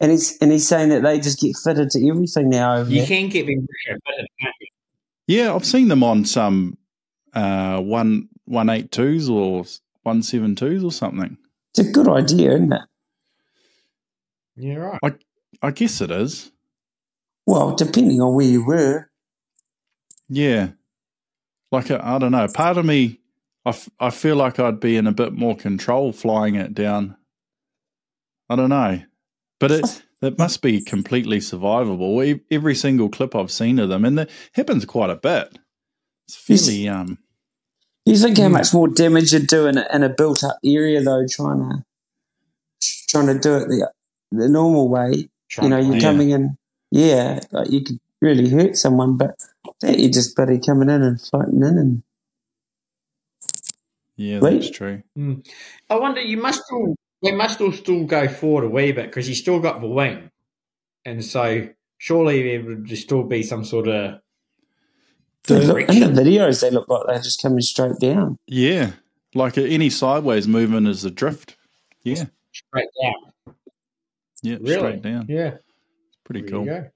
And 0.00 0.12
he's 0.12 0.36
and 0.38 0.52
he's 0.52 0.68
saying 0.68 0.90
that 0.90 1.02
they 1.02 1.18
just 1.18 1.40
get 1.40 1.56
fitted 1.56 1.90
to 1.90 2.08
everything 2.08 2.50
now 2.50 2.76
over 2.76 2.90
You 2.90 2.98
there. 2.98 3.06
can 3.06 3.28
get 3.30 3.46
them 3.46 3.66
fitted. 3.86 4.28
Yeah, 5.26 5.54
I've 5.54 5.64
seen 5.66 5.88
them 5.88 6.04
on 6.04 6.24
some 6.24 6.78
uh 7.34 7.80
one 7.80 8.28
one 8.44 8.68
eight 8.70 8.92
twos 8.92 9.28
or 9.28 9.64
one 10.04 10.22
seven 10.22 10.54
twos 10.54 10.84
or 10.84 10.92
something. 10.92 11.36
It's 11.74 11.88
a 11.88 11.90
good 11.90 12.08
idea, 12.08 12.52
isn't 12.54 12.72
it? 12.72 12.82
You're 14.56 14.98
right. 15.02 15.14
I 15.62 15.70
guess 15.70 16.00
it 16.00 16.10
is. 16.10 16.52
Well, 17.46 17.74
depending 17.74 18.20
on 18.20 18.34
where 18.34 18.46
you 18.46 18.64
were. 18.64 19.10
Yeah. 20.28 20.68
Like 21.72 21.90
I 21.90 22.16
I 22.16 22.18
don't 22.18 22.32
know. 22.32 22.46
Part 22.48 22.76
of 22.78 22.84
me, 22.84 23.20
I, 23.68 23.70
f- 23.70 23.88
I 24.00 24.10
feel 24.10 24.36
like 24.36 24.58
I'd 24.58 24.80
be 24.80 24.96
in 24.96 25.06
a 25.06 25.12
bit 25.12 25.32
more 25.32 25.56
control 25.56 26.12
flying 26.12 26.54
it 26.54 26.74
down. 26.74 27.16
I 28.48 28.56
don't 28.56 28.70
know, 28.70 29.00
but 29.60 29.70
it 29.70 30.02
it 30.22 30.38
must 30.38 30.62
be 30.62 30.80
completely 30.82 31.38
survivable. 31.38 32.24
E- 32.24 32.40
Every 32.50 32.74
single 32.74 33.08
clip 33.08 33.34
I've 33.34 33.50
seen 33.50 33.78
of 33.78 33.88
them, 33.88 34.04
and 34.04 34.18
it 34.20 34.30
happens 34.54 34.84
quite 34.84 35.10
a 35.10 35.16
bit. 35.16 35.58
It's 36.26 36.36
fairly 36.36 36.88
um. 36.88 37.18
You 38.06 38.16
think 38.16 38.38
how 38.38 38.48
much 38.48 38.72
more 38.72 38.88
damage 38.88 39.32
you'd 39.34 39.48
do 39.48 39.66
in 39.66 39.76
a, 39.76 39.86
in 39.92 40.02
a 40.02 40.08
built 40.08 40.42
up 40.42 40.56
area 40.64 41.02
though, 41.02 41.26
trying 41.30 41.60
to 41.60 41.84
trying 43.10 43.26
to 43.26 43.38
do 43.38 43.56
it 43.56 43.68
the 43.68 43.90
the 44.32 44.48
normal 44.48 44.88
way. 44.88 45.28
You 45.62 45.68
know, 45.68 45.78
you're 45.78 45.94
Yeah. 45.96 46.00
coming 46.00 46.30
in, 46.30 46.56
yeah, 46.90 47.40
like 47.52 47.70
you 47.70 47.82
could 47.82 47.98
really 48.22 48.48
hurt 48.48 48.76
someone, 48.76 49.16
but 49.16 49.34
that 49.82 49.98
you're 49.98 50.10
just 50.10 50.36
buddy 50.36 50.58
coming 50.58 50.88
in 50.90 51.02
and 51.02 51.20
floating 51.20 51.62
in 51.62 51.78
and 51.78 52.02
Yeah, 54.18 54.40
Right. 54.40 54.54
that's 54.60 54.70
true. 54.70 55.02
I 55.16 55.96
wonder. 55.96 56.20
You 56.20 56.36
must 56.42 56.64
still. 56.64 56.94
They 57.22 57.32
must 57.32 57.60
all 57.60 57.72
still 57.72 58.04
go 58.04 58.28
forward 58.28 58.64
a 58.64 58.68
wee 58.68 58.92
bit 58.92 59.06
because 59.06 59.28
you 59.28 59.34
still 59.34 59.58
got 59.60 59.80
the 59.80 59.88
wing, 59.88 60.30
and 61.04 61.24
so 61.24 61.68
surely 61.96 62.42
there 62.42 62.64
would 62.64 62.88
still 62.96 63.22
be 63.24 63.42
some 63.42 63.64
sort 63.64 63.88
of 63.88 64.20
They 65.44 65.64
look, 65.66 65.88
in 65.88 66.14
the 66.14 66.20
videos, 66.22 66.60
they 66.60 66.70
look 66.70 66.88
like 66.88 67.02
they're 67.06 67.22
just 67.22 67.40
coming 67.42 67.60
straight 67.60 67.98
down. 68.00 68.36
Yeah, 68.46 68.92
like 69.34 69.56
uh, 69.58 69.62
any 69.62 69.88
sideways 69.90 70.46
movement 70.46 70.86
is 70.88 71.04
a 71.04 71.10
drift. 71.10 71.56
Yeah, 72.02 72.26
straight 72.52 72.88
down. 73.02 73.54
yeah, 74.42 74.56
Really? 74.60 74.72
straight 74.74 75.02
down. 75.02 75.26
Yeah, 75.28 75.54
Pretty 76.24 76.42
there 76.42 76.50
cool. 76.50 76.64
you 76.66 76.70
go. 76.70 76.88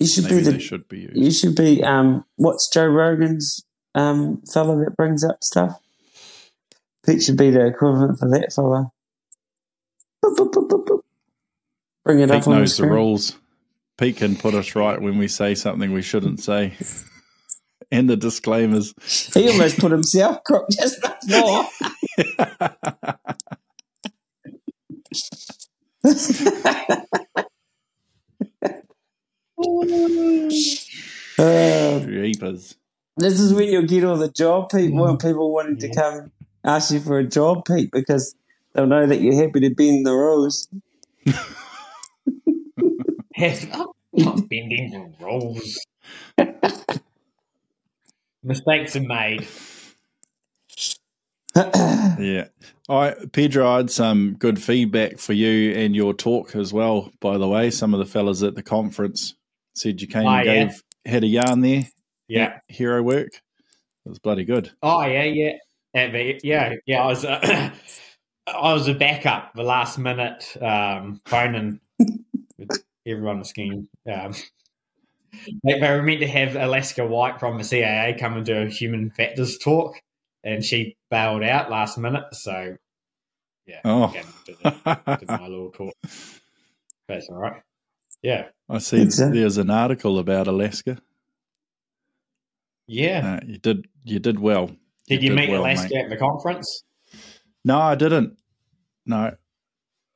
You 0.00 0.06
should 0.06 0.24
Maybe 0.24 0.36
be 0.36 0.42
they 0.42 0.52
the 0.52 0.60
should 0.60 0.88
be 0.88 0.98
used. 1.00 1.16
you 1.16 1.30
should 1.32 1.54
be 1.56 1.82
um 1.82 2.24
what's 2.36 2.68
Joe 2.68 2.86
Rogan's 2.86 3.64
um 3.94 4.42
fella 4.52 4.76
that 4.84 4.96
brings 4.96 5.24
up 5.24 5.42
stuff? 5.42 5.80
Pete 7.08 7.22
should 7.22 7.38
be 7.38 7.50
the 7.50 7.66
equivalent 7.66 8.18
for 8.18 8.28
that 8.28 8.52
fella. 8.52 8.90
Boop, 10.22 10.36
boop, 10.36 10.50
boop, 10.52 10.68
boop, 10.68 10.84
boop. 10.84 11.00
Bring 12.04 12.20
it 12.20 12.28
Pete 12.28 12.42
up 12.42 12.48
on 12.48 12.52
the 12.54 12.58
knows 12.60 12.70
the 12.72 12.74
screen. 12.82 12.92
rules. 12.92 13.36
Pete 13.96 14.16
can 14.18 14.36
put 14.36 14.54
us 14.54 14.74
right 14.74 15.00
when 15.00 15.16
we 15.16 15.26
say 15.26 15.54
something 15.54 15.92
we 15.92 16.02
shouldn't 16.02 16.40
say. 16.40 16.74
and 17.90 18.10
the 18.10 18.16
disclaimers. 18.16 18.92
He 19.32 19.48
almost 19.48 19.78
put 19.78 19.90
himself 19.90 20.44
crook 20.44 20.68
just 20.70 21.00
before. 21.00 21.64
Uh, 31.38 32.00
Jeepers. 32.00 32.74
this 33.16 33.38
is 33.38 33.54
when 33.54 33.68
you'll 33.68 33.86
get 33.86 34.04
all 34.04 34.16
the 34.16 34.28
job 34.30 34.70
people 34.70 34.98
Mm. 35.06 35.22
people 35.22 35.52
wanting 35.52 35.78
to 35.78 35.94
come 35.94 36.32
ask 36.68 36.92
you 36.92 37.00
for 37.00 37.18
a 37.18 37.24
job, 37.24 37.64
Pete, 37.66 37.90
because 37.92 38.34
they'll 38.74 38.86
know 38.86 39.06
that 39.06 39.20
you're 39.20 39.34
happy 39.36 39.60
to 39.60 39.70
bend 39.74 40.06
the 40.06 40.12
rules. 40.12 40.68
I'm 43.36 43.86
not 44.14 44.48
bending 44.48 44.90
the 44.90 45.12
rules. 45.24 45.78
Mistakes 48.44 48.96
are 48.96 49.00
made. 49.00 49.46
Yeah. 52.18 52.46
All 52.88 53.00
right, 53.00 53.32
Pedro, 53.32 53.66
I 53.68 53.76
had 53.78 53.90
some 53.90 54.34
good 54.38 54.62
feedback 54.62 55.18
for 55.18 55.32
you 55.34 55.72
and 55.74 55.94
your 55.94 56.14
talk 56.14 56.56
as 56.56 56.72
well, 56.72 57.10
by 57.20 57.38
the 57.38 57.48
way. 57.48 57.70
Some 57.70 57.94
of 57.94 58.00
the 58.00 58.06
fellas 58.06 58.42
at 58.42 58.54
the 58.56 58.62
conference 58.62 59.34
said 59.74 60.00
you 60.00 60.08
came 60.08 60.26
Oh, 60.26 60.30
and 60.30 60.46
yeah. 60.46 60.64
gave 60.66 60.82
had 61.06 61.24
a 61.24 61.28
yarn 61.28 61.60
there. 61.60 61.84
Yeah. 62.28 62.58
Hero 62.68 63.02
work. 63.02 63.28
It 64.06 64.08
was 64.08 64.18
bloody 64.18 64.44
good. 64.44 64.72
Oh 64.82 65.02
yeah, 65.06 65.24
yeah, 65.24 65.52
yeah, 65.94 66.10
but- 66.10 66.44
yeah. 66.44 66.74
yeah 66.86 67.02
I 67.02 67.06
was, 67.06 67.24
uh, 67.24 67.70
I 68.46 68.72
was 68.72 68.88
a 68.88 68.94
backup, 68.94 69.52
the 69.54 69.62
last 69.62 69.98
minute 69.98 70.56
um, 70.60 71.20
phoning 71.26 71.80
with 72.58 72.70
everyone 73.06 73.44
scheme. 73.44 73.88
Um, 74.10 74.32
they 75.64 75.78
were 75.80 76.02
meant 76.02 76.20
to 76.20 76.26
have 76.26 76.56
Alaska 76.56 77.06
White 77.06 77.38
from 77.38 77.58
the 77.58 77.64
CAA 77.64 78.18
come 78.18 78.34
and 78.36 78.46
do 78.46 78.56
a 78.62 78.66
human 78.66 79.10
factors 79.10 79.58
talk, 79.58 79.96
and 80.42 80.64
she 80.64 80.96
bailed 81.10 81.42
out 81.42 81.70
last 81.70 81.98
minute. 81.98 82.24
So, 82.32 82.76
yeah, 83.66 83.80
Oh. 83.84 84.08
again, 84.10 84.24
did, 84.46 84.56
a- 84.64 85.16
did 85.18 85.28
my 85.28 85.46
little 85.46 85.70
talk. 85.70 85.94
That's 87.06 87.28
all 87.28 87.36
right. 87.36 87.60
Yeah, 88.22 88.46
I 88.68 88.78
see 88.78 89.02
It's, 89.02 89.18
there's 89.18 89.58
an 89.58 89.68
article 89.70 90.18
about 90.18 90.48
Alaska. 90.48 90.98
yeah. 92.86 93.38
Uh, 93.42 93.46
you 93.46 93.58
did 93.58 93.86
you 94.04 94.18
did 94.18 94.40
well. 94.40 94.70
Did 95.08 95.22
you, 95.22 95.30
did 95.30 95.36
meet 95.36 95.50
well, 95.50 95.62
Alaska 95.62 95.94
mate. 95.94 96.04
at 96.04 96.10
the 96.10 96.16
conference? 96.16 96.84
No, 97.64 97.78
I 97.78 97.94
didn't. 97.94 98.38
No, 99.06 99.34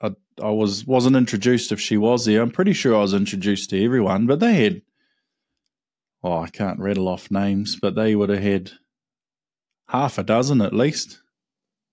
I 0.00 0.10
I 0.42 0.50
was 0.50 0.86
wasn't 0.86 1.16
introduced 1.16 1.72
if 1.72 1.80
she 1.80 1.96
was 1.96 2.24
there. 2.24 2.42
I'm 2.42 2.50
pretty 2.50 2.72
sure 2.72 2.96
I 2.96 3.00
was 3.00 3.14
introduced 3.14 3.70
to 3.70 3.84
everyone, 3.84 4.26
but 4.26 4.40
they 4.40 4.54
had. 4.54 4.82
Oh, 6.24 6.38
I 6.38 6.48
can't 6.48 6.78
rattle 6.78 7.08
off 7.08 7.32
names, 7.32 7.76
but 7.80 7.96
they 7.96 8.14
would 8.14 8.28
have 8.28 8.42
had 8.42 8.70
half 9.88 10.18
a 10.18 10.22
dozen 10.22 10.60
at 10.60 10.72
least. 10.72 11.20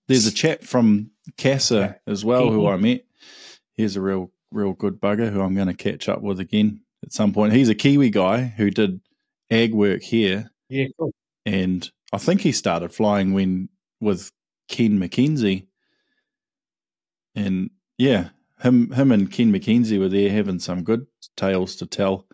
There's 0.06 0.26
a 0.26 0.32
chap 0.32 0.62
from 0.62 1.10
CASA 1.36 1.98
as 2.06 2.24
well 2.24 2.50
who 2.50 2.62
mm-hmm. 2.62 2.74
I 2.74 2.76
met. 2.76 3.04
He's 3.74 3.96
a 3.96 4.00
real, 4.00 4.30
real 4.50 4.72
good 4.72 5.00
bugger 5.00 5.32
who 5.32 5.40
I'm 5.40 5.54
going 5.54 5.68
to 5.68 5.74
catch 5.74 6.08
up 6.08 6.22
with 6.22 6.40
again 6.40 6.80
at 7.04 7.12
some 7.12 7.32
point. 7.32 7.52
He's 7.52 7.68
a 7.68 7.74
Kiwi 7.74 8.10
guy 8.10 8.42
who 8.42 8.70
did 8.70 9.00
ag 9.50 9.74
work 9.74 10.02
here 10.02 10.50
Yeah, 10.68 10.86
cool. 10.98 11.12
and 11.44 11.90
I 12.12 12.18
think 12.18 12.40
he 12.40 12.52
started 12.52 12.92
flying 12.92 13.32
when 13.32 13.68
with 14.00 14.32
Ken 14.68 14.98
McKenzie, 14.98 15.66
and 17.34 17.70
yeah, 17.98 18.30
him 18.60 18.90
him 18.92 19.12
and 19.12 19.30
Ken 19.30 19.52
McKenzie 19.52 19.98
were 19.98 20.08
there 20.08 20.30
having 20.30 20.58
some 20.58 20.82
good 20.82 21.06
tales 21.36 21.76
to 21.76 21.86
tell. 21.86 22.26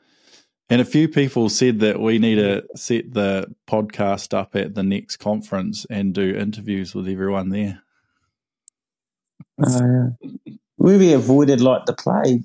And 0.68 0.81
a 0.81 0.85
few 0.85 1.09
people 1.09 1.49
said 1.49 1.79
that 1.81 2.01
we 2.01 2.18
need 2.18 2.37
to 2.37 2.64
set 2.74 3.12
the 3.12 3.55
podcast 3.68 4.37
up 4.37 4.57
at 4.57 4.74
the 4.74 4.83
next 4.83 5.16
conference 5.18 5.87
and 5.89 6.12
do 6.12 6.35
interviews 6.35 6.93
with 6.93 7.07
everyone 7.07 7.51
there. 7.51 7.83
Uh, 9.62 10.09
we 10.77 10.99
be 10.99 11.12
avoided 11.12 11.61
like 11.61 11.87
the 11.87 11.95
plague. 11.95 12.43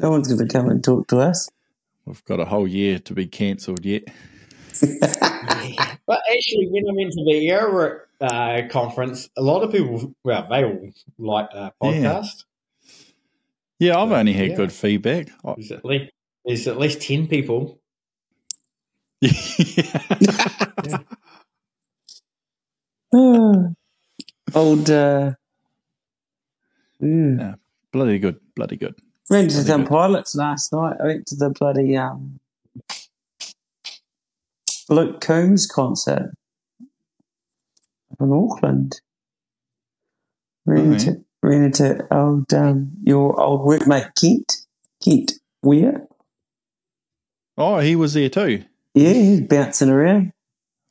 No 0.00 0.10
one's 0.10 0.28
going 0.28 0.46
to 0.46 0.52
come 0.52 0.68
and 0.68 0.84
talk 0.84 1.08
to 1.08 1.18
us. 1.20 1.48
We've 2.04 2.24
got 2.24 2.40
a 2.40 2.44
whole 2.44 2.68
year 2.68 2.98
to 3.00 3.14
be 3.14 3.26
cancelled 3.26 3.84
yet. 3.84 4.04
Yeah. 4.82 5.96
But 6.06 6.20
actually, 6.32 6.66
when 6.70 6.82
I 6.88 6.92
went 6.92 7.12
to 7.12 7.24
the 7.24 7.50
Aero 7.50 8.00
uh, 8.20 8.62
conference, 8.68 9.28
a 9.36 9.42
lot 9.42 9.62
of 9.62 9.70
people, 9.70 10.12
well, 10.24 10.46
they 10.50 10.64
all 10.64 10.90
like 11.18 11.48
our 11.54 11.72
podcast. 11.80 12.44
Yeah, 13.78 13.96
I've 13.96 14.10
only 14.10 14.32
had 14.32 14.48
Yeah. 14.50 14.56
good 14.56 14.72
feedback. 14.72 15.28
I- 15.44 15.54
There's 15.54 15.70
at 15.70 15.84
least 15.84 16.10
there's 16.44 16.66
at 16.66 16.78
least 16.78 17.00
ten 17.02 17.26
people. 17.28 17.78
Yeah. 19.22 20.98
Old. 24.54 24.90
Uh, 24.90 25.32
mm. 27.02 27.54
bloody 27.92 28.18
good, 28.18 28.40
bloody 28.56 28.76
good. 28.76 28.94
Went 29.28 29.50
to 29.50 29.56
Bloody 29.56 29.68
some 29.68 29.86
pilots 29.86 30.34
last 30.34 30.72
night. 30.72 30.96
I 31.00 31.04
went 31.04 31.26
to 31.26 31.36
the 31.36 31.50
bloody 31.50 31.96
um, 31.96 32.40
Luke 34.90 35.20
Combs 35.20 35.66
concert 35.66 36.34
in 38.18 38.32
Auckland. 38.32 39.00
Ran 40.66 40.88
Oh, 40.88 40.92
into, 40.92 41.24
ran 41.42 41.62
into 41.62 42.06
old 42.14 42.52
um, 42.52 42.90
your 43.02 43.40
old 43.40 43.66
workmate 43.66 44.10
Kent. 44.20 44.56
Kent, 45.02 45.32
where? 45.62 46.06
Oh, 47.56 47.78
he 47.78 47.96
was 47.96 48.14
there 48.14 48.28
too. 48.28 48.64
Yeah, 48.94 49.12
he's 49.12 49.40
bouncing 49.42 49.88
around. 49.88 50.32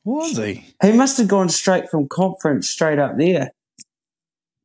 Was 0.04 0.36
he? 0.36 0.64
He 0.82 0.92
must 0.92 1.18
have 1.18 1.28
gone 1.28 1.50
straight 1.50 1.90
from 1.90 2.08
conference 2.08 2.68
straight 2.70 2.98
up 2.98 3.18
there. 3.18 3.52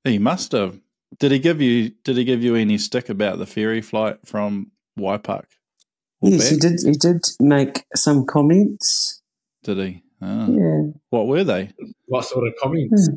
He 0.06 0.18
must 0.18 0.54
have. 0.54 0.80
Did 1.20 1.32
he 1.32 1.40
give 1.40 1.62
you? 1.62 1.92
Did 2.04 2.18
he 2.18 2.24
give 2.24 2.42
you 2.42 2.56
any 2.56 2.78
stick 2.78 3.10
about 3.10 3.38
the 3.38 3.46
ferry 3.46 3.82
flight 3.82 4.18
from 4.26 4.72
Waipuk? 4.98 5.46
Yes, 6.22 6.50
he 6.50 6.58
did. 6.58 6.80
He 6.84 6.94
did 6.94 7.22
make 7.40 7.86
some 7.96 8.26
comments. 8.26 9.15
Did 9.66 9.78
he? 9.80 10.04
Ah. 10.22 10.48
Yeah, 10.48 10.82
What 11.10 11.26
were 11.28 11.44
they? 11.44 11.72
What 12.06 12.24
sort 12.26 12.48
of 12.48 12.54
comments? 12.62 13.10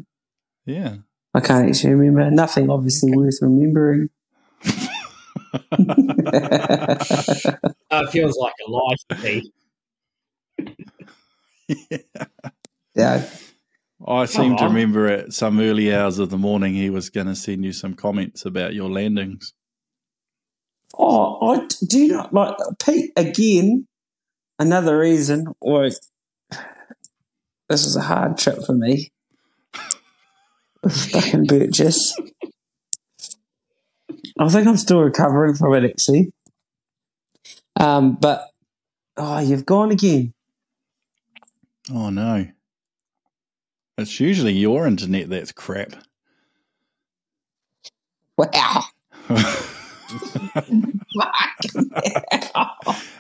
Yeah. 0.65 0.97
I 1.35 1.41
can't 1.41 1.69
actually 1.69 1.93
remember. 1.95 2.31
Nothing 2.31 2.71
obviously 2.71 3.15
worth 3.15 3.39
remembering. 3.43 4.09
Uh, 7.91 8.03
it 8.05 8.11
feels 8.11 8.37
like 8.37 8.53
a 8.67 8.71
lie 8.71 8.95
to 9.09 9.17
me. 9.23 9.51
yeah, 12.95 13.27
I 14.07 14.27
seem 14.27 14.57
to 14.59 14.65
remember 14.65 15.07
at 15.07 15.33
some 15.33 15.59
early 15.59 15.95
hours 15.95 16.19
of 16.19 16.29
the 16.29 16.37
morning 16.37 16.75
he 16.75 16.91
was 16.91 17.09
going 17.09 17.29
to 17.29 17.35
send 17.35 17.65
you 17.65 17.73
some 17.73 17.95
comments 17.95 18.45
about 18.45 18.75
your 18.75 18.91
landings. 18.91 19.55
Oh, 20.99 21.55
I 21.55 21.67
do 21.87 22.09
not 22.09 22.35
like 22.35 22.57
Pete 22.85 23.13
again. 23.17 23.87
Another 24.59 24.99
reason 24.99 25.47
why 25.61 25.91
this 27.69 27.85
was 27.85 27.97
a 27.97 28.01
hard 28.03 28.39
trip 28.39 28.65
for 28.65 28.73
me. 28.75 29.11
Stuck 30.89 31.35
in 31.35 31.45
Burgess. 31.47 32.15
I 34.39 34.49
think 34.49 34.67
I'm 34.67 34.77
still 34.77 35.01
recovering 35.03 35.55
from 35.55 35.75
it 35.75 35.85
actually. 35.91 36.33
Um, 37.79 38.17
but 38.21 38.49
oh, 39.17 39.39
you've 39.41 39.67
gone 39.67 39.91
again. 39.91 40.33
Oh 41.93 42.11
no. 42.11 42.47
It's 43.99 44.21
usually 44.21 44.53
your 44.53 44.87
internet 44.87 45.29
that's 45.29 45.51
crap. 45.53 45.93
Wow. 48.37 48.85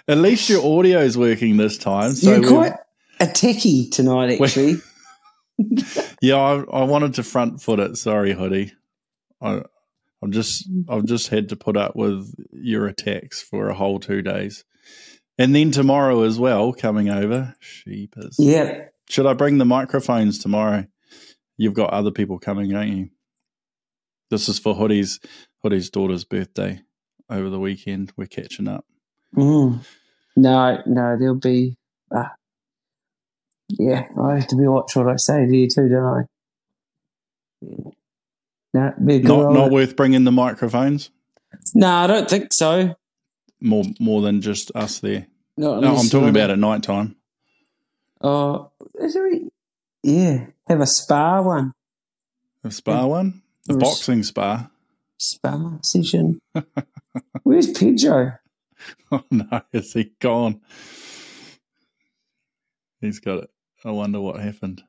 At 0.08 0.18
least 0.18 0.48
your 0.48 0.62
audio's 0.64 1.18
working 1.18 1.56
this 1.56 1.76
time. 1.78 2.12
So 2.12 2.38
we've- 2.38 2.48
quite 2.48 2.74
a 3.20 3.26
techie 3.26 3.90
tonight, 3.90 4.40
actually. 4.40 4.76
yeah, 6.22 6.36
I, 6.36 6.62
I 6.72 6.84
wanted 6.84 7.14
to 7.14 7.22
front 7.22 7.60
foot 7.60 7.80
it. 7.80 7.96
Sorry, 7.96 8.32
hoodie. 8.32 8.72
I, 9.40 9.62
I'm 10.22 10.32
just 10.32 10.68
I've 10.88 11.04
just 11.04 11.28
had 11.28 11.48
to 11.50 11.56
put 11.56 11.76
up 11.76 11.96
with 11.96 12.32
your 12.52 12.86
attacks 12.86 13.42
for 13.42 13.68
a 13.68 13.74
whole 13.74 13.98
two 13.98 14.22
days, 14.22 14.64
and 15.36 15.54
then 15.54 15.70
tomorrow 15.70 16.22
as 16.22 16.38
well. 16.38 16.72
Coming 16.72 17.08
over, 17.08 17.54
sheepers. 17.60 18.36
yeah. 18.38 18.84
Should 19.08 19.26
I 19.26 19.32
bring 19.32 19.58
the 19.58 19.64
microphones 19.64 20.38
tomorrow? 20.38 20.86
You've 21.56 21.74
got 21.74 21.90
other 21.90 22.10
people 22.10 22.38
coming, 22.38 22.70
don't 22.70 22.96
you? 22.96 23.10
This 24.30 24.48
is 24.48 24.58
for 24.58 24.74
Hoodie's 24.74 25.18
Hoodie's 25.62 25.90
daughter's 25.90 26.24
birthday 26.24 26.82
over 27.30 27.48
the 27.48 27.60
weekend. 27.60 28.12
We're 28.16 28.26
catching 28.26 28.68
up. 28.68 28.84
Mm. 29.34 29.84
No, 30.36 30.82
no, 30.86 31.16
there'll 31.18 31.34
be. 31.34 31.76
Uh, 32.14 32.28
yeah, 33.68 34.06
I 34.20 34.36
have 34.36 34.46
to 34.48 34.56
be 34.56 34.66
watch 34.66 34.94
what 34.96 35.08
I 35.08 35.16
say 35.16 35.46
to 35.46 35.56
you 35.56 35.68
too, 35.68 35.88
don't 35.88 36.04
I? 36.04 36.22
Yeah. 37.60 37.90
No, 38.74 38.92
be 39.04 39.16
a 39.16 39.20
Not 39.20 39.52
not 39.52 39.70
worth 39.70 39.96
bringing 39.96 40.24
the 40.24 40.32
microphones. 40.32 41.10
no, 41.74 41.88
I 41.88 42.06
don't 42.06 42.28
think 42.28 42.48
so. 42.52 42.94
More 43.60 43.84
more 43.98 44.20
than 44.22 44.40
just 44.42 44.70
us 44.74 45.00
there. 45.00 45.26
Not 45.56 45.80
No, 45.80 45.96
I'm 45.96 46.08
talking 46.08 46.28
about 46.28 46.50
at 46.50 46.58
night 46.58 46.82
time. 46.82 47.16
Oh, 48.20 48.70
is 49.00 49.14
there 49.14 49.32
a- 49.34 49.50
yeah, 50.02 50.46
have 50.68 50.80
a 50.80 50.86
spa 50.86 51.40
one, 51.42 51.72
A 52.64 52.70
spa 52.70 53.06
one, 53.06 53.42
a 53.68 53.74
boxing 53.74 54.22
spa. 54.22 54.70
spa 55.18 55.78
session. 55.82 56.40
Where's 57.42 57.70
Pedro? 57.72 58.32
Oh 59.10 59.24
no, 59.32 59.62
is 59.72 59.92
he 59.92 60.12
gone? 60.20 60.60
He's 63.00 63.18
got 63.18 63.38
it. 63.44 63.50
I 63.84 63.90
wonder 63.90 64.20
what 64.20 64.40
happened. 64.40 64.82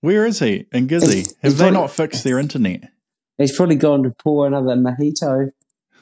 Where 0.00 0.26
is 0.26 0.38
he? 0.38 0.66
And 0.72 0.88
Gizzy? 0.88 1.32
Have 1.42 1.56
they 1.56 1.64
probably- 1.64 1.70
not 1.80 1.90
fixed 1.90 2.24
their 2.24 2.38
internet? 2.38 2.90
He's 3.36 3.56
probably 3.56 3.76
gone 3.76 4.02
to 4.02 4.10
pour 4.10 4.46
another 4.46 4.74
mojito. 4.76 5.50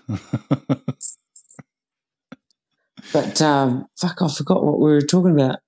But 3.13 3.41
um, 3.41 3.87
fuck, 3.97 4.21
I 4.21 4.29
forgot 4.29 4.65
what 4.65 4.79
we 4.81 4.91
were 4.91 5.01
talking 5.01 5.33
about. 5.33 5.61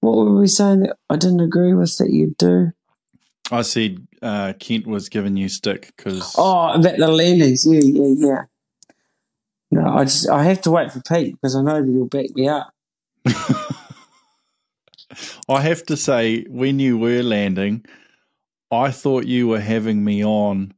What 0.00 0.16
were 0.16 0.38
we 0.38 0.46
saying 0.46 0.80
that 0.80 0.96
I 1.08 1.16
didn't 1.16 1.40
agree 1.40 1.72
with 1.72 1.96
that 1.96 2.10
you'd 2.10 2.36
do? 2.36 2.72
I 3.50 3.62
said 3.62 4.06
uh, 4.22 4.52
Kent 4.58 4.86
was 4.86 5.08
giving 5.08 5.36
you 5.36 5.48
stick 5.48 5.92
because 5.96 6.34
Oh, 6.36 6.72
about 6.74 6.98
the 6.98 7.08
landings. 7.08 7.66
Yeah, 7.66 7.80
yeah, 7.82 8.14
yeah. 8.28 8.42
No, 9.70 9.88
I 9.96 10.04
just 10.04 10.28
I 10.28 10.42
have 10.44 10.60
to 10.62 10.70
wait 10.70 10.92
for 10.92 11.00
Pete 11.00 11.34
because 11.34 11.56
I 11.56 11.62
know 11.62 11.82
that 11.82 11.90
he'll 11.90 12.06
back 12.06 12.34
me 12.34 12.48
up. 12.48 12.70
I 15.48 15.60
have 15.62 15.84
to 15.86 15.96
say, 15.96 16.44
when 16.48 16.78
you 16.78 16.98
were 16.98 17.22
landing, 17.22 17.84
I 18.70 18.90
thought 18.90 19.26
you 19.26 19.48
were 19.48 19.60
having 19.60 20.04
me 20.04 20.24
on 20.24 20.74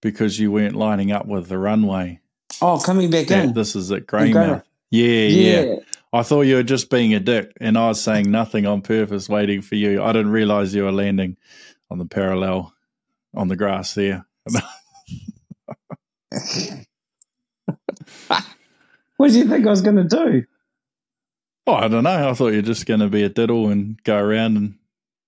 because 0.00 0.38
you 0.38 0.50
weren't 0.50 0.76
lining 0.76 1.12
up 1.12 1.26
with 1.26 1.48
the 1.48 1.58
runway. 1.58 2.20
Oh, 2.60 2.78
coming 2.84 3.10
back 3.10 3.28
That- 3.28 3.44
in. 3.46 3.52
this 3.54 3.74
is 3.76 3.90
at 3.92 4.06
Greymouth. 4.06 4.32
Greymouth. 4.34 4.62
Yeah, 4.90 5.26
yeah, 5.26 5.76
I 6.12 6.22
thought 6.22 6.42
you 6.42 6.56
were 6.56 6.62
just 6.62 6.90
being 6.90 7.14
a 7.14 7.20
dick, 7.20 7.50
and 7.62 7.78
I 7.78 7.88
was 7.88 8.02
saying 8.02 8.30
nothing 8.30 8.66
on 8.66 8.82
purpose, 8.82 9.26
waiting 9.26 9.62
for 9.62 9.74
you. 9.74 10.02
I 10.02 10.12
didn't 10.12 10.32
realize 10.32 10.74
you 10.74 10.82
were 10.84 10.92
landing 10.92 11.38
on 11.90 11.96
the 11.96 12.04
parallel 12.04 12.74
on 13.34 13.48
the 13.48 13.56
grass 13.56 13.94
there. 13.94 14.26
what 19.16 19.30
do 19.30 19.38
you 19.38 19.48
think 19.48 19.66
I 19.66 19.70
was 19.70 19.80
going 19.82 19.96
to 19.96 20.04
do? 20.04 20.44
Oh, 21.66 21.74
I 21.74 21.88
don't 21.88 22.04
know. 22.04 22.30
I 22.30 22.34
thought 22.34 22.52
you're 22.52 22.62
just 22.62 22.86
going 22.86 23.00
to 23.00 23.08
be 23.08 23.22
a 23.22 23.28
diddle 23.28 23.68
and 23.68 24.02
go 24.02 24.18
around 24.18 24.56
and 24.56 24.74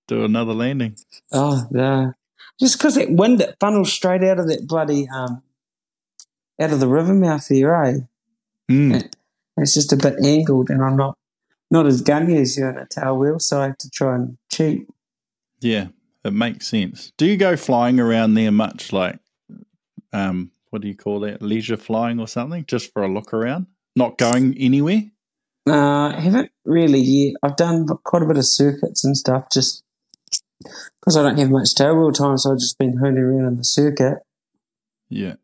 do 0.07 0.25
another 0.25 0.53
landing. 0.53 0.97
Oh, 1.31 1.65
no. 1.71 2.13
Just 2.59 2.77
because 2.77 2.95
that 2.95 3.11
wind 3.11 3.39
that 3.39 3.59
funnels 3.59 3.93
straight 3.93 4.23
out 4.23 4.39
of 4.39 4.47
that 4.47 4.67
bloody, 4.67 5.07
um, 5.13 5.41
out 6.59 6.71
of 6.71 6.79
the 6.79 6.87
river 6.87 7.13
mouth 7.13 7.47
there, 7.47 7.83
eh? 7.83 7.93
Mm. 8.69 9.09
It's 9.57 9.73
just 9.73 9.93
a 9.93 9.97
bit 9.97 10.15
angled, 10.23 10.69
and 10.69 10.81
I'm 10.81 10.97
not 10.97 11.17
not 11.71 11.85
as 11.85 12.01
gunny 12.01 12.37
as 12.37 12.57
you 12.57 12.65
on 12.65 12.77
a 12.77 12.85
tail 12.85 13.17
wheel, 13.17 13.39
so 13.39 13.61
I 13.61 13.67
have 13.67 13.77
to 13.79 13.89
try 13.89 14.15
and 14.15 14.37
cheat. 14.51 14.87
Yeah, 15.59 15.87
it 16.23 16.33
makes 16.33 16.67
sense. 16.67 17.11
Do 17.17 17.25
you 17.25 17.37
go 17.37 17.55
flying 17.55 17.99
around 17.99 18.33
there 18.35 18.51
much? 18.51 18.93
Like, 18.93 19.19
um, 20.13 20.51
what 20.69 20.81
do 20.81 20.87
you 20.87 20.95
call 20.95 21.21
that? 21.21 21.41
Leisure 21.41 21.77
flying 21.77 22.19
or 22.19 22.27
something? 22.27 22.65
Just 22.65 22.93
for 22.93 23.03
a 23.03 23.07
look 23.07 23.33
around, 23.33 23.67
not 23.95 24.17
going 24.17 24.55
anywhere. 24.57 25.03
Uh, 25.67 26.09
I 26.15 26.19
haven't 26.19 26.51
really 26.63 26.99
yet. 26.99 27.35
I've 27.41 27.55
done 27.55 27.87
quite 28.03 28.21
a 28.21 28.27
bit 28.27 28.37
of 28.37 28.45
circuits 28.47 29.03
and 29.03 29.17
stuff, 29.17 29.45
just 29.51 29.83
because 30.99 31.17
I 31.17 31.23
don't 31.23 31.37
have 31.37 31.49
much 31.49 31.73
tail 31.75 31.95
wheel 31.95 32.11
time, 32.11 32.37
so 32.37 32.51
I've 32.51 32.59
just 32.59 32.77
been 32.77 32.97
hooning 32.97 33.23
around 33.23 33.47
in 33.47 33.57
the 33.57 33.63
circuit. 33.63 34.19
Yeah. 35.09 35.35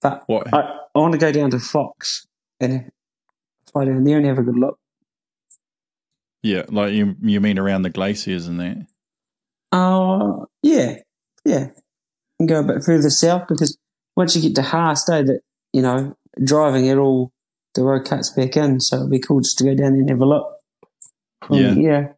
But 0.00 0.24
What? 0.26 0.52
I, 0.52 0.60
I 0.94 0.98
want 0.98 1.12
to 1.12 1.18
go 1.18 1.32
down 1.32 1.50
to 1.50 1.58
Fox 1.58 2.26
and 2.60 2.90
fly 3.70 3.86
down 3.86 4.04
there 4.04 4.18
and 4.18 4.26
have 4.26 4.38
a 4.38 4.42
good 4.42 4.58
look. 4.58 4.78
Yeah, 6.42 6.64
like 6.68 6.92
you 6.92 7.14
you 7.22 7.40
mean 7.40 7.58
around 7.58 7.82
the 7.82 7.90
glaciers 7.90 8.48
and 8.48 8.58
that? 8.60 8.86
Oh, 9.70 10.48
yeah, 10.62 10.96
yeah. 11.44 11.68
And 12.38 12.48
go 12.48 12.60
a 12.60 12.64
bit 12.64 12.84
further 12.84 13.10
south 13.10 13.46
because 13.48 13.78
once 14.16 14.34
you 14.36 14.42
get 14.42 14.56
to 14.56 14.62
Haast, 14.62 15.08
eh, 15.08 15.22
that, 15.22 15.40
you 15.72 15.82
know, 15.82 16.16
driving 16.44 16.86
it 16.86 16.98
all, 16.98 17.31
the 17.74 17.82
road 17.82 18.04
cuts 18.04 18.30
back 18.30 18.56
in. 18.56 18.80
So 18.80 18.96
it'd 18.98 19.10
be 19.10 19.18
cool 19.18 19.40
just 19.40 19.58
to 19.58 19.64
go 19.64 19.74
down 19.74 19.92
there 19.92 20.00
and 20.00 20.10
have 20.10 20.20
a 20.20 20.26
look. 20.26 20.46
Um, 21.48 21.58
Yeah. 21.58 21.74
Yeah. 21.74 22.08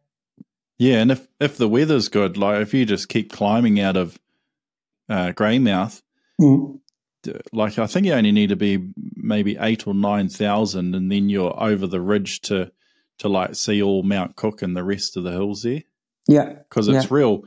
Yeah, 0.77 1.01
and 1.01 1.11
if 1.11 1.25
if 1.39 1.55
the 1.57 1.69
weather's 1.69 2.09
good, 2.09 2.35
like 2.37 2.61
if 2.61 2.73
you 2.73 2.85
just 2.85 3.07
keep 3.07 3.31
climbing 3.31 3.79
out 3.79 3.95
of 3.95 4.19
uh, 5.09 5.31
Greymouth, 5.31 6.01
Mm. 6.41 6.79
like 7.53 7.79
I 7.79 7.87
think 7.87 8.05
you 8.05 8.11
only 8.13 8.33
need 8.33 8.49
to 8.49 8.57
be 8.57 8.89
maybe 9.15 9.55
eight 9.57 9.87
or 9.87 9.93
nine 9.93 10.27
thousand, 10.27 10.93
and 10.93 11.09
then 11.09 11.29
you're 11.29 11.57
over 11.57 11.87
the 11.87 12.01
ridge 12.01 12.41
to 12.41 12.71
to 13.19 13.29
like 13.29 13.55
see 13.55 13.81
all 13.81 14.03
Mount 14.03 14.35
Cook 14.35 14.61
and 14.61 14.75
the 14.75 14.83
rest 14.83 15.15
of 15.15 15.23
the 15.23 15.31
hills 15.31 15.63
there 15.63 15.83
Yeah. 16.27 16.49
because 16.67 16.89
it's 16.89 17.05
Yeah. 17.05 17.13
real, 17.15 17.43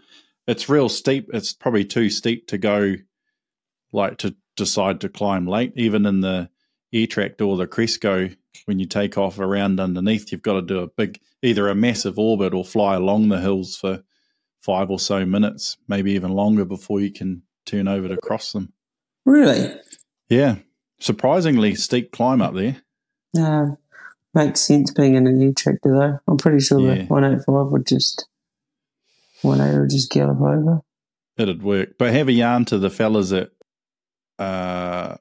it's 0.47 0.71
real 0.71 0.89
steep. 0.89 1.29
It's 1.35 1.53
probably 1.53 1.85
too 1.85 2.09
steep 2.09 2.47
to 2.47 2.57
go, 2.57 2.95
like 3.93 4.17
to 4.19 4.35
decide 4.57 5.03
to 5.03 5.11
climb 5.11 5.47
late, 5.47 5.75
even 5.77 6.07
in 6.07 6.23
the 6.23 6.49
air 6.93 7.07
tract 7.07 7.41
or 7.41 7.57
the 7.57 7.67
Cresco. 7.67 8.31
When 8.65 8.79
you 8.79 8.87
take 8.87 9.17
off 9.17 9.39
around 9.39 9.81
underneath, 9.81 10.31
you've 10.33 10.43
got 10.43 10.55
to 10.55 10.63
do 10.63 10.81
a 10.81 10.89
big, 10.89 11.21
either 11.43 11.69
a 11.69 11.75
massive 11.75 12.19
orbit 12.19 12.53
or 12.53 12.65
fly 12.65 12.97
along 12.97 13.29
the 13.29 13.41
hills 13.41 13.77
for 13.77 14.03
five 14.63 14.91
or 14.91 14.99
so 14.99 15.25
minutes, 15.25 15.77
maybe 15.87 16.13
even 16.13 16.33
longer 16.33 16.65
before 16.65 17.01
you 17.01 17.13
can 17.13 17.43
turn 17.65 17.89
over 17.89 18.09
to 18.09 18.17
cross 18.19 18.53
them. 18.53 18.73
Really? 19.25 19.75
Yeah, 20.29 20.57
surprisingly 21.01 21.75
steep 21.77 22.13
climb 22.13 22.43
up 22.43 22.55
there. 22.55 22.83
No. 23.35 23.79
Makes 24.35 24.61
sense 24.61 24.91
being 24.93 25.15
in 25.15 25.27
an 25.27 25.41
air 25.43 25.53
tractor 25.57 25.91
though. 25.97 26.19
I'm 26.29 26.37
pretty 26.37 26.61
sure 26.61 26.81
Yeah. 26.81 27.03
the 27.03 27.05
185 27.07 27.73
would 27.73 27.87
just, 27.87 28.27
180 29.43 29.81
would 29.81 29.91
just 29.91 30.11
gallop 30.11 30.41
over. 30.41 30.81
It'd 31.39 31.63
work. 31.63 31.91
But 31.99 32.13
have 32.13 32.29
a 32.29 32.33
yarn 32.33 32.65
to 32.67 32.79
the 32.79 32.91
fellas 32.91 33.33
at 33.33 33.51
uh 34.39 35.17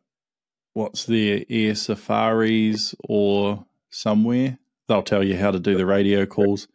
what's 0.78 1.05
their 1.05 1.43
air 1.49 1.73
safaris 1.73 2.93
or 2.99 3.65
somewhere. 3.89 4.59
They'll 4.88 5.01
tell 5.01 5.23
you 5.23 5.36
how 5.36 5.49
to 5.49 5.59
do 5.59 5.75
the 5.75 5.88
radio 5.88 6.28
calls. 6.28 6.67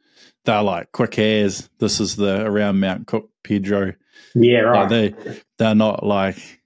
They're 0.44 0.60
like 0.62 0.90
quick 0.90 1.18
as 1.20 1.70
this 1.78 2.00
is 2.00 2.16
the 2.16 2.44
around 2.44 2.80
Mount 2.80 3.06
Cook, 3.06 3.30
Pedro. 3.44 3.92
Yeah, 4.34 4.62
Like 4.70 4.74
right. 4.74 4.88
they 4.90 5.14
they're 5.58 5.74
not 5.76 6.04
like 6.04 6.60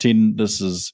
ten 0.00 0.34
this 0.36 0.60
is 0.60 0.92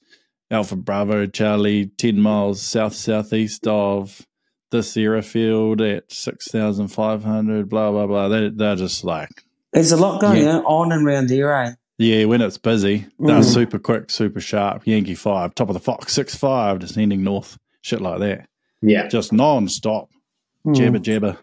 Alpha 0.51 0.75
Bravo 0.75 1.25
Charlie, 1.25 1.87
ten 1.87 2.21
miles 2.21 2.61
south 2.61 2.93
southeast 2.93 3.65
of 3.65 4.27
this 4.69 4.95
airfield 4.95 5.81
at 5.81 6.11
six 6.11 6.49
thousand 6.51 6.89
five 6.89 7.23
hundred, 7.23 7.67
blah 7.67 7.89
blah 7.91 8.05
blah. 8.05 8.27
They 8.27 8.49
they're 8.49 8.75
just 8.75 9.03
like 9.03 9.29
There's 9.71 9.91
a 9.91 9.97
lot 9.97 10.21
going 10.21 10.43
Yeah. 10.43 10.59
on 10.59 10.91
and 10.91 11.05
around 11.07 11.29
there, 11.29 11.51
eh? 11.63 11.71
Yeah, 11.97 12.25
when 12.25 12.41
it's 12.41 12.57
busy, 12.57 13.05
they're 13.19 13.37
Mm. 13.39 13.43
super 13.53 13.77
quick, 13.79 14.09
super 14.09 14.39
sharp. 14.41 14.85
Yankee 14.87 15.15
five, 15.15 15.53
top 15.55 15.69
of 15.69 15.73
the 15.73 15.79
Fox, 15.79 16.11
six 16.13 16.35
five, 16.35 16.79
descending 16.79 17.23
north, 17.23 17.57
shit 17.81 18.01
like 18.01 18.19
that, 18.19 18.47
yeah. 18.81 19.07
just 19.07 19.31
non-stop, 19.31 20.09
Mm. 20.65 20.75
jabber 20.75 20.99
jabber. 20.99 21.37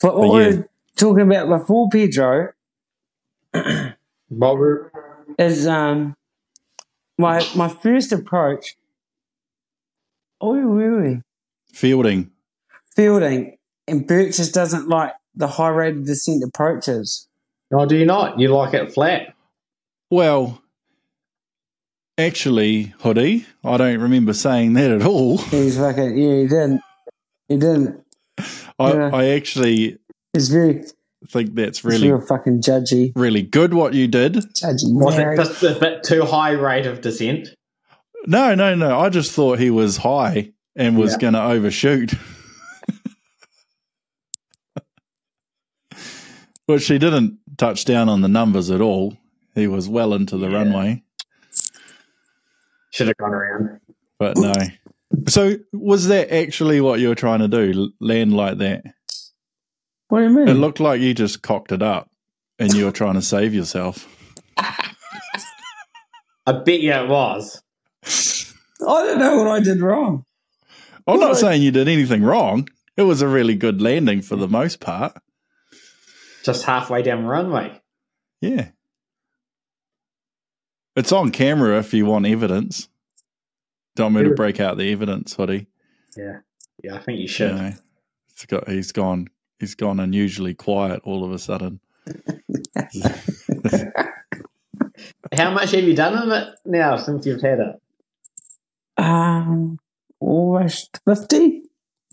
But 0.00 0.16
what 0.16 0.28
But 0.28 0.34
we 0.34 0.40
yeah. 0.42 0.50
were 0.56 0.68
talking 0.96 1.22
about 1.30 1.48
before, 1.58 1.88
Pedro, 1.90 2.48
What 4.28 4.56
were, 4.56 4.90
is 5.38 5.66
um 5.66 6.16
my 7.18 7.46
my 7.54 7.68
first 7.68 8.12
approach. 8.12 8.76
Oh, 10.40 10.54
where 10.54 10.66
were 10.90 11.02
we? 11.02 11.20
Feilding, 11.74 12.30
Feilding, 12.96 13.58
and 13.86 14.06
Birch 14.06 14.38
just 14.38 14.54
doesn't 14.54 14.88
like 14.88 15.12
the 15.34 15.46
high 15.46 15.68
rate 15.68 15.96
of 15.96 16.06
descent 16.06 16.42
approaches. 16.42 17.28
Oh, 17.72 17.86
do 17.86 17.96
you 17.96 18.04
not? 18.06 18.38
You 18.38 18.48
like 18.48 18.74
it 18.74 18.92
flat? 18.92 19.34
well, 20.10 20.60
actually, 22.18 22.92
hoodie, 23.00 23.46
I 23.64 23.76
don't 23.78 23.98
remember 24.00 24.32
saying 24.34 24.74
that 24.74 24.90
at 24.90 25.02
all. 25.06 25.38
He's 25.38 25.76
fucking 25.78 26.16
yeah, 26.18 26.34
he 26.42 26.46
didn't. 26.46 26.80
He 27.48 27.56
didn't. 27.56 28.04
I, 28.78 28.92
Yeah. 28.92 29.10
I 29.12 29.24
actually 29.30 29.98
He's 30.32 30.48
very, 30.48 30.84
think 31.28 31.54
that's 31.54 31.84
really 31.84 31.98
really, 32.08 32.12
real 32.12 32.26
fucking 32.26 32.60
judgy, 32.62 33.12
really 33.16 33.42
good 33.42 33.74
what 33.74 33.94
you 33.94 34.06
did. 34.08 34.34
judgy. 34.34 34.84
Was 34.92 35.16
married. 35.16 35.38
it 35.40 35.44
just 35.44 35.62
a 35.62 35.74
bit 35.78 36.02
too 36.02 36.24
high 36.24 36.52
rate 36.52 36.86
of 36.86 37.00
descent? 37.00 37.48
No, 38.26 38.54
no, 38.54 38.74
no. 38.74 38.98
I 39.00 39.08
just 39.08 39.32
thought 39.32 39.58
he 39.58 39.70
was 39.70 39.96
high 39.98 40.52
and 40.76 40.96
was 40.96 41.12
Yeah. 41.12 41.18
going 41.18 41.32
to 41.34 41.42
overshoot. 41.42 42.12
Which 46.66 46.86
he 46.86 46.98
didn't 46.98 47.38
touch 47.58 47.84
down 47.84 48.08
on 48.08 48.20
the 48.20 48.28
numbers 48.28 48.70
at 48.70 48.80
all. 48.80 49.16
He 49.54 49.66
was 49.66 49.88
well 49.88 50.14
into 50.14 50.36
the 50.36 50.48
Yeah. 50.48 50.56
runway, 50.58 51.02
Should 52.92 53.08
have 53.08 53.16
gone 53.16 53.32
around. 53.34 53.80
but 54.18 54.36
no. 54.36 54.52
So, 55.28 55.56
was 55.72 56.08
that 56.08 56.32
actually 56.32 56.80
what 56.80 56.98
you 57.00 57.08
were 57.08 57.14
trying 57.14 57.40
to 57.40 57.48
do? 57.48 57.92
Land 58.00 58.34
like 58.34 58.58
that? 58.58 58.82
What 60.08 60.18
do 60.18 60.24
you 60.24 60.30
mean? 60.30 60.48
It 60.48 60.54
looked 60.54 60.80
like 60.80 61.00
you 61.00 61.14
just 61.14 61.42
cocked 61.42 61.72
it 61.72 61.82
up 61.82 62.10
and 62.58 62.72
you 62.74 62.84
were 62.86 62.92
trying 62.92 63.14
to 63.14 63.22
save 63.22 63.52
yourself. 63.54 64.08
I 64.56 66.52
bet 66.64 66.80
you 66.80 66.92
it 66.92 67.08
was. 67.08 67.62
I 68.04 69.06
don't 69.06 69.18
know 69.18 69.36
what 69.36 69.48
I 69.48 69.60
did 69.60 69.80
wrong. 69.80 70.24
I'm 71.06 71.20
not 71.20 71.30
Well, 71.32 71.34
saying 71.36 71.62
you 71.62 71.70
did 71.70 71.88
anything 71.88 72.22
wrong. 72.22 72.68
It 72.96 73.02
was 73.02 73.22
a 73.22 73.28
really 73.28 73.54
good 73.54 73.80
landing 73.80 74.22
for 74.22 74.36
the 74.36 74.48
most 74.48 74.80
part. 74.80 75.16
Just 76.44 76.64
halfway 76.64 77.02
down 77.02 77.22
the 77.22 77.28
runway. 77.28 77.80
Yeah. 78.40 78.68
It's 80.96 81.12
on 81.12 81.30
camera 81.30 81.78
if 81.78 81.94
you 81.94 82.04
want 82.06 82.26
evidence. 82.26 82.88
Don't 83.96 84.12
want 84.14 84.24
me 84.24 84.30
to 84.30 84.34
break 84.34 84.58
out 84.60 84.76
the 84.78 84.90
evidence, 84.92 85.34
hoodie. 85.34 85.66
Yeah. 86.16 86.38
Yeah, 86.82 86.94
I 86.96 86.98
think 86.98 87.16
you 87.18 87.22
You 87.22 87.28
should. 87.28 87.54
know, 87.54 87.72
it's 88.30 88.44
got, 88.46 88.68
he's 88.68 88.92
gone. 88.92 89.28
He's 89.58 89.74
gone 89.76 90.00
unusually 90.00 90.54
quiet 90.54 91.00
all 91.04 91.24
of 91.24 91.30
a 91.32 91.38
sudden. 91.38 91.78
How 95.34 95.50
much 95.52 95.70
have 95.70 95.84
you 95.84 95.94
done 95.94 96.14
of 96.14 96.28
it 96.30 96.48
now 96.64 96.96
since 96.96 97.24
you've 97.26 97.40
had 97.40 97.58
it? 97.60 97.76
Um, 99.02 99.78
almost 100.20 101.00
fifty. 101.06 101.62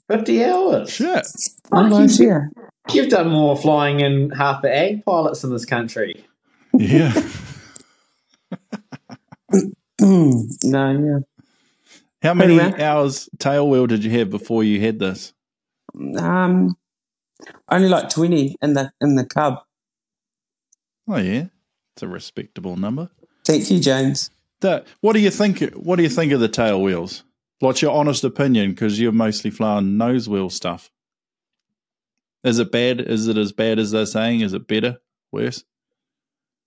50 0.09 0.43
hours. 0.43 0.89
Shit. 0.89 1.27
Almost, 1.71 2.19
you- 2.19 2.29
yeah. 2.29 2.39
You've 2.93 3.09
done 3.09 3.29
more 3.29 3.55
flying 3.57 3.97
than 3.97 4.29
half 4.31 4.61
the 4.61 4.75
ag 4.75 5.05
pilots 5.05 5.43
in 5.43 5.51
this 5.51 5.65
country. 5.65 6.25
Yeah. 6.73 7.13
No, 10.01 10.55
yeah. 10.63 11.19
How 12.21 12.33
many 12.33 12.55
man. 12.55 12.79
hours 12.79 13.29
tail 13.37 13.69
wheel 13.69 13.87
did 13.87 14.03
you 14.03 14.11
have 14.11 14.29
before 14.29 14.63
you 14.63 14.79
had 14.79 14.99
this? 14.99 15.33
Um, 16.17 16.77
only 17.69 17.89
like 17.89 18.09
twenty 18.09 18.55
in 18.61 18.73
the 18.73 18.91
in 19.01 19.15
the 19.15 19.25
cub. 19.25 19.59
Oh 21.07 21.17
yeah, 21.17 21.47
it's 21.95 22.03
a 22.03 22.07
respectable 22.07 22.77
number. 22.77 23.09
Thank 23.45 23.71
you, 23.71 23.79
James. 23.79 24.29
That, 24.61 24.85
what 25.01 25.13
do 25.13 25.19
you 25.19 25.31
think? 25.31 25.61
What 25.73 25.95
do 25.95 26.03
you 26.03 26.09
think 26.09 26.31
of 26.31 26.39
the 26.39 26.49
tail 26.49 26.81
wheels? 26.81 27.23
What's 27.59 27.81
your 27.81 27.91
honest 27.91 28.23
opinion? 28.23 28.71
Because 28.71 28.99
you've 28.99 29.13
mostly 29.13 29.51
flown 29.51 29.97
nose 29.97 30.29
wheel 30.29 30.49
stuff. 30.49 30.91
Is 32.43 32.59
it 32.59 32.71
bad? 32.71 33.01
Is 33.01 33.27
it 33.27 33.37
as 33.37 33.51
bad 33.51 33.79
as 33.79 33.91
they're 33.91 34.05
saying? 34.05 34.41
Is 34.41 34.53
it 34.53 34.67
better? 34.67 34.97
Worse? 35.31 35.63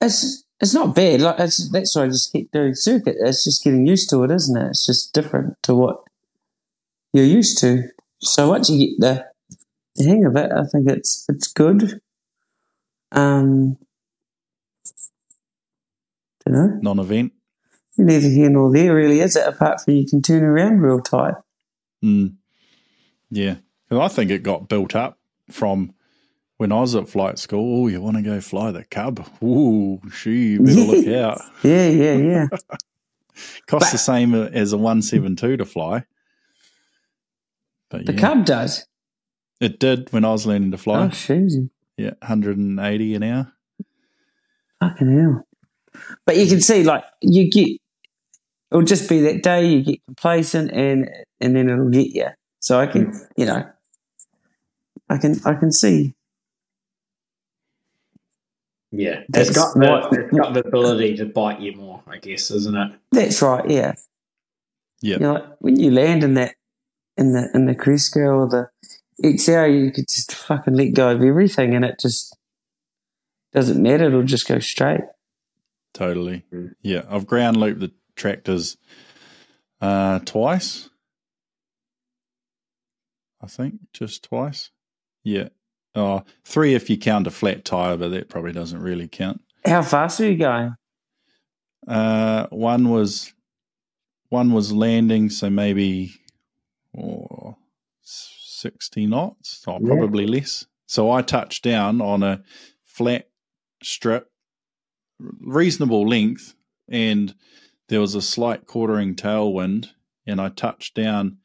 It's 0.01 0.45
it's 0.61 0.75
not 0.75 0.95
bad. 0.95 1.21
Like 1.21 1.39
it's, 1.41 1.71
that's 1.71 1.97
why 1.97 2.05
I 2.05 2.09
just 2.09 2.33
keep 2.33 2.51
doing 2.53 2.75
circuit. 2.75 3.17
It's 3.21 3.45
just 3.45 3.65
getting 3.65 3.87
used 3.87 4.11
to 4.11 4.23
it, 4.25 4.31
isn't 4.31 4.57
it? 4.57 4.69
It's 4.69 4.87
just 4.87 5.13
different 5.13 5.57
to 5.63 5.75
what 5.75 6.03
you're 7.13 7.25
used 7.25 7.59
to. 7.61 7.89
So 8.21 8.49
once 8.49 8.69
you 8.69 8.79
get 8.87 9.01
the, 9.01 9.27
the 9.97 10.05
hang 10.09 10.25
of 10.25 10.37
it, 10.37 10.53
I 10.53 10.65
think 10.65 10.89
it's 10.89 11.25
it's 11.29 11.49
good. 11.53 12.01
Um, 13.11 13.77
don't 16.45 16.55
know. 16.55 16.79
Non-event. 16.83 17.33
Neither 17.99 18.29
here 18.29 18.49
nor 18.51 18.73
there, 18.73 18.95
really, 18.95 19.21
is 19.21 19.37
it? 19.37 19.47
Apart 19.47 19.83
from 19.83 19.95
you 19.95 20.07
can 20.09 20.23
turn 20.23 20.43
around 20.43 20.81
real 20.81 21.01
tight. 21.01 21.35
Mm. 22.03 22.35
Yeah, 23.31 23.57
'Cause 23.89 23.99
I 23.99 24.09
think 24.09 24.31
it 24.31 24.43
got 24.43 24.69
built 24.69 24.95
up 24.97 25.19
from 25.53 25.95
when 26.57 26.73
I 26.73 26.81
was 26.81 26.95
at 26.95 27.09
flight 27.09 27.39
school. 27.39 27.85
Oh, 27.85 27.89
you 27.89 28.01
want 28.01 28.17
to 28.17 28.23
go 28.23 28.41
fly 28.41 28.71
the 28.71 28.85
Cub? 28.85 29.27
Ooh, 29.43 30.01
she 30.13 30.59
better 30.59 30.81
look 30.81 31.07
out. 31.09 31.41
Yeah, 31.63 31.89
yeah, 31.89 32.15
yeah. 32.15 32.47
Costs 33.67 33.93
the 33.93 33.99
same 33.99 34.35
as 34.35 34.73
a 34.73 34.79
one 34.79 35.03
seven 35.03 35.37
two 35.37 35.57
to 35.57 35.65
fly. 35.65 36.05
But 37.91 38.07
the 38.07 38.13
yeah, 38.13 38.21
Cub 38.21 38.45
does. 38.45 38.87
it 39.61 39.79
did 39.79 40.13
when 40.13 40.25
I 40.25 40.31
was 40.31 40.47
learning 40.47 40.71
to 40.73 40.79
fly. 40.79 41.07
Oh, 41.07 41.11
shoot. 41.11 41.71
Yeah, 41.97 42.13
hundred 42.23 42.59
and 42.59 42.79
eighty 42.81 43.15
an 43.15 43.23
hour. 43.23 43.53
Fucking 44.81 45.19
hell. 45.19 45.47
But 46.27 46.37
you 46.37 46.47
can 46.47 46.61
see, 46.61 46.85
like, 46.85 47.05
you 47.21 47.51
get, 47.51 47.69
it'll 48.71 48.83
just 48.83 49.09
be 49.09 49.21
that 49.21 49.43
day 49.43 49.67
you 49.67 49.85
get 49.85 50.05
complacent 50.07 50.71
and 50.73 51.09
and 51.41 51.55
then 51.55 51.69
it'll 51.69 51.91
get 51.91 52.09
you. 52.09 52.27
So 52.61 52.81
I 52.81 52.87
can, 52.87 53.13
you 53.37 53.47
know, 53.47 53.65
I 55.13 55.19
can, 55.19 55.37
I 55.45 55.55
can 55.55 55.71
see. 55.71 56.15
Yeah, 58.91 59.23
That's 59.29 59.51
it's 59.51 59.59
got 59.59 59.75
the 59.75 59.81
what- 59.91 60.13
it's 60.13 60.37
got 60.37 60.55
the 60.55 60.61
ability 60.67 61.17
to 61.17 61.27
bite 61.27 61.61
you 61.61 61.75
more, 61.77 62.03
I 62.07 62.17
guess, 62.19 62.51
isn't 62.51 62.75
it? 62.77 62.93
That's 63.11 63.41
right, 63.43 63.69
yeah. 63.69 63.93
Yeah. 65.03 65.15
You 65.15 65.21
know, 65.21 65.33
like, 65.35 65.45
when 65.61 65.79
you 65.81 65.91
land 65.91 66.25
in 66.25 66.35
that, 66.35 66.55
in 67.17 67.33
the, 67.33 67.51
in 67.55 67.67
the 67.67 67.75
Cresco 67.75 68.21
or 68.21 68.49
the 68.49 68.69
XL, 69.39 69.67
you 69.67 69.91
could 69.93 70.09
just 70.09 70.35
fucking 70.35 70.75
let 70.75 70.95
go 70.95 71.11
of 71.11 71.23
everything 71.23 71.75
and 71.75 71.85
it 71.85 71.97
just 72.01 72.37
doesn't 73.53 73.83
matter. 73.83 74.05
It'll 74.07 74.23
just 74.23 74.49
go 74.49 74.59
straight. 74.61 75.01
Totally. 75.93 76.45
Mm. 76.53 76.75
Yeah, 76.81 77.03
I've 77.09 77.27
ground 77.27 77.59
looped 77.59 77.81
the 77.81 77.93
tractors 78.17 78.79
uh, 79.81 80.21
twice. 80.21 80.89
I 83.43 83.47
think 83.47 83.75
just 83.93 84.23
twice. 84.25 84.71
Yeah. 85.25 85.49
Oh, 85.95 86.25
three 86.45 86.75
if 86.75 86.89
you 86.89 86.97
count 86.97 87.27
a 87.27 87.31
flat 87.31 87.65
tire, 87.65 87.97
but 87.97 88.11
that 88.11 88.29
probably 88.29 88.53
doesn't 88.53 88.81
really 88.81 89.09
count. 89.09 89.43
How 89.65 89.83
fast 89.83 90.21
are 90.21 90.31
you 90.31 90.39
going? 90.39 90.75
Uh, 91.87 92.47
one 92.49 92.89
was 92.89 93.33
one 94.31 94.53
was 94.53 94.73
landing, 94.73 95.29
so 95.29 95.51
maybe 95.51 96.15
oh, 96.99 97.57
sixty 98.03 99.07
knots, 99.07 99.63
or 99.67 99.79
Yeah. 99.83 99.89
probably 99.89 100.27
less. 100.27 100.67
So 100.87 101.11
I 101.11 101.23
touched 101.23 101.63
down 101.63 102.01
on 102.01 102.23
a 102.23 102.43
flat 102.85 103.29
strip, 103.83 104.31
reasonable 105.19 106.07
length, 106.07 106.55
and 106.89 107.35
there 107.89 108.01
was 108.01 108.15
a 108.15 108.23
slight 108.23 108.67
quartering 108.67 109.15
tailwind, 109.15 109.91
and 110.27 110.41
I 110.41 110.49
touched 110.49 110.95
down 110.95 111.39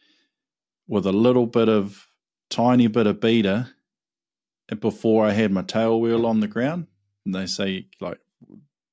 with 0.88 1.06
a 1.06 1.12
little 1.12 1.48
bit 1.48 1.68
of 1.68 2.07
tiny 2.50 2.88
bit 2.88 3.08
of 3.08 3.20
beta 3.20 3.70
before 4.80 5.26
I 5.26 5.32
had 5.32 5.52
my 5.52 5.64
tail 5.64 6.00
wheel 6.00 6.26
on 6.26 6.40
the 6.40 6.48
ground. 6.48 6.88
And 7.26 7.34
they 7.34 7.46
say 7.46 7.88
like 8.00 8.20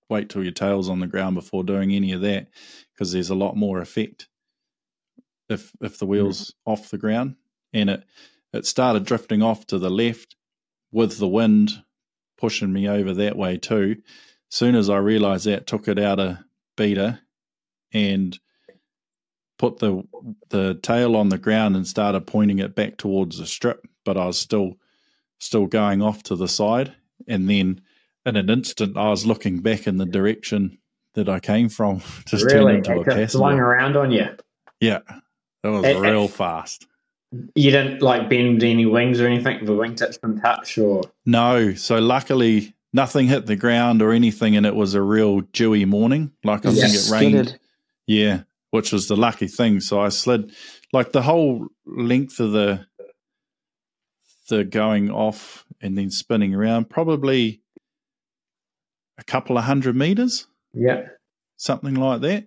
wait 0.08 0.28
till 0.28 0.42
your 0.42 0.52
tail's 0.52 0.88
on 0.88 1.00
the 1.00 1.06
ground 1.06 1.34
before 1.34 1.64
doing 1.64 1.92
any 1.92 2.12
of 2.12 2.20
that 2.20 2.48
because 2.92 3.12
there's 3.12 3.30
a 3.30 3.34
lot 3.34 3.56
more 3.56 3.80
effect 3.80 4.28
if 5.48 5.72
if 5.80 5.98
the 5.98 6.06
hmm. 6.06 6.12
wheel's 6.12 6.54
off 6.64 6.90
the 6.90 6.98
ground. 6.98 7.36
And 7.72 7.90
it 7.90 8.04
it 8.52 8.66
started 8.66 9.04
drifting 9.04 9.42
off 9.42 9.66
to 9.68 9.78
the 9.78 9.90
left 9.90 10.36
with 10.92 11.18
the 11.18 11.28
wind 11.28 11.82
pushing 12.38 12.72
me 12.72 12.88
over 12.88 13.14
that 13.14 13.36
way 13.36 13.56
too. 13.56 13.96
Soon 14.50 14.76
as 14.76 14.88
i 14.88 14.96
realized 14.96 15.46
that 15.46 15.66
took 15.66 15.88
it 15.88 15.98
out 15.98 16.20
of 16.20 16.38
beta 16.76 17.20
and 17.92 18.38
put 19.64 19.78
the 19.78 20.02
the 20.50 20.74
tail 20.82 21.16
on 21.16 21.28
the 21.28 21.38
ground 21.38 21.76
and 21.76 21.86
started 21.86 22.26
pointing 22.26 22.58
it 22.58 22.74
back 22.74 22.96
towards 22.96 23.38
the 23.38 23.46
strip 23.46 23.86
but 24.04 24.16
i 24.16 24.26
was 24.26 24.38
still 24.38 24.74
still 25.38 25.66
going 25.66 26.02
off 26.02 26.22
to 26.22 26.36
the 26.36 26.48
side 26.48 26.94
and 27.28 27.48
then 27.48 27.80
in 28.26 28.36
an 28.36 28.50
instant 28.50 28.96
I 28.96 29.08
was 29.10 29.26
looking 29.26 29.58
back 29.60 29.86
in 29.86 29.98
the 29.98 30.06
direction 30.06 30.78
that 31.14 31.28
I 31.28 31.40
came 31.40 31.68
from, 31.68 31.98
just 32.26 32.48
turned 32.48 32.66
really, 32.66 32.74
into 32.76 32.92
a 32.92 33.00
it 33.00 33.04
just 33.04 33.36
swung 33.36 33.58
around 33.58 33.96
on 33.96 34.10
you. 34.10 34.26
Yeah, 34.80 35.00
that 35.62 35.70
was 35.70 35.84
eh. 35.84 35.98
real 35.98 36.28
fast. 36.28 36.86
You 37.54 37.70
didn't 37.70 38.00
like 38.00 38.28
bend 38.30 38.62
any 38.62 38.86
wings 38.86 39.20
or 39.20 39.26
anything. 39.26 39.64
The 39.64 39.72
wingtips 39.72 40.20
didn't 40.20 40.40
touch, 40.40 40.78
or 40.78 41.02
No, 41.26 41.74
so 41.74 41.98
luckily 41.98 42.74
nothing 42.92 43.26
hit 43.26 43.46
the 43.46 43.56
ground 43.56 44.02
or 44.02 44.12
anything, 44.12 44.56
and 44.56 44.64
it 44.66 44.74
was 44.74 44.94
a 44.94 45.02
real 45.02 45.40
dewy 45.40 45.84
morning. 45.84 46.32
Like 46.44 46.64
I 46.64 46.70
Yeah. 46.70 46.82
think 46.86 46.94
it 46.94 47.10
rained. 47.10 47.48
Skidded. 47.48 47.60
Yeah, 48.06 48.42
which 48.74 48.90
was 48.90 49.06
the 49.06 49.14
lucky 49.14 49.46
thing. 49.46 49.78
So 49.78 50.00
I 50.00 50.08
slid 50.08 50.50
like 50.92 51.12
the 51.12 51.22
whole 51.22 51.68
length 51.86 52.40
of 52.40 52.50
the 52.50 52.84
the 54.48 54.64
going 54.64 55.12
off 55.12 55.64
and 55.80 55.96
then 55.96 56.10
spinning 56.10 56.56
around, 56.56 56.90
probably 56.90 57.62
a 59.16 59.22
couple 59.22 59.56
of 59.56 59.62
hundred 59.62 59.94
meters. 59.94 60.48
yeah, 60.72 61.06
something 61.56 61.94
like 61.94 62.22
that. 62.22 62.46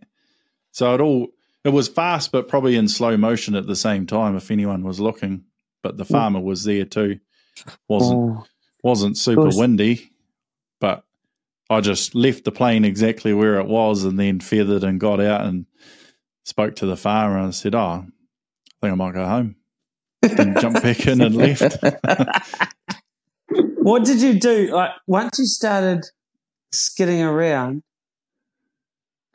So 0.73 0.93
it 0.95 0.99
all 0.99 1.29
it 1.63 1.69
was 1.69 1.87
fast, 1.87 2.33
but 2.33 2.49
probably 2.49 2.75
in 2.75 2.89
slow 2.89 3.15
motion 3.15 3.55
at 3.55 3.65
the 3.65 3.77
same 3.77 4.05
time. 4.05 4.35
If 4.35 4.51
anyone 4.51 4.83
was 4.83 4.99
looking, 4.99 5.45
but 5.81 5.95
the 5.95 6.03
mm. 6.03 6.11
farmer 6.11 6.41
was 6.41 6.65
there 6.65 6.83
too. 6.83 7.21
wasn't 7.87 8.19
Oh, 8.19 8.45
wasn't 8.83 9.17
super 9.17 9.47
windy, 9.53 10.11
but 10.81 11.05
I 11.69 11.79
just 11.79 12.15
left 12.15 12.43
the 12.43 12.51
plane 12.51 12.83
exactly 12.83 13.33
where 13.33 13.61
it 13.61 13.67
was, 13.67 14.03
and 14.03 14.19
then 14.19 14.41
feathered 14.41 14.83
and 14.83 14.99
got 14.99 15.21
out 15.21 15.45
and 15.45 15.67
spoke 16.47 16.77
to 16.77 16.85
the 16.85 16.95
farmer 16.95 17.37
and 17.37 17.53
said, 17.53 17.75
"Oh, 17.75 17.79
I 17.79 18.05
think 18.81 18.91
I 18.93 18.95
might 18.95 19.13
go 19.13 19.25
home." 19.25 19.57
Then 20.21 20.55
jumped 20.59 20.81
back 20.81 21.05
in 21.05 21.21
and 21.21 21.35
left. 21.35 21.77
what 23.77 24.05
did 24.05 24.21
you 24.21 24.39
do? 24.39 24.73
Like 24.73 24.91
once 25.05 25.39
you 25.39 25.45
started 25.45 26.05
skidding 26.71 27.21
around, 27.21 27.83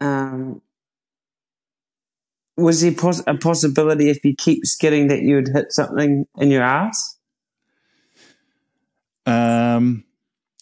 um, 0.00 0.62
was 2.56 2.80
there 2.80 2.92
pos- 2.92 3.22
a 3.26 3.34
possibility 3.34 4.10
if 4.10 4.24
you 4.24 4.34
keep 4.36 4.64
skidding 4.64 5.08
that 5.08 5.20
you 5.20 5.36
would 5.36 5.48
hit 5.48 5.66
something 5.70 6.26
in 6.38 6.50
your 6.50 6.62
ass? 6.62 7.18
Um, 9.26 10.04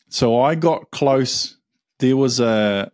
so 0.08 0.40
I 0.40 0.56
got 0.56 0.90
close. 0.90 1.56
There 2.00 2.16
was 2.16 2.40
a 2.40 2.90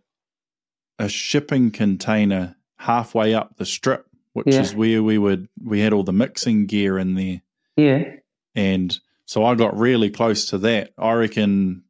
a 0.99 1.09
shipping 1.09 1.71
container 1.71 2.56
halfway 2.79 3.35
up 3.35 3.57
the 3.57 3.67
strip, 3.67 4.07
which 4.33 4.47
Yeah. 4.49 4.61
is 4.61 4.75
where 4.75 5.03
we 5.03 5.19
would 5.19 5.49
we 5.63 5.81
had 5.81 5.93
all 5.93 6.03
the 6.05 6.13
mixing 6.13 6.67
gear 6.67 6.99
in 6.99 7.15
there, 7.15 7.43
Yeah. 7.77 8.17
and 8.55 8.99
so 9.25 9.45
I 9.45 9.55
got 9.55 9.77
really 9.77 10.11
close 10.11 10.47
to 10.51 10.59
that. 10.59 10.93
I 10.99 11.13
reckon 11.15 11.85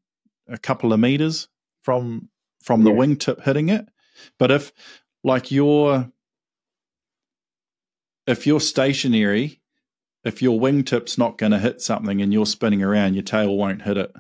a 0.49 0.59
couple 0.59 0.93
of 0.93 1.01
meters 1.01 1.49
from 1.83 2.29
from 2.63 2.83
the 2.85 2.91
Yeah. 2.91 2.97
wingtip 2.97 3.43
hitting 3.45 3.69
it. 3.69 3.87
But 4.39 4.51
if 4.51 4.73
like 5.23 5.51
you're 5.51 6.11
if 8.27 8.47
you're 8.47 8.61
stationary, 8.61 9.61
if 10.25 10.43
your 10.43 10.59
wingtip's 10.59 11.17
not 11.17 11.39
going 11.39 11.53
to 11.53 11.59
hit 11.61 11.81
something 11.81 12.21
and 12.21 12.33
you're 12.33 12.47
spinning 12.47 12.83
around, 12.83 13.15
your 13.15 13.23
tail 13.23 13.57
won't 13.57 13.83
hit 13.83 13.97
it. 13.97 14.13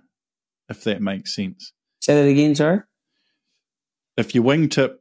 If 0.68 0.84
that 0.84 1.00
makes 1.02 1.34
sense. 1.34 1.72
Say 2.00 2.14
that 2.14 2.28
again, 2.28 2.54
sorry. 2.54 2.80
If 4.16 4.34
your 4.34 4.44
wingtip 4.44 4.98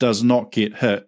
does 0.00 0.24
not 0.24 0.50
get 0.50 0.74
hit, 0.78 1.06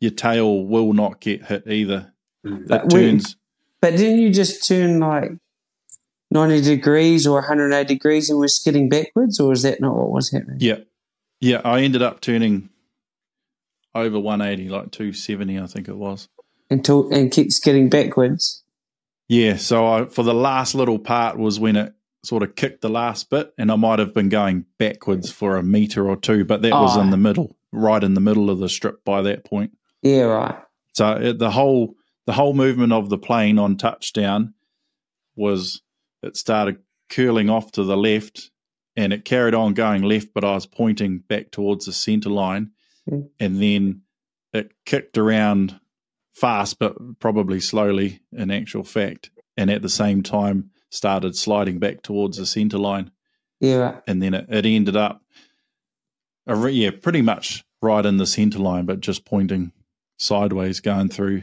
your 0.00 0.10
tail 0.10 0.64
will 0.66 0.92
not 0.92 1.20
get 1.20 1.46
hit 1.46 1.66
either. 1.66 2.12
Mm. 2.46 2.62
It 2.62 2.68
But 2.68 2.90
turns. 2.90 3.36
But 3.80 3.96
didn't 3.96 4.18
you 4.18 4.30
just 4.30 4.66
turn 4.68 5.00
like 5.00 5.30
90 6.30 6.60
degrees 6.60 7.26
or 7.26 7.36
180 7.40 7.86
degrees 7.94 8.28
and 8.28 8.38
we're 8.38 8.48
skidding 8.48 8.88
backwards, 8.88 9.40
or 9.40 9.52
is 9.52 9.62
that 9.62 9.80
not 9.80 9.96
what 9.96 10.10
was 10.10 10.30
happening? 10.30 10.58
Yeah, 10.60 10.78
yeah. 11.40 11.60
I 11.64 11.80
ended 11.80 12.02
up 12.02 12.20
turning 12.20 12.68
over 13.94 14.18
180, 14.18 14.68
like 14.70 14.90
270, 14.90 15.58
I 15.58 15.66
think 15.66 15.88
it 15.88 15.96
was. 15.96 16.28
Until 16.70 17.12
and 17.12 17.30
keep 17.30 17.50
skidding 17.52 17.88
backwards. 17.90 18.62
Yeah, 19.28 19.56
so 19.56 19.86
I, 19.86 20.04
for 20.06 20.22
the 20.22 20.34
last 20.34 20.74
little 20.74 20.98
part 20.98 21.38
was 21.38 21.60
when 21.60 21.76
it 21.76 21.94
sort 22.24 22.42
of 22.42 22.54
kicked 22.54 22.80
the 22.82 22.88
last 22.88 23.28
bit, 23.30 23.52
and 23.58 23.70
I 23.70 23.76
might 23.76 23.98
have 23.98 24.14
been 24.14 24.28
going 24.28 24.64
backwards 24.78 25.30
for 25.30 25.56
a 25.56 25.62
meter 25.62 26.08
or 26.08 26.16
two, 26.16 26.44
but 26.44 26.62
that 26.62 26.72
was 26.72 26.96
Oh. 26.96 27.00
in 27.02 27.10
the 27.10 27.16
middle, 27.16 27.56
right 27.72 28.02
in 28.04 28.14
the 28.14 28.20
middle 28.20 28.50
of 28.50 28.58
the 28.58 28.68
strip 28.68 29.04
by 29.04 29.22
that 29.22 29.44
point. 29.44 29.72
Yeah, 30.02 30.22
right. 30.22 30.58
So 30.94 31.12
it, 31.12 31.38
the 31.38 31.50
whole 31.50 31.94
the 32.26 32.32
whole 32.32 32.54
movement 32.54 32.92
of 32.92 33.08
the 33.08 33.18
plane 33.18 33.58
on 33.58 33.76
touchdown 33.76 34.54
was 35.36 35.82
it 36.22 36.36
started 36.36 36.78
curling 37.08 37.50
off 37.50 37.72
to 37.72 37.84
the 37.84 37.96
left 37.96 38.50
and 38.94 39.12
it 39.12 39.24
carried 39.24 39.54
on 39.54 39.74
going 39.74 40.02
left, 40.02 40.28
but 40.34 40.44
I 40.44 40.52
was 40.54 40.66
pointing 40.66 41.18
back 41.18 41.50
towards 41.50 41.86
the 41.86 41.92
center 41.92 42.30
line, 42.30 42.70
Mm. 43.10 43.30
and 43.40 43.60
then 43.60 44.02
it 44.52 44.70
kicked 44.86 45.18
around 45.18 45.80
fast, 46.34 46.78
but 46.78 46.94
probably 47.18 47.58
slowly 47.58 48.20
in 48.32 48.50
actual 48.52 48.84
fact, 48.84 49.30
and 49.56 49.70
at 49.70 49.82
the 49.82 49.88
same 49.88 50.22
time 50.22 50.70
started 50.90 51.34
sliding 51.34 51.78
back 51.80 52.02
towards 52.02 52.36
the 52.36 52.46
center 52.46 52.78
line, 52.78 53.10
Yeah, 53.60 54.00
and 54.06 54.22
then 54.22 54.34
it, 54.34 54.46
it 54.50 54.66
ended 54.66 54.94
up, 54.96 55.22
re- 56.46 56.72
yeah, 56.72 56.90
pretty 56.90 57.22
much 57.22 57.64
right 57.80 58.04
in 58.04 58.16
the 58.16 58.26
center 58.26 58.58
line, 58.58 58.86
but 58.86 59.00
just 59.00 59.24
pointing 59.24 59.72
sideways, 60.18 60.80
going 60.80 61.08
through, 61.08 61.42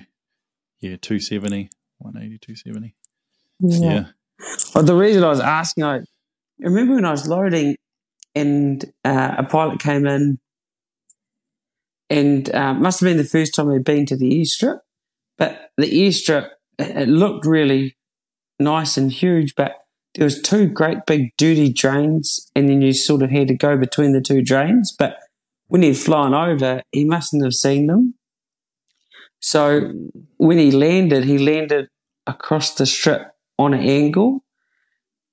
yeah, 0.79 0.95
270, 1.01 1.69
180, 1.99 2.37
270. 2.37 2.95
Yeah. 3.61 4.05
Well, 4.73 4.83
the 4.83 4.95
reason 4.95 5.23
I 5.23 5.29
was 5.29 5.41
asking, 5.41 5.83
I 5.83 6.01
remember 6.59 6.95
when 6.95 7.05
I 7.05 7.11
was 7.11 7.27
loading 7.27 7.75
and 8.35 8.85
uh, 9.03 9.35
a 9.39 9.43
pilot 9.43 9.79
came 9.79 10.05
in 10.05 10.39
and 12.09 12.53
uh, 12.53 12.73
must 12.73 12.99
have 12.99 13.07
been 13.07 13.17
the 13.17 13.23
first 13.23 13.53
time 13.53 13.69
they'd 13.69 13.83
been 13.83 14.05
to 14.07 14.15
the 14.15 14.39
airstrip. 14.39 14.79
But 15.37 15.71
the 15.77 15.91
airstrip, 15.91 16.49
it 16.77 17.07
looked 17.07 17.45
really 17.45 17.97
nice 18.59 18.97
and 18.97 19.11
huge, 19.11 19.55
but 19.55 19.73
there 20.15 20.25
was 20.25 20.41
two 20.41 20.67
great 20.67 21.05
big 21.05 21.31
dirty 21.37 21.71
drains 21.71 22.49
and 22.55 22.67
then 22.67 22.81
you 22.81 22.93
sort 22.93 23.21
of 23.21 23.29
had 23.29 23.47
to 23.47 23.53
go 23.55 23.77
between 23.77 24.11
the 24.13 24.21
two 24.21 24.41
drains. 24.41 24.95
But 24.97 25.17
when 25.67 25.83
he'd 25.83 25.97
flown 25.97 26.33
over, 26.33 26.81
he 26.91 27.05
mustn't 27.05 27.43
have 27.43 27.53
seen 27.53 27.87
them. 27.87 28.15
So 29.39 29.93
when 30.37 30.57
he 30.57 30.71
landed, 30.71 31.23
he 31.23 31.37
landed 31.37 31.87
across 32.27 32.73
the 32.75 32.85
strip 32.85 33.33
on 33.57 33.73
an 33.73 33.81
angle, 33.81 34.43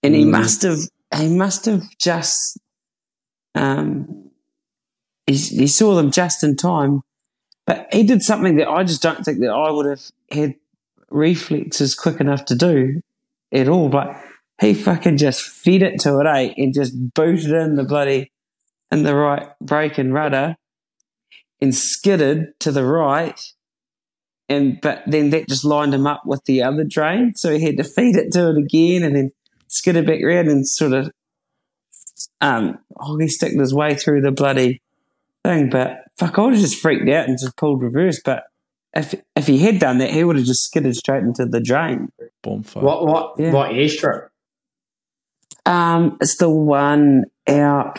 and 0.02 0.14
he 0.14 0.24
Mm. 0.24 0.30
must 0.30 0.62
have 0.62 0.78
he 1.16 1.28
must 1.28 1.64
have 1.66 1.84
just 1.98 2.58
um 3.54 4.30
he, 5.26 5.34
he 5.34 5.66
saw 5.66 5.94
them 5.94 6.10
just 6.10 6.44
in 6.44 6.54
time, 6.56 7.00
but 7.66 7.88
he 7.92 8.04
did 8.04 8.22
something 8.22 8.56
that 8.56 8.68
I 8.68 8.84
just 8.84 9.02
don't 9.02 9.24
think 9.24 9.40
that 9.40 9.50
I 9.50 9.70
would 9.70 9.86
have 9.86 10.02
had 10.30 10.54
reflexes 11.10 11.94
quick 11.94 12.20
enough 12.20 12.44
to 12.46 12.54
do 12.54 13.00
at 13.52 13.68
all. 13.68 13.88
But 13.88 14.16
he 14.60 14.74
fucking 14.74 15.18
just 15.18 15.42
fed 15.42 15.82
it 15.82 16.00
to 16.00 16.18
it, 16.20 16.26
eh, 16.26 16.54
and 16.56 16.74
just 16.74 16.94
booted 17.14 17.50
in 17.50 17.76
the 17.76 17.84
bloody 17.84 18.32
in 18.90 19.02
the 19.02 19.14
right 19.16 19.48
brake 19.60 19.98
and 19.98 20.14
rudder, 20.14 20.56
and 21.60 21.74
skidded 21.74 22.58
to 22.60 22.70
the 22.70 22.84
right 22.84 23.40
and 24.48 24.78
but 24.80 25.02
then 25.06 25.30
that 25.30 25.48
just 25.48 25.64
lined 25.64 25.92
him 25.94 26.06
up 26.06 26.22
with 26.24 26.44
the 26.44 26.62
other 26.62 26.84
drain, 26.84 27.34
so 27.34 27.52
he 27.52 27.64
had 27.64 27.76
to 27.78 27.84
feed 27.84 28.16
it 28.16 28.32
to 28.32 28.50
it 28.50 28.56
again, 28.56 29.02
and 29.02 29.16
then 29.16 29.32
skidded 29.68 30.06
back 30.06 30.22
around 30.22 30.48
and 30.48 30.66
sort 30.66 30.92
of 30.92 31.10
um 32.40 32.78
hockey 32.98 33.28
sticked 33.28 33.58
his 33.58 33.74
way 33.74 33.94
through 33.94 34.20
the 34.20 34.30
bloody 34.30 34.80
thing. 35.44 35.68
But 35.68 36.04
fuck, 36.16 36.38
I 36.38 36.42
would 36.42 36.52
have 36.52 36.62
just 36.62 36.80
freaked 36.80 37.08
out 37.08 37.28
and 37.28 37.38
just 37.38 37.56
pulled 37.56 37.82
reverse. 37.82 38.20
But 38.24 38.44
if 38.94 39.14
if 39.34 39.46
he 39.46 39.58
had 39.58 39.78
done 39.78 39.98
that, 39.98 40.10
he 40.10 40.22
would 40.22 40.36
have 40.36 40.44
just 40.44 40.64
skidded 40.64 40.94
straight 40.94 41.22
into 41.24 41.44
the 41.46 41.60
drain. 41.60 42.12
Bonfire. 42.42 42.82
What 42.84 43.06
what 43.06 43.34
Yeah. 43.38 43.52
what 43.52 43.70
airstrip? 43.70 44.28
Um, 45.66 46.16
it's 46.20 46.36
the 46.36 46.48
one 46.48 47.24
out 47.48 47.98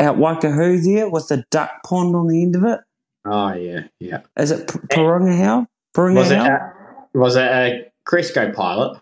out 0.00 0.16
Waikahoo 0.16 0.82
there 0.82 1.08
with 1.08 1.28
the 1.28 1.44
duck 1.50 1.70
pond 1.84 2.16
on 2.16 2.26
the 2.26 2.42
end 2.42 2.56
of 2.56 2.64
it. 2.64 2.80
Oh 3.24 3.52
yeah, 3.52 3.82
yeah. 3.98 4.22
Is 4.36 4.50
it 4.50 4.66
P- 4.68 4.78
Porangahau? 4.88 5.66
Was 5.94 6.30
it 6.30 6.38
a, 6.38 6.72
was 7.12 7.36
it 7.36 7.42
a 7.42 7.92
Cresco 8.04 8.52
pilot? 8.52 9.00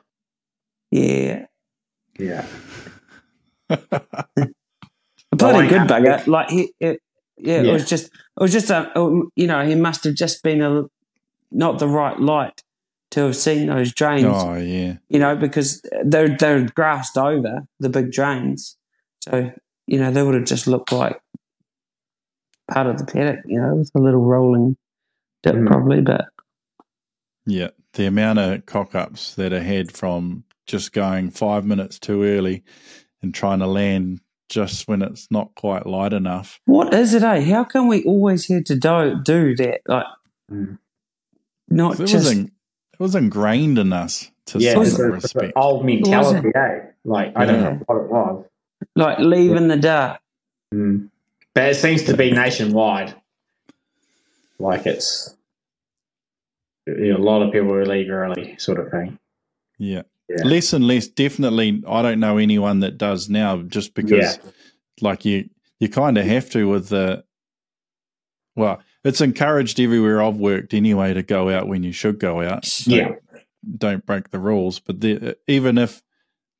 Yeah. 0.90 1.46
Yeah. 2.18 2.46
A 5.30 5.36
bloody 5.36 5.68
good 5.68 5.82
bugger. 5.82 6.26
Like 6.26 6.48
he, 6.48 6.72
it, 6.80 7.00
yeah, 7.36 7.60
it 7.60 7.72
was 7.72 7.88
just, 7.88 8.06
it 8.06 8.40
was 8.40 8.50
just 8.50 8.70
a, 8.70 8.90
you 9.36 9.46
know, 9.46 9.64
he 9.64 9.74
must 9.74 10.04
have 10.04 10.14
just 10.14 10.42
been 10.42 10.62
a 10.62 10.84
not 11.50 11.78
the 11.78 11.86
right 11.86 12.18
light 12.18 12.62
to 13.12 13.20
have 13.20 13.36
seen 13.36 13.68
those 13.68 13.92
drains. 13.92 14.24
oh, 14.26 14.56
yeah. 14.56 14.96
You 15.08 15.18
know, 15.18 15.34
because 15.36 15.82
they're 16.04 16.36
they're 16.36 16.66
grassed 16.68 17.16
over 17.16 17.62
the 17.80 17.88
big 17.88 18.12
drains, 18.12 18.76
so 19.22 19.50
you 19.86 19.98
know 19.98 20.10
they 20.10 20.22
would 20.22 20.34
have 20.34 20.44
just 20.44 20.66
looked 20.66 20.92
like 20.92 21.18
part 22.70 22.86
of 22.86 22.98
the 22.98 23.06
paddock. 23.06 23.40
You 23.46 23.60
know, 23.60 23.74
with 23.76 23.90
a 23.94 23.98
little 23.98 24.20
rolling 24.24 24.76
dip, 25.42 25.54
Mm. 25.54 25.66
probably. 25.66 26.00
But 26.02 26.26
Yeah, 27.46 27.68
the 27.94 28.06
amount 28.06 28.38
of 28.40 28.66
cock 28.66 28.94
ups 28.94 29.34
that 29.36 29.52
are 29.52 29.62
had 29.62 29.90
from 29.90 30.44
just 30.66 30.92
going 30.92 31.30
five 31.30 31.64
minutes 31.64 31.98
too 31.98 32.22
early 32.24 32.62
and 33.22 33.32
trying 33.34 33.60
to 33.60 33.66
land 33.66 34.20
just 34.50 34.86
when 34.86 35.00
it's 35.02 35.28
not 35.30 35.54
quite 35.54 35.86
light 35.86 36.12
enough. 36.12 36.60
what 36.66 36.92
is 36.94 37.14
it? 37.14 37.22
Eh? 37.22 37.40
How 37.50 37.64
come 37.64 37.88
we 37.88 38.02
always 38.04 38.46
had 38.48 38.66
to 38.66 38.76
do 38.76 39.18
do 39.24 39.56
that? 39.56 39.80
Like, 39.86 40.06
Mm. 40.50 40.78
not 41.68 41.94
It 41.94 42.00
was, 42.00 42.10
just 42.12 42.32
in, 42.32 42.50
it 42.98 43.02
was 43.02 43.14
ingrained 43.14 43.78
in 43.78 43.92
us 43.92 44.30
to 44.46 44.58
Yeah, 44.58 44.74
some 44.74 44.82
it's 44.82 44.98
a- 44.98 45.14
it's 45.14 45.24
respect. 45.24 45.44
an 45.46 45.52
old 45.56 45.84
mentality, 45.84 46.50
eh? 46.54 46.80
Like 47.04 47.32
I 47.36 47.46
don't 47.46 47.62
know 47.62 47.80
what 47.86 48.02
it 48.02 48.10
was. 48.10 48.44
like 48.96 49.18
leave 49.18 49.52
in 49.52 49.68
the 49.68 49.76
dark. 49.76 50.20
Mm. 50.74 51.08
But 51.54 51.70
it 51.70 51.74
seems 51.76 52.04
to 52.04 52.16
be 52.16 52.30
nationwide. 52.30 53.14
Like 54.58 54.86
it's 54.86 55.34
you 56.86 57.12
know, 57.12 57.18
a 57.18 57.24
lot 57.24 57.42
of 57.42 57.52
people 57.52 57.68
who 57.68 57.84
leave 57.84 58.10
early, 58.10 58.56
sort 58.58 58.78
of 58.80 58.90
thing. 58.90 59.18
Yeah. 59.78 60.02
Yeah. 60.28 60.42
Less 60.44 60.72
and 60.72 60.86
less. 60.86 61.06
Definitely, 61.06 61.82
I 61.86 62.02
don't 62.02 62.20
know 62.20 62.38
anyone 62.38 62.80
that 62.80 62.98
does 62.98 63.28
now 63.30 63.58
just 63.62 63.94
because, 63.94 64.38
like, 65.00 65.24
you, 65.24 65.48
you 65.80 65.88
kind 65.88 66.16
of 66.18 66.24
have 66.26 66.48
to 66.50 66.68
with 66.68 66.88
the, 66.88 67.24
well, 68.56 68.80
it's 69.04 69.20
encouraged 69.20 69.80
everywhere 69.80 70.22
I've 70.22 70.36
worked 70.36 70.74
anyway 70.74 71.14
to 71.14 71.22
go 71.22 71.48
out 71.50 71.68
when 71.68 71.82
you 71.82 71.92
should 71.92 72.18
go 72.18 72.42
out. 72.42 72.64
So 72.64 72.90
Yeah. 72.92 73.08
Don't 73.76 74.04
break 74.06 74.30
the 74.30 74.38
rules. 74.38 74.78
But 74.78 75.00
the, 75.00 75.36
even 75.46 75.78
if 75.78 76.02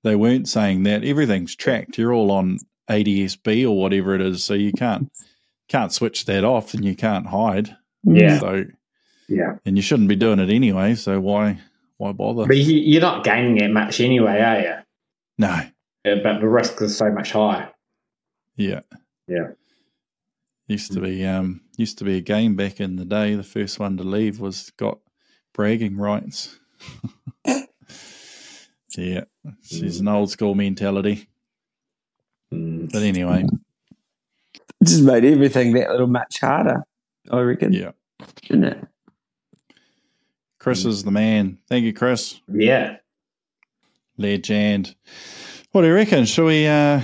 they 0.04 0.16
weren't 0.16 0.48
saying 0.48 0.82
that, 0.84 1.04
everything's 1.04 1.54
tracked. 1.54 1.96
You're 1.98 2.12
all 2.12 2.30
on 2.30 2.58
ADSB 2.90 3.64
or 3.68 3.76
whatever 3.76 4.14
it 4.14 4.20
is. 4.20 4.42
So 4.44 4.54
you 4.54 4.72
can't, 4.72 5.10
can't 5.68 5.92
switch 5.92 6.24
that 6.26 6.44
off 6.44 6.74
and 6.74 6.84
you 6.84 6.94
can't 6.96 7.26
hide. 7.26 7.76
Yeah. 8.04 8.38
So, 8.38 8.64
Yeah. 9.28 9.56
and 9.64 9.76
you 9.76 9.82
shouldn't 9.82 10.08
be 10.08 10.16
doing 10.16 10.38
it 10.38 10.50
anyway. 10.50 10.94
So 10.96 11.20
why, 11.20 11.60
why 11.98 12.12
bother? 12.12 12.46
But 12.46 12.56
you, 12.56 12.78
you're 12.78 13.00
not 13.02 13.24
gaining 13.24 13.56
that 13.58 13.70
much 13.70 14.00
anyway, 14.00 14.40
are 14.40 14.60
you? 14.60 14.74
No. 15.38 15.60
But 16.04 16.40
the 16.40 16.48
risk 16.48 16.80
is 16.82 16.96
so 16.96 17.10
much 17.12 17.32
higher. 17.32 17.70
Yeah. 18.56 18.80
Yeah. 19.28 19.48
Used 20.66 20.92
to 20.92 21.00
be 21.00 21.24
um 21.24 21.60
used 21.78 21.98
to 21.98 22.04
be 22.04 22.16
a 22.16 22.20
game 22.20 22.56
back 22.56 22.80
in 22.80 22.96
the 22.96 23.04
day. 23.04 23.34
The 23.34 23.42
first 23.42 23.78
one 23.78 23.96
to 23.96 24.02
leave 24.02 24.40
was 24.40 24.70
got 24.76 24.98
bragging 25.54 25.96
rights. 25.96 26.58
yeah. 28.96 29.24
She's 29.62 30.00
an 30.00 30.08
old 30.08 30.30
school 30.30 30.54
mentality. 30.56 31.28
Mm. 32.52 32.90
But 32.92 33.02
anyway, 33.02 33.46
just 34.84 35.02
made 35.04 35.24
everything 35.24 35.74
that 35.74 35.90
little 35.90 36.08
much 36.08 36.40
harder. 36.40 36.82
I 37.30 37.40
reckon. 37.40 37.72
yeah. 37.72 37.92
Didn't 38.42 38.64
it? 38.64 38.84
Chris 40.58 40.84
is 40.84 41.04
the 41.04 41.12
man. 41.12 41.58
Thank 41.68 41.84
you, 41.84 41.92
Chris. 41.92 42.40
Yeah. 42.52 42.96
Legend. 44.16 44.96
What 45.70 45.82
do 45.82 45.88
you 45.88 45.94
reckon? 45.94 46.24
Shall 46.24 46.46
we 46.46 46.66
uh 46.66 47.02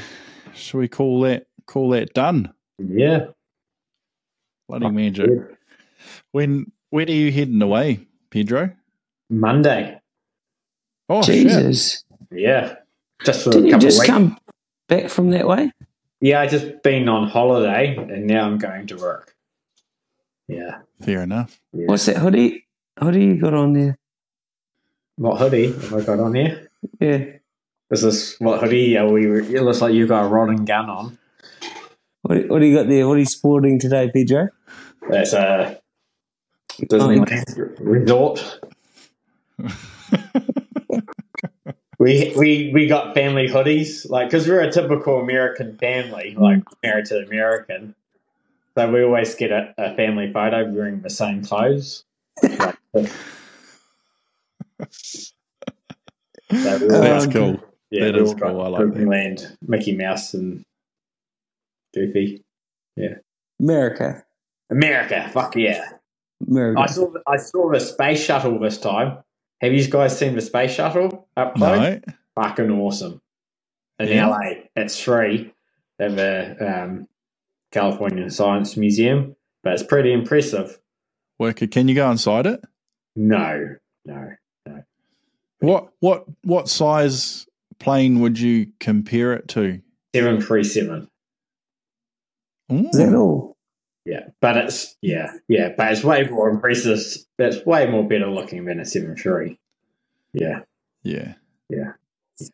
shall 0.55 0.81
we 0.81 0.89
call 0.89 1.21
that 1.21 1.47
call 1.67 1.91
that 1.91 2.13
done? 2.15 2.53
Yeah. 2.79 3.27
Bloody 4.69 4.89
magic. 4.91 5.31
When 6.33 6.71
when 6.91 7.09
are 7.09 7.13
you 7.13 7.31
heading 7.33 7.61
away, 7.63 8.07
Pedro? 8.31 8.71
Monday. 9.31 10.01
Oh 11.09 11.23
shit. 11.23 11.43
Jesus. 11.47 12.05
Yeah. 12.31 12.77
Just 13.25 13.45
for 13.45 13.51
Didn't 13.51 13.65
a 13.65 13.67
you 13.69 13.73
couple 13.73 13.87
of 13.87 13.91
just 13.91 14.01
weeks. 14.01 14.11
come 14.11 14.39
back 14.89 15.09
from 15.11 15.31
that 15.31 15.47
way? 15.47 15.71
Yeah, 16.21 16.41
I 16.41 16.47
just 16.47 16.83
been 16.83 17.09
on 17.09 17.29
holiday 17.29 17.97
and 17.97 18.27
now 18.27 18.47
I'm 18.47 18.59
going 18.59 18.87
to 18.89 18.97
work. 18.97 19.35
Yeah. 20.49 20.79
Fair 21.03 21.23
enough. 21.23 21.61
yeah. 21.73 21.87
What's 21.87 22.07
that 22.07 22.17
hoodie? 22.17 22.67
Hoodie 22.99 23.25
you 23.27 23.41
got 23.41 23.55
on 23.55 23.73
there? 23.73 23.99
What 25.17 25.39
hoodie 25.39 25.73
have 25.73 25.95
I 25.95 26.01
got 26.03 26.21
on 26.21 26.35
here? 26.35 26.71
Yeah. 27.01 27.25
Is 27.91 28.03
this 28.03 28.39
what 28.41 28.61
hoodie 28.61 28.97
are 28.97 29.09
we? 29.09 29.27
It 29.27 29.63
looks 29.63 29.81
like 29.81 29.95
you 29.95 30.07
got 30.07 30.25
a 30.25 30.29
rod 30.29 30.49
and 30.51 30.67
gun 30.67 30.89
on. 30.91 31.19
What, 32.25 32.49
what 32.49 32.59
do 32.61 32.67
you 32.67 32.77
got 32.77 32.89
there? 32.89 33.07
What 33.09 33.17
are 33.17 33.21
you 33.21 33.25
sporting 33.27 33.79
today, 33.79 34.11
Pedro? 34.13 34.49
That's 35.11 35.33
a 35.35 35.81
Disneyland 36.81 37.77
resort. 37.81 38.61
we 41.99 42.33
we 42.37 42.71
we 42.75 42.87
got 42.87 43.15
family 43.15 43.49
hoodies, 43.49 44.09
like 44.11 44.29
because 44.29 44.49
we're 44.49 44.61
a 44.63 44.71
typical 44.73 45.21
American 45.21 45.77
family, 45.79 46.35
like 46.39 46.63
married 46.83 47.07
to 47.07 47.19
American. 47.19 47.95
So 48.77 48.91
we 48.91 49.05
always 49.05 49.35
get 49.35 49.53
a, 49.53 49.73
a 49.79 49.95
family 49.95 50.33
photo 50.33 50.69
wearing 50.71 51.01
the 51.03 51.11
same 51.11 51.45
clothes. 51.45 52.05
Like, 52.95 53.11
so 56.89 56.89
That's 56.89 57.27
Um, 57.27 57.33
cool. 57.33 57.61
Yeah, 57.91 58.07
That 58.07 58.15
we 58.15 58.21
is 58.23 58.29
all 58.31 58.35
got 58.35 58.51
cool. 58.53 58.61
I 58.63 58.69
like 58.69 58.93
that. 58.95 59.01
Disneyland, 59.01 59.57
Mickey 59.63 59.97
Mouse, 59.97 60.35
and 60.35 60.64
Goofy. 61.95 62.45
Yeah. 62.97 63.17
America. 63.61 64.25
America, 64.71 65.29
fuck 65.33 65.57
yeah! 65.57 65.85
America. 66.49 66.81
I 66.81 66.87
saw 66.87 67.11
the, 67.11 67.23
I 67.27 67.37
saw 67.37 67.71
the 67.71 67.81
space 67.81 68.25
shuttle 68.25 68.59
this 68.59 68.79
time. 68.79 69.19
Have 69.61 69.73
you 69.73 69.87
guys 69.89 70.19
seen 70.19 70.35
the 70.35 70.41
space 70.41 70.73
shuttle 70.73 71.29
up 71.37 71.55
close? 71.55 71.79
No. 71.79 72.01
Fucking 72.35 72.71
awesome. 72.71 73.21
In 73.99 74.09
Yeah. 74.09 74.29
LA, 74.29 74.39
it's 74.75 74.99
free 75.01 75.55
at 76.01 76.17
the 76.17 76.57
um, 76.85 77.07
California 77.73 78.29
Science 78.31 78.77
Museum, 78.77 79.37
but 79.63 79.75
it's 79.75 79.83
pretty 79.85 80.13
impressive. 80.13 80.79
Worker, 81.39 81.67
can 81.67 81.89
you 81.89 81.95
go 81.95 82.11
inside 82.11 82.47
it? 82.47 82.61
No, 83.17 83.77
no. 84.05 84.33
What 85.61 85.89
what 86.01 86.25
what 86.43 86.69
size 86.69 87.47
plane 87.79 88.21
would 88.21 88.39
you 88.39 88.67
compare 88.81 89.33
it 89.33 89.49
to? 89.49 89.81
Seven 90.15 90.41
three 90.41 90.65
seven. 90.65 91.09
Ooh. 92.73 92.89
Is 92.89 92.97
that 92.97 93.15
all? 93.15 93.57
Yeah, 94.05 94.29
but 94.41 94.57
it's 94.59 94.97
yeah, 95.01 95.33
yeah, 95.49 95.71
but 95.77 95.91
it's 95.93 96.05
way 96.05 96.27
more 96.29 96.49
impressive. 96.51 96.99
It's 97.39 97.67
way 97.67 97.87
more 97.87 98.07
better 98.07 98.27
looking 98.29 98.65
than 98.67 98.81
a 98.81 98.85
seven 98.85 99.17
three. 99.17 99.59
Yeah, 100.33 100.61
Yeah. 101.03 101.35
Yeah. 101.71 101.93
Yeah. 102.39 102.49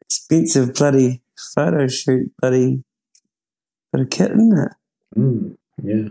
Expensive 0.00 0.74
bloody 0.74 1.20
photo 1.54 1.86
shoot, 1.88 2.32
bloody 2.40 2.82
bit 3.92 4.00
of 4.02 4.10
kit, 4.10 4.30
isn't 4.30 4.58
it? 4.58 5.18
mm, 5.18 5.56
yeah, 5.82 6.08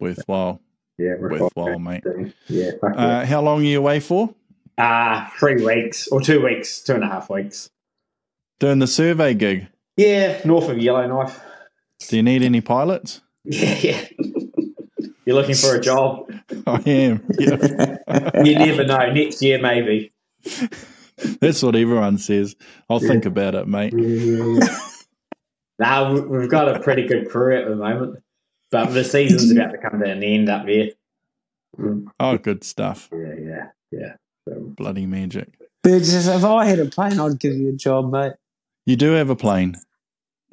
Worthwhile. 0.00 0.60
yeah. 0.96 1.14
Worthwhile, 1.18 1.78
mate. 1.78 2.04
Yeah, 2.48 2.70
fuck 2.80 2.94
yeah. 2.94 3.04
Uh, 3.04 3.26
how 3.26 3.42
long 3.42 3.60
are 3.60 3.64
you 3.64 3.78
away 3.78 4.00
for? 4.00 4.34
Uh, 4.78 5.28
three 5.38 5.62
weeks 5.64 6.08
or 6.08 6.20
two 6.20 6.42
weeks, 6.42 6.80
two 6.82 6.94
and 6.94 7.04
a 7.04 7.08
half 7.08 7.28
weeks. 7.28 7.68
Doing 8.60 8.78
the 8.78 8.86
survey 8.86 9.34
gig. 9.34 9.66
Yeah, 9.96 10.40
north 10.44 10.68
of 10.68 10.78
Yellowknife. 10.78 11.40
Do 12.00 12.16
you 12.16 12.22
need 12.22 12.42
any 12.42 12.60
pilots? 12.60 13.20
Yeah, 13.44 13.74
yeah. 13.82 14.04
You're 15.26 15.36
looking 15.36 15.54
for 15.54 15.74
a 15.76 15.80
job. 15.80 16.30
I 16.66 16.82
am. 16.86 17.24
Yeah. 17.38 17.96
You 18.44 18.54
never 18.58 18.84
know. 18.84 19.10
Next 19.12 19.40
year, 19.42 19.58
maybe. 19.60 20.12
That's 21.40 21.62
what 21.62 21.74
everyone 21.74 22.18
says. 22.18 22.54
I'll 22.90 23.00
think 23.00 23.24
about 23.24 23.54
it, 23.54 23.66
mate. 23.66 23.94
Now 25.78 26.12
we- 26.12 26.20
we've 26.20 26.50
got 26.50 26.68
a 26.74 26.78
pretty 26.80 27.06
good 27.06 27.28
crew 27.30 27.56
at 27.56 27.66
the 27.68 27.74
moment, 27.74 28.22
but 28.70 28.86
the 28.92 29.02
season's 29.04 29.50
about 29.50 29.72
to 29.72 29.78
come 29.78 30.00
to 30.00 30.08
an 30.10 30.22
end 30.22 30.48
up 30.48 30.66
there. 30.66 30.90
Mm, 31.78 32.06
Oh, 32.20 32.38
good 32.38 32.62
stuff. 32.62 33.08
Yeah, 33.12 33.34
yeah, 33.40 33.66
yeah. 33.90 34.12
So, 34.48 34.60
Bloody 34.76 35.06
magic. 35.06 35.48
Burgess, 35.82 36.28
if 36.28 36.44
I 36.44 36.66
had 36.66 36.78
a 36.78 36.86
plane, 36.86 37.18
I'd 37.18 37.40
give 37.40 37.54
you 37.54 37.70
a 37.70 37.72
job, 37.72 38.12
mate. 38.12 38.34
You 38.86 38.96
do 38.96 39.12
have 39.12 39.30
a 39.30 39.36
plane. 39.36 39.76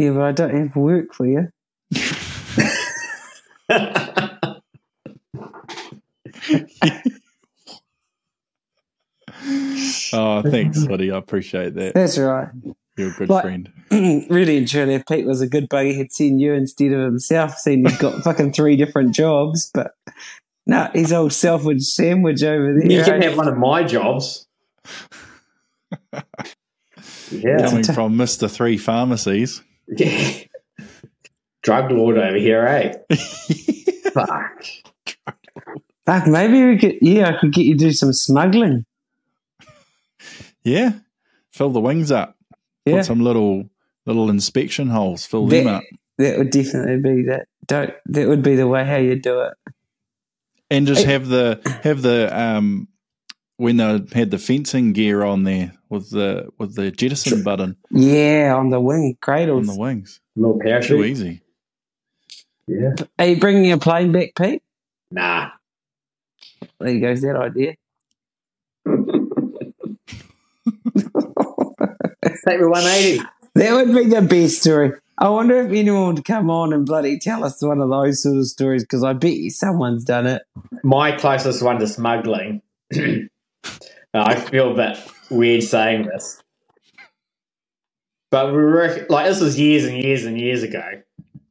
Yeah, 0.02 0.14
but 0.14 0.24
I 0.24 0.32
don't 0.32 0.56
have 0.56 0.76
work 0.76 1.14
for 1.14 1.28
you. 1.28 1.50
Oh, 10.14 10.42
thanks, 10.42 10.86
buddy. 10.86 11.12
I 11.12 11.18
appreciate 11.18 11.76
that. 11.76 11.94
That's 11.94 12.18
right. 12.18 12.50
You're 12.98 13.10
a 13.10 13.14
good 13.14 13.30
Like- 13.30 13.44
friend. 13.44 13.72
really 13.92 14.58
and 14.58 14.68
truly, 14.68 14.96
if 14.96 15.06
Pete 15.06 15.26
was 15.26 15.42
a 15.42 15.48
good 15.48 15.70
buggy, 15.70 15.94
he'd 15.94 16.12
seen 16.12 16.40
you 16.40 16.54
instead 16.54 16.92
of 16.94 17.06
himself, 17.06 17.58
seeing 17.58 17.86
he's 17.86 17.98
got 17.98 18.14
fucking 18.24 18.54
three 18.54 18.76
different 18.76 19.14
jobs. 19.14 19.70
But 19.74 19.92
no, 20.66 20.90
he's 20.94 21.14
old 21.14 21.32
Selfridge 21.32 21.84
sandwich 21.84 22.44
over 22.44 22.74
there. 22.74 22.92
you 22.92 23.04
can 23.04 23.22
eh? 23.22 23.30
have 23.30 23.38
one 23.38 23.48
of 23.48 23.58
my 23.58 23.84
jobs. 23.84 24.48
Yeah, 27.32 27.70
Coming 27.70 27.84
from 27.86 28.18
Mr. 28.18 28.52
Three 28.52 28.78
Pharmacies. 28.78 29.64
Yeah. 29.88 30.32
Drug 31.64 31.92
lord 31.92 32.18
over 32.18 32.38
here, 32.38 32.66
eh? 32.66 33.16
Fuck. 34.14 34.66
Fuck, 36.06 36.28
maybe 36.28 36.66
we 36.66 36.78
could. 36.78 36.98
Yeah, 37.02 37.30
I 37.30 37.40
could 37.40 37.54
get 37.54 37.66
you 37.66 37.78
to 37.78 37.86
do 37.86 37.92
some 37.92 38.14
smuggling. 38.14 38.86
yeah. 40.64 40.94
Fill 41.52 41.70
the 41.70 41.82
wings 41.82 42.12
up. 42.12 42.36
Yeah, 42.86 42.98
Put 42.98 43.06
some 43.06 43.20
little 43.20 43.70
little 44.08 44.30
inspection 44.32 44.88
holes. 44.90 45.26
Fill 45.26 45.46
them 45.48 45.68
up. 45.68 45.84
that 46.18 46.38
would 46.40 46.50
definitely 46.50 46.98
be 46.98 47.24
that. 47.28 47.48
Don't. 47.68 47.94
That 48.08 48.28
would 48.28 48.42
be 48.42 48.56
the 48.56 48.68
way 48.68 48.84
how 48.86 48.96
you 48.96 49.20
do 49.20 49.42
it. 49.42 49.54
And 50.72 50.88
just 50.88 51.06
have 51.06 51.28
the 51.28 51.62
have 51.84 52.02
the 52.02 52.36
um 52.36 52.88
when 53.58 53.78
they 53.78 54.02
had 54.14 54.32
the 54.32 54.40
fencing 54.40 54.94
gear 54.94 55.24
on 55.24 55.44
there 55.44 55.74
with 55.92 56.10
the 56.10 56.48
with 56.58 56.74
the 56.76 56.90
jettison 56.90 57.44
button 57.44 57.76
Yeah, 57.92 58.56
on 58.58 58.70
the 58.72 58.80
wing 58.80 59.18
cradles. 59.22 59.68
on 59.70 59.76
the 59.76 59.80
wings. 59.80 60.20
A 60.38 60.40
Little 60.40 60.56
Too 60.58 60.64
parachute. 60.64 61.06
easy. 61.06 61.42
Yeah. 62.68 62.94
Are 63.20 63.26
you 63.26 63.40
bringing 63.40 63.66
your 63.66 63.78
plane 63.80 64.12
back, 64.12 64.34
Pete? 64.36 64.64
Nah. 65.12 65.50
There 66.80 67.00
goes 67.00 67.22
that 67.22 67.36
idea. 67.36 67.76
Take 72.48 72.60
me 72.60 72.66
180. 72.66 73.24
That 73.56 73.74
would 73.74 73.94
be 73.94 74.06
the 74.06 74.22
best 74.22 74.62
story. 74.62 74.94
I 75.18 75.30
wonder 75.30 75.58
if 75.62 75.72
anyone 75.72 76.16
would 76.16 76.26
come 76.26 76.50
on 76.50 76.74
and 76.74 76.86
bloody 76.86 77.20
tell 77.20 77.44
us 77.44 77.62
one 77.62 77.82
of 77.82 77.90
those 77.90 78.24
sort 78.24 78.38
of 78.38 78.48
stories 78.48 78.84
because 78.84 79.04
I 79.04 79.14
bet 79.14 79.34
you 79.34 79.50
someone's 79.52 80.04
done 80.04 80.26
it. 80.26 80.42
My 80.84 81.12
closest 81.12 81.62
one 81.62 81.78
to 81.80 81.88
smuggling. 81.88 82.62
I 84.14 84.36
feel 84.36 84.72
a 84.72 84.76
bit 84.76 84.98
weird 85.32 85.64
saying 85.64 86.08
this. 86.08 86.42
But 88.32 88.48
we 88.48 88.60
were 88.60 89.06
like 89.10 89.28
this 89.28 89.42
was 89.42 89.60
years 89.60 89.86
and 89.86 89.98
years 89.98 90.26
and 90.26 90.40
years 90.40 90.64
ago. 90.64 90.84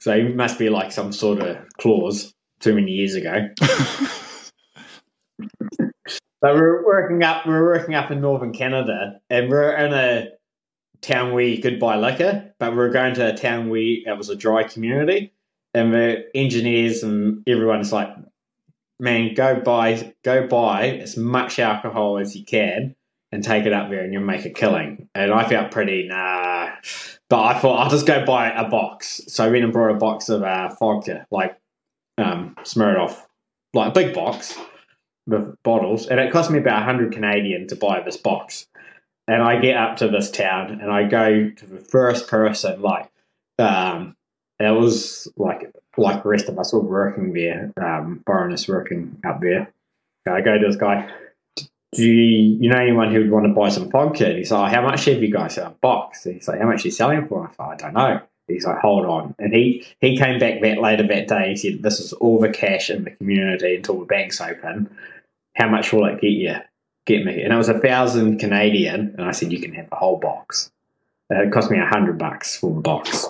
So 0.00 0.14
it 0.14 0.36
must 0.36 0.58
be 0.58 0.70
like 0.70 0.92
some 0.92 1.12
sort 1.12 1.40
of 1.40 1.58
clause 1.78 2.34
too 2.60 2.74
many 2.74 2.92
years 2.92 3.14
ago. 3.16 3.48
But 6.40 6.54
we 6.54 6.60
were 6.60 6.84
working 6.86 7.22
up 7.24 7.46
we 7.46 7.52
were 7.52 7.64
working 7.64 7.94
up 7.96 8.10
in 8.10 8.20
northern 8.20 8.52
Canada 8.52 9.20
and 9.30 9.50
we 9.50 9.56
are 9.56 9.76
in 9.76 9.92
a 9.92 10.28
town 11.02 11.32
where 11.32 11.44
you 11.44 11.62
could 11.62 11.80
buy 11.80 11.96
liquor, 11.96 12.52
but 12.60 12.72
we 12.72 12.78
were 12.78 12.90
going 12.90 13.14
to 13.14 13.34
a 13.34 13.36
town 13.36 13.70
where 13.70 13.80
it 13.82 14.18
was 14.18 14.30
a 14.30 14.36
dry 14.36 14.64
community 14.64 15.32
and 15.74 15.94
the 15.94 16.24
engineers 16.34 17.02
and 17.02 17.42
everyone's 17.48 17.92
like, 17.92 18.10
Man, 19.00 19.34
go 19.34 19.60
buy 19.60 20.14
go 20.24 20.46
buy 20.48 20.88
as 20.98 21.16
much 21.16 21.58
alcohol 21.58 22.18
as 22.18 22.36
you 22.36 22.44
can 22.44 22.96
and 23.32 23.44
take 23.44 23.66
it 23.66 23.72
up 23.72 23.90
there 23.90 24.02
and 24.02 24.12
you'll 24.12 24.22
make 24.22 24.44
a 24.44 24.50
killing. 24.50 25.08
And 25.14 25.32
I 25.32 25.48
felt 25.48 25.70
pretty 25.70 26.08
nah. 26.08 26.70
But 27.28 27.44
I 27.44 27.58
thought 27.58 27.78
I'll 27.78 27.90
just 27.90 28.06
go 28.06 28.24
buy 28.24 28.50
a 28.50 28.68
box. 28.68 29.20
So 29.28 29.44
I 29.44 29.48
went 29.48 29.64
and 29.64 29.72
brought 29.72 29.94
a 29.94 29.98
box 29.98 30.28
of 30.28 30.42
uh, 30.42 30.74
vodka, 30.78 31.26
like 31.30 31.56
um, 32.18 32.56
Smirnoff, 32.62 33.16
like 33.72 33.90
a 33.90 33.94
big 33.94 34.14
box 34.14 34.58
with 35.26 35.54
bottles, 35.62 36.06
and 36.08 36.18
it 36.18 36.32
cost 36.32 36.50
me 36.50 36.58
about 36.58 36.86
100 36.86 37.12
Canadian 37.12 37.68
to 37.68 37.76
buy 37.76 38.00
this 38.00 38.16
box. 38.16 38.66
And 39.28 39.42
I 39.42 39.60
get 39.60 39.76
up 39.76 39.98
to 39.98 40.08
this 40.08 40.30
town 40.30 40.80
and 40.80 40.90
I 40.90 41.04
go 41.04 41.50
to 41.50 41.66
the 41.66 41.78
first 41.78 42.26
person, 42.26 42.82
like, 42.82 43.08
um, 43.58 44.16
it 44.58 44.76
was 44.76 45.28
like 45.36 45.72
like 45.96 46.22
the 46.22 46.28
rest 46.28 46.48
of 46.48 46.58
us 46.58 46.72
were 46.72 46.80
working 46.80 47.32
there, 47.32 47.72
um, 47.80 48.22
Baroness 48.26 48.68
working 48.68 49.20
up 49.24 49.40
there. 49.40 49.72
And 50.26 50.34
I 50.34 50.40
go 50.40 50.58
to 50.58 50.66
this 50.66 50.76
guy, 50.76 51.10
do 51.92 52.04
you, 52.04 52.58
you 52.60 52.70
know 52.70 52.78
anyone 52.78 53.12
who 53.12 53.20
would 53.20 53.30
want 53.30 53.46
to 53.46 53.52
buy 53.52 53.68
some 53.68 53.90
vodka? 53.90 54.26
And 54.26 54.38
he's 54.38 54.52
like, 54.52 54.72
how 54.72 54.82
much 54.82 55.04
have 55.06 55.22
you 55.22 55.32
guys 55.32 55.54
sell 55.54 55.68
a 55.68 55.70
box? 55.70 56.24
And 56.24 56.36
he's 56.36 56.48
like, 56.48 56.60
how 56.60 56.66
much 56.66 56.84
are 56.84 56.88
you 56.88 56.92
selling 56.92 57.26
for? 57.26 57.48
I 57.48 57.50
thought, 57.52 57.72
I 57.72 57.76
don't 57.76 57.94
know. 57.94 58.20
He's 58.46 58.66
like, 58.66 58.78
hold 58.78 59.06
on. 59.06 59.34
And 59.38 59.52
he, 59.52 59.86
he 60.00 60.16
came 60.16 60.38
back 60.38 60.60
that 60.62 60.80
later 60.80 61.06
that 61.06 61.28
day. 61.28 61.50
He 61.50 61.56
said, 61.56 61.82
this 61.82 62.00
is 62.00 62.12
all 62.14 62.40
the 62.40 62.48
cash 62.48 62.90
in 62.90 63.04
the 63.04 63.10
community 63.12 63.76
until 63.76 63.98
the 64.00 64.06
bank's 64.06 64.40
open. 64.40 64.90
How 65.54 65.68
much 65.68 65.92
will 65.92 66.06
it 66.06 66.20
get 66.20 66.28
you? 66.28 66.56
Get 67.06 67.24
me. 67.24 67.42
And 67.42 67.52
it 67.52 67.56
was 67.56 67.68
a 67.68 67.78
thousand 67.78 68.38
Canadian. 68.38 69.14
And 69.18 69.22
I 69.22 69.32
said, 69.32 69.52
you 69.52 69.60
can 69.60 69.72
have 69.74 69.88
the 69.90 69.96
whole 69.96 70.18
box. 70.18 70.70
Uh, 71.32 71.42
it 71.42 71.52
cost 71.52 71.70
me 71.70 71.78
a 71.78 71.86
hundred 71.86 72.18
bucks 72.18 72.56
for 72.56 72.74
the 72.74 72.80
box. 72.80 73.26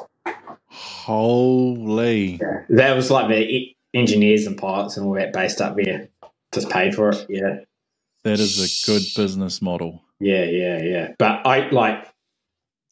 Holy. 0.68 2.36
Yeah. 2.40 2.64
That 2.70 2.96
was 2.96 3.10
like 3.10 3.28
the 3.28 3.74
engineers 3.92 4.46
and 4.46 4.56
pilots 4.56 4.96
and 4.96 5.06
all 5.06 5.14
that 5.14 5.32
based 5.32 5.60
up 5.60 5.76
there. 5.76 6.08
Just 6.52 6.70
paid 6.70 6.94
for 6.94 7.10
it. 7.10 7.26
Yeah. 7.28 7.60
That 8.24 8.38
is 8.38 8.58
a 8.58 8.86
good 8.90 9.02
business 9.16 9.62
model. 9.62 10.02
Yeah, 10.20 10.44
yeah, 10.44 10.82
yeah. 10.82 11.12
But 11.18 11.46
I 11.46 11.68
like, 11.70 12.06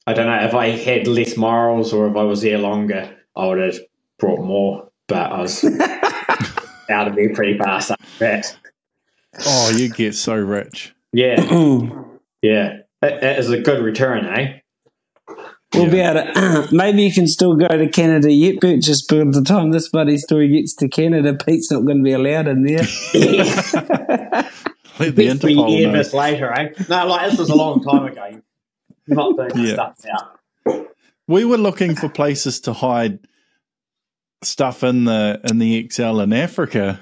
I 0.06 0.14
don't 0.14 0.26
know 0.26 0.46
if 0.46 0.54
I 0.54 0.68
had 0.70 1.06
less 1.06 1.36
morals 1.36 1.92
or 1.92 2.08
if 2.08 2.16
I 2.16 2.22
was 2.22 2.40
there 2.42 2.58
longer, 2.58 3.14
I 3.36 3.46
would 3.46 3.58
have 3.60 3.78
brought 4.18 4.40
more. 4.42 4.90
But 5.06 5.30
I 5.32 5.40
was 5.42 5.64
out 6.90 7.08
of 7.08 7.16
there 7.16 7.34
pretty 7.34 7.58
fast 7.58 7.90
after 7.90 8.04
that. 8.20 8.56
Oh, 9.46 9.70
you 9.76 9.90
get 9.90 10.14
so 10.14 10.34
rich. 10.34 10.94
Yeah, 11.12 11.36
yeah. 12.42 12.78
That, 13.00 13.20
that 13.20 13.38
is 13.38 13.50
a 13.50 13.60
good 13.60 13.82
return, 13.84 14.26
eh? 14.26 14.58
We'll 15.74 15.90
be 15.90 15.98
Yeah. 15.98 16.32
able 16.32 16.32
to. 16.32 16.68
maybe 16.72 17.02
you 17.02 17.12
can 17.12 17.26
still 17.28 17.54
go 17.54 17.68
to 17.68 17.88
Canada 17.88 18.32
yet, 18.32 18.56
but 18.60 18.80
just 18.80 19.08
by 19.08 19.18
the 19.18 19.42
time 19.46 19.70
this 19.70 19.88
bloody 19.90 20.16
story 20.16 20.48
gets 20.48 20.74
to 20.76 20.88
Canada, 20.88 21.34
Pete's 21.34 21.70
not 21.70 21.84
going 21.84 21.98
to 21.98 22.02
be 22.02 22.12
allowed 22.12 22.48
in 22.48 22.64
there. 22.64 22.84
Let 24.98 25.16
the 25.16 25.34
Three 25.36 25.54
Interpol 25.54 25.82
know. 25.82 25.92
years 25.92 26.12
later, 26.14 26.52
eh? 26.52 26.72
No, 26.88 27.06
like 27.06 27.30
this 27.30 27.38
was 27.38 27.50
a 27.50 27.54
long 27.54 27.82
time 27.82 28.04
ago. 28.06 28.40
You're 29.06 29.16
not 29.16 29.36
doing 29.36 29.66
Yeah. 29.66 29.72
stuff 29.74 29.96
now. 30.04 30.86
We 31.26 31.44
were 31.44 31.58
looking 31.58 31.94
for 31.94 32.08
places 32.08 32.60
to 32.62 32.72
hide 32.72 33.20
stuff 34.42 34.82
in 34.82 35.04
the 35.04 35.40
in 35.48 35.58
the 35.58 35.88
XL 35.90 36.20
in 36.20 36.32
Africa 36.32 37.00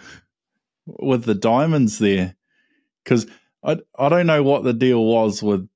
with 0.87 1.25
the 1.25 1.35
diamonds 1.35 1.99
there, 1.99 2.35
because 3.05 3.27
I 3.63 3.79
I 3.99 4.09
don't 4.09 4.27
know 4.27 4.43
what 4.43 4.65
the 4.65 4.73
deal 4.73 5.05
was 5.05 5.43
with 5.43 5.69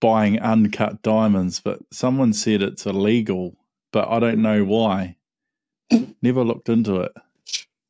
buying 0.00 0.38
uncut 0.40 1.02
diamonds, 1.02 1.60
but 1.60 1.80
someone 1.92 2.32
said 2.32 2.62
it's 2.62 2.86
illegal, 2.86 3.56
but 3.92 4.08
I 4.08 4.18
don't 4.18 4.40
know 4.42 4.64
why. 4.64 5.16
Never 6.22 6.42
looked 6.44 6.68
into 6.68 7.00
it. 7.00 7.12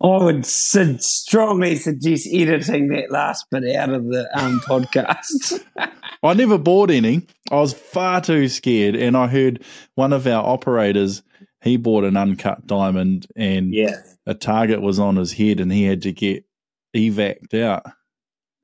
I 0.02 0.16
would 0.24 0.47
su- 0.47 0.97
strongly 0.98 1.77
suggest 1.77 2.27
editing 2.32 2.89
that 2.89 3.10
last 3.10 3.47
bit 3.51 3.77
out 3.77 3.90
of 3.90 4.05
the 4.06 4.28
um, 4.39 4.60
podcast. 4.66 5.62
I 6.22 6.35
never 6.35 6.59
bought 6.59 6.90
any. 6.90 7.27
I 7.51 7.56
was 7.56 7.72
far 7.74 8.20
too 8.20 8.48
scared, 8.48 8.94
and 8.97 9.16
I 9.16 9.27
heard 9.27 9.62
one 9.94 10.12
of 10.12 10.27
our 10.27 10.44
operators 10.47 11.22
he 11.62 11.77
bought 11.77 12.05
an 12.05 12.16
uncut 12.16 12.66
diamond, 12.66 13.27
and 13.36 13.74
Yeah. 13.74 13.97
a 14.27 14.32
target 14.35 14.81
was 14.81 14.98
on 14.98 15.16
his 15.16 15.32
head, 15.35 15.60
and 15.60 15.70
he 15.72 15.85
had 15.85 16.02
to 16.02 16.12
get 16.12 16.44
evac'd 16.97 17.55
out. 17.55 17.85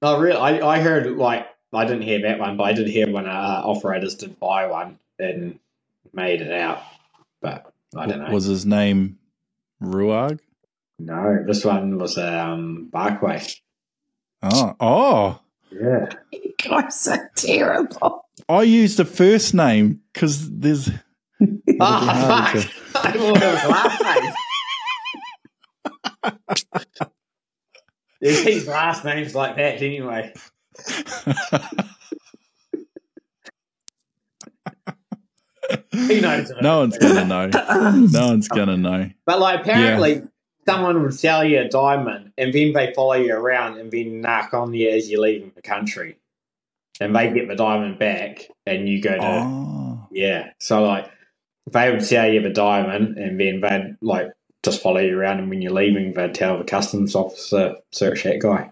No, 0.02 0.18
really. 0.18 0.38
I, 0.38 0.66
I 0.66 0.80
heard 0.80 1.16
like 1.16 1.46
I 1.72 1.84
didn't 1.84 2.02
hear 2.02 2.22
that 2.22 2.38
one, 2.38 2.56
but 2.56 2.64
I 2.64 2.72
did 2.72 2.86
hear 2.88 3.10
when 3.10 3.26
uh, 3.26 3.62
operators 3.64 4.14
did 4.14 4.38
buy 4.40 4.66
one 4.66 4.98
and 5.18 5.58
made 6.14 6.40
it 6.40 6.52
out. 6.52 6.82
But 7.42 7.70
I 7.94 8.06
don't 8.06 8.20
know. 8.24 8.30
Was 8.30 8.44
his 8.46 8.64
name 8.64 9.18
Ruag? 9.82 10.40
No, 10.98 11.44
this 11.46 11.64
one 11.64 11.98
was 11.98 12.16
a 12.18 12.40
um 12.46 12.88
Barkway. 12.92 13.58
Oh, 14.42 14.74
oh! 14.80 15.40
Yeah. 15.70 16.06
You 16.32 16.52
Guys, 16.70 16.98
so 17.00 17.16
terrible. 17.36 18.24
I 18.48 18.62
used 18.62 18.96
the 18.98 19.04
first 19.04 19.52
name 19.54 20.00
because 20.12 20.50
there's 20.50 20.88
Oh 21.40 21.48
hard 21.80 22.62
fuck! 22.62 23.04
I 23.04 23.12
thought 23.12 23.14
it 23.14 23.20
was 23.20 23.64
last 23.70 24.22
name. 24.22 24.32
There's 28.20 28.44
these 28.44 28.66
last 28.66 29.04
names 29.04 29.34
like 29.34 29.56
that 29.56 29.82
anyway. 29.82 30.32
Who 35.92 36.20
knows? 36.20 36.50
it- 36.50 36.62
no 36.62 36.78
one's 36.80 36.98
gonna 36.98 37.24
know. 37.24 37.46
No 37.48 38.26
one's 38.28 38.48
gonna 38.48 38.76
know. 38.76 39.10
But 39.24 39.40
like 39.40 39.60
apparently 39.60 40.22
someone 40.68 41.02
would 41.02 41.14
sell 41.14 41.44
you 41.44 41.60
a 41.60 41.68
diamond 41.68 42.32
and 42.36 42.52
then 42.52 42.72
they 42.72 42.92
follow 42.94 43.14
you 43.14 43.34
around 43.34 43.78
and 43.78 43.90
then 43.90 44.20
knock 44.20 44.52
on 44.52 44.74
you 44.74 44.88
as 44.90 45.10
you're 45.10 45.20
leaving 45.20 45.52
the 45.54 45.62
country. 45.62 46.16
And 47.00 47.14
they 47.14 47.30
get 47.32 47.48
the 47.48 47.56
diamond 47.56 47.98
back 47.98 48.48
and 48.66 48.88
you 48.88 49.00
go 49.02 49.16
to 49.16 49.22
Oh, 49.22 50.08
Yeah. 50.10 50.50
So 50.58 50.84
like 50.84 51.10
they 51.70 51.90
would 51.90 52.04
sell 52.04 52.30
you 52.32 52.42
the 52.42 52.50
diamond 52.50 53.18
and 53.18 53.38
then 53.40 53.60
they'd 53.60 53.96
like 54.00 54.28
just 54.62 54.82
follow 54.82 54.98
you 55.00 55.18
around 55.18 55.38
and 55.38 55.50
when 55.50 55.62
you're 55.62 55.72
leaving 55.72 56.14
they'd 56.14 56.34
tell 56.34 56.58
the 56.58 56.64
customs 56.64 57.14
officer 57.14 57.74
search 57.92 58.24
that 58.24 58.40
guy. 58.40 58.70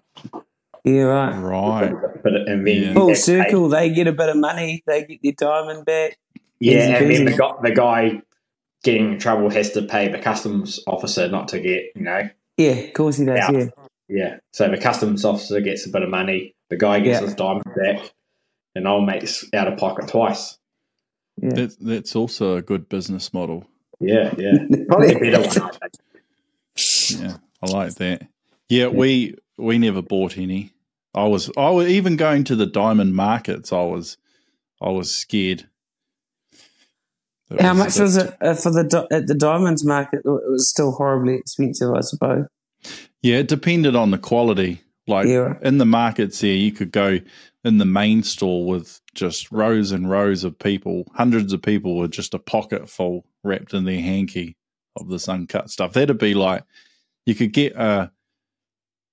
Yeah, 0.85 1.03
right. 1.05 1.39
right. 1.39 2.23
But 2.23 2.35
and 2.35 2.67
then 2.67 2.83
Yeah. 2.83 2.93
Full 2.95 3.15
circle, 3.15 3.69
they 3.69 3.91
get 3.91 4.07
a 4.07 4.13
bit 4.13 4.29
of 4.29 4.37
money, 4.37 4.83
they 4.87 5.05
get 5.05 5.23
their 5.23 5.33
diamond 5.33 5.85
back. 5.87 6.19
Yeah, 6.61 6.97
and 6.97 7.11
then 7.11 7.25
the 7.25 7.37
guy, 7.37 7.53
the 7.63 7.73
guy 7.73 8.23
getting 8.85 9.13
in 9.15 9.19
trouble 9.19 9.51
has 9.51 9.71
to 9.73 9.83
pay 9.83 10.09
the 10.09 10.19
customs 10.19 10.79
officer 10.87 11.29
not 11.29 11.49
to 11.49 11.59
get, 11.61 11.85
you 11.97 12.03
know. 12.03 12.29
Yeah, 12.57 12.73
of 12.73 12.93
course 12.93 13.17
he 13.17 13.25
does, 13.25 13.39
Yeah. 13.39 13.51
yeah. 13.51 13.67
Yeah. 14.09 14.37
So 14.53 14.69
the 14.69 14.79
customs 14.79 15.25
officer 15.25 15.61
gets 15.61 15.87
a 15.87 15.89
bit 15.91 16.03
of 16.03 16.11
money, 16.11 16.55
the 16.71 16.77
guy 16.77 17.01
gets 17.01 17.21
Yeah. 17.21 17.27
his 17.27 17.35
diamond 17.35 17.65
back, 17.75 18.13
and 18.75 18.87
old 18.87 19.07
mate's 19.07 19.45
out 19.55 19.67
of 19.67 19.79
pocket 19.79 20.09
twice. 20.09 20.59
That's 21.39 21.75
that's 21.77 22.15
also 22.15 22.57
a 22.57 22.63
good 22.63 22.89
business 22.89 23.33
model. 23.35 23.67
Yeah, 24.01 24.33
yeah. 24.39 24.53
Probably 24.89 25.15
a 25.15 25.19
better 25.19 25.61
one, 25.61 25.71
Yeah, 27.11 27.37
I 27.63 27.67
like 27.73 27.95
that. 27.97 28.27
Yeah, 28.69 28.89
we 28.89 29.35
we 29.57 29.79
never 29.79 30.03
bought 30.03 30.37
any. 30.39 30.73
I 31.15 31.27
was 31.27 31.51
I 31.57 31.71
was 31.71 31.89
even 31.89 32.17
going 32.17 32.45
to 32.45 32.57
the 32.57 32.67
diamond 32.67 33.15
markets. 33.15 33.73
I 33.73 33.83
was 33.83 34.17
I 34.81 34.91
was 34.91 35.11
scared. 35.11 35.69
It 37.51 37.61
How 37.61 37.75
much 37.75 37.99
was 37.99 38.17
it 38.17 38.35
uh, 38.41 38.55
for 38.55 38.71
the 38.71 39.07
at 39.11 39.27
the 39.27 39.35
diamonds 39.35 39.85
market? 39.85 40.21
It 40.25 40.29
was 40.51 40.69
still 40.71 40.93
horribly 40.93 41.35
expensive, 41.35 41.93
I 41.93 42.01
suppose. 42.01 42.47
Yeah, 43.23 43.37
it 43.37 43.49
depended 43.49 43.95
on 43.97 44.11
the 44.11 44.19
quality. 44.19 44.81
Like 45.07 45.27
Yeah. 45.27 45.55
in 45.63 45.77
the 45.79 45.85
markets 45.85 46.41
there, 46.41 46.55
you 46.55 46.73
could 46.73 46.91
go 46.91 47.19
in 47.63 47.77
the 47.79 47.85
main 47.85 48.23
store 48.23 48.65
with 48.67 49.01
just 49.15 49.53
rows 49.53 49.93
and 49.93 50.09
rows 50.11 50.45
of 50.45 50.59
people, 50.59 51.05
hundreds 51.15 51.53
of 51.53 51.61
people 51.61 51.99
with 51.99 52.11
just 52.11 52.33
a 52.33 52.39
pocket 52.39 52.89
full 52.89 53.27
wrapped 53.43 53.75
in 53.75 53.85
their 53.85 54.01
hanky 54.01 54.57
of 54.97 55.09
this 55.11 55.29
uncut 55.29 55.69
stuff. 55.71 55.93
That'd 55.93 56.17
be 56.19 56.33
like 56.35 56.65
you 57.27 57.35
could 57.35 57.53
get 57.53 57.75
a 57.77 58.11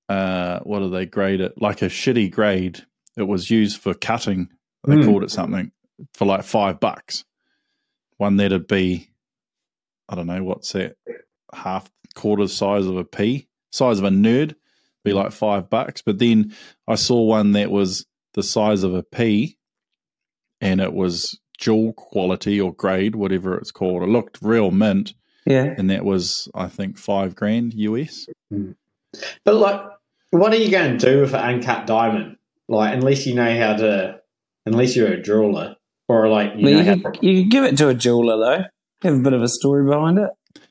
uh 0.09 0.59
what 0.59 0.79
do 0.79 0.89
they 0.89 1.05
grade 1.05 1.41
it? 1.41 1.61
Like 1.61 1.81
a 1.81 1.85
shitty 1.89 2.31
grade. 2.31 2.85
It 3.17 3.23
was 3.23 3.49
used 3.49 3.79
for 3.81 3.93
cutting. 3.93 4.49
They 4.85 4.95
Hmm. 4.95 5.05
called 5.05 5.23
it 5.23 5.31
something 5.31 5.71
for 6.13 6.25
like 6.25 6.43
five 6.43 6.79
bucks. 6.79 7.25
One 8.21 8.37
that'd 8.37 8.67
be 8.67 9.09
I 10.07 10.13
don't 10.13 10.27
know, 10.27 10.43
what's 10.43 10.73
that? 10.73 10.95
Half 11.55 11.89
quarter 12.13 12.47
size 12.47 12.85
of 12.85 12.95
a 12.95 13.03
pea, 13.03 13.47
size 13.71 13.97
of 13.97 14.05
a 14.05 14.09
nerd, 14.09 14.53
be 15.03 15.09
mm. 15.09 15.15
like 15.15 15.31
five 15.31 15.71
bucks. 15.71 16.03
But 16.03 16.19
then 16.19 16.53
I 16.87 16.95
saw 16.95 17.23
one 17.23 17.53
that 17.53 17.71
was 17.71 18.05
the 18.35 18.43
size 18.43 18.83
of 18.83 18.93
a 18.93 19.01
pea 19.01 19.57
and 20.59 20.79
it 20.81 20.93
was 20.93 21.39
jewel 21.57 21.93
quality 21.93 22.61
or 22.61 22.75
grade, 22.75 23.15
whatever 23.15 23.57
it's 23.57 23.71
called. 23.71 24.03
It 24.03 24.09
looked 24.09 24.37
real 24.43 24.69
mint, 24.69 25.15
Yeah. 25.47 25.73
and 25.75 25.89
that 25.89 26.05
was 26.05 26.47
I 26.53 26.67
think 26.67 26.99
five 26.99 27.33
grand 27.33 27.73
US. 27.73 28.27
Mm. 28.53 28.75
But 29.43 29.55
like, 29.55 29.81
what 30.29 30.53
are 30.53 30.57
you 30.57 30.69
going 30.69 30.95
to 30.95 31.03
do 31.11 31.21
with 31.21 31.33
an 31.33 31.55
uncut 31.55 31.87
diamond? 31.87 32.37
Like, 32.69 32.93
unless 32.93 33.25
you 33.25 33.33
know 33.33 33.57
how 33.57 33.77
to, 33.77 34.19
unless 34.67 34.95
you're 34.95 35.11
a 35.11 35.21
jeweler, 35.23 35.77
or 36.11 36.27
like 36.29 36.53
you 36.55 36.63
But 36.63 36.71
know 36.71 36.79
you 36.79 37.01
could, 37.01 37.13
to, 37.15 37.25
you 37.27 37.43
could 37.43 37.51
give 37.51 37.63
it 37.63 37.77
to 37.77 37.87
a 37.89 37.93
jeweler, 37.93 38.37
though. 38.37 38.63
Have 39.09 39.19
a 39.19 39.21
bit 39.23 39.33
of 39.33 39.41
a 39.41 39.47
story 39.47 39.83
behind 39.89 40.17
it. 40.19 40.29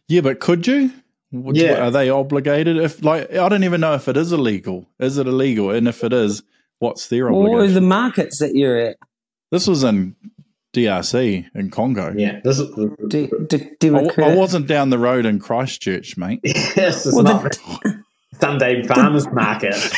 Yeah, 0.09 0.21
but 0.21 0.41
could 0.41 0.67
you? 0.67 0.93
Would- 1.33 1.57
Yeah. 1.57 1.87
Are 1.87 1.91
they 1.91 2.11
obligated? 2.11 2.77
If 2.77 3.03
like 3.05 3.31
I 3.35 3.49
don't 3.49 3.65
even 3.65 3.81
know 3.81 3.95
if 3.95 4.09
it 4.09 4.17
is 4.17 4.33
illegal. 4.33 4.87
Is 4.99 5.19
it 5.19 5.27
illegal? 5.27 5.71
And 5.71 5.87
if 5.89 6.03
it 6.05 6.13
is, 6.13 6.43
what's 6.81 7.09
their 7.09 7.29
Or 7.29 7.45
obligation? 7.57 7.75
the 7.75 7.81
markets 7.89 8.39
that 8.41 8.55
you're 8.55 8.79
at. 8.79 8.97
this 9.51 9.67
was 9.67 9.83
in 9.85 10.17
DRC 10.73 11.47
in 11.55 11.71
Congo. 11.71 12.15
yeah, 12.17 12.41
this 12.45 12.59
is 12.61 12.69
D- 13.09 13.29
D- 13.49 13.89
I, 13.89 13.89
w- 13.89 14.13
I 14.23 14.35
wasn't 14.37 14.67
down 14.69 14.91
the 14.91 14.99
road 14.99 15.27
in 15.27 15.39
Christchurch, 15.41 16.17
mate. 16.17 16.41
this 16.45 17.07
is 17.07 17.15
Well, 17.15 17.25
not 17.25 17.43
the- 17.43 17.59
the 17.83 18.05
Sunday 18.41 18.83
farmers 18.87 19.27
market. 19.33 19.75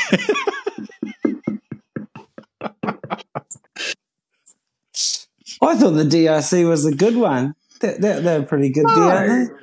I 5.62 5.76
thought 5.76 5.90
the 5.92 6.04
DRC 6.04 6.68
was 6.68 6.84
a 6.84 6.94
good 6.94 7.16
one. 7.16 7.54
They, 7.80 7.96
they, 7.98 8.20
they're 8.20 8.42
pretty 8.42 8.70
good, 8.70 8.86
aren't 8.86 9.48
they? 9.48 9.54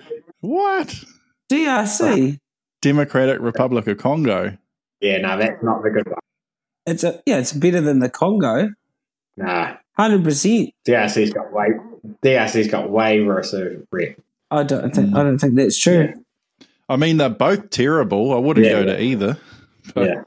what? 0.41 1.03
DRC. 1.51 2.37
Democratic 2.81 3.39
Republic 3.41 3.87
of 3.87 3.97
Congo. 3.97 4.57
Yeah, 5.01 5.17
no, 5.19 5.37
that's 5.37 5.61
not 5.63 5.83
the 5.83 5.89
good 5.89 6.07
one. 6.07 6.19
It's 6.85 7.03
a 7.03 7.21
yeah, 7.25 7.37
it's 7.37 7.51
better 7.53 7.81
than 7.81 7.99
the 7.99 8.09
Congo. 8.09 8.69
No, 9.37 9.75
Hundred 9.97 10.23
percent. 10.23 10.69
DRC's 10.87 11.33
got 11.33 11.51
way, 11.51 11.67
DRC's 12.23 12.67
got 12.69 12.89
way 12.89 13.21
worse 13.21 13.51
of 13.51 13.85
rep. 13.91 14.17
I 14.49 14.63
don't 14.63 14.95
think 14.95 15.09
hmm. 15.09 15.17
I 15.17 15.23
don't 15.23 15.37
think 15.37 15.55
that's 15.55 15.77
true. 15.77 16.13
I 16.87 16.95
mean, 16.95 17.17
they're 17.17 17.29
both 17.29 17.69
terrible. 17.69 18.33
I 18.33 18.37
wouldn't 18.37 18.65
Yeah. 18.65 18.71
go 18.71 18.85
to 18.85 19.01
either. 19.01 19.37
But 19.93 20.07
yeah, 20.07 20.21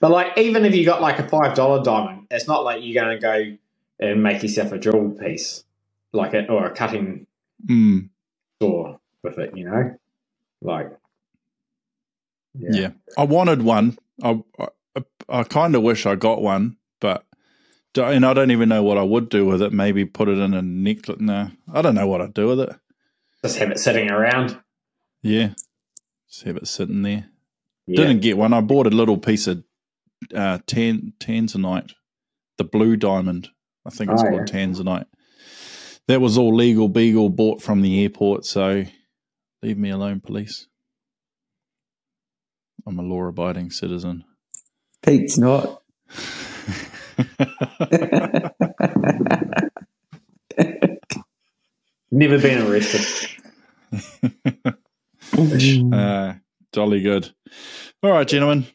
but 0.00 0.10
like, 0.10 0.36
even 0.36 0.64
if 0.64 0.74
you 0.74 0.84
got 0.84 1.00
like 1.00 1.18
a 1.18 1.28
five 1.28 1.54
dollar 1.54 1.82
diamond, 1.82 2.26
it's 2.30 2.48
not 2.48 2.64
like 2.64 2.82
you're 2.82 3.02
going 3.02 3.16
to 3.16 3.20
go 3.22 3.56
and 4.00 4.22
make 4.22 4.42
yourself 4.42 4.72
a 4.72 4.78
jewel 4.78 5.10
piece, 5.12 5.64
like 6.12 6.34
it 6.34 6.50
or 6.50 6.66
a 6.66 6.74
cutting 6.74 7.26
mm, 7.68 8.08
store 8.60 9.00
with 9.22 9.38
it. 9.38 9.56
You 9.56 9.66
know, 9.70 9.96
like 10.62 10.90
yeah. 12.54 12.90
I 13.18 13.24
wanted 13.24 13.62
one. 13.62 13.98
I 14.22 14.42
I, 14.58 15.02
I 15.28 15.44
kind 15.44 15.74
of 15.76 15.82
wish 15.82 16.06
I 16.06 16.16
got 16.16 16.42
one, 16.42 16.76
but 17.00 17.24
and 17.96 18.26
I 18.26 18.34
don't 18.34 18.50
even 18.52 18.68
know 18.70 18.82
what 18.82 18.98
I 18.98 19.02
would 19.02 19.28
do 19.30 19.46
with 19.46 19.62
it. 19.62 19.72
Maybe 19.72 20.04
put 20.04 20.28
it 20.28 20.38
in 20.38 20.54
a 20.54 20.62
necklace. 20.62 21.20
No, 21.20 21.50
I 21.72 21.82
don't 21.82 21.94
know 21.96 22.06
what 22.08 22.22
I'd 22.22 22.34
do 22.34 22.48
with 22.48 22.60
it. 22.60 22.70
just 23.44 23.58
have 23.58 23.70
it 23.72 23.80
sitting 23.80 24.10
around. 24.10 24.58
Yeah, 25.22 25.50
just 26.30 26.44
have 26.44 26.56
it 26.58 26.68
sitting 26.68 27.02
there. 27.02 27.26
Yeah. 27.86 27.96
Didn't 27.96 28.20
get 28.20 28.38
one. 28.38 28.52
I 28.54 28.60
bought 28.62 28.86
a 28.86 28.90
little 28.90 29.18
piece 29.18 29.46
of 29.46 29.64
uh, 30.34 30.58
tan, 30.66 31.14
tanzanite, 31.20 31.92
the 32.58 32.64
blue 32.64 32.96
diamond. 32.96 33.50
I 33.86 33.90
think 33.90 34.10
it's 34.10 34.22
Oh, 34.22 34.28
called 34.28 34.48
tanzanite. 34.48 35.06
that 36.08 36.20
was 36.20 36.36
all 36.38 36.54
legal 36.54 36.88
beagle 36.88 37.28
bought 37.30 37.62
from 37.62 37.82
the 37.82 38.02
airport. 38.02 38.44
So 38.46 38.84
leave 39.62 39.78
me 39.78 39.90
alone, 39.90 40.20
police. 40.20 40.66
I'm 42.86 42.98
a 42.98 43.02
law 43.02 43.24
abiding 43.24 43.70
citizen. 43.70 44.24
Pete's 45.02 45.38
not. 45.38 45.82
Never 52.10 52.38
been 52.38 52.66
arrested. 52.66 53.30
uh, 55.92 56.34
jolly 56.72 57.02
good. 57.02 57.30
All 58.02 58.12
right, 58.12 58.26
gentlemen. 58.28 58.66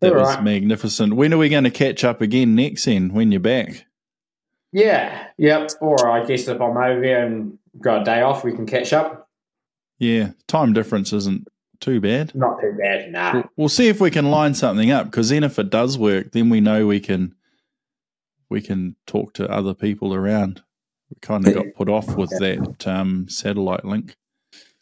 That 0.00 0.12
All 0.12 0.20
was 0.20 0.34
right. 0.34 0.44
magnificent. 0.44 1.14
When 1.14 1.32
are 1.32 1.38
we 1.38 1.48
going 1.48 1.64
to 1.64 1.70
catch 1.70 2.04
up 2.04 2.20
again 2.20 2.54
next 2.54 2.84
then, 2.84 3.12
when 3.12 3.32
you're 3.32 3.40
back? 3.40 3.86
Yeah, 4.72 5.28
yep. 5.38 5.70
Or 5.80 6.08
I 6.08 6.24
guess 6.26 6.48
if 6.48 6.60
I'm 6.60 6.76
over 6.76 7.02
here 7.02 7.24
and 7.24 7.58
got 7.80 8.02
a 8.02 8.04
day 8.04 8.20
off, 8.20 8.44
we 8.44 8.52
can 8.52 8.66
catch 8.66 8.92
up. 8.92 9.28
Yeah, 9.98 10.32
time 10.46 10.74
difference 10.74 11.12
isn't 11.14 11.48
too 11.80 12.00
bad. 12.00 12.34
Not 12.34 12.60
too 12.60 12.76
bad, 12.78 13.10
nah. 13.10 13.32
We'll, 13.32 13.50
we'll 13.56 13.68
see 13.70 13.88
if 13.88 14.00
we 14.00 14.10
can 14.10 14.30
line 14.30 14.54
something 14.54 14.90
up 14.90 15.06
because 15.06 15.30
then 15.30 15.44
if 15.44 15.58
it 15.58 15.70
does 15.70 15.96
work, 15.96 16.32
then 16.32 16.50
we 16.50 16.60
know 16.60 16.86
we 16.86 17.00
can 17.00 17.34
we 18.50 18.60
can 18.60 18.96
talk 19.06 19.32
to 19.34 19.50
other 19.50 19.74
people 19.74 20.14
around. 20.14 20.62
We 21.10 21.16
kind 21.20 21.46
of 21.46 21.54
got 21.54 21.66
put 21.74 21.88
off 21.88 22.16
with 22.16 22.30
that 22.30 22.86
um, 22.86 23.28
satellite 23.28 23.84
link. 23.84 24.16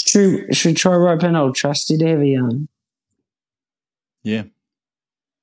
Should, 0.00 0.54
should 0.54 0.70
we 0.70 0.74
try 0.74 0.94
roping 0.94 1.36
old 1.36 1.54
Trusty 1.54 1.98
to 1.98 2.06
have 2.06 2.20
a 2.20 2.26
yarn? 2.26 2.68
Yeah. 4.22 4.44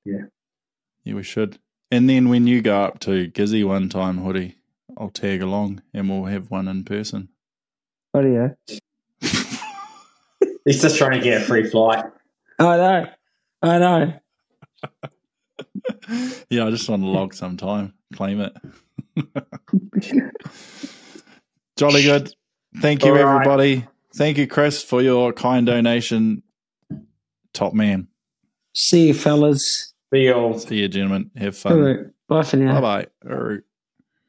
Yeah. 0.04 0.22
Yeah, 1.04 1.14
we 1.14 1.22
should. 1.22 1.58
And 1.90 2.08
then 2.08 2.28
when 2.28 2.46
you 2.46 2.62
go 2.62 2.82
up 2.82 3.00
to 3.00 3.28
Gizzy 3.30 3.66
one 3.66 3.88
time, 3.88 4.18
Hoodie, 4.18 4.56
I'll 4.96 5.10
tag 5.10 5.42
along 5.42 5.82
and 5.92 6.08
we'll 6.08 6.24
have 6.24 6.50
one 6.50 6.68
in 6.68 6.84
person. 6.84 7.28
What 8.12 8.22
do 8.22 8.28
you? 8.28 8.78
He's 10.64 10.80
just 10.80 10.96
trying 10.96 11.18
to 11.18 11.20
get 11.20 11.42
a 11.42 11.44
free 11.44 11.68
flight. 11.68 12.04
I 12.58 12.76
know. 12.76 13.06
I 13.62 13.78
know. 13.78 14.12
yeah, 16.50 16.66
I 16.66 16.70
just 16.70 16.88
want 16.88 17.02
to 17.02 17.08
log 17.08 17.34
some 17.34 17.56
time, 17.56 17.94
claim 18.14 18.40
it. 18.40 18.56
Jolly 21.76 22.02
good. 22.02 22.34
Thank 22.80 23.04
you, 23.04 23.10
All 23.10 23.22
right. 23.22 23.34
everybody. 23.34 23.86
Thank 24.14 24.38
you, 24.38 24.46
Chris, 24.46 24.82
for 24.82 25.02
your 25.02 25.32
kind 25.32 25.66
donation. 25.66 26.42
Top 27.52 27.74
man. 27.74 28.08
See 28.74 29.08
you, 29.08 29.14
fellas. 29.14 29.91
See 30.12 30.24
you 30.24 30.34
all. 30.34 30.58
See 30.58 30.76
you, 30.76 30.88
gentlemen. 30.88 31.30
Have 31.36 31.56
fun. 31.56 31.80
right. 31.80 31.98
Bye 32.28 32.42
for 32.42 32.56
now. 32.56 32.80
Bye 32.80 33.06
bye. 33.24 33.62